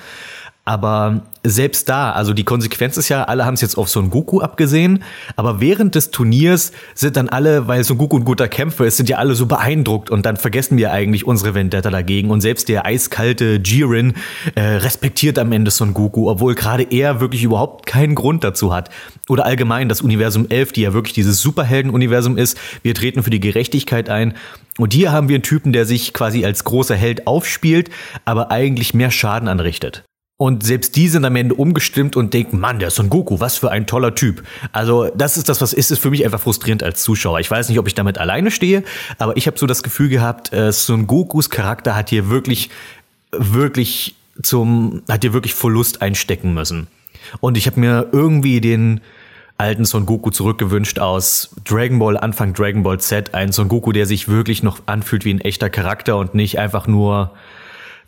[0.71, 4.41] Aber selbst da, also die Konsequenz ist ja, alle haben es jetzt auf Son Goku
[4.41, 5.03] abgesehen,
[5.35, 9.09] aber während des Turniers sind dann alle, weil Son Goku ein guter Kämpfer ist, sind
[9.09, 12.87] ja alle so beeindruckt und dann vergessen wir eigentlich unsere Vendetta dagegen und selbst der
[12.87, 14.15] eiskalte Jiren
[14.55, 18.91] äh, respektiert am Ende Son Goku, obwohl gerade er wirklich überhaupt keinen Grund dazu hat.
[19.29, 22.57] Oder allgemein das Universum 11, die ja wirklich dieses Superhelden-Universum ist.
[22.85, 24.35] Wir treten für die Gerechtigkeit ein.
[24.79, 27.91] Und hier haben wir einen Typen, der sich quasi als großer Held aufspielt,
[28.25, 30.05] aber eigentlich mehr Schaden anrichtet.
[30.41, 33.71] Und selbst die sind am Ende umgestimmt und denken, Mann, der Son Goku, was für
[33.71, 34.43] ein toller Typ.
[34.73, 37.41] Also das ist das, was ist, ist für mich einfach frustrierend als Zuschauer.
[37.41, 38.83] Ich weiß nicht, ob ich damit alleine stehe,
[39.19, 42.71] aber ich habe so das Gefühl gehabt, äh, Son Gokus Charakter hat hier wirklich,
[43.33, 46.87] wirklich zum, hat hier wirklich Verlust einstecken müssen.
[47.41, 49.03] Und ich habe mir irgendwie den
[49.59, 53.35] alten Son Goku zurückgewünscht aus Dragon Ball, Anfang Dragon Ball Z.
[53.35, 56.87] Ein Son Goku, der sich wirklich noch anfühlt wie ein echter Charakter und nicht einfach
[56.87, 57.33] nur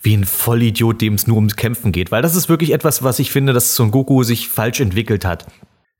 [0.02, 2.10] wie ein Vollidiot, dem es nur ums Kämpfen geht.
[2.10, 5.46] Weil das ist wirklich etwas, was ich finde, dass Son Goku sich falsch entwickelt hat.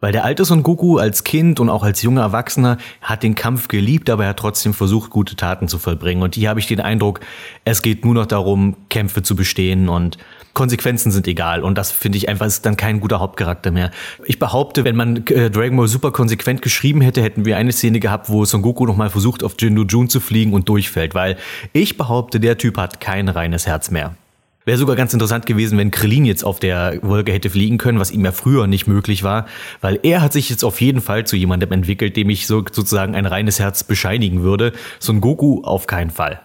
[0.01, 3.69] Weil der alte Son Goku als Kind und auch als junger Erwachsener hat den Kampf
[3.69, 6.25] geliebt, aber er hat trotzdem versucht, gute Taten zu vollbringen.
[6.25, 7.21] Und hier habe ich den Eindruck,
[7.65, 10.19] es geht nur noch darum, Kämpfe zu bestehen und
[10.55, 11.63] Konsequenzen sind egal.
[11.63, 13.91] Und das finde ich einfach ist dann kein guter Hauptcharakter mehr.
[14.27, 18.01] Ich behaupte, wenn man äh, Dragon Ball super konsequent geschrieben hätte, hätten wir eine Szene
[18.01, 21.15] gehabt, wo Son Goku nochmal versucht, auf Jindu Jun zu fliegen und durchfällt.
[21.15, 21.37] Weil
[21.73, 24.15] ich behaupte, der Typ hat kein reines Herz mehr.
[24.65, 28.13] Wäre sogar ganz interessant gewesen, wenn Krillin jetzt auf der Wolke hätte fliegen können, was
[28.13, 29.47] ihm ja früher nicht möglich war,
[29.81, 33.17] weil er hat sich jetzt auf jeden Fall zu jemandem entwickelt, dem ich so, sozusagen
[33.17, 34.73] ein reines Herz bescheinigen würde.
[35.01, 36.41] So ein Goku auf keinen Fall.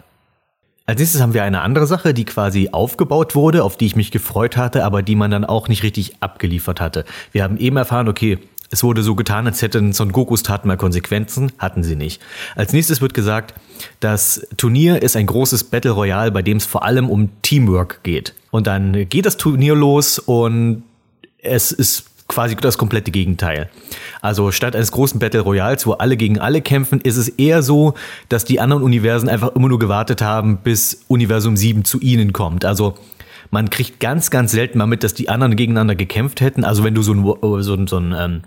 [0.89, 4.09] Als nächstes haben wir eine andere Sache, die quasi aufgebaut wurde, auf die ich mich
[4.09, 7.03] gefreut hatte, aber die man dann auch nicht richtig abgeliefert hatte.
[7.33, 8.39] Wir haben eben erfahren, okay,
[8.69, 12.21] es wurde so getan, als hätten Son Gokus Taten mal Konsequenzen, hatten sie nicht.
[12.55, 13.53] Als nächstes wird gesagt,
[13.99, 18.33] das Turnier ist ein großes Battle Royale, bei dem es vor allem um Teamwork geht.
[18.51, 20.83] Und dann geht das Turnier los und
[21.39, 23.69] es ist quasi das komplette Gegenteil.
[24.21, 27.93] Also statt eines großen Battle Royals, wo alle gegen alle kämpfen, ist es eher so,
[28.29, 32.65] dass die anderen Universen einfach immer nur gewartet haben, bis Universum 7 zu ihnen kommt.
[32.65, 32.95] Also
[33.49, 36.63] man kriegt ganz, ganz selten mal mit, dass die anderen gegeneinander gekämpft hätten.
[36.63, 38.41] Also wenn du so ein, so ein, so ein ähm,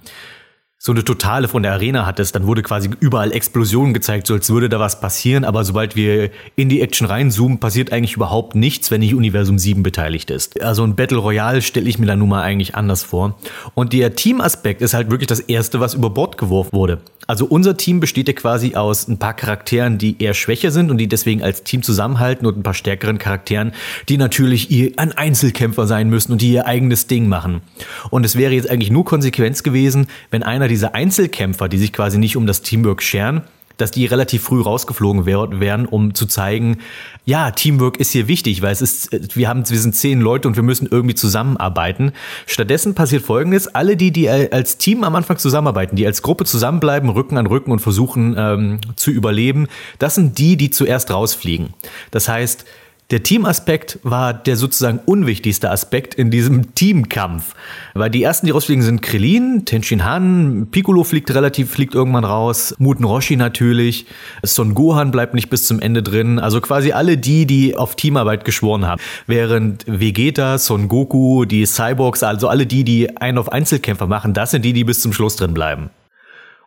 [0.82, 4.48] so eine Totale von der Arena hattest, dann wurde quasi überall Explosionen gezeigt, so als
[4.48, 8.90] würde da was passieren, aber sobald wir in die Action reinzoomen, passiert eigentlich überhaupt nichts,
[8.90, 10.62] wenn nicht Universum 7 beteiligt ist.
[10.62, 13.38] Also ein Battle Royale stelle ich mir da nun mal eigentlich anders vor.
[13.74, 17.00] Und der Teamaspekt ist halt wirklich das erste, was über Bord geworfen wurde.
[17.26, 20.96] Also unser Team besteht ja quasi aus ein paar Charakteren, die eher schwächer sind und
[20.96, 23.72] die deswegen als Team zusammenhalten und ein paar stärkeren Charakteren,
[24.08, 27.60] die natürlich ihr ein Einzelkämpfer sein müssen und die ihr eigenes Ding machen.
[28.08, 32.18] Und es wäre jetzt eigentlich nur Konsequenz gewesen, wenn einer diese Einzelkämpfer, die sich quasi
[32.18, 33.42] nicht um das Teamwork scheren,
[33.80, 36.78] dass die relativ früh rausgeflogen wären, um zu zeigen,
[37.24, 40.56] ja, Teamwork ist hier wichtig, weil es ist, wir haben, wir sind zehn Leute und
[40.56, 42.12] wir müssen irgendwie zusammenarbeiten.
[42.46, 47.08] Stattdessen passiert Folgendes: Alle die, die als Team am Anfang zusammenarbeiten, die als Gruppe zusammenbleiben,
[47.08, 49.68] Rücken an Rücken und versuchen ähm, zu überleben,
[49.98, 51.74] das sind die, die zuerst rausfliegen.
[52.10, 52.64] Das heißt,
[53.10, 57.54] der Teamaspekt war der sozusagen unwichtigste Aspekt in diesem Teamkampf.
[57.94, 62.74] Weil die ersten, die rausfliegen, sind Krillin, Tenshin Han, Piccolo fliegt relativ, fliegt irgendwann raus,
[62.78, 64.06] Muten Roshi natürlich,
[64.42, 66.38] Son Gohan bleibt nicht bis zum Ende drin.
[66.38, 69.00] Also quasi alle die, die auf Teamarbeit geschworen haben.
[69.26, 74.52] Während Vegeta, Son Goku, die Cyborgs, also alle die, die einen auf Einzelkämpfer machen, das
[74.52, 75.90] sind die, die bis zum Schluss drin bleiben.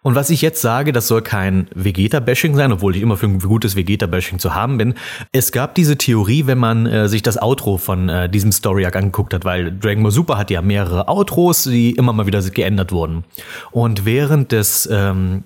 [0.03, 3.39] Und was ich jetzt sage, das soll kein Vegeta-Bashing sein, obwohl ich immer für ein
[3.39, 4.93] gutes Vegeta-Bashing zu haben bin.
[5.31, 9.33] Es gab diese Theorie, wenn man äh, sich das Outro von äh, diesem Story-Arc angeguckt
[9.33, 13.23] hat, weil Dragon Ball Super hat ja mehrere Outros, die immer mal wieder geändert wurden.
[13.71, 15.43] Und während des ähm,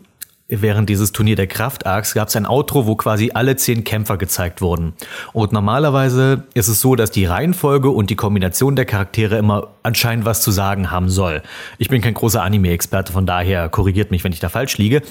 [0.49, 4.61] während dieses Turnier der Kraft-Arcs gab es ein Outro, wo quasi alle zehn Kämpfer gezeigt
[4.61, 4.93] wurden.
[5.33, 10.25] Und normalerweise ist es so, dass die Reihenfolge und die Kombination der Charaktere immer anscheinend
[10.25, 11.41] was zu sagen haben soll.
[11.77, 15.01] Ich bin kein großer Anime-Experte, von daher korrigiert mich, wenn ich da falsch liege.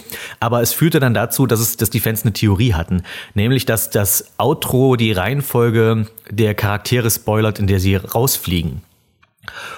[0.40, 3.02] Aber es führte dann dazu, dass, es, dass die Fans eine Theorie hatten.
[3.34, 8.82] Nämlich, dass das Outro die Reihenfolge der Charaktere spoilert, in der sie rausfliegen.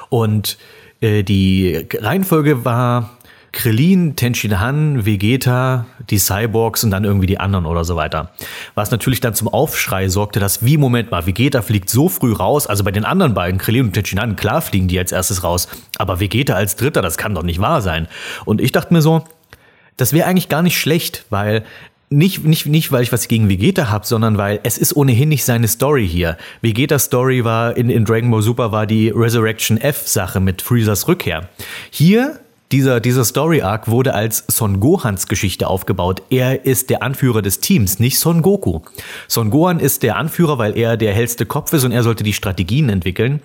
[0.08, 0.56] Und
[1.00, 3.17] äh, die Reihenfolge war
[3.52, 8.32] Krillin, Tenshin Han, Vegeta, die Cyborgs und dann irgendwie die anderen oder so weiter.
[8.74, 12.66] Was natürlich dann zum Aufschrei sorgte, dass wie, Moment mal, Vegeta fliegt so früh raus,
[12.66, 15.68] also bei den anderen beiden, Krillin und Tenshin Han, klar fliegen die als erstes raus,
[15.96, 18.08] aber Vegeta als Dritter, das kann doch nicht wahr sein.
[18.44, 19.24] Und ich dachte mir so,
[19.96, 21.64] das wäre eigentlich gar nicht schlecht, weil
[22.10, 25.44] nicht, nicht, nicht, weil ich was gegen Vegeta habe, sondern weil es ist ohnehin nicht
[25.44, 26.38] seine Story hier.
[26.62, 31.48] Vegetas Story war in, in Dragon Ball Super war die Resurrection F-Sache mit Freezers Rückkehr.
[31.90, 32.40] Hier
[32.72, 36.22] dieser, dieser Story Arc wurde als Son Gohans Geschichte aufgebaut.
[36.30, 38.80] Er ist der Anführer des Teams, nicht Son Goku.
[39.26, 42.32] Son Gohan ist der Anführer, weil er der hellste Kopf ist und er sollte die
[42.32, 43.40] Strategien entwickeln.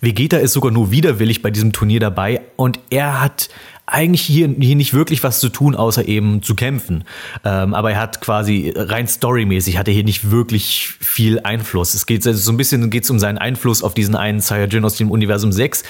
[0.00, 3.48] Vegeta ist sogar nur widerwillig bei diesem Turnier dabei und er hat
[3.86, 7.04] eigentlich hier, hier nicht wirklich was zu tun, außer eben zu kämpfen.
[7.44, 11.94] Ähm, aber er hat quasi rein storymäßig hat er hier nicht wirklich viel Einfluss.
[11.94, 14.96] Es geht also so ein bisschen geht's um seinen Einfluss auf diesen einen Saiyajin aus
[14.96, 15.84] dem Universum 6.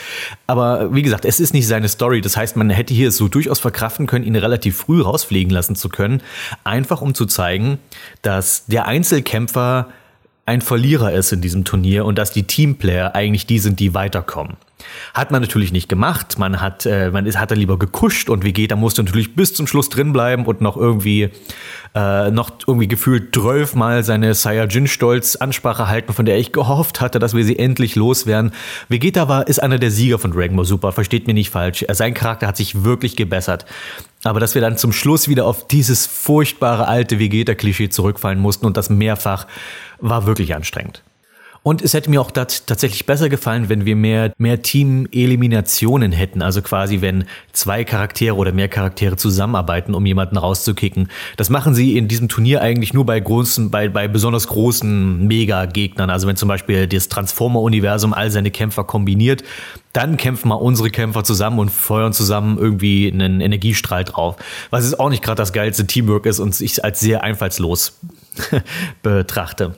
[0.47, 2.20] Aber wie gesagt, es ist nicht seine Story.
[2.20, 5.74] Das heißt, man hätte hier es so durchaus verkraften können, ihn relativ früh rausfliegen lassen
[5.74, 6.23] zu können.
[6.64, 7.78] Einfach um zu zeigen,
[8.20, 9.89] dass der Einzelkämpfer
[10.47, 14.56] ein Verlierer ist in diesem Turnier und dass die Teamplayer eigentlich die sind, die weiterkommen.
[15.12, 16.39] Hat man natürlich nicht gemacht.
[16.39, 19.66] Man hat, äh, man ist, hat dann lieber gekuscht und Vegeta musste natürlich bis zum
[19.66, 21.31] Schluss drin bleiben und noch irgendwie,
[21.97, 23.35] äh, noch irgendwie gefühlt
[23.74, 28.52] mal seine Saiyajin-Stolz-Ansprache halten, von der ich gehofft hatte, dass wir sie endlich loswerden.
[28.90, 30.93] Vegeta war, ist einer der Sieger von Dragon Ball Super.
[30.93, 31.86] Versteht mir nicht falsch.
[31.90, 33.64] Sein Charakter hat sich wirklich gebessert.
[34.24, 38.77] Aber dass wir dann zum Schluss wieder auf dieses furchtbare alte Vegeta-Klischee zurückfallen mussten und
[38.77, 39.47] das mehrfach,
[39.98, 41.02] war wirklich anstrengend.
[41.66, 46.40] Und es hätte mir auch tatsächlich besser gefallen, wenn wir mehr, mehr Team-Eliminationen hätten.
[46.40, 51.09] Also quasi, wenn zwei Charaktere oder mehr Charaktere zusammenarbeiten, um jemanden rauszukicken.
[51.36, 56.09] Das machen sie in diesem Turnier eigentlich nur bei großen, bei, bei besonders großen Mega-Gegnern.
[56.09, 59.43] Also wenn zum Beispiel das Transformer-Universum all seine Kämpfer kombiniert,
[59.93, 64.36] dann kämpfen mal unsere Kämpfer zusammen und feuern zusammen irgendwie einen Energiestrahl drauf.
[64.70, 67.98] Was ist auch nicht gerade das geilste Teamwork ist und ich als sehr einfallslos
[69.02, 69.74] betrachte.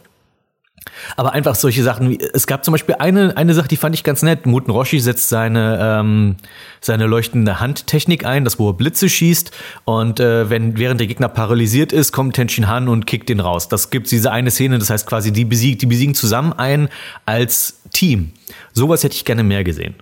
[1.17, 4.05] Aber einfach solche Sachen, wie, es gab zum Beispiel eine, eine Sache, die fand ich
[4.05, 4.47] ganz nett.
[4.47, 6.37] Muten Roshi setzt seine, ähm,
[6.81, 9.51] seine leuchtende Handtechnik ein, das wo er Blitze schießt.
[9.85, 13.69] Und äh, wenn während der Gegner paralysiert ist, kommt Tenshin Han und kickt den raus.
[13.69, 16.89] Das gibt diese eine Szene, das heißt quasi, die besiegen, die besiegen zusammen ein
[17.27, 18.33] als Team.
[18.73, 19.95] Sowas hätte ich gerne mehr gesehen.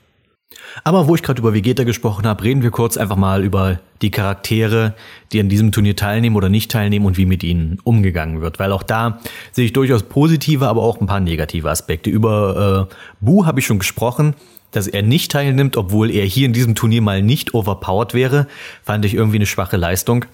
[0.85, 4.11] Aber wo ich gerade über Vegeta gesprochen habe, reden wir kurz einfach mal über die
[4.11, 4.95] Charaktere,
[5.33, 8.59] die an diesem Turnier teilnehmen oder nicht teilnehmen und wie mit ihnen umgegangen wird.
[8.59, 9.21] Weil auch da
[9.53, 12.11] sehe ich durchaus positive, aber auch ein paar negative Aspekte.
[12.11, 14.35] Über äh, Bu habe ich schon gesprochen
[14.73, 18.47] dass er nicht teilnimmt, obwohl er hier in diesem Turnier mal nicht overpowered wäre,
[18.83, 20.27] fand ich irgendwie eine schwache Leistung.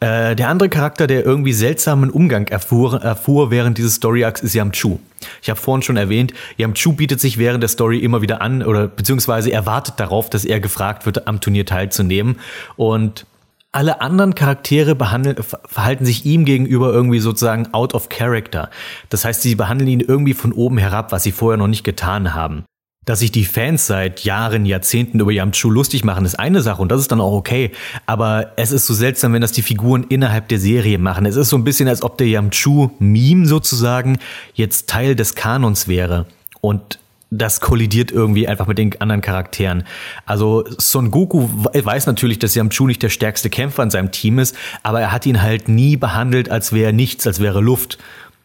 [0.00, 4.54] Äh, der andere Charakter, der irgendwie seltsamen Umgang erfuhr, erfuhr während dieses Story Arcs, ist
[4.54, 4.98] Yamchu.
[5.42, 8.88] Ich habe vorhin schon erwähnt, Yamchu bietet sich während der Story immer wieder an oder
[8.88, 12.40] beziehungsweise er wartet darauf, dass er gefragt wird, am Turnier teilzunehmen
[12.76, 13.26] und
[13.72, 15.36] alle anderen Charaktere behandeln,
[15.66, 18.70] verhalten sich ihm gegenüber irgendwie sozusagen out of character.
[19.10, 22.34] Das heißt, sie behandeln ihn irgendwie von oben herab, was sie vorher noch nicht getan
[22.34, 22.64] haben.
[23.06, 26.92] Dass sich die Fans seit Jahren, Jahrzehnten über Yamchu lustig machen, ist eine Sache und
[26.92, 27.72] das ist dann auch okay.
[28.04, 31.24] Aber es ist so seltsam, wenn das die Figuren innerhalb der Serie machen.
[31.24, 34.18] Es ist so ein bisschen, als ob der Yamchu-Meme sozusagen
[34.52, 36.26] jetzt Teil des Kanons wäre.
[36.60, 36.98] Und
[37.30, 39.84] das kollidiert irgendwie einfach mit den anderen Charakteren.
[40.26, 44.54] Also Son Goku weiß natürlich, dass Yamchu nicht der stärkste Kämpfer in seinem Team ist,
[44.82, 47.98] aber er hat ihn halt nie behandelt, als wäre nichts, als wäre Luft.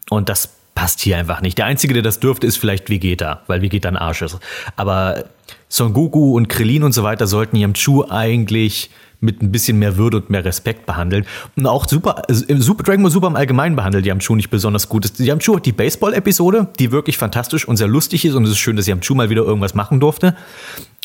[0.09, 1.57] Und das passt hier einfach nicht.
[1.57, 4.37] Der Einzige, der das dürfte, ist vielleicht Vegeta, weil Vegeta ein Arsch ist.
[4.75, 5.25] Aber
[5.69, 8.91] Son Goku und Krillin und so weiter sollten Yamchu eigentlich
[9.21, 11.25] mit ein bisschen mehr Würde und mehr Respekt behandeln.
[11.55, 15.17] Und auch Super, Super Dragon Ball Super im Allgemeinen behandelt Yamchu nicht besonders gut.
[15.17, 18.75] Yamchu hat die Baseball-Episode, die wirklich fantastisch und sehr lustig ist und es ist schön,
[18.75, 20.35] dass Yamchu mal wieder irgendwas machen durfte.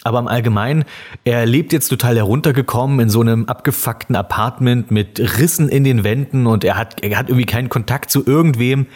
[0.03, 0.85] Aber im Allgemeinen,
[1.25, 6.47] er lebt jetzt total heruntergekommen in so einem abgefuckten Apartment mit Rissen in den Wänden
[6.47, 8.87] und er hat, er hat irgendwie keinen Kontakt zu irgendwem.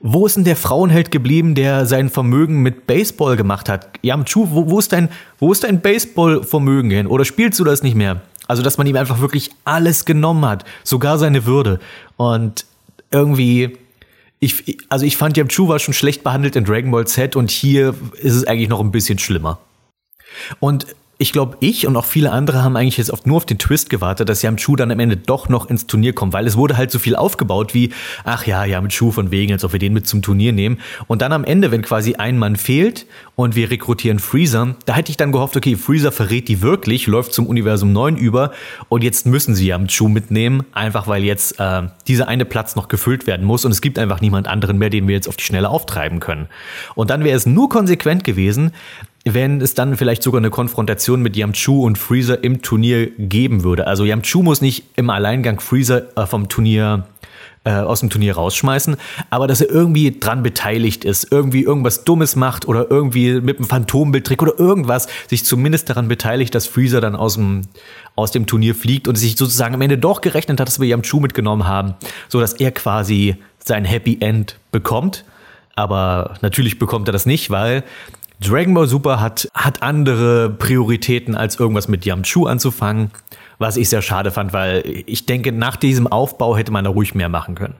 [0.00, 3.88] Wo ist denn der Frauenheld geblieben, der sein Vermögen mit Baseball gemacht hat?
[4.02, 5.08] Yamchu, wo, wo ist dein,
[5.38, 7.06] wo ist dein Baseball-Vermögen hin?
[7.08, 8.20] Oder spielst du das nicht mehr?
[8.46, 11.80] Also, dass man ihm einfach wirklich alles genommen hat, sogar seine Würde.
[12.16, 12.64] Und
[13.10, 13.76] irgendwie,
[14.38, 17.94] ich, also ich fand Yamchu war schon schlecht behandelt in Dragon Ball Z und hier
[18.20, 19.58] ist es eigentlich noch ein bisschen schlimmer.
[20.60, 20.86] Und
[21.20, 23.90] ich glaube, ich und auch viele andere haben eigentlich jetzt oft nur auf den Twist
[23.90, 26.92] gewartet, dass Yamchu dann am Ende doch noch ins Turnier kommt, weil es wurde halt
[26.92, 27.90] so viel aufgebaut wie,
[28.22, 30.78] ach ja, Yamchu von wegen, als ob wir den mit zum Turnier nehmen.
[31.08, 35.10] Und dann am Ende, wenn quasi ein Mann fehlt und wir rekrutieren Freezer, da hätte
[35.10, 38.52] ich dann gehofft, okay, Freezer verrät die wirklich, läuft zum Universum 9 über
[38.88, 43.26] und jetzt müssen sie Yamchu mitnehmen, einfach weil jetzt äh, dieser eine Platz noch gefüllt
[43.26, 45.68] werden muss und es gibt einfach niemand anderen mehr, den wir jetzt auf die Schnelle
[45.68, 46.46] auftreiben können.
[46.94, 48.70] Und dann wäre es nur konsequent gewesen,
[49.24, 53.86] wenn es dann vielleicht sogar eine Konfrontation mit Yamchu und Freezer im Turnier geben würde.
[53.86, 57.06] Also Yamchu muss nicht im Alleingang Freezer äh, vom Turnier
[57.64, 58.96] äh, aus dem Turnier rausschmeißen,
[59.30, 63.68] aber dass er irgendwie dran beteiligt ist, irgendwie irgendwas Dummes macht oder irgendwie mit einem
[63.68, 67.62] Phantombildtrick oder irgendwas sich zumindest daran beteiligt, dass Freezer dann aus dem,
[68.14, 71.20] aus dem Turnier fliegt und sich sozusagen am Ende doch gerechnet hat, dass wir Yamchu
[71.20, 71.94] mitgenommen haben,
[72.28, 75.24] so dass er quasi sein Happy End bekommt.
[75.74, 77.84] Aber natürlich bekommt er das nicht, weil
[78.40, 83.10] Dragon Ball Super hat, hat andere Prioritäten, als irgendwas mit Yamchu anzufangen,
[83.58, 87.14] was ich sehr schade fand, weil ich denke, nach diesem Aufbau hätte man da ruhig
[87.16, 87.74] mehr machen können.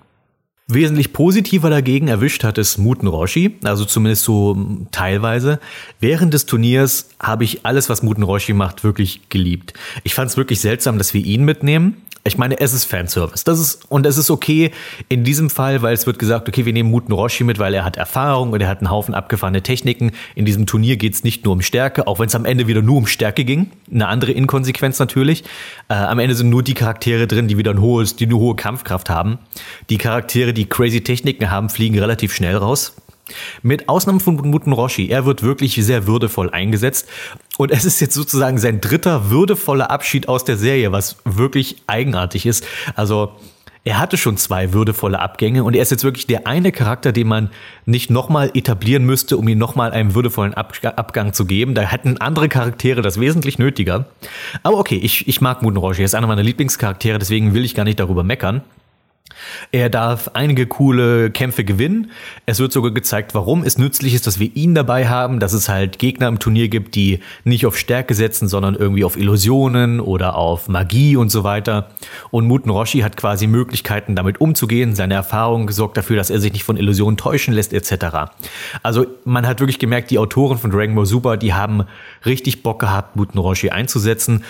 [0.70, 5.60] Wesentlich positiver dagegen erwischt hat es Muten Roshi, also zumindest so mm, teilweise.
[5.98, 9.72] Während des Turniers habe ich alles, was Muten Roshi macht, wirklich geliebt.
[10.05, 12.02] Ich fand es wirklich seltsam, dass wir ihn mitnehmen.
[12.28, 13.44] Ich meine, es ist Fanservice.
[13.44, 14.70] Das ist, und es ist okay
[15.08, 17.84] in diesem Fall, weil es wird gesagt, okay, wir nehmen Muten Roshi mit, weil er
[17.86, 20.12] hat Erfahrung und er hat einen Haufen abgefahrene Techniken.
[20.34, 22.82] In diesem Turnier geht es nicht nur um Stärke, auch wenn es am Ende wieder
[22.82, 23.70] nur um Stärke ging.
[23.90, 25.44] Eine andere Inkonsequenz natürlich.
[25.88, 28.56] Äh, am Ende sind nur die Charaktere drin, die wieder ein hohes, die eine hohe
[28.56, 29.38] Kampfkraft haben.
[29.88, 32.94] Die Charaktere, die crazy Techniken haben, fliegen relativ schnell raus.
[33.62, 35.08] Mit Ausnahme von Muten Roshi.
[35.08, 37.08] Er wird wirklich sehr würdevoll eingesetzt.
[37.58, 42.46] Und es ist jetzt sozusagen sein dritter würdevoller Abschied aus der Serie, was wirklich eigenartig
[42.46, 42.64] ist.
[42.94, 43.32] Also,
[43.84, 47.28] er hatte schon zwei würdevolle Abgänge und er ist jetzt wirklich der eine Charakter, den
[47.28, 47.50] man
[47.86, 51.74] nicht nochmal etablieren müsste, um ihm nochmal einen würdevollen Abgang zu geben.
[51.74, 54.06] Da hätten andere Charaktere das wesentlich nötiger.
[54.62, 56.02] Aber okay, ich, ich mag Muten Roshi.
[56.02, 58.62] Er ist einer meiner Lieblingscharaktere, deswegen will ich gar nicht darüber meckern.
[59.73, 62.10] Er darf einige coole Kämpfe gewinnen.
[62.47, 65.68] Es wird sogar gezeigt, warum es nützlich ist, dass wir ihn dabei haben, dass es
[65.68, 70.36] halt Gegner im Turnier gibt, die nicht auf Stärke setzen, sondern irgendwie auf Illusionen oder
[70.36, 71.90] auf Magie und so weiter.
[72.31, 74.94] Und Muten Roshi hat quasi Möglichkeiten, damit umzugehen.
[74.94, 78.32] Seine Erfahrung sorgt dafür, dass er sich nicht von Illusionen täuschen lässt, etc.
[78.82, 81.84] Also man hat wirklich gemerkt, die Autoren von Dragon Ball Super, die haben
[82.24, 84.44] richtig Bock gehabt, Muten Roshi einzusetzen.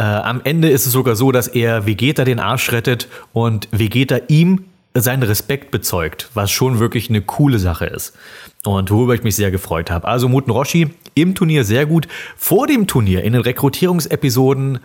[0.00, 4.18] Äh, am Ende ist es sogar so, dass er Vegeta den Arsch rettet und Vegeta
[4.28, 4.64] ihm
[4.94, 8.16] seinen Respekt bezeugt, was schon wirklich eine coole Sache ist.
[8.64, 10.08] Und worüber ich mich sehr gefreut habe.
[10.08, 12.08] Also Muten Roshi im Turnier sehr gut.
[12.38, 14.78] Vor dem Turnier, in den Rekrutierungsepisoden,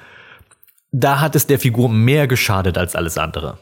[0.91, 3.57] da hat es der Figur mehr geschadet als alles andere.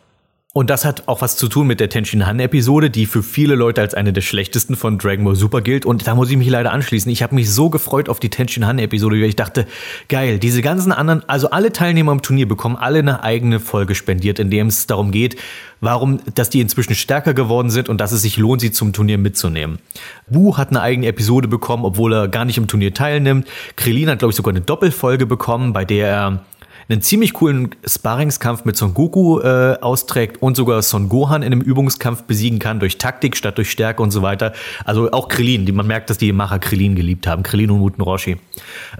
[0.55, 3.81] Und das hat auch was zu tun mit der Tenshin Han-Episode, die für viele Leute
[3.81, 5.83] als eine der schlechtesten von Dragon Ball Super gilt.
[5.83, 7.11] Und da muss ich mich leider anschließen.
[7.11, 9.65] Ich habe mich so gefreut auf die Tenshin Han-Episode, weil ich dachte,
[10.09, 14.37] geil, diese ganzen anderen, also alle Teilnehmer im Turnier bekommen alle eine eigene Folge spendiert,
[14.37, 15.37] in dem es darum geht,
[15.81, 19.17] warum, dass die inzwischen stärker geworden sind und dass es sich lohnt, sie zum Turnier
[19.17, 19.79] mitzunehmen.
[20.27, 23.47] Bu hat eine eigene Episode bekommen, obwohl er gar nicht im Turnier teilnimmt.
[23.75, 26.45] Krillin hat, glaube ich, sogar eine Doppelfolge bekommen, bei der er
[26.89, 31.61] einen ziemlich coolen Sparringskampf mit Son Goku äh, austrägt und sogar Son Gohan in einem
[31.61, 34.53] Übungskampf besiegen kann durch Taktik statt durch Stärke und so weiter.
[34.85, 38.01] Also auch Krillin, die man merkt, dass die Macher Krillin geliebt haben, Krillin und Muten
[38.01, 38.37] Roshi.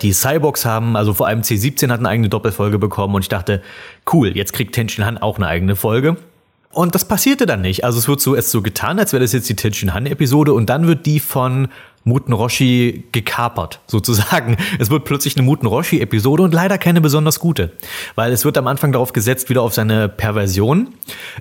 [0.02, 3.62] Die Cyborgs haben, also vor allem C17 hat eine eigene Doppelfolge bekommen und ich dachte,
[4.12, 6.18] cool, jetzt kriegt Tenshin Han auch eine eigene Folge.
[6.74, 7.84] Und das passierte dann nicht.
[7.84, 10.54] Also es wird so, es so getan, als wäre das jetzt die Tenshin Han Episode
[10.54, 11.68] und dann wird die von
[12.04, 14.58] Muten Roshi gekapert, sozusagen.
[14.80, 17.72] Es wird plötzlich eine Muten Roshi-Episode und leider keine besonders gute.
[18.16, 20.90] Weil es wird am Anfang darauf gesetzt, wieder auf seine Perversion.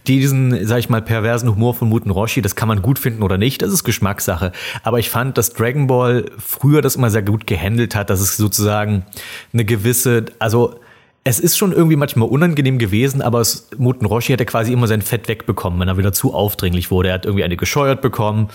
[0.06, 3.38] Diesen, sag ich mal, perversen Humor von Muten Roshi, das kann man gut finden oder
[3.38, 4.52] nicht, das ist Geschmackssache.
[4.82, 8.36] Aber ich fand, dass Dragon Ball früher das immer sehr gut gehandelt hat, dass es
[8.36, 9.04] sozusagen
[9.52, 10.78] eine gewisse, also
[11.24, 15.02] es ist schon irgendwie manchmal unangenehm gewesen, aber es, Muten Roshi hätte quasi immer sein
[15.02, 17.10] Fett wegbekommen, wenn er wieder zu aufdringlich wurde.
[17.10, 18.48] Er hat irgendwie eine gescheuert bekommen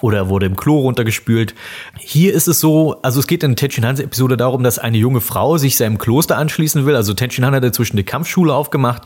[0.00, 1.54] oder er wurde im Klo runtergespült.
[1.98, 5.20] Hier ist es so, also es geht in Tenshin Hans Episode darum, dass eine junge
[5.20, 6.96] Frau sich seinem Kloster anschließen will.
[6.96, 9.02] Also Tenshin Han hat inzwischen eine Kampfschule aufgemacht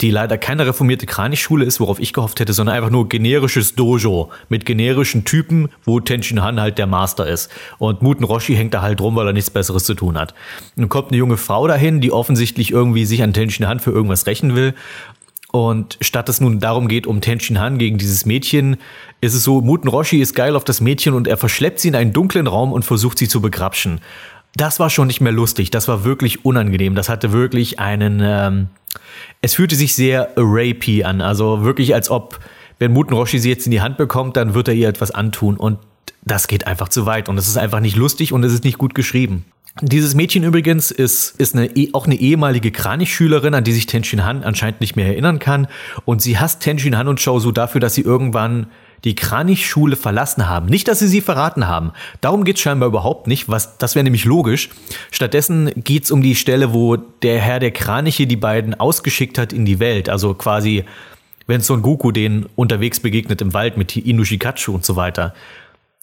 [0.00, 4.30] die leider keine reformierte Kranichschule ist, worauf ich gehofft hätte, sondern einfach nur generisches Dojo
[4.48, 7.50] mit generischen Typen, wo Tenshin Han halt der Master ist.
[7.78, 10.34] Und Muten Roshi hängt da halt rum, weil er nichts Besseres zu tun hat.
[10.76, 14.26] Nun kommt eine junge Frau dahin, die offensichtlich irgendwie sich an Tenshin Han für irgendwas
[14.26, 14.74] rächen will.
[15.50, 18.76] Und statt es nun darum geht, um Tenshin Han gegen dieses Mädchen,
[19.20, 21.96] ist es so, Muten Roshi ist geil auf das Mädchen und er verschleppt sie in
[21.96, 24.00] einen dunklen Raum und versucht sie zu begrapschen.
[24.56, 28.68] Das war schon nicht mehr lustig, das war wirklich unangenehm, das hatte wirklich einen, ähm,
[29.42, 31.20] es fühlte sich sehr rapey an.
[31.20, 32.40] Also wirklich, als ob,
[32.78, 35.56] wenn Muten Roshi sie jetzt in die Hand bekommt, dann wird er ihr etwas antun.
[35.56, 35.78] Und
[36.24, 37.28] das geht einfach zu weit.
[37.28, 39.44] Und es ist einfach nicht lustig und es ist nicht gut geschrieben.
[39.82, 44.24] Dieses Mädchen übrigens ist, ist eine, e, auch eine ehemalige Kranichschülerin, an die sich Tenshin
[44.24, 45.66] Han anscheinend nicht mehr erinnern kann.
[46.06, 48.68] Und sie hasst Tenshin Han und Shou so dafür, dass sie irgendwann
[49.06, 50.66] die Kranichschule verlassen haben.
[50.66, 51.92] Nicht, dass sie sie verraten haben.
[52.20, 53.48] Darum geht es scheinbar überhaupt nicht.
[53.48, 54.68] Was, das wäre nämlich logisch.
[55.12, 59.52] Stattdessen geht es um die Stelle, wo der Herr der Kraniche die beiden ausgeschickt hat
[59.52, 60.08] in die Welt.
[60.08, 60.84] Also quasi,
[61.46, 65.34] wenn Son Goku den unterwegs begegnet im Wald mit Inushikachu und so weiter.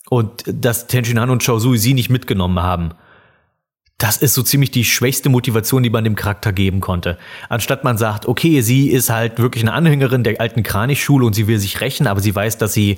[0.10, 2.92] Und dass Tenshinhan und Chaozui sie nicht mitgenommen haben
[4.04, 7.18] das ist so ziemlich die schwächste Motivation, die man dem Charakter geben konnte.
[7.48, 11.48] Anstatt man sagt, okay, sie ist halt wirklich eine Anhängerin der alten Kranichschule und sie
[11.48, 12.98] will sich rächen, aber sie weiß, dass sie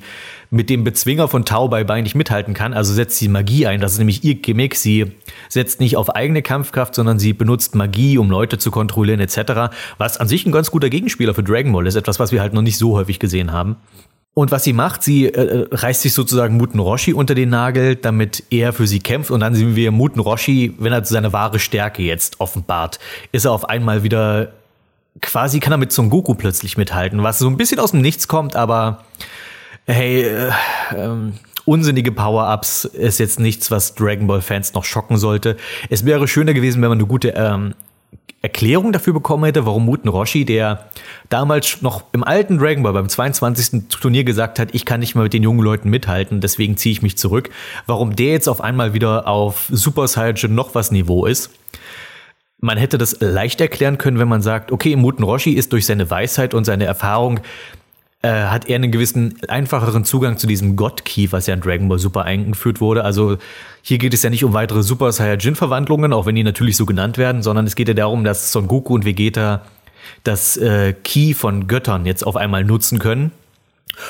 [0.50, 3.80] mit dem Bezwinger von Tau bei Bein nicht mithalten kann, also setzt sie Magie ein.
[3.80, 4.74] Das ist nämlich ihr Gimmick.
[4.74, 5.12] Sie
[5.48, 9.76] setzt nicht auf eigene Kampfkraft, sondern sie benutzt Magie, um Leute zu kontrollieren etc.
[9.98, 12.52] Was an sich ein ganz guter Gegenspieler für Dragon Ball ist, etwas, was wir halt
[12.52, 13.76] noch nicht so häufig gesehen haben.
[14.38, 17.96] Und was sie macht, sie äh, äh, reißt sich sozusagen Muten Roshi unter den Nagel,
[17.96, 19.30] damit er für sie kämpft.
[19.30, 22.98] Und dann sehen wir Muten Roshi, wenn er seine wahre Stärke jetzt offenbart,
[23.32, 24.52] ist er auf einmal wieder
[25.22, 28.28] quasi kann er mit Son Goku plötzlich mithalten, was so ein bisschen aus dem Nichts
[28.28, 29.04] kommt, aber
[29.86, 30.50] hey, äh,
[30.94, 31.32] ähm,
[31.64, 35.56] unsinnige Power-Ups ist jetzt nichts, was Dragon Ball-Fans noch schocken sollte.
[35.88, 37.74] Es wäre schöner gewesen, wenn man eine gute ähm,
[38.46, 40.88] Erklärung dafür bekommen hätte, warum Muten Roshi, der
[41.28, 43.88] damals noch im alten Dragon Ball beim 22.
[43.88, 47.02] Turnier gesagt hat, ich kann nicht mal mit den jungen Leuten mithalten, deswegen ziehe ich
[47.02, 47.50] mich zurück,
[47.86, 51.50] warum der jetzt auf einmal wieder auf Super Saiyan noch was Niveau ist.
[52.60, 56.08] Man hätte das leicht erklären können, wenn man sagt, okay, Muten Roshi ist durch seine
[56.08, 57.40] Weisheit und seine Erfahrung
[58.26, 62.00] äh, hat er einen gewissen einfacheren Zugang zu diesem God-Key, was ja in Dragon Ball
[62.00, 63.04] Super eingeführt wurde.
[63.04, 63.38] Also
[63.82, 67.18] hier geht es ja nicht um weitere Super Saiyajin-Verwandlungen, auch wenn die natürlich so genannt
[67.18, 69.62] werden, sondern es geht ja darum, dass Son Goku und Vegeta
[70.24, 73.30] das äh, Key von Göttern jetzt auf einmal nutzen können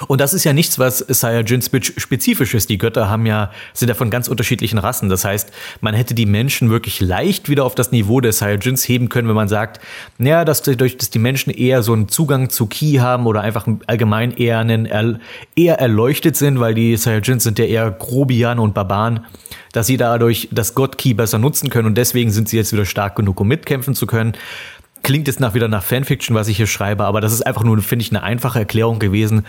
[0.08, 2.70] und das ist ja nichts, was Saiyajin spezifisch ist.
[2.70, 5.08] Die Götter haben ja, sind ja von ganz unterschiedlichen Rassen.
[5.08, 9.08] Das heißt, man hätte die Menschen wirklich leicht wieder auf das Niveau der Saiyajins heben
[9.08, 9.80] können, wenn man sagt,
[10.18, 13.66] naja, dass, dadurch, dass die Menschen eher so einen Zugang zu Ki haben oder einfach
[13.86, 15.20] allgemein eher, einen,
[15.54, 19.20] eher erleuchtet sind, weil die Saiyajins sind ja eher Grobian und Barbaren,
[19.72, 23.16] dass sie dadurch das Gott-Ki besser nutzen können und deswegen sind sie jetzt wieder stark
[23.16, 24.36] genug, um mitkämpfen zu können
[25.06, 27.80] klingt jetzt nach wieder nach Fanfiction, was ich hier schreibe, aber das ist einfach nur,
[27.80, 29.46] finde ich, eine einfache Erklärung gewesen.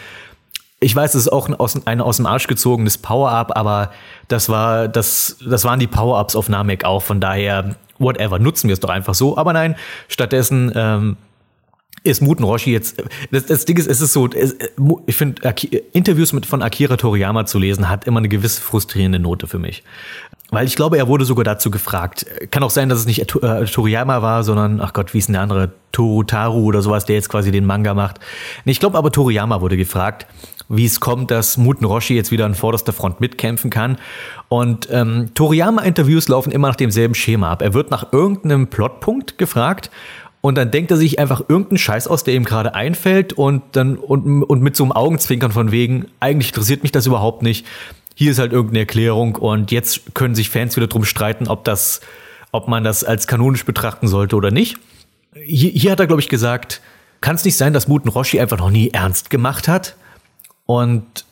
[0.80, 3.92] Ich weiß, es ist auch ein aus, ein aus dem Arsch gezogenes Power-Up, aber
[4.28, 7.02] das war, das, das waren die Power-Ups auf Namek auch.
[7.02, 9.38] Von daher, whatever, nutzen wir es doch einfach so.
[9.38, 9.76] Aber nein,
[10.08, 11.18] stattdessen ähm,
[12.04, 13.04] ist Muten Roshi jetzt.
[13.32, 14.56] Das, das Ding ist, es ist so, es,
[15.06, 15.42] ich finde,
[15.94, 19.84] Interviews mit von Akira Toriyama zu lesen, hat immer eine gewisse frustrierende Note für mich.
[20.50, 22.26] Weil ich glaube, er wurde sogar dazu gefragt.
[22.52, 25.34] Kann auch sein, dass es nicht äh, Toriyama war, sondern, ach Gott, wie ist denn
[25.34, 25.72] der andere?
[25.92, 26.24] Toru
[26.64, 28.20] oder sowas, der jetzt quasi den Manga macht.
[28.66, 30.28] Ich glaube aber, Toriyama wurde gefragt,
[30.70, 33.98] wie es kommt, dass Muten Roshi jetzt wieder an vorderster Front mitkämpfen kann.
[34.50, 37.62] Und ähm, Toriyama-Interviews laufen immer nach demselben Schema ab.
[37.62, 39.90] Er wird nach irgendeinem Plotpunkt gefragt
[40.42, 43.98] und dann denkt er sich einfach irgendeinen Scheiß aus, der ihm gerade einfällt und dann
[43.98, 47.66] und, und mit so einem Augenzwinkern von wegen, eigentlich interessiert mich das überhaupt nicht
[48.18, 52.02] hier ist halt irgendeine Erklärung und jetzt können sich Fans wieder drum streiten, ob das,
[52.52, 54.80] ob man das als kanonisch betrachten sollte oder nicht.
[55.36, 56.82] Hier, hier hat er, glaube ich, gesagt,
[57.22, 59.96] kann es nicht sein, dass Muten Roshi einfach noch nie ernst gemacht hat?
[60.68, 61.26] Und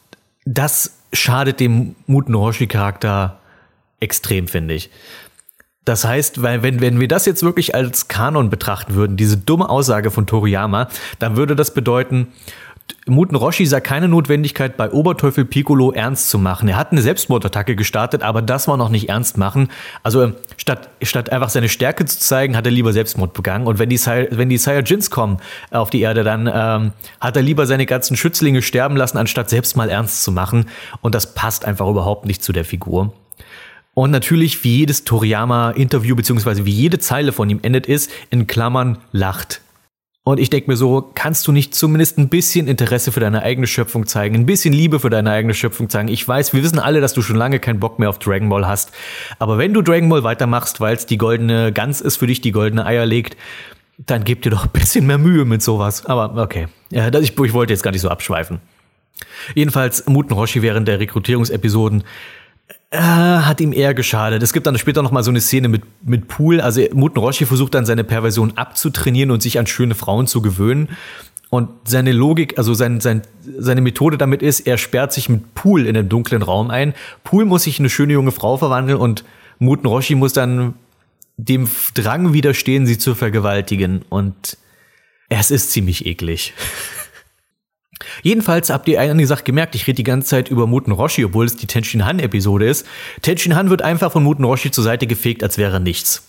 [0.46, 3.38] das schadet dem Muten Roshi-Charakter
[4.00, 4.90] extrem, finde ich.
[5.84, 9.70] Das heißt, weil wenn, wenn wir das jetzt wirklich als Kanon betrachten würden, diese dumme
[9.70, 10.88] Aussage von Toriyama,
[11.20, 12.30] dann würde das bedeuten,
[13.08, 16.68] Muten Roshi sah keine Notwendigkeit, bei Oberteufel Piccolo ernst zu machen.
[16.68, 19.70] Er hat eine Selbstmordattacke gestartet, aber das war noch nicht ernst machen.
[20.02, 23.68] Also ähm, statt, statt einfach seine Stärke zu zeigen, hat er lieber Selbstmord begangen.
[23.68, 25.38] Und wenn die, wenn die Saiyajins kommen
[25.70, 29.78] auf die Erde, dann ähm, hat er lieber seine ganzen Schützlinge sterben lassen, anstatt selbst
[29.78, 30.66] mal ernst zu machen.
[31.02, 33.14] Und das passt einfach überhaupt nicht zu der Figur.
[33.94, 38.98] Und natürlich, wie jedes Toriyama-Interview, beziehungsweise wie jede Zeile von ihm endet, ist, in Klammern
[39.12, 39.62] lacht.
[40.28, 43.68] Und ich denke mir so, kannst du nicht zumindest ein bisschen Interesse für deine eigene
[43.68, 46.08] Schöpfung zeigen, ein bisschen Liebe für deine eigene Schöpfung zeigen?
[46.08, 48.68] Ich weiß, wir wissen alle, dass du schon lange keinen Bock mehr auf Dragon Ball
[48.68, 48.92] hast.
[49.38, 52.52] Aber wenn du Dragon Ball weitermachst, weil es die goldene Gans ist, für dich die
[52.52, 53.38] goldene Eier legt,
[54.00, 56.08] dann gib dir doch ein bisschen mehr Mühe mit sowas.
[56.08, 58.62] Aber okay, ja, ich, ich wollte jetzt gar nicht so abschweifen.
[59.54, 62.04] Jedenfalls, Muten Roshi während der Rekrutierungsepisoden
[62.92, 64.44] äh, hat ihm eher geschadet.
[64.44, 66.62] Es gibt dann später noch mal so eine Szene mit, mit Pool.
[66.62, 70.90] Also Muten Roshi versucht dann seine Perversion abzutrainieren und sich an schöne Frauen zu gewöhnen.
[71.50, 73.22] Und seine Logik, also sein, sein,
[73.58, 76.94] seine Methode damit ist, er sperrt sich mit Pool in einem dunklen Raum ein.
[77.24, 79.24] Pool muss sich in eine schöne junge Frau verwandeln und
[79.60, 80.74] Muten Roshi muss dann
[81.38, 84.04] dem Drang widerstehen, sie zu vergewaltigen.
[84.10, 84.58] Und
[85.30, 86.54] es ist ziemlich eklig.
[88.24, 91.46] Jedenfalls habt ihr eine Sache gemerkt, ich rede die ganze Zeit über Muten Roshi, obwohl
[91.46, 92.86] es die Tenshin Han-Episode ist.
[93.22, 96.24] Tenshin Han wird einfach von Muten Roshi zur Seite gefegt, als wäre nichts.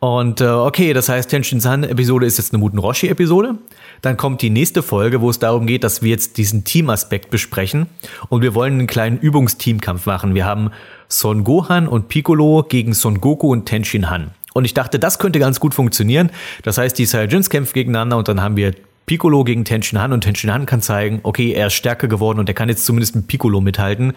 [0.00, 3.54] Und äh, okay, das heißt, Tenshin Han-Episode ist jetzt eine Muten Roshi-Episode.
[4.02, 7.86] Dann kommt die nächste Folge, wo es darum geht, dass wir jetzt diesen Teamaspekt besprechen.
[8.28, 10.34] Und wir wollen einen kleinen Übungsteamkampf machen.
[10.34, 10.72] Wir haben
[11.08, 14.32] Son Gohan und Piccolo gegen Son Goku und Tenshin Han.
[14.52, 16.30] Und ich dachte, das könnte ganz gut funktionieren.
[16.62, 18.74] Das heißt, die Saiyajins kämpfen gegeneinander und dann haben wir
[19.06, 22.48] Piccolo gegen Tenshin Han und Tenshin Han kann zeigen, okay, er ist stärker geworden und
[22.48, 24.14] er kann jetzt zumindest mit Piccolo mithalten.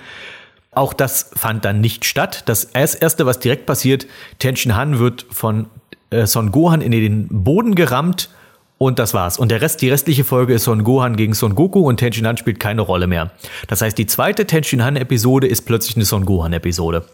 [0.72, 2.44] Auch das fand dann nicht statt.
[2.46, 4.08] Das erste, was direkt passiert,
[4.40, 5.68] Tenshin Han wird von
[6.10, 8.30] äh, Son Gohan in den Boden gerammt
[8.78, 9.40] und das war's.
[9.40, 12.38] Und der Rest, die restliche Folge ist Son Gohan gegen Son Goku und Tenshin Han
[12.38, 13.32] spielt keine Rolle mehr.
[13.68, 17.06] Das heißt, die zweite Tenshin Han Episode ist plötzlich eine Son Gohan Episode.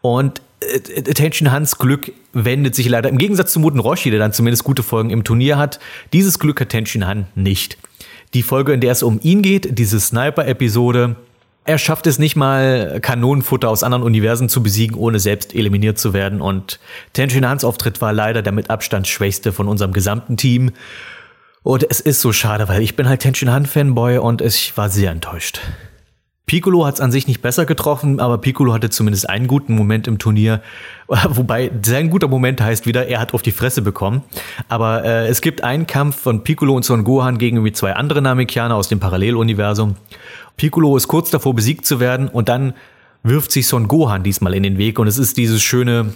[0.00, 4.64] Und Attention Hans Glück wendet sich leider, im Gegensatz zu Muten Roshi, der dann zumindest
[4.64, 5.80] gute Folgen im Turnier hat,
[6.12, 7.78] dieses Glück hat Tenshin Han nicht.
[8.34, 11.16] Die Folge, in der es um ihn geht, diese Sniper-Episode,
[11.64, 16.12] er schafft es nicht mal, Kanonenfutter aus anderen Universen zu besiegen, ohne selbst eliminiert zu
[16.12, 16.40] werden.
[16.40, 16.80] Und
[17.12, 20.72] Tenshin Hans Auftritt war leider der mit Abstand schwächste von unserem gesamten Team.
[21.62, 24.88] Und es ist so schade, weil ich bin halt Tenshin Han Fanboy und ich war
[24.88, 25.60] sehr enttäuscht.
[26.50, 30.08] Piccolo hat es an sich nicht besser getroffen, aber Piccolo hatte zumindest einen guten Moment
[30.08, 30.60] im Turnier.
[31.06, 34.24] Wobei sein guter Moment heißt wieder, er hat auf die Fresse bekommen.
[34.68, 38.20] Aber äh, es gibt einen Kampf von Piccolo und Son Gohan gegen irgendwie zwei andere
[38.20, 39.94] Namekianer aus dem Paralleluniversum.
[40.56, 42.74] Piccolo ist kurz davor besiegt zu werden und dann
[43.22, 46.14] wirft sich Son Gohan diesmal in den Weg und es ist dieses schöne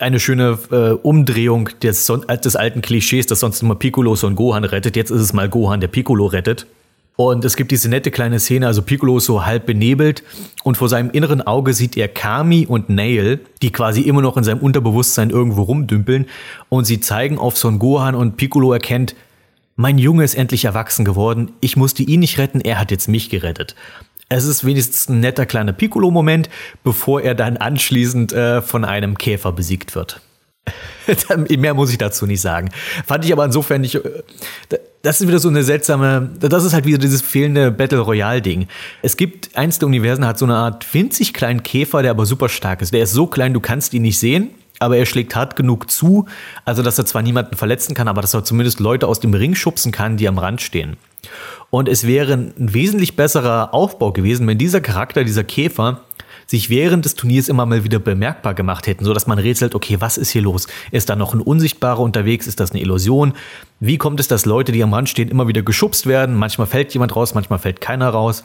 [0.00, 2.12] eine schöne äh, Umdrehung des,
[2.44, 4.96] des alten Klischees, dass sonst immer Piccolo Son Gohan rettet.
[4.96, 6.66] Jetzt ist es mal Gohan, der Piccolo rettet.
[7.16, 10.22] Und es gibt diese nette kleine Szene, also Piccolo ist so halb benebelt
[10.64, 14.44] und vor seinem inneren Auge sieht er Kami und Nail, die quasi immer noch in
[14.44, 16.26] seinem Unterbewusstsein irgendwo rumdümpeln
[16.68, 19.14] und sie zeigen auf Son Gohan und Piccolo erkennt,
[19.76, 23.30] mein Junge ist endlich erwachsen geworden, ich musste ihn nicht retten, er hat jetzt mich
[23.30, 23.74] gerettet.
[24.28, 26.50] Es ist wenigstens ein netter kleiner Piccolo-Moment,
[26.82, 30.20] bevor er dann anschließend äh, von einem Käfer besiegt wird.
[31.58, 32.70] Mehr muss ich dazu nicht sagen.
[33.06, 33.96] Fand ich aber insofern nicht.
[33.96, 34.22] Äh,
[35.02, 36.30] das ist wieder so eine seltsame.
[36.40, 38.66] Das ist halt wieder dieses fehlende Battle Royale-Ding.
[39.02, 42.48] Es gibt eins der Universen, hat so eine Art winzig kleinen Käfer, der aber super
[42.48, 42.92] stark ist.
[42.92, 46.26] Der ist so klein, du kannst ihn nicht sehen, aber er schlägt hart genug zu,
[46.64, 49.54] also dass er zwar niemanden verletzen kann, aber dass er zumindest Leute aus dem Ring
[49.54, 50.96] schubsen kann, die am Rand stehen.
[51.70, 56.00] Und es wäre ein wesentlich besserer Aufbau gewesen, wenn dieser Charakter, dieser Käfer,
[56.46, 59.96] sich während des Turniers immer mal wieder bemerkbar gemacht hätten, so dass man rätselt, okay,
[60.00, 60.68] was ist hier los?
[60.90, 62.46] Ist da noch ein Unsichtbarer unterwegs?
[62.46, 63.34] Ist das eine Illusion?
[63.80, 66.36] Wie kommt es, dass Leute, die am Rand stehen, immer wieder geschubst werden?
[66.36, 68.44] Manchmal fällt jemand raus, manchmal fällt keiner raus.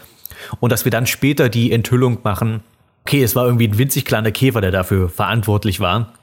[0.60, 2.62] Und dass wir dann später die Enthüllung machen,
[3.06, 6.14] okay, es war irgendwie ein winzig kleiner Käfer, der dafür verantwortlich war.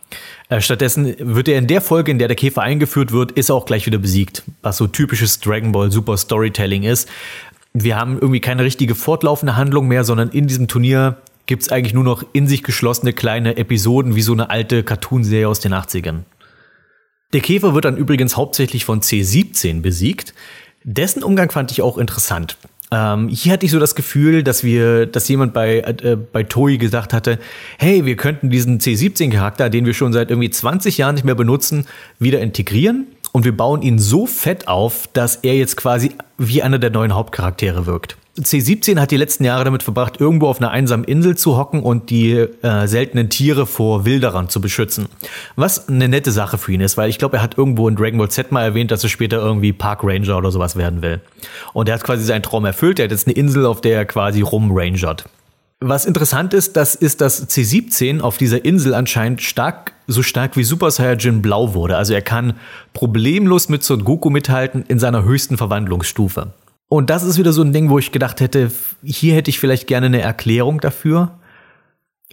[0.48, 3.54] Äh, stattdessen wird er in der Folge, in der der Käfer eingeführt wird, ist er
[3.54, 7.08] auch gleich wieder besiegt, was so typisches Dragon Ball Super Storytelling ist.
[7.74, 11.94] Wir haben irgendwie keine richtige fortlaufende Handlung mehr, sondern in diesem Turnier gibt es eigentlich
[11.94, 16.20] nur noch in sich geschlossene kleine Episoden wie so eine alte Cartoonserie aus den 80ern.
[17.32, 20.34] Der Käfer wird dann übrigens hauptsächlich von C17 besiegt.
[20.84, 22.56] Dessen Umgang fand ich auch interessant.
[22.90, 26.76] Ähm, hier hatte ich so das Gefühl, dass wir, dass jemand bei, äh, bei Toei
[26.76, 27.38] gesagt hatte,
[27.78, 31.86] hey, wir könnten diesen C17-Charakter, den wir schon seit irgendwie 20 Jahren nicht mehr benutzen,
[32.18, 36.78] wieder integrieren und wir bauen ihn so fett auf, dass er jetzt quasi wie einer
[36.78, 38.16] der neuen Hauptcharaktere wirkt.
[38.38, 42.10] C17 hat die letzten Jahre damit verbracht, irgendwo auf einer einsamen Insel zu hocken und
[42.10, 45.06] die äh, seltenen Tiere vor Wilderern zu beschützen.
[45.56, 48.18] Was eine nette Sache für ihn ist, weil ich glaube, er hat irgendwo in Dragon
[48.18, 51.20] Ball Z mal erwähnt, dass er später irgendwie Park Ranger oder sowas werden will.
[51.72, 52.98] Und er hat quasi seinen Traum erfüllt.
[52.98, 55.24] Er hat jetzt eine Insel, auf der er quasi rumrangert.
[55.80, 60.64] Was interessant ist, das ist, dass C17 auf dieser Insel anscheinend stark, so stark wie
[60.64, 61.96] Super Saiyajin Blau wurde.
[61.96, 62.54] Also er kann
[62.94, 66.52] problemlos mit Son Goku mithalten in seiner höchsten Verwandlungsstufe.
[66.88, 69.86] Und das ist wieder so ein Ding, wo ich gedacht hätte, hier hätte ich vielleicht
[69.86, 71.38] gerne eine Erklärung dafür.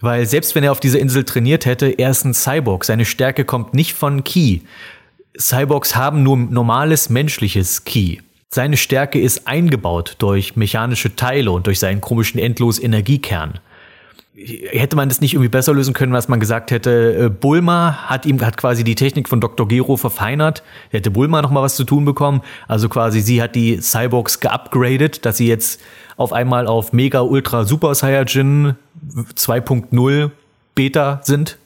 [0.01, 2.85] Weil selbst wenn er auf dieser Insel trainiert hätte, er ist ein Cyborg.
[2.85, 4.63] Seine Stärke kommt nicht von Ki.
[5.37, 8.21] Cyborgs haben nur normales menschliches Ki.
[8.49, 13.59] Seine Stärke ist eingebaut durch mechanische Teile und durch seinen komischen endlos Energiekern
[14.37, 18.25] hätte man das nicht irgendwie besser lösen können, was man gesagt hätte, äh, Bulma hat
[18.25, 19.67] ihm hat quasi die Technik von Dr.
[19.67, 20.63] Gero verfeinert.
[20.89, 22.41] Hätte Bulma noch mal was zu tun bekommen.
[22.67, 25.81] Also quasi sie hat die Cyborgs geupgradet, dass sie jetzt
[26.17, 28.75] auf einmal auf Mega Ultra Super Saiyajin
[29.35, 30.31] 2.0
[30.73, 31.57] Beta sind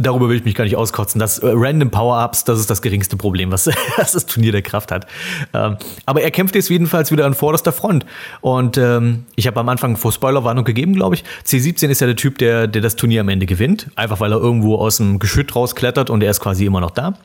[0.00, 1.18] darüber will ich mich gar nicht auskotzen.
[1.18, 3.66] Das äh, Random Power-Ups, das ist das geringste Problem, was,
[3.96, 5.06] was das Turnier der Kraft hat.
[5.52, 8.06] Ähm, aber er kämpft jetzt jedenfalls wieder an vorderster Front.
[8.40, 11.24] Und ähm, ich habe am Anfang vor Spoilerwarnung gegeben, glaube ich.
[11.44, 13.88] C17 ist ja der Typ, der, der das Turnier am Ende gewinnt.
[13.96, 17.18] Einfach weil er irgendwo aus dem Geschütt rausklettert und er ist quasi immer noch da.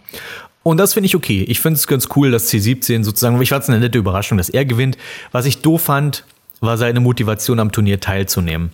[0.63, 1.43] Und das finde ich okay.
[1.47, 4.49] Ich finde es ganz cool, dass C17 sozusagen, ich fand es eine nette Überraschung, dass
[4.49, 4.97] er gewinnt.
[5.31, 6.23] Was ich doof fand,
[6.59, 8.71] war seine Motivation am Turnier teilzunehmen.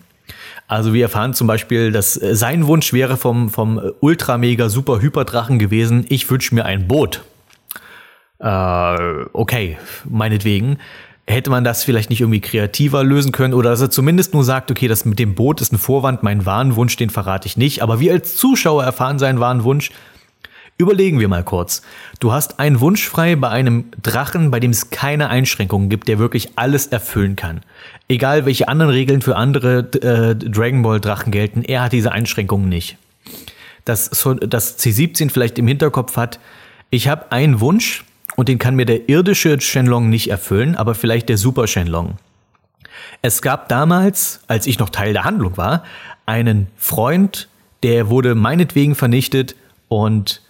[0.68, 5.02] Also wir erfahren zum Beispiel, dass äh, sein Wunsch wäre vom, vom Ultra Mega Super
[5.02, 7.24] Hyperdrachen gewesen, ich wünsche mir ein Boot.
[8.40, 10.78] Äh, okay, meinetwegen.
[11.30, 14.72] Hätte man das vielleicht nicht irgendwie kreativer lösen können oder dass er zumindest nur sagt,
[14.72, 17.82] okay, das mit dem Boot ist ein Vorwand, mein wahren Wunsch, den verrate ich nicht.
[17.82, 19.92] Aber wir als Zuschauer erfahren seinen wahren Wunsch.
[20.80, 21.82] Überlegen wir mal kurz.
[22.20, 26.20] Du hast einen Wunsch frei bei einem Drachen, bei dem es keine Einschränkungen gibt, der
[26.20, 27.62] wirklich alles erfüllen kann.
[28.08, 32.70] Egal welche anderen Regeln für andere äh, Dragon Ball Drachen gelten, er hat diese Einschränkungen
[32.70, 32.98] nicht.
[33.86, 36.40] Dass, dass C17 vielleicht im Hinterkopf hat,
[36.92, 41.28] ich habe einen Wunsch und den kann mir der irdische Shenlong nicht erfüllen, aber vielleicht
[41.28, 42.18] der Super Shenlong.
[43.24, 45.84] Es gab damals, als ich noch Teil der Handlung war,
[46.28, 47.48] einen Freund,
[47.82, 49.56] der wurde meinetwegen vernichtet
[49.88, 50.42] und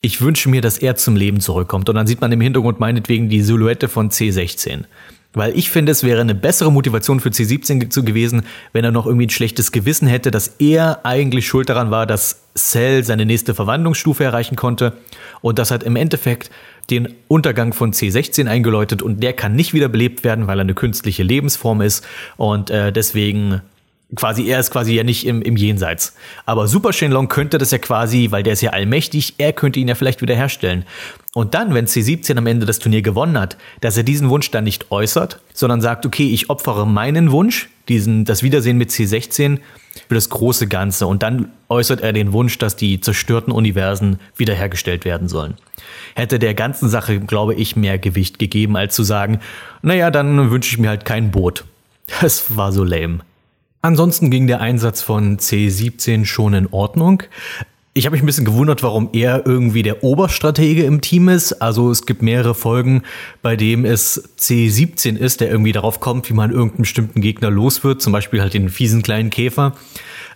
[0.00, 1.88] ich wünsche mir, dass er zum Leben zurückkommt.
[1.88, 4.84] Und dann sieht man im Hintergrund meinetwegen die Silhouette von C16.
[5.34, 9.06] Weil ich finde, es wäre eine bessere Motivation für C17 zu gewesen, wenn er noch
[9.06, 13.54] irgendwie ein schlechtes Gewissen hätte, dass er eigentlich schuld daran war, dass Cell seine nächste
[13.54, 14.94] Verwandlungsstufe erreichen konnte.
[15.42, 16.50] Und das hat im Endeffekt
[16.90, 20.74] den Untergang von C16 eingeläutet und der kann nicht wieder belebt werden, weil er eine
[20.74, 22.06] künstliche Lebensform ist.
[22.38, 23.60] Und äh, deswegen
[24.14, 26.14] quasi, er ist quasi ja nicht im, im Jenseits.
[26.46, 29.88] Aber Super Shenlong könnte das ja quasi, weil der ist ja allmächtig, er könnte ihn
[29.88, 30.84] ja vielleicht wieder herstellen.
[31.34, 34.64] Und dann, wenn C17 am Ende das Turnier gewonnen hat, dass er diesen Wunsch dann
[34.64, 39.58] nicht äußert, sondern sagt, okay, ich opfere meinen Wunsch, diesen, das Wiedersehen mit C16
[40.08, 41.06] für das große Ganze.
[41.06, 45.54] Und dann äußert er den Wunsch, dass die zerstörten Universen wiederhergestellt werden sollen.
[46.14, 49.40] Hätte der ganzen Sache, glaube ich, mehr Gewicht gegeben, als zu sagen,
[49.82, 51.64] naja, dann wünsche ich mir halt kein Boot.
[52.20, 53.20] Das war so lame.
[53.80, 57.22] Ansonsten ging der Einsatz von C17 schon in Ordnung.
[57.94, 61.54] Ich habe mich ein bisschen gewundert, warum er irgendwie der Oberstratege im Team ist.
[61.54, 63.02] Also es gibt mehrere Folgen,
[63.42, 67.82] bei dem es C17 ist, der irgendwie darauf kommt, wie man irgendeinen bestimmten Gegner los
[67.82, 69.74] wird, zum Beispiel halt den fiesen kleinen Käfer.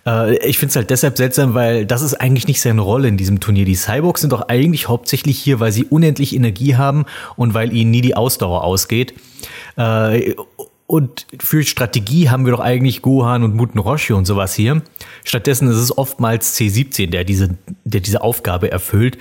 [0.05, 3.17] Äh, ich finde es halt deshalb seltsam, weil das ist eigentlich nicht seine Rolle in
[3.17, 3.65] diesem Turnier.
[3.65, 7.05] Die Cyborgs sind doch eigentlich hauptsächlich hier, weil sie unendlich Energie haben
[7.35, 9.13] und weil ihnen nie die Ausdauer ausgeht.
[9.77, 10.35] Äh,
[10.85, 14.81] und für Strategie haben wir doch eigentlich Gohan und Muten Roshi und sowas hier.
[15.23, 19.17] Stattdessen ist es oftmals C17, der diese, der diese Aufgabe erfüllt.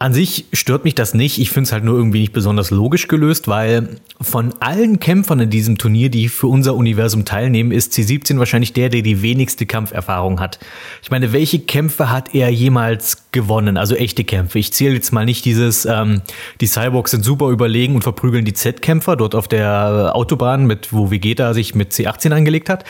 [0.00, 1.40] An sich stört mich das nicht.
[1.40, 5.50] Ich finde es halt nur irgendwie nicht besonders logisch gelöst, weil von allen Kämpfern in
[5.50, 10.38] diesem Turnier, die für unser Universum teilnehmen, ist C17 wahrscheinlich der, der die wenigste Kampferfahrung
[10.38, 10.60] hat.
[11.02, 13.76] Ich meine, welche Kämpfe hat er jemals gewonnen?
[13.76, 14.60] Also echte Kämpfe.
[14.60, 16.22] Ich zähle jetzt mal nicht dieses, ähm,
[16.60, 21.10] die Cyborgs sind super überlegen und verprügeln die Z-Kämpfer dort auf der Autobahn, mit wo
[21.10, 22.84] Vegeta sich mit C18 angelegt hat,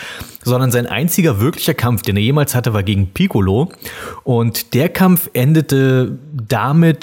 [0.44, 3.70] sondern sein einziger wirklicher Kampf, den er jemals hatte, war gegen Piccolo.
[4.24, 6.97] Und der Kampf endete damit,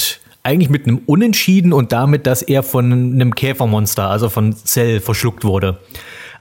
[0.45, 5.43] eigentlich mit einem Unentschieden und damit, dass er von einem Käfermonster, also von Cell, verschluckt
[5.43, 5.79] wurde.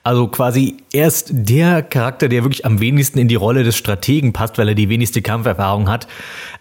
[0.02, 4.58] Also quasi erst der Charakter, der wirklich am wenigsten in die Rolle des Strategen passt,
[4.58, 6.06] weil er die wenigste Kampferfahrung hat.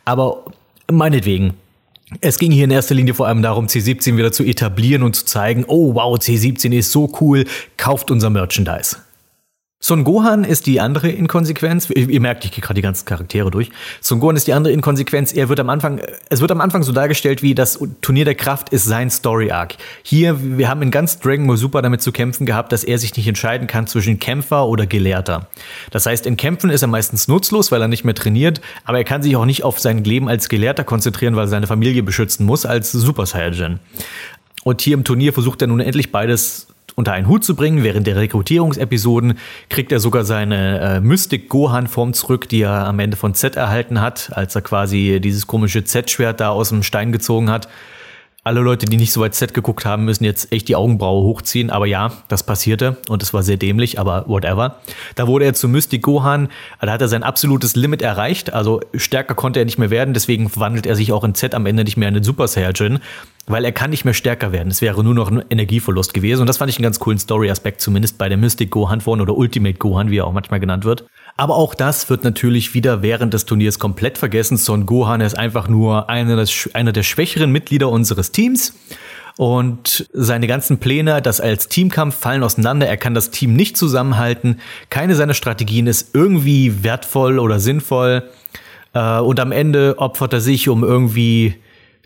[0.06, 0.46] Aber
[0.90, 1.54] meinetwegen.
[2.22, 5.26] Es ging hier in erster Linie vor allem darum, C17 wieder zu etablieren und zu
[5.26, 8.98] zeigen, oh wow, C17 ist so cool, kauft unser Merchandise.
[9.86, 11.90] Son Gohan ist die andere Inkonsequenz.
[11.90, 13.70] Ihr merkt, ich gehe gerade die ganzen Charaktere durch.
[14.00, 15.34] Son Gohan ist die andere Inkonsequenz.
[15.34, 18.70] Er wird am Anfang, es wird am Anfang so dargestellt, wie das Turnier der Kraft
[18.70, 19.76] ist sein Story Arc.
[20.02, 23.18] Hier, wir haben in ganz Dragon Ball Super damit zu kämpfen gehabt, dass er sich
[23.18, 25.48] nicht entscheiden kann zwischen Kämpfer oder Gelehrter.
[25.92, 29.04] Das heißt, in Kämpfen ist er meistens nutzlos, weil er nicht mehr trainiert, aber er
[29.04, 32.46] kann sich auch nicht auf sein Leben als Gelehrter konzentrieren, weil er seine Familie beschützen
[32.46, 33.80] muss als Super Saiyajin.
[34.64, 37.84] Und hier im Turnier versucht er nun endlich beides unter einen Hut zu bringen.
[37.84, 39.38] Während der Rekrutierungsepisoden
[39.70, 43.56] kriegt er sogar seine äh, Mystic Gohan Form zurück, die er am Ende von Z
[43.56, 47.68] erhalten hat, als er quasi dieses komische Z-Schwert da aus dem Stein gezogen hat.
[48.46, 51.70] Alle Leute, die nicht so weit Z geguckt haben, müssen jetzt echt die Augenbraue hochziehen.
[51.70, 54.80] Aber ja, das passierte und es war sehr dämlich, aber whatever.
[55.16, 56.50] Da wurde er zu Mystic Gohan.
[56.82, 58.52] Da hat er sein absolutes Limit erreicht.
[58.52, 60.14] Also stärker konnte er nicht mehr werden.
[60.14, 63.00] Deswegen verwandelt er sich auch in Z am Ende nicht mehr in den Super Saiyajin
[63.46, 64.70] weil er kann nicht mehr stärker werden.
[64.70, 66.42] Es wäre nur noch ein Energieverlust gewesen.
[66.42, 69.36] Und das fand ich einen ganz coolen Story-Aspekt, zumindest bei der Mystic Gohan Form oder
[69.36, 71.06] Ultimate Gohan, wie er auch manchmal genannt wird.
[71.36, 74.58] Aber auch das wird natürlich wieder während des Turniers komplett vergessen.
[74.58, 78.74] Son Gohan ist einfach nur einer, des, einer der schwächeren Mitglieder unseres Teams.
[79.38, 82.88] Und seine ganzen Pläne, das als Teamkampf, fallen auseinander.
[82.88, 84.60] Er kann das Team nicht zusammenhalten.
[84.92, 88.30] Keine seiner Strategien ist irgendwie wertvoll oder sinnvoll.
[88.94, 91.56] Äh, und am Ende opfert er sich, um irgendwie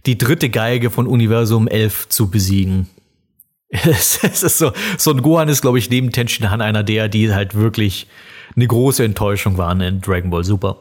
[0.05, 2.87] die dritte Geige von Universum 11 zu besiegen.
[3.69, 7.55] es ist so, so Gohan ist, glaube ich, neben Tenshin Han einer der, die halt
[7.55, 8.07] wirklich
[8.55, 10.77] eine große Enttäuschung waren in Dragon Ball Super.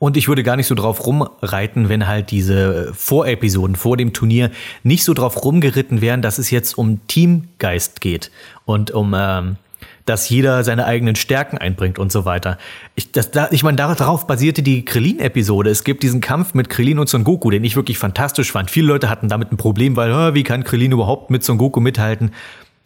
[0.00, 4.52] Und ich würde gar nicht so drauf rumreiten, wenn halt diese Vorepisoden vor dem Turnier
[4.84, 8.30] nicht so drauf rumgeritten wären, dass es jetzt um Teamgeist geht
[8.64, 9.56] und um ähm,
[10.08, 12.56] dass jeder seine eigenen Stärken einbringt und so weiter.
[12.94, 15.68] Ich, das, da, ich meine, darauf basierte die Krillin-Episode.
[15.68, 18.70] Es gibt diesen Kampf mit Krillin und Son Goku, den ich wirklich fantastisch fand.
[18.70, 22.30] Viele Leute hatten damit ein Problem, weil, wie kann Krillin überhaupt mit Son Goku mithalten?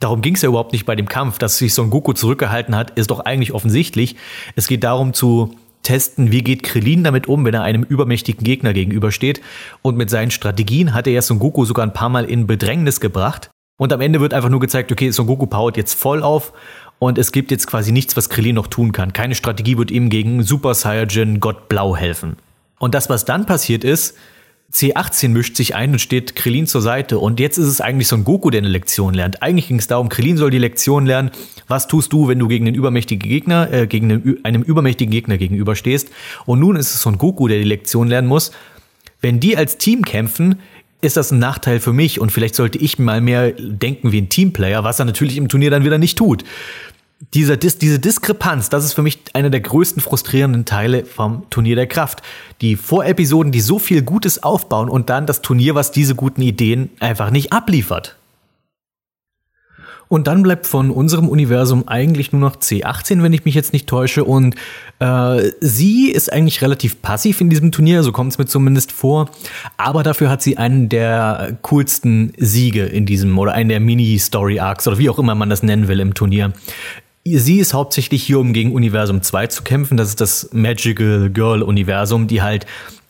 [0.02, 1.39] Darum ging es ja überhaupt nicht bei dem Kampf.
[1.39, 4.16] Dass sich Son Goku zurückgehalten hat, ist doch eigentlich offensichtlich.
[4.56, 8.72] Es geht darum zu testen, wie geht Krillin damit um, wenn er einem übermächtigen Gegner
[8.72, 9.40] gegenübersteht.
[9.81, 13.00] Und mit seinen Strategien hat er ja Son Goku sogar ein paar Mal in Bedrängnis
[13.00, 13.50] gebracht.
[13.78, 16.52] Und am Ende wird einfach nur gezeigt, okay, Son Goku powert jetzt voll auf
[16.98, 19.12] und es gibt jetzt quasi nichts, was Krillin noch tun kann.
[19.12, 22.36] Keine Strategie wird ihm gegen Super Saiyajin Gott Blau helfen.
[22.78, 24.16] Und das, was dann passiert ist,
[24.73, 27.18] C18 mischt sich ein und steht Krillin zur Seite.
[27.18, 29.42] Und jetzt ist es eigentlich so ein Goku, der eine Lektion lernt.
[29.42, 31.31] Eigentlich ging es darum, Krillin soll die Lektion lernen.
[31.68, 35.36] Was tust du, wenn du gegen einen übermächtigen Gegner, äh, gegen einen, einem übermächtigen Gegner
[35.36, 36.10] gegenüberstehst?
[36.47, 38.52] Und nun ist es so ein Goku, der die Lektion lernen muss.
[39.20, 40.59] Wenn die als Team kämpfen,
[41.02, 44.28] ist das ein Nachteil für mich und vielleicht sollte ich mal mehr denken wie ein
[44.28, 46.44] Teamplayer, was er natürlich im Turnier dann wieder nicht tut.
[47.34, 51.76] Dieser, Dis diese Diskrepanz, das ist für mich einer der größten frustrierenden Teile vom Turnier
[51.76, 52.20] der Kraft.
[52.60, 56.91] Die Vorepisoden, die so viel Gutes aufbauen und dann das Turnier, was diese guten Ideen
[56.99, 58.17] einfach nicht abliefert.
[60.12, 63.86] Und dann bleibt von unserem Universum eigentlich nur noch C18, wenn ich mich jetzt nicht
[63.86, 64.25] täusche.
[64.25, 64.57] Und
[64.99, 69.31] äh, sie ist eigentlich relativ passiv in diesem Turnier, so kommt es mir zumindest vor.
[69.78, 74.99] Aber dafür hat sie einen der coolsten Siege in diesem oder einen der Mini-Story-Arcs oder
[74.99, 76.52] wie auch immer man das nennen will im Turnier.
[77.25, 79.97] Sie ist hauptsächlich hier, um gegen Universum 2 zu kämpfen.
[79.97, 82.67] Das ist das Magical Girl Universum, die halt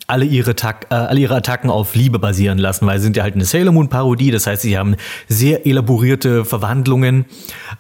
[0.06, 3.22] alle ihre, Tak äh, alle ihre Attacken auf Liebe basieren lassen, weil sie sind ja
[3.22, 4.96] halt eine Sailor Moon Parodie, das heißt, sie haben
[5.28, 7.24] sehr elaborierte Verwandlungen.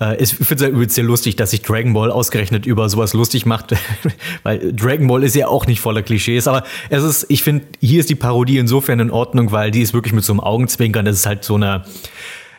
[0.00, 3.44] Äh, ich finde es übrigens sehr lustig, dass sich Dragon Ball ausgerechnet über sowas lustig
[3.44, 3.74] macht,
[4.42, 8.00] weil Dragon Ball ist ja auch nicht voller Klischees, aber es ist, ich finde, hier
[8.00, 11.16] ist die Parodie insofern in Ordnung, weil die ist wirklich mit so einem Augenzwinkern, das
[11.16, 11.84] ist halt so eine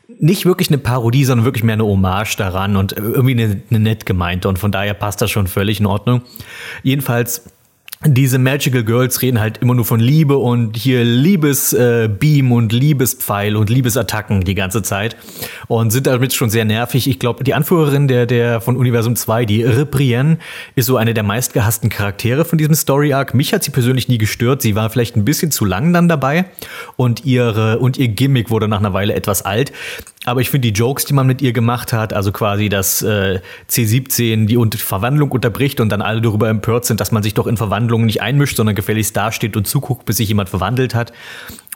[0.07, 4.05] nicht wirklich eine Parodie, sondern wirklich mehr eine Hommage daran und irgendwie eine, eine nett
[4.05, 6.21] gemeinte und von daher passt das schon völlig in Ordnung.
[6.83, 7.52] Jedenfalls
[8.05, 13.55] diese Magical Girls reden halt immer nur von Liebe und hier Liebesbeam äh, und Liebespfeil
[13.55, 15.15] und Liebesattacken die ganze Zeit
[15.67, 17.07] und sind damit schon sehr nervig.
[17.07, 20.37] Ich glaube, die Anführerin der, der von Universum 2, die Reprienne,
[20.75, 23.33] ist so eine der meistgehassten Charaktere von diesem Story Arc.
[23.33, 24.61] Mich hat sie persönlich nie gestört.
[24.61, 26.45] Sie war vielleicht ein bisschen zu lang dann dabei
[26.95, 29.71] und ihre und ihr Gimmick wurde nach einer Weile etwas alt.
[30.25, 33.41] Aber ich finde die Jokes, die man mit ihr gemacht hat, also quasi das äh,
[33.69, 37.57] C17 die Verwandlung unterbricht und dann alle darüber empört sind, dass man sich doch in
[37.57, 41.11] Verwandlungen nicht einmischt, sondern gefälligst dasteht und zuguckt, bis sich jemand verwandelt hat.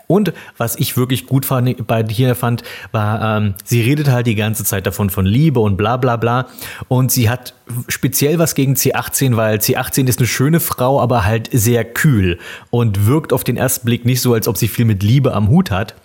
[0.08, 4.36] Und was ich wirklich gut fand, bei hier fand, war, ähm, sie redet halt die
[4.36, 6.48] ganze Zeit davon von Liebe und bla bla bla.
[6.88, 7.54] Und sie hat
[7.90, 13.06] speziell was gegen C18, weil C18 ist eine schöne Frau, aber halt sehr kühl und
[13.06, 15.72] wirkt auf den ersten Blick nicht so, als ob sie viel mit Liebe am Hut
[15.72, 15.96] hat.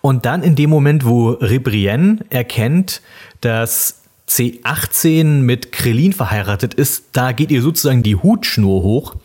[0.00, 3.02] Und dann in dem Moment, wo Ribrienne erkennt,
[3.40, 9.16] dass C18 mit Krillin verheiratet ist, da geht ihr sozusagen die Hutschnur hoch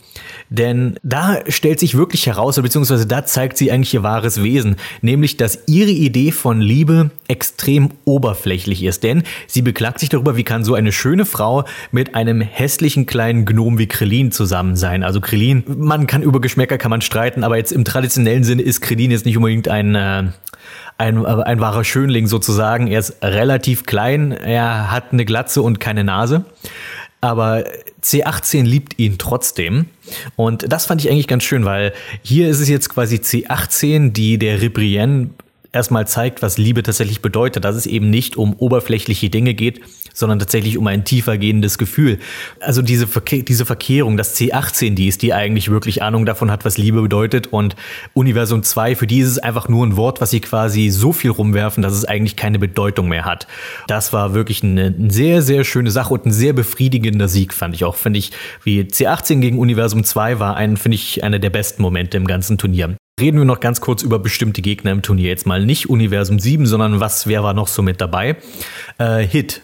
[0.51, 5.37] denn da stellt sich wirklich heraus, beziehungsweise da zeigt sie eigentlich ihr wahres Wesen, nämlich,
[5.37, 9.03] dass ihre Idee von Liebe extrem oberflächlich ist.
[9.03, 13.45] Denn sie beklagt sich darüber, wie kann so eine schöne Frau mit einem hässlichen kleinen
[13.45, 15.03] Gnom wie Krillin zusammen sein.
[15.03, 18.81] Also Krillin, man kann über Geschmäcker kann man streiten, aber jetzt im traditionellen Sinne ist
[18.81, 20.23] Krillin jetzt nicht unbedingt ein, äh,
[20.97, 22.87] ein, ein wahrer Schönling sozusagen.
[22.87, 26.43] Er ist relativ klein, er hat eine Glatze und keine Nase.
[27.21, 27.63] Aber
[28.01, 29.85] C18 liebt ihn trotzdem.
[30.35, 31.93] Und das fand ich eigentlich ganz schön, weil
[32.23, 35.29] hier ist es jetzt quasi C18, die der Ribrienne
[35.71, 39.81] erstmal zeigt, was Liebe tatsächlich bedeutet, dass es eben nicht um oberflächliche Dinge geht,
[40.13, 42.19] sondern tatsächlich um ein tiefer gehendes Gefühl.
[42.59, 46.65] Also diese, Verke diese Verkehrung, das C18, die ist, die eigentlich wirklich Ahnung davon hat,
[46.65, 47.75] was Liebe bedeutet und
[48.13, 51.31] Universum 2, für die ist es einfach nur ein Wort, was sie quasi so viel
[51.31, 53.47] rumwerfen, dass es eigentlich keine Bedeutung mehr hat.
[53.87, 57.75] Das war wirklich eine, eine sehr, sehr schöne Sache und ein sehr befriedigender Sieg, fand
[57.75, 57.95] ich auch.
[57.95, 58.31] Finde ich,
[58.63, 62.57] wie C18 gegen Universum 2 war ein, finde ich, einer der besten Momente im ganzen
[62.57, 62.95] Turnier.
[63.19, 65.29] Reden wir noch ganz kurz über bestimmte Gegner im Turnier.
[65.29, 68.37] Jetzt mal nicht Universum 7, sondern was, wer war noch so mit dabei?
[68.97, 69.61] Äh, Hit.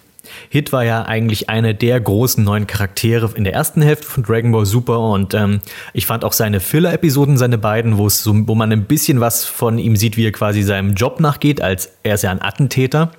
[0.49, 4.51] Hit war ja eigentlich eine der großen neuen Charaktere in der ersten Hälfte von Dragon
[4.51, 5.61] Ball Super und ähm,
[5.93, 9.45] ich fand auch seine Filler-Episoden, seine beiden, wo es so, wo man ein bisschen was
[9.45, 13.11] von ihm sieht, wie er quasi seinem Job nachgeht, als er ist ja ein Attentäter.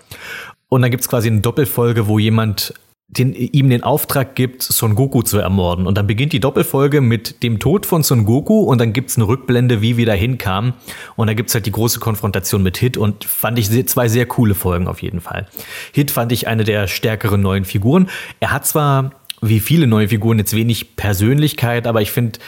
[0.69, 2.75] Und dann gibt es quasi eine Doppelfolge, wo jemand
[3.09, 5.87] den, ihm den Auftrag gibt, Son Goku zu ermorden.
[5.87, 9.27] Und dann beginnt die Doppelfolge mit dem Tod von Son Goku und dann gibt's eine
[9.27, 10.75] Rückblende, wie wir da hinkamen.
[11.17, 14.55] Und da gibt's halt die große Konfrontation mit Hit und fand ich zwei sehr coole
[14.55, 15.47] Folgen auf jeden Fall.
[15.93, 18.11] Hit fand ich eine der stärkeren neuen Figuren.
[18.41, 22.41] Er hat zwar wie viele neue Figuren jetzt wenig Persönlichkeit, aber ich finde,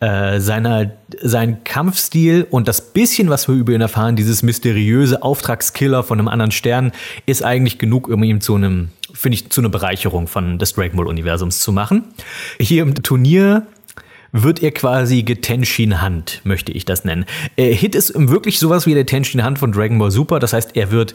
[0.00, 6.04] äh, seiner, sein Kampfstil und das bisschen, was wir über ihn erfahren, dieses mysteriöse Auftragskiller
[6.04, 6.92] von einem anderen Stern,
[7.26, 10.96] ist eigentlich genug, um ihm zu einem, finde ich, zu einer Bereicherung von des Dragon
[10.96, 12.04] Ball Universums zu machen.
[12.60, 13.66] Hier im Turnier
[14.32, 17.24] wird er quasi getenshin Hand, möchte ich das nennen.
[17.56, 20.38] Äh, Hit ist wirklich sowas wie der Tenshin Hand von Dragon Ball Super.
[20.38, 21.14] Das heißt, er wird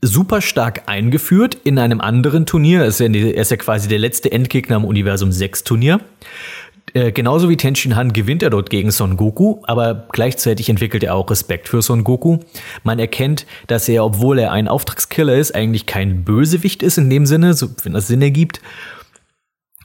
[0.00, 2.82] super stark eingeführt in einem anderen Turnier.
[2.82, 6.00] Er ist ja, er ist ja quasi der letzte Endgegner im Universum 6 Turnier.
[6.94, 11.14] Äh, genauso wie Tenshin Han gewinnt er dort gegen Son Goku, aber gleichzeitig entwickelt er
[11.14, 12.38] auch Respekt für Son Goku.
[12.82, 17.26] Man erkennt, dass er, obwohl er ein Auftragskiller ist, eigentlich kein Bösewicht ist in dem
[17.26, 18.60] Sinne, so, wenn das Sinn ergibt.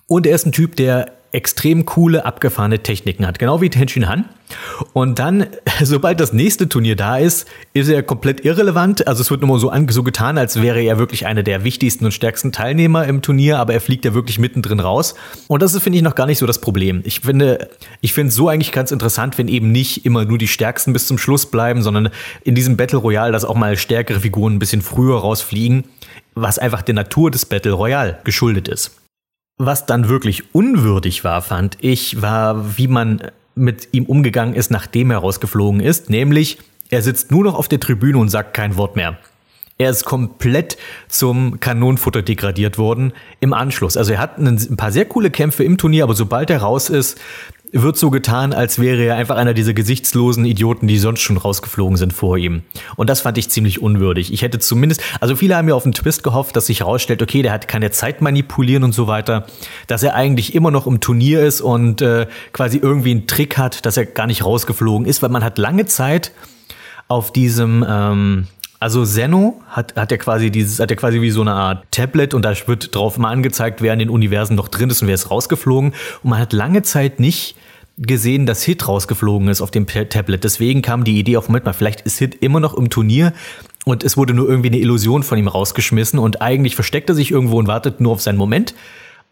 [0.07, 3.39] Und er ist ein Typ, der extrem coole, abgefahrene Techniken hat.
[3.39, 4.25] Genau wie Tenshin Han.
[4.93, 5.47] Und dann,
[5.83, 9.07] sobald das nächste Turnier da ist, ist er komplett irrelevant.
[9.07, 12.11] Also es wird nur so, so getan, als wäre er wirklich einer der wichtigsten und
[12.11, 15.15] stärksten Teilnehmer im Turnier, aber er fliegt ja wirklich mittendrin raus.
[15.47, 17.01] Und das ist, finde ich, noch gar nicht so das Problem.
[17.03, 17.69] Ich finde,
[18.01, 21.07] ich finde es so eigentlich ganz interessant, wenn eben nicht immer nur die Stärksten bis
[21.07, 22.09] zum Schluss bleiben, sondern
[22.43, 25.85] in diesem Battle Royale, dass auch mal stärkere Figuren ein bisschen früher rausfliegen,
[26.35, 29.02] was einfach der Natur des Battle Royale geschuldet ist.
[29.57, 33.21] Was dann wirklich unwürdig war, fand ich, war, wie man
[33.55, 36.57] mit ihm umgegangen ist, nachdem er rausgeflogen ist, nämlich
[36.89, 39.17] er sitzt nur noch auf der Tribüne und sagt kein Wort mehr.
[39.77, 43.97] Er ist komplett zum Kanonenfutter degradiert worden im Anschluss.
[43.97, 47.19] Also er hat ein paar sehr coole Kämpfe im Turnier, aber sobald er raus ist,
[47.73, 51.97] wird so getan, als wäre er einfach einer dieser gesichtslosen Idioten, die sonst schon rausgeflogen
[51.97, 52.61] sind vor ihm.
[52.95, 54.31] Und das fand ich ziemlich unwürdig.
[54.31, 57.41] Ich hätte zumindest, also viele haben ja auf einen Twist gehofft, dass sich herausstellt, okay,
[57.41, 59.47] der hat keine Zeit manipulieren und so weiter,
[59.87, 63.85] dass er eigentlich immer noch im Turnier ist und äh, quasi irgendwie einen Trick hat,
[63.87, 66.31] dass er gar nicht rausgeflogen ist, weil man hat lange Zeit
[67.07, 68.47] auf diesem ähm,
[68.83, 72.33] also Zeno hat, hat ja quasi dieses, hat ja quasi wie so eine Art Tablet
[72.33, 75.15] und da wird drauf mal angezeigt, wer in den Universen noch drin ist und wer
[75.15, 75.93] ist rausgeflogen.
[76.21, 77.55] Und man hat lange Zeit nicht
[77.97, 80.43] gesehen, dass Hit rausgeflogen ist auf dem Tablet.
[80.43, 83.31] Deswegen kam die Idee auf, Moment mal, vielleicht ist Hit immer noch im Turnier
[83.85, 87.31] und es wurde nur irgendwie eine Illusion von ihm rausgeschmissen und eigentlich versteckt er sich
[87.31, 88.75] irgendwo und wartet nur auf seinen Moment.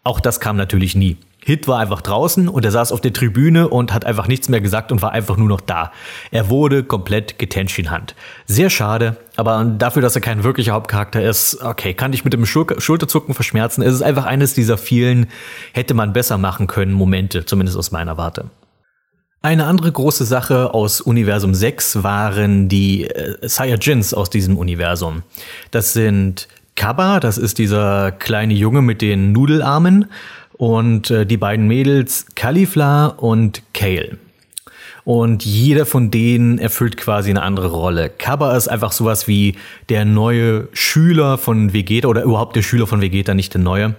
[0.02, 1.18] Auch das kam natürlich nie.
[1.44, 4.60] Hit war einfach draußen und er saß auf der Tribüne und hat einfach nichts mehr
[4.60, 5.92] gesagt und war einfach nur noch da.
[6.30, 7.34] Er wurde komplett
[7.90, 8.14] Hand.
[8.46, 12.44] Sehr schade, aber dafür, dass er kein wirklicher Hauptcharakter ist, okay, kann ich mit dem
[12.44, 13.82] Schul Schulterzucken verschmerzen.
[13.82, 15.26] Es ist einfach eines dieser vielen
[15.72, 18.50] hätte man besser machen können Momente, zumindest aus meiner Warte.
[19.44, 25.22] Eine andere große Sache aus Universum 6 waren die äh, Saiyajins aus diesem Universum.
[25.72, 26.46] Das sind
[26.76, 30.06] Kaba, das ist dieser kleine Junge mit den Nudelarmen
[30.52, 34.18] und äh, die beiden Mädels Califla und Kale.
[35.04, 38.08] Und jeder von denen erfüllt quasi eine andere Rolle.
[38.08, 39.56] Kaba ist einfach sowas wie
[39.88, 43.96] der neue Schüler von Vegeta oder überhaupt der Schüler von Vegeta, nicht der neue.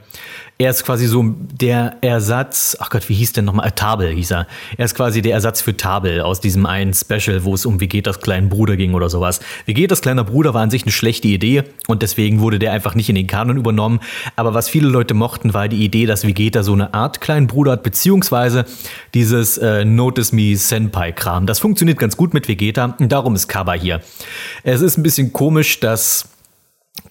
[0.63, 3.67] Er ist quasi so der Ersatz, ach Gott, wie hieß denn nochmal?
[3.67, 4.47] Äh, Tabel hieß er.
[4.77, 8.21] Er ist quasi der Ersatz für Tabel aus diesem einen Special, wo es um Vegetas
[8.21, 9.41] kleinen Bruder ging oder sowas.
[9.65, 13.09] Vegetas kleiner Bruder war an sich eine schlechte Idee und deswegen wurde der einfach nicht
[13.09, 13.99] in den Kanon übernommen.
[14.37, 17.73] Aber was viele Leute mochten, war die Idee, dass Vegeta so eine Art kleinen Bruder
[17.73, 18.63] hat, beziehungsweise
[19.13, 21.45] dieses äh, Notice Me Senpai-Kram.
[21.45, 23.99] Das funktioniert ganz gut mit Vegeta und darum ist Kaba hier.
[24.63, 26.29] Es ist ein bisschen komisch, dass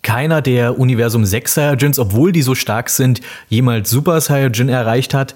[0.02, 5.34] keiner der Universum 6 Saiyajins, obwohl die so stark sind, jemals Super Saiyajin erreicht hat.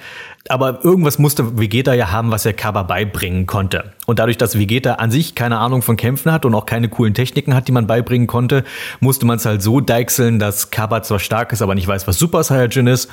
[0.48, 3.92] Aber irgendwas musste Vegeta ja haben, was er Kaba beibringen konnte.
[4.06, 7.14] Und dadurch, dass Vegeta an sich keine Ahnung von Kämpfen hat und auch keine coolen
[7.14, 8.64] Techniken hat, die man beibringen konnte,
[9.00, 12.18] musste man es halt so deichseln, dass Kaba zwar stark ist, aber nicht weiß, was
[12.18, 13.08] Super Saiyajin ist.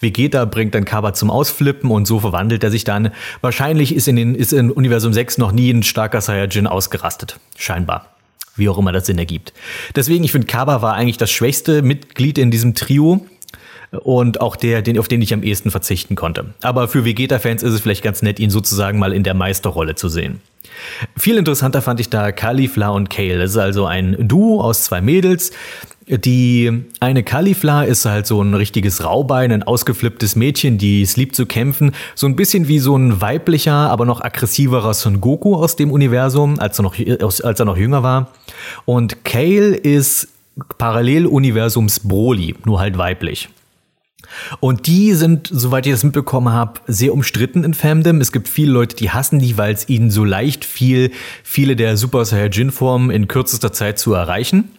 [0.00, 3.10] Vegeta bringt dann Kaba zum Ausflippen und so verwandelt er sich dann.
[3.40, 7.38] Wahrscheinlich ist in, den, ist in Universum 6 noch nie ein starker Saiyajin ausgerastet.
[7.56, 8.15] Scheinbar
[8.56, 9.52] wie auch immer das Sinn ergibt.
[9.94, 13.26] Deswegen, ich finde, Kaba war eigentlich das schwächste Mitglied in diesem Trio
[13.90, 16.54] und auch der, den, auf den ich am ehesten verzichten konnte.
[16.62, 20.08] Aber für Vegeta-Fans ist es vielleicht ganz nett, ihn sozusagen mal in der Meisterrolle zu
[20.08, 20.40] sehen.
[21.16, 23.38] Viel interessanter fand ich da Caulifla und Kale.
[23.38, 25.52] Das ist also ein Duo aus zwei Mädels.
[26.08, 31.34] Die eine Caulifla ist halt so ein richtiges Raubein, ein ausgeflipptes Mädchen, die es liebt
[31.34, 31.92] zu kämpfen.
[32.14, 36.60] So ein bisschen wie so ein weiblicher, aber noch aggressiverer Son Goku aus dem Universum,
[36.60, 38.30] als er noch, als er noch jünger war.
[38.84, 40.28] Und Kale ist
[40.78, 43.48] Paralleluniversums Broly, nur halt weiblich.
[44.60, 48.20] Und die sind, soweit ich das mitbekommen habe, sehr umstritten in Fandom.
[48.20, 51.10] Es gibt viele Leute, die hassen die, weil es ihnen so leicht fiel,
[51.42, 54.75] viele der Super Saiyajin-Formen in kürzester Zeit zu erreichen.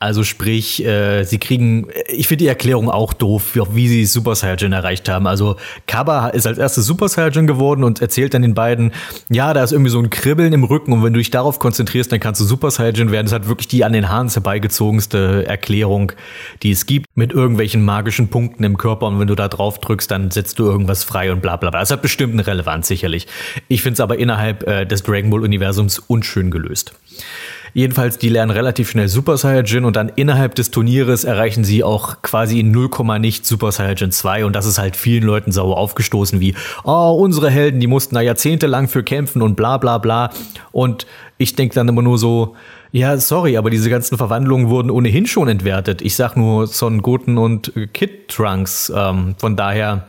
[0.00, 4.36] Also sprich, äh, sie kriegen, ich finde die Erklärung auch doof, wie, wie sie Super
[4.36, 5.26] Saiyajin erreicht haben.
[5.26, 8.92] Also Kaba ist als erstes Super Saiyajin geworden und erzählt dann den beiden,
[9.28, 12.12] ja, da ist irgendwie so ein Kribbeln im Rücken und wenn du dich darauf konzentrierst,
[12.12, 13.26] dann kannst du Super Saiyajin werden.
[13.26, 16.12] Das hat wirklich die an den Haaren herbeigezogenste Erklärung,
[16.62, 20.10] die es gibt, mit irgendwelchen magischen Punkten im Körper und wenn du da drauf drückst,
[20.10, 21.80] dann setzt du irgendwas frei und bla bla bla.
[21.80, 23.26] Das hat bestimmt eine Relevanz, sicherlich.
[23.66, 26.94] Ich finde es aber innerhalb äh, des Dragon Ball Universums unschön gelöst.
[27.78, 32.22] Jedenfalls, die lernen relativ schnell Super Saiyajin und dann innerhalb des Turnieres erreichen sie auch
[32.22, 32.90] quasi in 0,
[33.20, 37.50] nicht Super Saiyajin 2 und das ist halt vielen Leuten sauer aufgestoßen wie, oh, unsere
[37.50, 40.30] Helden, die mussten da jahrzehntelang für kämpfen und bla bla bla.
[40.72, 42.56] Und ich denke dann immer nur so,
[42.90, 46.02] ja, sorry, aber diese ganzen Verwandlungen wurden ohnehin schon entwertet.
[46.02, 48.92] Ich sag nur Son Goten und Kid Trunks.
[48.92, 50.08] Ähm, von daher,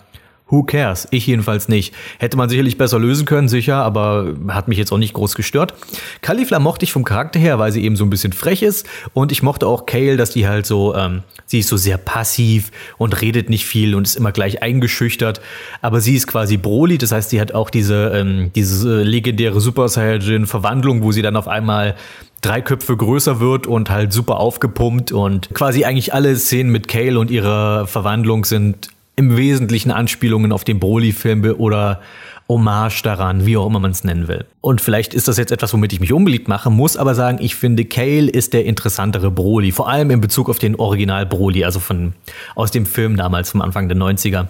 [0.50, 1.08] Who cares?
[1.12, 1.94] Ich jedenfalls nicht.
[2.18, 5.76] Hätte man sicherlich besser lösen können, sicher, aber hat mich jetzt auch nicht groß gestört.
[6.22, 8.88] Caulifla mochte ich vom Charakter her, weil sie eben so ein bisschen frech ist.
[9.14, 12.72] Und ich mochte auch Kale, dass die halt so, ähm, sie ist so sehr passiv
[12.98, 15.40] und redet nicht viel und ist immer gleich eingeschüchtert.
[15.82, 19.88] Aber sie ist quasi Broly, das heißt, sie hat auch diese, ähm, diese legendäre Super
[19.88, 21.96] Saiyajin-Verwandlung, wo sie dann auf einmal
[22.42, 27.20] drei Köpfe größer wird und halt super aufgepumpt und quasi eigentlich alle Szenen mit Kale
[27.20, 28.90] und ihrer Verwandlung sind
[29.20, 32.00] im Wesentlichen Anspielungen auf den Broly-Film oder
[32.48, 34.46] Hommage daran, wie auch immer man es nennen will.
[34.62, 37.56] Und vielleicht ist das jetzt etwas, womit ich mich unbeliebt mache, muss aber sagen, ich
[37.56, 41.82] finde, Kale ist der interessantere Broly, vor allem in Bezug auf den Original Broly, also
[41.82, 42.14] von,
[42.56, 44.48] aus dem Film damals vom Anfang der 90er.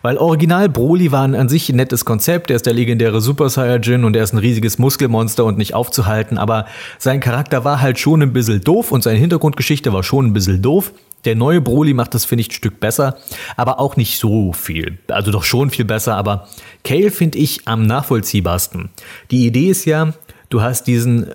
[0.00, 4.04] Weil Original Broly war an sich ein nettes Konzept, er ist der legendäre Super Saiyajin
[4.04, 6.66] und er ist ein riesiges Muskelmonster und nicht aufzuhalten, aber
[6.98, 10.62] sein Charakter war halt schon ein bisschen doof und seine Hintergrundgeschichte war schon ein bisschen
[10.62, 10.92] doof.
[11.24, 13.16] Der neue Broly macht das, finde ich, ein Stück besser,
[13.56, 14.98] aber auch nicht so viel.
[15.08, 16.48] Also doch schon viel besser, aber
[16.84, 18.90] Kale finde ich am nachvollziehbarsten.
[19.30, 20.12] Die Idee ist ja,
[20.50, 21.26] du hast diesen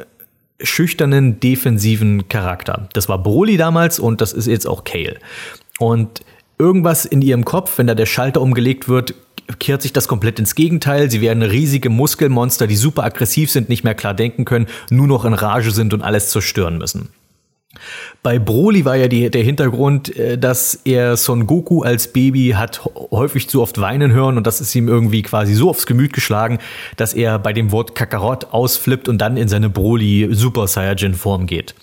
[0.61, 2.90] schüchternen, defensiven Charakter.
[2.93, 5.18] Das war Broly damals und das ist jetzt auch Kale.
[5.80, 6.22] Und
[6.58, 9.16] irgendwas in ihrem Kopf, wenn da der Schalter umgelegt wird,
[9.58, 11.09] kehrt sich das komplett ins Gegenteil.
[11.09, 15.26] Sie werden riesige Muskelmonster, die super aggressiv sind, nicht mehr klar denken können, nur noch
[15.26, 17.09] in Rage sind und alles zerstören müssen.
[18.24, 22.82] Bei Broly war ja die, der Hintergrund, äh, dass er Son Goku als Baby hat
[23.11, 26.59] häufig zu oft weinen hören und das ist ihm irgendwie quasi so aufs Gemüt geschlagen,
[26.98, 31.45] dass er bei dem Wort Kakarot ausflippt und dann in seine Broly Super Saiyajin Form
[31.45, 31.75] geht.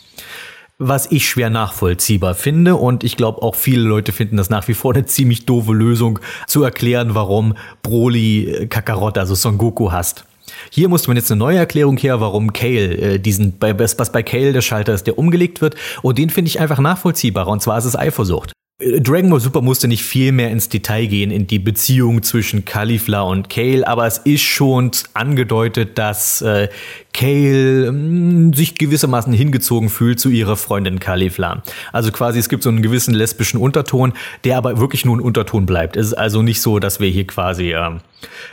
[0.79, 4.75] Was ich schwer nachvollziehbar finde und ich glaube auch viele Leute finden das nach wie
[4.75, 10.27] vor eine ziemlich doofe Lösung zu erklären, warum Broly äh, Kakarot, also Son Goku hasst.
[10.71, 14.23] Hier musste man jetzt eine neue Erklärung her, warum Kale äh, diesen, bei, was bei
[14.23, 15.75] Kale der Schalter ist, der umgelegt wird.
[16.03, 17.51] Und den finde ich einfach nachvollziehbarer.
[17.51, 18.53] Und zwar ist es Eifersucht.
[18.79, 23.23] Dragon Ball Super musste nicht viel mehr ins Detail gehen in die Beziehung zwischen Caulifla
[23.23, 26.69] und Kale, aber es ist schon angedeutet, dass äh,
[27.15, 31.63] Kale mh, mm, sich gewissermaßen hingezogen fühlt zu ihrer Freundin Caulifla.
[31.91, 34.13] Also quasi es gibt so einen gewissen lesbischen Unterton,
[34.45, 35.97] der aber wirklich nur ein Unterton bleibt.
[35.97, 37.99] Es ist also nicht so, dass wir hier quasi äh,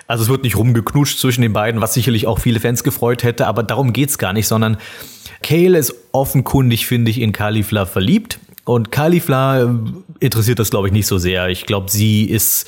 [0.08, 3.46] also es wird nicht rumgeknutscht zwischen den beiden, was sicherlich auch viele Fans gefreut hätte,
[3.46, 4.78] aber darum geht's gar nicht, sondern
[5.42, 8.40] Kale ist offenkundig, finde ich, in Caulifla verliebt.
[8.66, 9.70] Und Caulifla äh,
[10.20, 11.50] interessiert das, glaube ich, nicht so sehr.
[11.50, 12.68] Ich glaube, sie ist,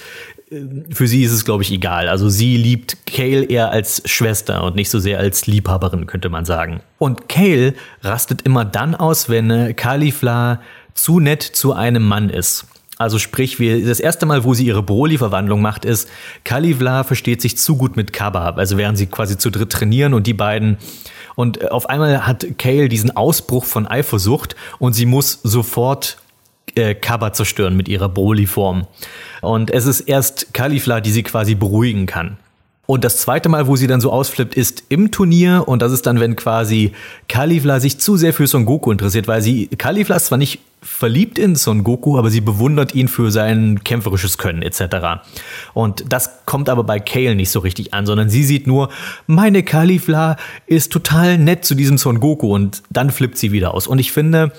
[0.51, 2.09] äh, für sie ist es, glaube ich, egal.
[2.09, 6.45] Also sie liebt Kale eher als Schwester und nicht so sehr als Liebhaberin, könnte man
[6.45, 6.81] sagen.
[6.97, 10.61] Und Kale rastet immer dann aus, wenn Caulifla
[10.93, 12.65] zu nett zu einem Mann ist.
[12.97, 16.09] Also sprich, wir, das erste Mal, wo sie ihre Broly-Verwandlung macht, ist,
[16.45, 18.51] Caulifla versteht sich zu gut mit Kaba.
[18.51, 20.77] Also während sie quasi zu dritt trainieren und die beiden
[21.35, 26.17] und äh, auf einmal hat Kale diesen Ausbruch von Eifersucht und sie muss sofort
[26.75, 28.87] äh, Kaba zerstören mit ihrer Broly-Form.
[29.41, 32.37] Und es ist erst Kalifla, die sie quasi beruhigen kann.
[32.85, 35.63] Und das zweite Mal, wo sie dann so ausflippt, ist im Turnier.
[35.67, 36.91] Und das ist dann, wenn quasi
[37.27, 41.39] Kalifla sich zu sehr für Son Goku interessiert, weil sie, Kalifla ist zwar nicht verliebt
[41.39, 45.23] in Son Goku, aber sie bewundert ihn für sein kämpferisches Können etc.
[45.73, 48.89] Und das kommt aber bei Kale nicht so richtig an, sondern sie sieht nur,
[49.25, 53.87] meine Kalifla ist total nett zu diesem Son Goku und dann flippt sie wieder aus.
[53.87, 54.51] Und ich finde,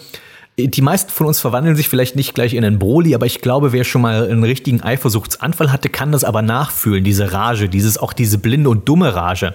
[0.59, 3.73] die meisten von uns verwandeln sich vielleicht nicht gleich in einen Broly, aber ich glaube,
[3.73, 8.15] wer schon mal einen richtigen Eifersuchtsanfall hatte, kann das aber nachfühlen, diese Rage, dieses auch
[8.15, 9.55] diese blinde und dumme Rage,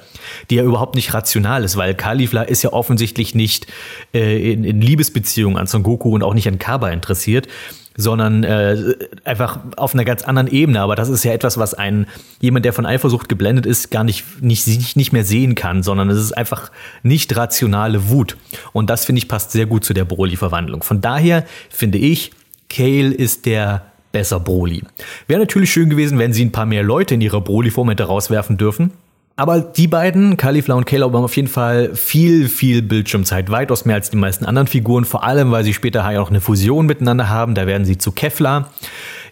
[0.51, 3.65] die ja überhaupt nicht rational ist, weil Kalifla ist ja offensichtlich nicht
[4.13, 7.47] äh, in, in Liebesbeziehungen an Son Goku und auch nicht an Kaba interessiert,
[7.95, 10.81] sondern äh, einfach auf einer ganz anderen Ebene.
[10.81, 12.07] Aber das ist ja etwas, was ein
[12.39, 16.09] jemand, der von Eifersucht geblendet ist, gar nicht, nicht, nicht, nicht mehr sehen kann, sondern
[16.09, 16.71] es ist einfach
[17.03, 18.37] nicht rationale Wut.
[18.73, 20.83] Und das, finde ich, passt sehr gut zu der Broly-Verwandlung.
[20.83, 22.31] Von daher finde ich,
[22.69, 24.83] Kale ist der besser Broly.
[25.27, 28.57] Wäre natürlich schön gewesen, wenn sie ein paar mehr Leute in ihrer Broly-Form hätte rauswerfen
[28.57, 28.91] dürfen.
[29.35, 33.95] Aber die beiden, Caulifla und Caleb, haben auf jeden Fall viel, viel Bildschirmzeit, weitaus mehr
[33.95, 37.29] als die meisten anderen Figuren, vor allem, weil sie später ja auch eine Fusion miteinander
[37.29, 38.71] haben, da werden sie zu Kevlar.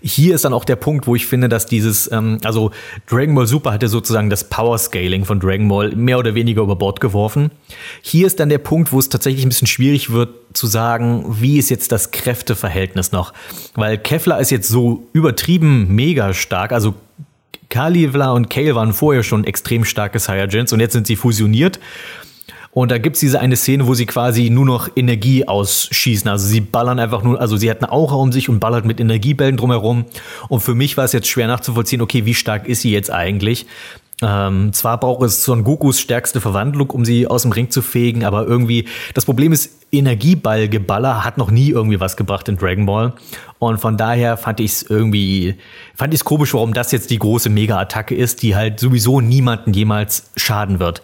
[0.01, 2.71] Hier ist dann auch der Punkt, wo ich finde, dass dieses, ähm, also
[3.09, 6.77] Dragon Ball Super hatte sozusagen das Power Scaling von Dragon Ball mehr oder weniger über
[6.77, 7.51] Bord geworfen.
[8.01, 11.57] Hier ist dann der Punkt, wo es tatsächlich ein bisschen schwierig wird zu sagen, wie
[11.57, 13.33] ist jetzt das Kräfteverhältnis noch.
[13.75, 16.95] Weil Kevlar ist jetzt so übertrieben mega stark, also
[17.69, 21.79] Kalivla und Kale waren vorher schon extrem starke Saiyajins und jetzt sind sie fusioniert.
[22.71, 26.29] Und da gibt's diese eine Szene, wo sie quasi nur noch Energie ausschießen.
[26.29, 28.99] Also sie ballern einfach nur, also sie hat eine Aura um sich und ballert mit
[28.99, 30.05] Energiebällen drumherum.
[30.49, 33.65] Und für mich war es jetzt schwer nachzuvollziehen, okay, wie stark ist sie jetzt eigentlich?
[34.21, 38.25] Ähm, zwar braucht es Son Gokus stärkste Verwandlung, um sie aus dem Ring zu fegen,
[38.25, 43.13] aber irgendwie, das Problem ist, Energieballgeballer hat noch nie irgendwie was gebracht in Dragon Ball.
[43.57, 45.55] Und von daher fand ich es irgendwie,
[45.95, 49.73] fand ich es komisch, warum das jetzt die große Mega-Attacke ist, die halt sowieso niemanden
[49.73, 51.01] jemals schaden wird.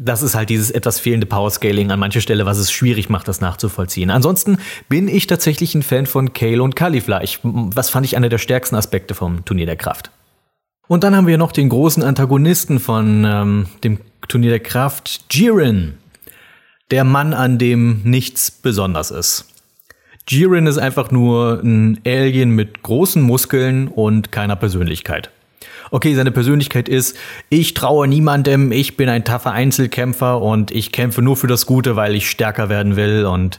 [0.00, 3.40] Das ist halt dieses etwas fehlende Power-Scaling an mancher Stelle, was es schwierig macht, das
[3.40, 4.10] nachzuvollziehen.
[4.10, 7.22] Ansonsten bin ich tatsächlich ein Fan von Kale und Caulifla.
[7.22, 10.10] Ich, was fand ich einer der stärksten Aspekte vom Turnier der Kraft.
[10.88, 15.98] Und dann haben wir noch den großen Antagonisten von ähm, dem Turnier der Kraft, Jiren.
[16.90, 19.44] Der Mann, an dem nichts besonders ist.
[20.26, 25.30] Jiren ist einfach nur ein Alien mit großen Muskeln und keiner Persönlichkeit.
[25.90, 27.16] Okay, seine Persönlichkeit ist,
[27.48, 31.96] ich traue niemandem, ich bin ein taffer Einzelkämpfer und ich kämpfe nur für das Gute,
[31.96, 33.58] weil ich stärker werden will und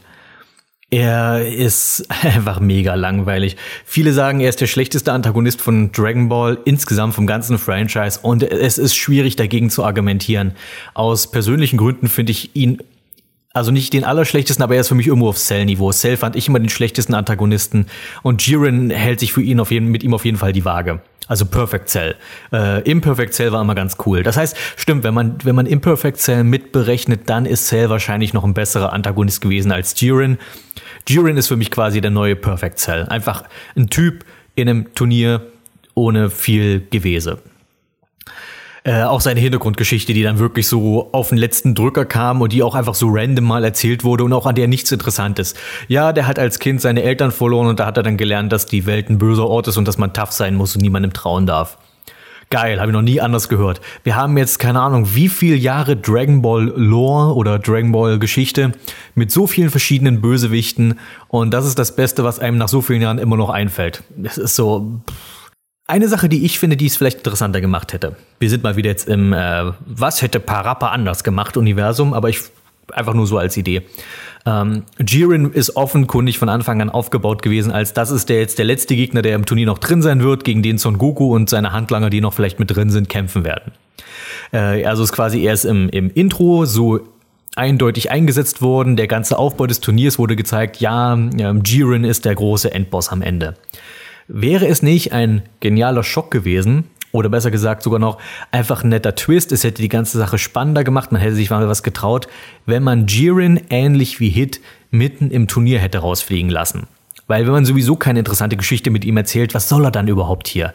[0.90, 3.56] er ist einfach mega langweilig.
[3.84, 8.18] Viele sagen, er ist der schlechteste Antagonist von Dragon Ball, insgesamt vom ganzen Franchise.
[8.22, 10.52] Und es ist schwierig dagegen zu argumentieren.
[10.94, 12.82] Aus persönlichen Gründen finde ich ihn
[13.52, 15.90] also nicht den allerschlechtesten, aber er ist für mich irgendwo auf Cell-Niveau.
[15.90, 17.86] Cell fand ich immer den schlechtesten Antagonisten
[18.22, 21.00] und Jiren hält sich für ihn auf jeden, mit ihm auf jeden Fall die Waage.
[21.30, 22.16] Also Perfect Cell.
[22.52, 24.24] Äh, Imperfect Cell war immer ganz cool.
[24.24, 28.42] Das heißt, stimmt, wenn man, wenn man Imperfect Cell mitberechnet, dann ist Cell wahrscheinlich noch
[28.42, 30.38] ein besserer Antagonist gewesen als Jiren.
[31.08, 33.04] Jiren ist für mich quasi der neue Perfect Cell.
[33.04, 33.44] Einfach
[33.76, 34.24] ein Typ
[34.56, 35.46] in einem Turnier
[35.94, 37.38] ohne viel Gewese.
[38.90, 42.64] Äh, auch seine Hintergrundgeschichte, die dann wirklich so auf den letzten Drücker kam und die
[42.64, 45.54] auch einfach so random mal erzählt wurde und auch an der nichts Interessantes.
[45.86, 48.66] Ja, der hat als Kind seine Eltern verloren und da hat er dann gelernt, dass
[48.66, 51.46] die Welt ein böser Ort ist und dass man tough sein muss und niemandem trauen
[51.46, 51.78] darf.
[52.50, 53.80] Geil, habe ich noch nie anders gehört.
[54.02, 58.72] Wir haben jetzt keine Ahnung, wie viel Jahre Dragon Ball Lore oder Dragon Ball Geschichte
[59.14, 63.02] mit so vielen verschiedenen Bösewichten und das ist das Beste, was einem nach so vielen
[63.02, 64.02] Jahren immer noch einfällt.
[64.24, 65.00] Es ist so.
[65.08, 65.39] Pff
[65.90, 68.16] eine Sache, die ich finde, die es vielleicht interessanter gemacht hätte.
[68.38, 72.40] Wir sind mal wieder jetzt im äh, Was hätte Parappa anders gemacht Universum, aber ich
[72.92, 73.82] einfach nur so als Idee.
[74.46, 78.64] Ähm, Jiren ist offenkundig von Anfang an aufgebaut gewesen, als das ist der jetzt der
[78.64, 81.72] letzte Gegner, der im Turnier noch drin sein wird, gegen den Son Goku und seine
[81.72, 83.72] Handlanger, die noch vielleicht mit drin sind, kämpfen werden.
[84.52, 87.00] Äh, also ist quasi erst im, im Intro so
[87.56, 88.96] eindeutig eingesetzt worden.
[88.96, 93.22] Der ganze Aufbau des Turniers wurde gezeigt, ja, ähm, Jiren ist der große Endboss am
[93.22, 93.56] Ende.
[94.32, 98.18] Wäre es nicht ein genialer Schock gewesen, oder besser gesagt sogar noch
[98.52, 101.66] einfach ein netter Twist, es hätte die ganze Sache spannender gemacht, man hätte sich mal
[101.66, 102.28] was getraut,
[102.64, 104.60] wenn man Jiren ähnlich wie Hit
[104.92, 106.86] mitten im Turnier hätte rausfliegen lassen.
[107.26, 110.46] Weil wenn man sowieso keine interessante Geschichte mit ihm erzählt, was soll er dann überhaupt
[110.46, 110.74] hier?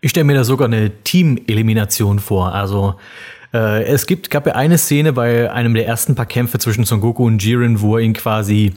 [0.00, 2.54] Ich stelle mir da sogar eine Team-Elimination vor.
[2.54, 2.94] Also
[3.52, 7.00] äh, es gibt, gab ja eine Szene bei einem der ersten paar Kämpfe zwischen Son
[7.00, 8.74] Goku und Jiren, wo er ihn quasi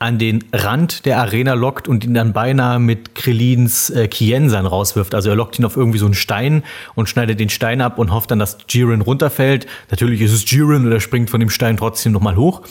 [0.00, 5.14] an den Rand der Arena lockt und ihn dann beinahe mit Krillins äh, Kiensan rauswirft.
[5.14, 6.64] Also er lockt ihn auf irgendwie so einen Stein
[6.94, 9.66] und schneidet den Stein ab und hofft dann, dass Jiren runterfällt.
[9.90, 12.62] Natürlich ist es Jiren und er springt von dem Stein trotzdem nochmal hoch.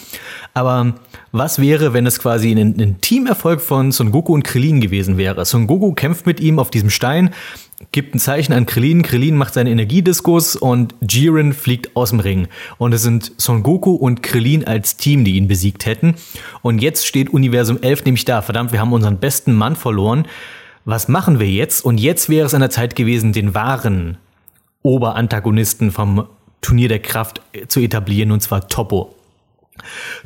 [0.53, 0.95] Aber
[1.31, 5.45] was wäre, wenn es quasi ein, ein Teamerfolg von Son Goku und Krillin gewesen wäre?
[5.45, 7.31] Son Goku kämpft mit ihm auf diesem Stein
[7.91, 12.47] gibt ein Zeichen an Krillin, Krillin macht seinen Energiediskus und Jiren fliegt aus dem Ring.
[12.77, 16.15] Und es sind Son Goku und Krillin als Team, die ihn besiegt hätten.
[16.61, 18.41] Und jetzt steht Universum 11 nämlich da.
[18.41, 20.27] Verdammt, wir haben unseren besten Mann verloren.
[20.85, 21.85] Was machen wir jetzt?
[21.85, 24.17] Und jetzt wäre es an der Zeit gewesen, den wahren
[24.81, 26.27] Oberantagonisten vom
[26.61, 29.15] Turnier der Kraft zu etablieren, und zwar Topo.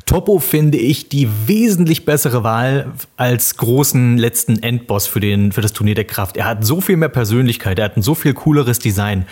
[0.06, 5.72] Topo finde ich die wesentlich bessere Wahl als großen letzten Endboss für, den, für das
[5.72, 6.36] Turnier der Kraft.
[6.36, 9.26] Er hat so viel mehr Persönlichkeit, er hat ein so viel cooleres Design.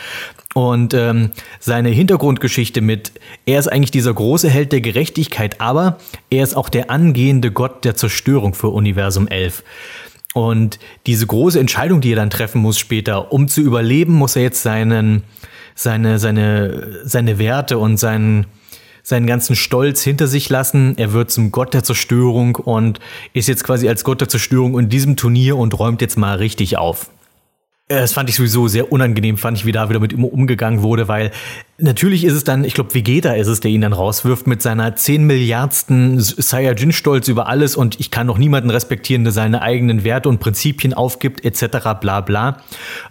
[0.54, 3.12] Und ähm, seine Hintergrundgeschichte mit,
[3.44, 5.98] er ist eigentlich dieser große Held der Gerechtigkeit, aber
[6.30, 9.62] er ist auch der angehende Gott der Zerstörung für Universum 11.
[10.32, 14.42] Und diese große Entscheidung, die er dann treffen muss später, um zu überleben, muss er
[14.42, 15.24] jetzt seinen,
[15.74, 18.46] seine, seine, seine Werte und seinen,
[19.06, 20.98] seinen ganzen Stolz hinter sich lassen.
[20.98, 22.98] Er wird zum Gott der Zerstörung und
[23.34, 26.76] ist jetzt quasi als Gott der Zerstörung in diesem Turnier und räumt jetzt mal richtig
[26.76, 27.08] auf.
[27.86, 30.82] Äh, das fand ich sowieso sehr unangenehm, fand ich, wie da wieder mit ihm umgegangen
[30.82, 31.30] wurde, weil
[31.78, 34.96] natürlich ist es dann, ich glaube, Vegeta ist es, der ihn dann rauswirft mit seiner
[34.96, 40.28] 10 Milliardsten Saiyajin-Stolz über alles und ich kann noch niemanden respektieren, der seine eigenen Werte
[40.28, 41.94] und Prinzipien aufgibt, etc.
[42.00, 42.60] bla bla.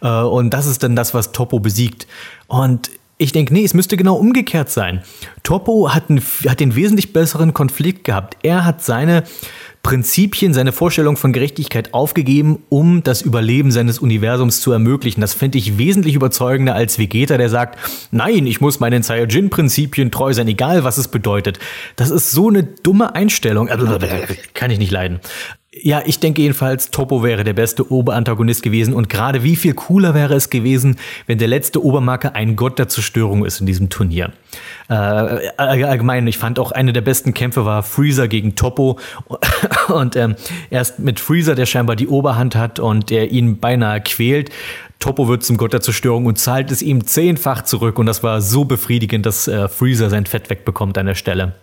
[0.02, 2.06] Äh, und das ist dann das, was Topo besiegt.
[2.48, 5.02] Und ich denke, nee, es müsste genau umgekehrt sein.
[5.44, 6.06] Topo hat,
[6.48, 8.38] hat den wesentlich besseren Konflikt gehabt.
[8.44, 9.24] Er hat seine
[9.84, 15.22] Prinzipien, seine Vorstellung von Gerechtigkeit aufgegeben, um das Überleben seines Universums zu ermöglichen.
[15.22, 17.77] Das fände ich wesentlich überzeugender als Vegeta, der sagt,
[18.11, 21.60] nein, ich muss meinen Saiyajin-Prinzipien treu sein, egal was es bedeutet.
[21.98, 23.68] Das ist so eine dumme Einstellung.
[24.56, 25.19] Kann ich nicht leiden.
[25.82, 30.14] Ja, ich denke jedenfalls, Topo wäre der beste Oberantagonist gewesen und gerade wie viel cooler
[30.14, 30.95] wäre es gewesen,
[31.28, 34.32] wenn der letzte Obermarker ein Gott der Zerstörung ist in diesem Turnier.
[34.88, 34.94] Äh,
[35.58, 39.00] allgemein, ich fand auch eine der besten Kämpfe war Freezer gegen Topo
[39.90, 40.36] und ähm,
[40.70, 44.52] erst mit Freezer, der scheinbar die Oberhand hat und der ihn beinahe quält.
[45.00, 48.40] Topo wird zum Gott der Zerstörung und zahlt es ihm zehnfach zurück und das war
[48.40, 51.54] so befriedigend, dass äh, Freezer sein Fett wegbekommt an der Stelle.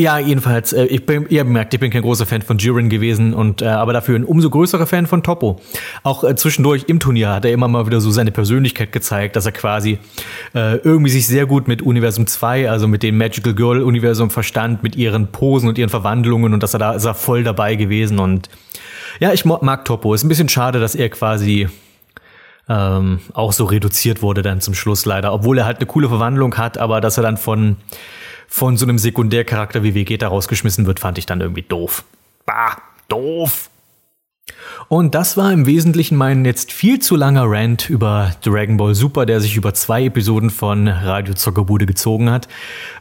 [0.00, 3.34] Ja, jedenfalls, äh, ich bin, ihr merkt, ich bin kein großer Fan von Jiren gewesen
[3.34, 5.60] und äh, aber dafür ein umso größerer Fan von Topo.
[6.02, 9.44] Auch äh, zwischendurch im Turnier hat er immer mal wieder so seine Persönlichkeit gezeigt, dass
[9.44, 9.98] er quasi
[10.54, 14.82] äh, irgendwie sich sehr gut mit Universum 2, also mit dem Magical Girl Universum verstand,
[14.82, 18.20] mit ihren Posen und ihren Verwandlungen und dass er da ist er voll dabei gewesen
[18.20, 18.48] und
[19.18, 20.14] ja, ich mag Topo.
[20.14, 21.68] Ist ein bisschen schade, dass er quasi
[22.70, 26.56] ähm, auch so reduziert wurde dann zum Schluss leider, obwohl er halt eine coole Verwandlung
[26.56, 27.76] hat, aber dass er dann von
[28.50, 32.02] von so einem Sekundärcharakter wie Vegeta rausgeschmissen wird, fand ich dann irgendwie doof.
[32.44, 32.76] Bah,
[33.08, 33.70] doof.
[34.88, 39.24] Und das war im Wesentlichen mein jetzt viel zu langer Rant über Dragon Ball Super,
[39.24, 42.48] der sich über zwei Episoden von Radio Zockerbude gezogen hat.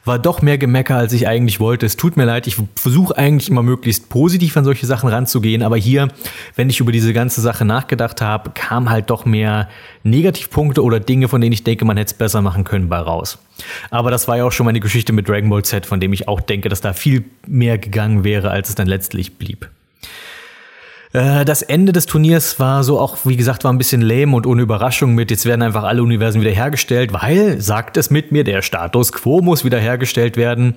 [0.05, 1.85] War doch mehr Gemecker, als ich eigentlich wollte.
[1.85, 5.77] Es tut mir leid, ich versuche eigentlich immer möglichst positiv an solche Sachen ranzugehen, aber
[5.77, 6.09] hier,
[6.55, 9.67] wenn ich über diese ganze Sache nachgedacht habe, kam halt doch mehr
[10.03, 13.39] Negativpunkte oder Dinge, von denen ich denke, man hätte es besser machen können, bei raus.
[13.89, 16.27] Aber das war ja auch schon meine Geschichte mit Dragon Ball Z, von dem ich
[16.27, 19.69] auch denke, dass da viel mehr gegangen wäre, als es dann letztlich blieb.
[21.13, 24.45] Äh, das Ende des Turniers war so auch, wie gesagt, war ein bisschen lame und
[24.45, 28.61] ohne Überraschung mit, jetzt werden einfach alle Universen wiederhergestellt, weil, sagt es mit mir, der
[28.61, 30.75] Status quo muss wiederhergestellt werden.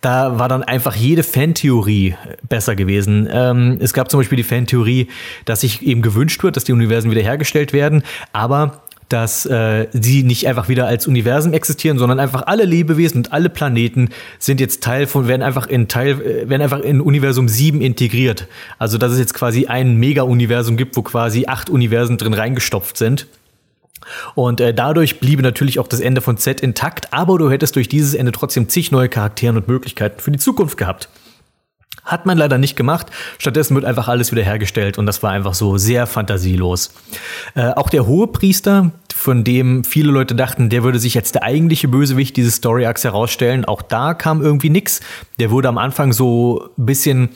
[0.00, 2.14] Da war dann einfach jede Fantheorie
[2.48, 3.28] besser gewesen.
[3.30, 5.08] Ähm, es gab zum Beispiel die Fantheorie,
[5.44, 10.46] dass sich eben gewünscht wird, dass die Universen wiederhergestellt werden, aber dass äh, sie nicht
[10.48, 14.08] einfach wieder als Universum existieren, sondern einfach alle Lebewesen und alle Planeten
[14.38, 18.48] sind jetzt Teil von, werden einfach in Teil, äh, werden einfach in Universum 7 integriert.
[18.78, 23.26] Also dass es jetzt quasi ein Mega-Universum gibt, wo quasi acht Universen drin reingestopft sind.
[24.34, 27.88] Und äh, dadurch bliebe natürlich auch das Ende von Z intakt, aber du hättest durch
[27.88, 31.08] dieses Ende trotzdem zig neue Charakteren und Möglichkeiten für die Zukunft gehabt.
[32.04, 33.06] Hat man leider nicht gemacht.
[33.38, 36.92] Stattdessen wird einfach alles wiederhergestellt und das war einfach so sehr fantasielos.
[37.54, 41.86] Äh, auch der Hohepriester, von dem viele Leute dachten, der würde sich jetzt der eigentliche
[41.86, 45.00] Bösewicht dieses Story Arcs herausstellen, auch da kam irgendwie nix.
[45.38, 47.28] Der wurde am Anfang so ein bisschen,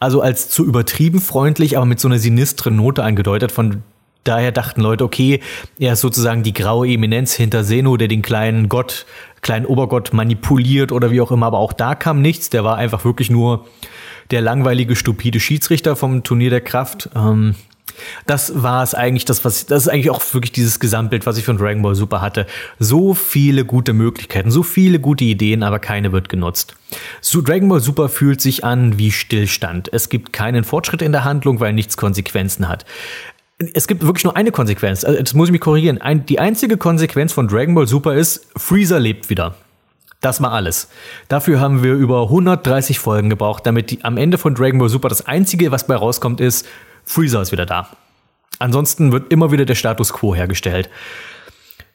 [0.00, 3.82] also als zu übertrieben freundlich, aber mit so einer sinistren Note angedeutet, von
[4.24, 5.40] daher dachten Leute, okay,
[5.78, 9.06] er ist sozusagen die graue Eminenz hinter Seno, der den kleinen Gott,
[9.40, 12.50] kleinen Obergott manipuliert oder wie auch immer, aber auch da kam nichts.
[12.50, 13.64] Der war einfach wirklich nur
[14.30, 17.08] der langweilige, stupide Schiedsrichter vom Turnier der Kraft.
[17.14, 17.54] Ähm,
[18.26, 21.44] das war es eigentlich, das, was, das ist eigentlich auch wirklich dieses Gesamtbild, was ich
[21.44, 22.46] von Dragon Ball Super hatte.
[22.78, 26.76] So viele gute Möglichkeiten, so viele gute Ideen, aber keine wird genutzt.
[27.20, 29.92] So Dragon Ball Super fühlt sich an wie Stillstand.
[29.92, 32.84] Es gibt keinen Fortschritt in der Handlung, weil nichts Konsequenzen hat.
[33.74, 35.04] Es gibt wirklich nur eine Konsequenz.
[35.04, 36.00] Also, das muss ich mich korrigieren.
[36.00, 39.54] Ein, die einzige Konsequenz von Dragon Ball Super ist, Freezer lebt wieder.
[40.20, 40.88] Das war alles.
[41.28, 45.08] Dafür haben wir über 130 Folgen gebraucht, damit die, am Ende von Dragon Ball Super
[45.08, 46.66] das einzige, was bei rauskommt, ist,
[47.04, 47.88] Freezer ist wieder da.
[48.58, 50.90] Ansonsten wird immer wieder der Status quo hergestellt.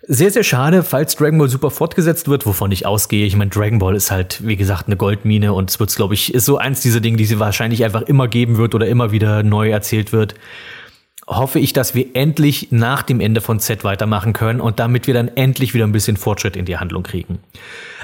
[0.08, 3.26] Sehr, sehr schade, falls Dragon Ball Super fortgesetzt wird, wovon ich ausgehe.
[3.26, 6.34] Ich meine, Dragon Ball ist halt, wie gesagt, eine Goldmine und es wird, glaube ich,
[6.34, 9.44] ist so eins dieser Dinge, die sie wahrscheinlich einfach immer geben wird oder immer wieder
[9.44, 10.34] neu erzählt wird
[11.28, 15.14] hoffe ich, dass wir endlich nach dem Ende von Z weitermachen können und damit wir
[15.14, 17.40] dann endlich wieder ein bisschen Fortschritt in die Handlung kriegen.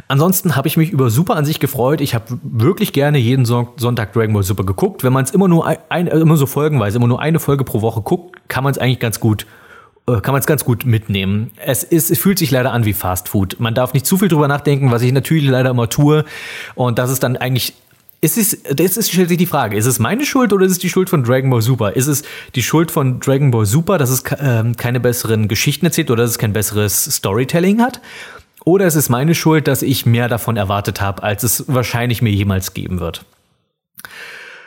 [0.08, 2.02] Ansonsten habe ich mich über Super an sich gefreut.
[2.02, 5.04] Ich habe wirklich gerne jeden Sonntag Dragon Ball Super geguckt.
[5.04, 8.02] Wenn man es immer nur ein, immer so folgenweise, immer nur eine Folge pro Woche
[8.02, 9.46] guckt, kann man es eigentlich ganz gut
[10.08, 11.52] äh, kann man es ganz gut mitnehmen.
[11.64, 13.60] Es ist, es fühlt sich leider an wie Fast Food.
[13.60, 16.26] Man darf nicht zu viel drüber nachdenken, was ich natürlich leider immer tue.
[16.74, 17.76] Und das ist dann eigentlich
[18.22, 20.78] ist es, das ist, stellt sich die Frage, ist es meine Schuld oder ist es
[20.78, 21.96] die Schuld von Dragon Ball Super?
[21.96, 22.22] Ist es
[22.54, 26.32] die Schuld von Dragon Ball Super, dass es äh, keine besseren Geschichten erzählt oder dass
[26.32, 28.00] es kein besseres Storytelling hat?
[28.64, 32.32] Oder ist es meine Schuld, dass ich mehr davon erwartet habe, als es wahrscheinlich mir
[32.32, 33.26] jemals geben wird?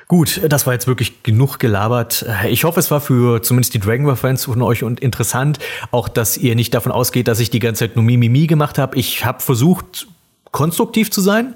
[0.09, 2.27] Gut, das war jetzt wirklich genug gelabert.
[2.49, 5.61] Ich hoffe, es war für zumindest die Dragon Ball Fans von euch und interessant,
[5.93, 8.99] auch dass ihr nicht davon ausgeht, dass ich die ganze Zeit nur Mimimi gemacht habe.
[8.99, 10.09] Ich habe versucht,
[10.51, 11.55] konstruktiv zu sein.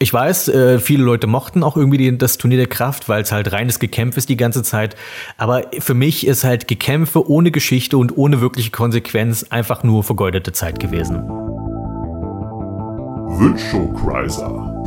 [0.00, 3.30] Ich weiß, äh, viele Leute mochten auch irgendwie die, das Turnier der Kraft, weil es
[3.30, 4.96] halt reines Gekämpf ist die ganze Zeit.
[5.36, 10.52] Aber für mich ist halt Gekämpfe ohne Geschichte und ohne wirkliche Konsequenz einfach nur vergeudete
[10.52, 11.22] Zeit gewesen.
[13.38, 14.84] Wünschokreiser.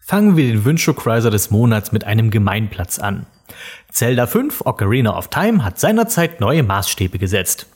[0.00, 3.26] Fangen wir den Wünschokreiser des Monats mit einem Gemeinplatz an.
[3.90, 7.66] Zelda 5 Ocarina of Time hat seinerzeit neue Maßstäbe gesetzt.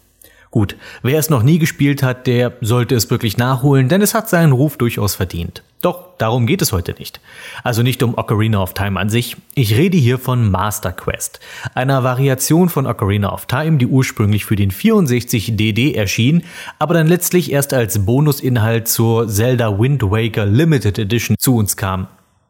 [0.50, 4.28] Gut, wer es noch nie gespielt hat, der sollte es wirklich nachholen, denn es hat
[4.28, 5.62] seinen Ruf durchaus verdient.
[5.80, 7.20] Doch darum geht es heute nicht.
[7.62, 9.36] Also nicht um Ocarina of Time an sich.
[9.54, 11.38] Ich rede hier von Master Quest,
[11.74, 16.42] einer Variation von Ocarina of Time, die ursprünglich für den 64 DD erschien,
[16.80, 22.08] aber dann letztlich erst als Bonusinhalt zur Zelda Wind Waker Limited Edition zu uns kam.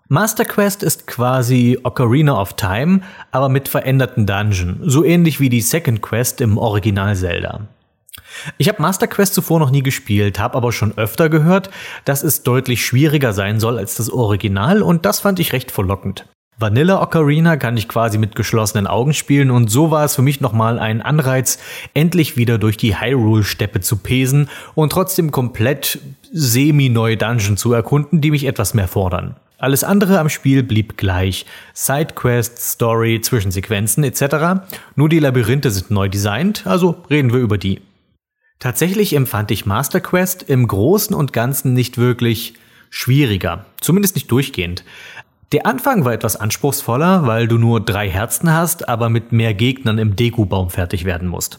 [0.08, 5.60] Master Quest ist quasi Ocarina of Time, aber mit veränderten Dungeon, so ähnlich wie die
[5.60, 7.68] Second Quest im Original Zelda.
[8.58, 11.70] Ich habe Master Quest zuvor noch nie gespielt, habe aber schon öfter gehört,
[12.04, 16.26] dass es deutlich schwieriger sein soll als das Original und das fand ich recht verlockend.
[16.60, 20.42] Vanilla Ocarina kann ich quasi mit geschlossenen Augen spielen und so war es für mich
[20.42, 21.58] nochmal ein Anreiz,
[21.94, 25.98] endlich wieder durch die Hyrule-Steppe zu pesen und trotzdem komplett
[26.32, 29.36] semi-neue Dungeon zu erkunden, die mich etwas mehr fordern.
[29.56, 31.46] Alles andere am Spiel blieb gleich.
[31.72, 34.62] Sidequests, Story, Zwischensequenzen etc.
[34.96, 37.80] Nur die Labyrinthe sind neu designt, also reden wir über die.
[38.60, 42.54] Tatsächlich empfand ich Master Quest im Großen und Ganzen nicht wirklich
[42.90, 44.84] schwieriger, zumindest nicht durchgehend.
[45.52, 49.98] Der Anfang war etwas anspruchsvoller, weil du nur drei Herzen hast, aber mit mehr Gegnern
[49.98, 51.58] im Deku-Baum fertig werden musst.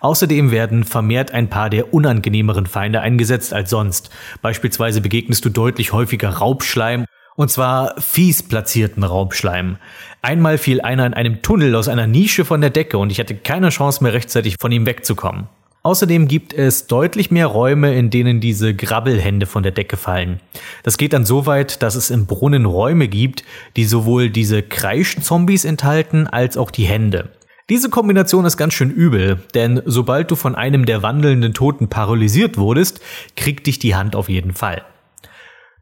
[0.00, 4.10] Außerdem werden vermehrt ein paar der unangenehmeren Feinde eingesetzt als sonst.
[4.42, 7.06] Beispielsweise begegnest du deutlich häufiger Raubschleim,
[7.36, 9.76] und zwar fies platzierten Raubschleim.
[10.20, 13.36] Einmal fiel einer in einem Tunnel aus einer Nische von der Decke und ich hatte
[13.36, 15.46] keine Chance mehr rechtzeitig von ihm wegzukommen.
[15.82, 20.40] Außerdem gibt es deutlich mehr Räume, in denen diese Grabbelhände von der Decke fallen.
[20.82, 23.44] Das geht dann so weit, dass es im Brunnen Räume gibt,
[23.76, 27.30] die sowohl diese Kreischzombies enthalten als auch die Hände.
[27.70, 32.58] Diese Kombination ist ganz schön übel, denn sobald du von einem der wandelnden Toten paralysiert
[32.58, 33.00] wurdest,
[33.36, 34.84] kriegt dich die Hand auf jeden Fall.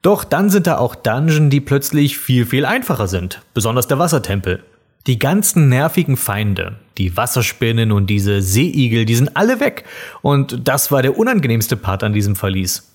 [0.03, 4.63] Doch dann sind da auch Dungeon, die plötzlich viel, viel einfacher sind, besonders der Wassertempel.
[5.09, 9.85] Die ganzen nervigen Feinde, die Wasserspinnen und diese Seeigel, die sind alle weg.
[10.21, 12.95] Und das war der unangenehmste Part an diesem Verlies.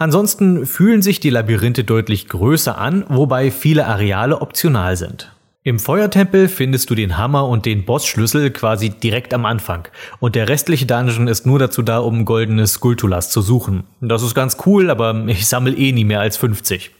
[0.00, 5.30] Ansonsten fühlen sich die Labyrinthe deutlich größer an, wobei viele Areale optional sind.
[5.62, 9.86] Im Feuertempel findest du den Hammer und den Bossschlüssel quasi direkt am Anfang.
[10.18, 13.84] Und der restliche Dungeon ist nur dazu da, um goldene Skulptulas zu suchen.
[14.00, 16.90] Das ist ganz cool, aber ich sammle eh nie mehr als 50.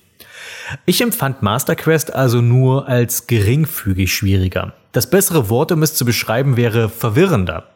[0.86, 4.74] Ich empfand Master Quest also nur als geringfügig schwieriger.
[4.92, 7.68] Das bessere Wort, um es zu beschreiben, wäre verwirrender.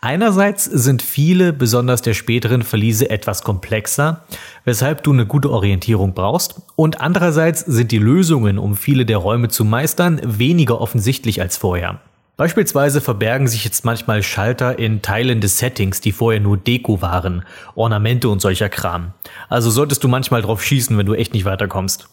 [0.00, 4.24] Einerseits sind viele, besonders der späteren Verliese, etwas komplexer,
[4.64, 9.48] weshalb du eine gute Orientierung brauchst, und andererseits sind die Lösungen, um viele der Räume
[9.48, 12.00] zu meistern, weniger offensichtlich als vorher.
[12.38, 17.44] Beispielsweise verbergen sich jetzt manchmal Schalter in Teilen des Settings, die vorher nur Deko waren,
[17.76, 19.12] Ornamente und solcher Kram.
[19.48, 22.08] Also solltest du manchmal drauf schießen, wenn du echt nicht weiterkommst.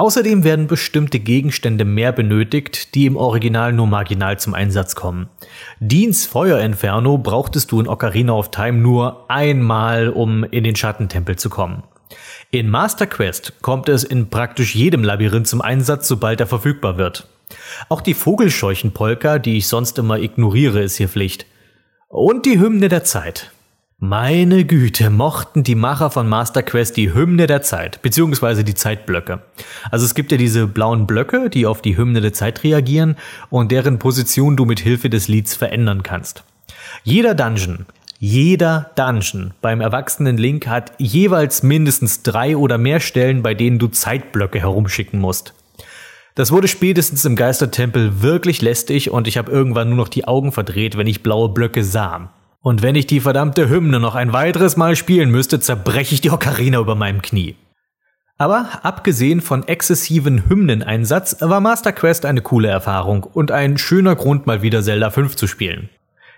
[0.00, 5.28] Außerdem werden bestimmte Gegenstände mehr benötigt, die im Original nur marginal zum Einsatz kommen.
[5.80, 11.50] Deans Feuerinferno brauchtest du in Ocarina of Time nur einmal, um in den Schattentempel zu
[11.50, 11.82] kommen.
[12.52, 17.26] In Master Quest kommt es in praktisch jedem Labyrinth zum Einsatz, sobald er verfügbar wird.
[17.88, 21.44] Auch die Vogelscheuchenpolka, die ich sonst immer ignoriere, ist hier Pflicht.
[22.06, 23.50] Und die Hymne der Zeit.
[24.00, 29.42] Meine Güte, mochten die Macher von Master Quest die Hymne der Zeit, beziehungsweise die Zeitblöcke.
[29.90, 33.16] Also es gibt ja diese blauen Blöcke, die auf die Hymne der Zeit reagieren
[33.50, 36.44] und deren Position du mit Hilfe des Lieds verändern kannst.
[37.02, 37.86] Jeder Dungeon,
[38.20, 43.88] jeder Dungeon beim erwachsenen Link hat jeweils mindestens drei oder mehr Stellen, bei denen du
[43.88, 45.54] Zeitblöcke herumschicken musst.
[46.36, 50.52] Das wurde spätestens im Geistertempel wirklich lästig und ich habe irgendwann nur noch die Augen
[50.52, 52.30] verdreht, wenn ich blaue Blöcke sah.
[52.60, 56.30] Und wenn ich die verdammte Hymne noch ein weiteres Mal spielen müsste, zerbreche ich die
[56.30, 57.56] Ocarina über meinem Knie.
[58.36, 64.46] Aber abgesehen von exzessiven Hymneneinsatz war Master Quest eine coole Erfahrung und ein schöner Grund,
[64.46, 65.88] mal wieder Zelda 5 zu spielen.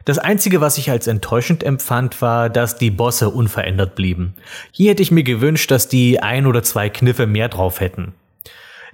[0.06, 4.34] Das einzige, was ich als enttäuschend empfand, war, dass die Bosse unverändert blieben.
[4.72, 8.14] Hier hätte ich mir gewünscht, dass die ein oder zwei Kniffe mehr drauf hätten.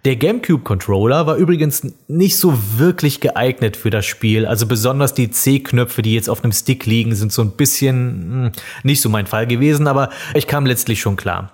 [0.06, 4.46] Der GameCube-Controller war übrigens nicht so wirklich geeignet für das Spiel.
[4.46, 8.52] Also besonders die C-Knöpfe, die jetzt auf einem Stick liegen, sind so ein bisschen hm,
[8.84, 11.50] nicht so mein Fall gewesen, aber ich kam letztlich schon klar.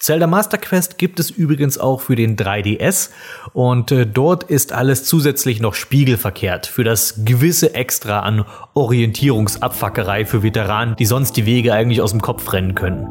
[0.00, 3.10] Zelda Master Quest gibt es übrigens auch für den 3DS
[3.52, 10.42] und äh, dort ist alles zusätzlich noch spiegelverkehrt für das gewisse Extra an Orientierungsabfackerei für
[10.42, 13.06] Veteranen, die sonst die Wege eigentlich aus dem Kopf rennen können.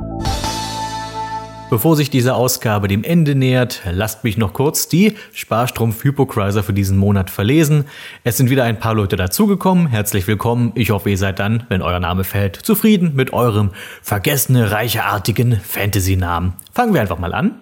[1.72, 6.74] Bevor sich diese Ausgabe dem Ende nähert, lasst mich noch kurz die Sparstrumpf Hypochrysler für
[6.74, 7.86] diesen Monat verlesen.
[8.26, 9.88] Es sind wieder ein paar Leute dazugekommen.
[9.88, 10.74] Herzlich willkommen.
[10.76, 13.70] Ich hoffe, ihr seid dann, wenn euer Name fällt, zufrieden mit eurem
[14.02, 16.56] vergessene, reicherartigen Fantasy-Namen.
[16.74, 17.56] Fangen wir einfach mal an.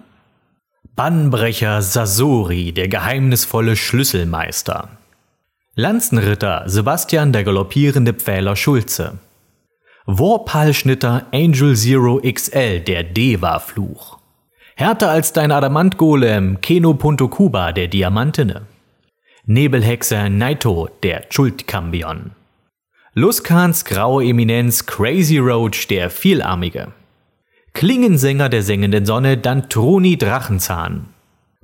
[0.96, 4.88] Bannbrecher Sasori, der geheimnisvolle Schlüsselmeister.
[5.76, 9.20] Lanzenritter Sebastian der galoppierende Pfähler Schulze.
[10.18, 14.18] Warpal-Schnitter Angel Zero XL, der Deva-Fluch.
[14.74, 18.62] Härter als dein Adamant-Golem Keno Punto Kuba, der Diamantene.
[19.44, 22.32] Nebelhexe Naito, der Schuldkambion.
[23.14, 26.88] Luskans graue Eminenz Crazy Roach, der Vielarmige.
[27.72, 31.06] Klingensänger der sengenden Sonne Dantroni Drachenzahn.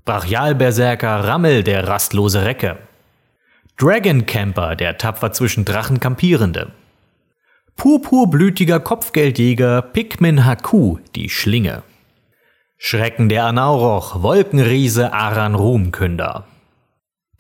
[0.05, 2.79] Brachialberserker Rammel, der rastlose Recke.
[3.77, 6.71] Dragon Camper, der tapfer zwischen Drachen kampierende.
[7.77, 11.83] Purpurblütiger Kopfgeldjäger Pikmin Haku, die Schlinge.
[12.79, 16.47] Schrecken der Anauroch, Wolkenriese Aran Ruhmkünder.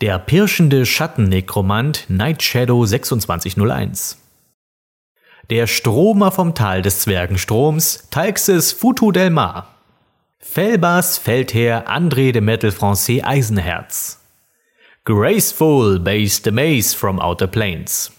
[0.02, 4.18] Der pirschende Schattennekromant Night Shadow 2601.
[5.48, 9.74] Der Stromer vom Tal des Zwergenstroms Talxes Futu del Mar.
[10.39, 14.20] Felbas Feldherr André de Metal Francais Eisenherz.
[15.05, 18.12] Graceful Base the Maze from Outer Plains.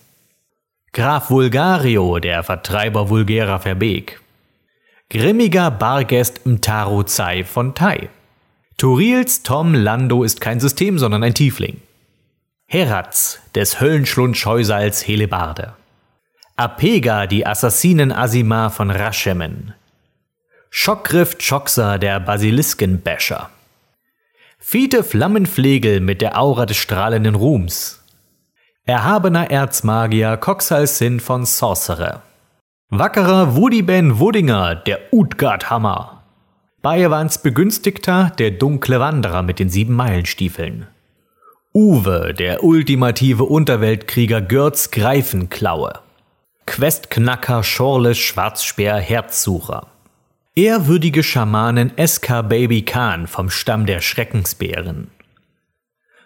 [0.94, 4.20] Graf Vulgario, der Vertreiber vulgärer Verbeek.
[5.10, 8.10] Grimmiger Bargest Mtaro Zai von Tai.
[8.78, 11.82] Turils Tom Lando ist kein System, sondern ein Tiefling.
[12.66, 15.74] Heratz, des Höllenschlund Scheusals Helebarde.
[16.56, 19.74] Apega, die Assassinen Asima von Raschemen.
[20.70, 23.50] Schockgriff Choxa, der Basiliskenbäscher.
[24.60, 28.04] Fiete Flammenflegel mit der Aura des strahlenden Ruhms.
[28.90, 32.22] Erhabener Erzmagier Coxalsin von Sorcerer.
[32.90, 36.24] Wackerer Wudi-Ben Wudinger, der Utgard-Hammer.
[36.82, 40.88] Bayewans Begünstigter, der dunkle Wanderer mit den sieben Meilenstiefeln.
[41.74, 46.00] Uwe, der ultimative Unterweltkrieger Görz Greifenklaue.
[46.66, 49.88] Questknacker Schorles Schwarzspeer Herzsucher.
[50.56, 55.12] Ehrwürdige Schamanin SK Baby Khan vom Stamm der Schreckensbären.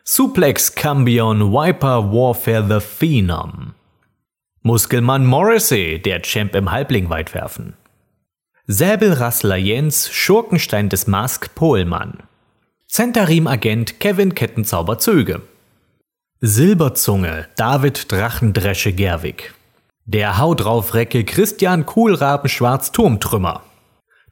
[0.03, 3.75] Suplex Cambion Viper Warfare the Phenom.
[4.63, 7.75] Muskelmann Morrissey, der Champ im Halblingweitwerfen.
[8.65, 12.23] Säbelrassler Jens, Schurkenstein des Mask Pohlmann.
[12.87, 15.43] Zentarim-Agent Kevin Kettenzauber Zöge.
[16.39, 19.53] Silberzunge David Drachendresche Gerwig.
[20.05, 23.61] Der Hautraufrecke Christian Kuhlrabenschwarz Turmtrümmer.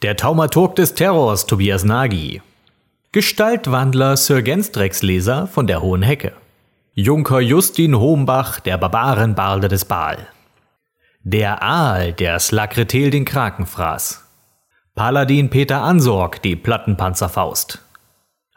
[0.01, 2.41] Der Taumaturg des Terrors Tobias Nagy.
[3.11, 6.33] Gestaltwandler Sir Genstrexleser von der Hohen Hecke.
[6.93, 10.27] Junker Justin Hombach, der Barbarenbarde des Baal.
[11.23, 14.23] Der Aal, der Slakretel den Kraken fraß.
[14.93, 17.83] Paladin Peter Ansorg, die Plattenpanzerfaust.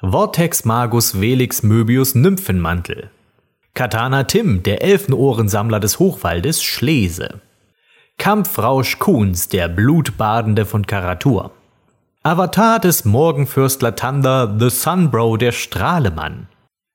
[0.02, 3.08] Vortex Magus Velix Möbius Nymphenmantel.
[3.72, 7.40] Katana Tim, der Elfenohrensammler des Hochwaldes Schlese.
[8.18, 11.52] Kampfrausch Kuhns, der Blutbadende von Karatur.
[12.24, 16.46] Avatar des Morgenfürstler Thunder, The Sunbro, der Strahlemann.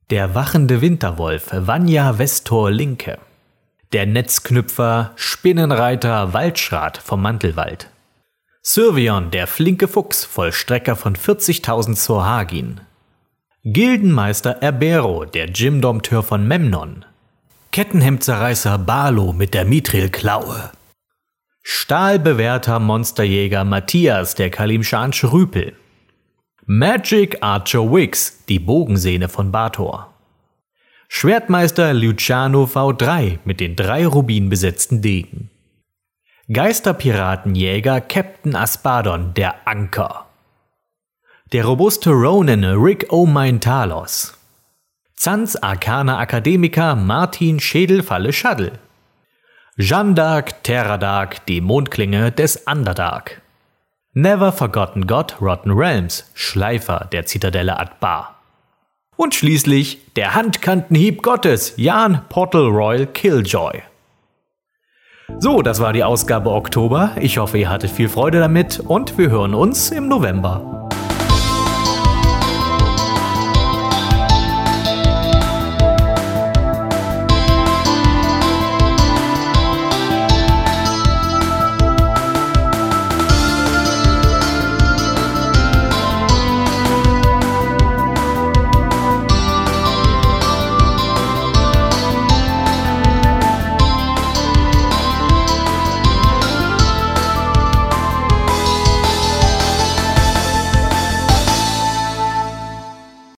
[0.09, 3.17] Der wachende Winterwolf, Vanya Vestor Linke.
[3.91, 7.89] Der Netzknüpfer, Spinnenreiter Waldschrat vom Mantelwald.
[8.61, 12.79] Syrvion, der flinke Fuchs, Vollstrecker von 40.000 Zorhagin.
[13.65, 17.03] Gildenmeister Erbero, der Jimdompteur von Memnon.
[17.73, 20.71] Kettenhemdzerreißer Balo mit der Mithril-Klaue.
[21.69, 25.73] Stahlbewährter Monsterjäger Matthias, der Kalimschansche Rüpel.
[26.65, 30.13] Magic Archer Wix, die Bogensehne von Bator.
[31.09, 35.49] Schwertmeister Luciano V3 mit den drei Rubin besetzten Degen.
[36.47, 40.25] Geisterpiratenjäger Captain Aspadon, der Anker.
[41.51, 44.37] Der robuste Ronin Rick O'Mine Talos.
[45.15, 48.79] Zanz Arcana Akademiker Martin Schädelfalle Schaddel.
[49.79, 53.43] Jeanne d'Arc, Terra Dark, die Mondklinge des Underdark.
[54.13, 58.39] Never Forgotten God, Rotten Realms, Schleifer der Zitadelle Atbar.
[59.17, 63.83] Und schließlich der Handkantenhieb Gottes, Jan Portal Royal Killjoy.
[65.37, 67.11] So, das war die Ausgabe Oktober.
[67.21, 70.76] Ich hoffe, ihr hattet viel Freude damit und wir hören uns im November.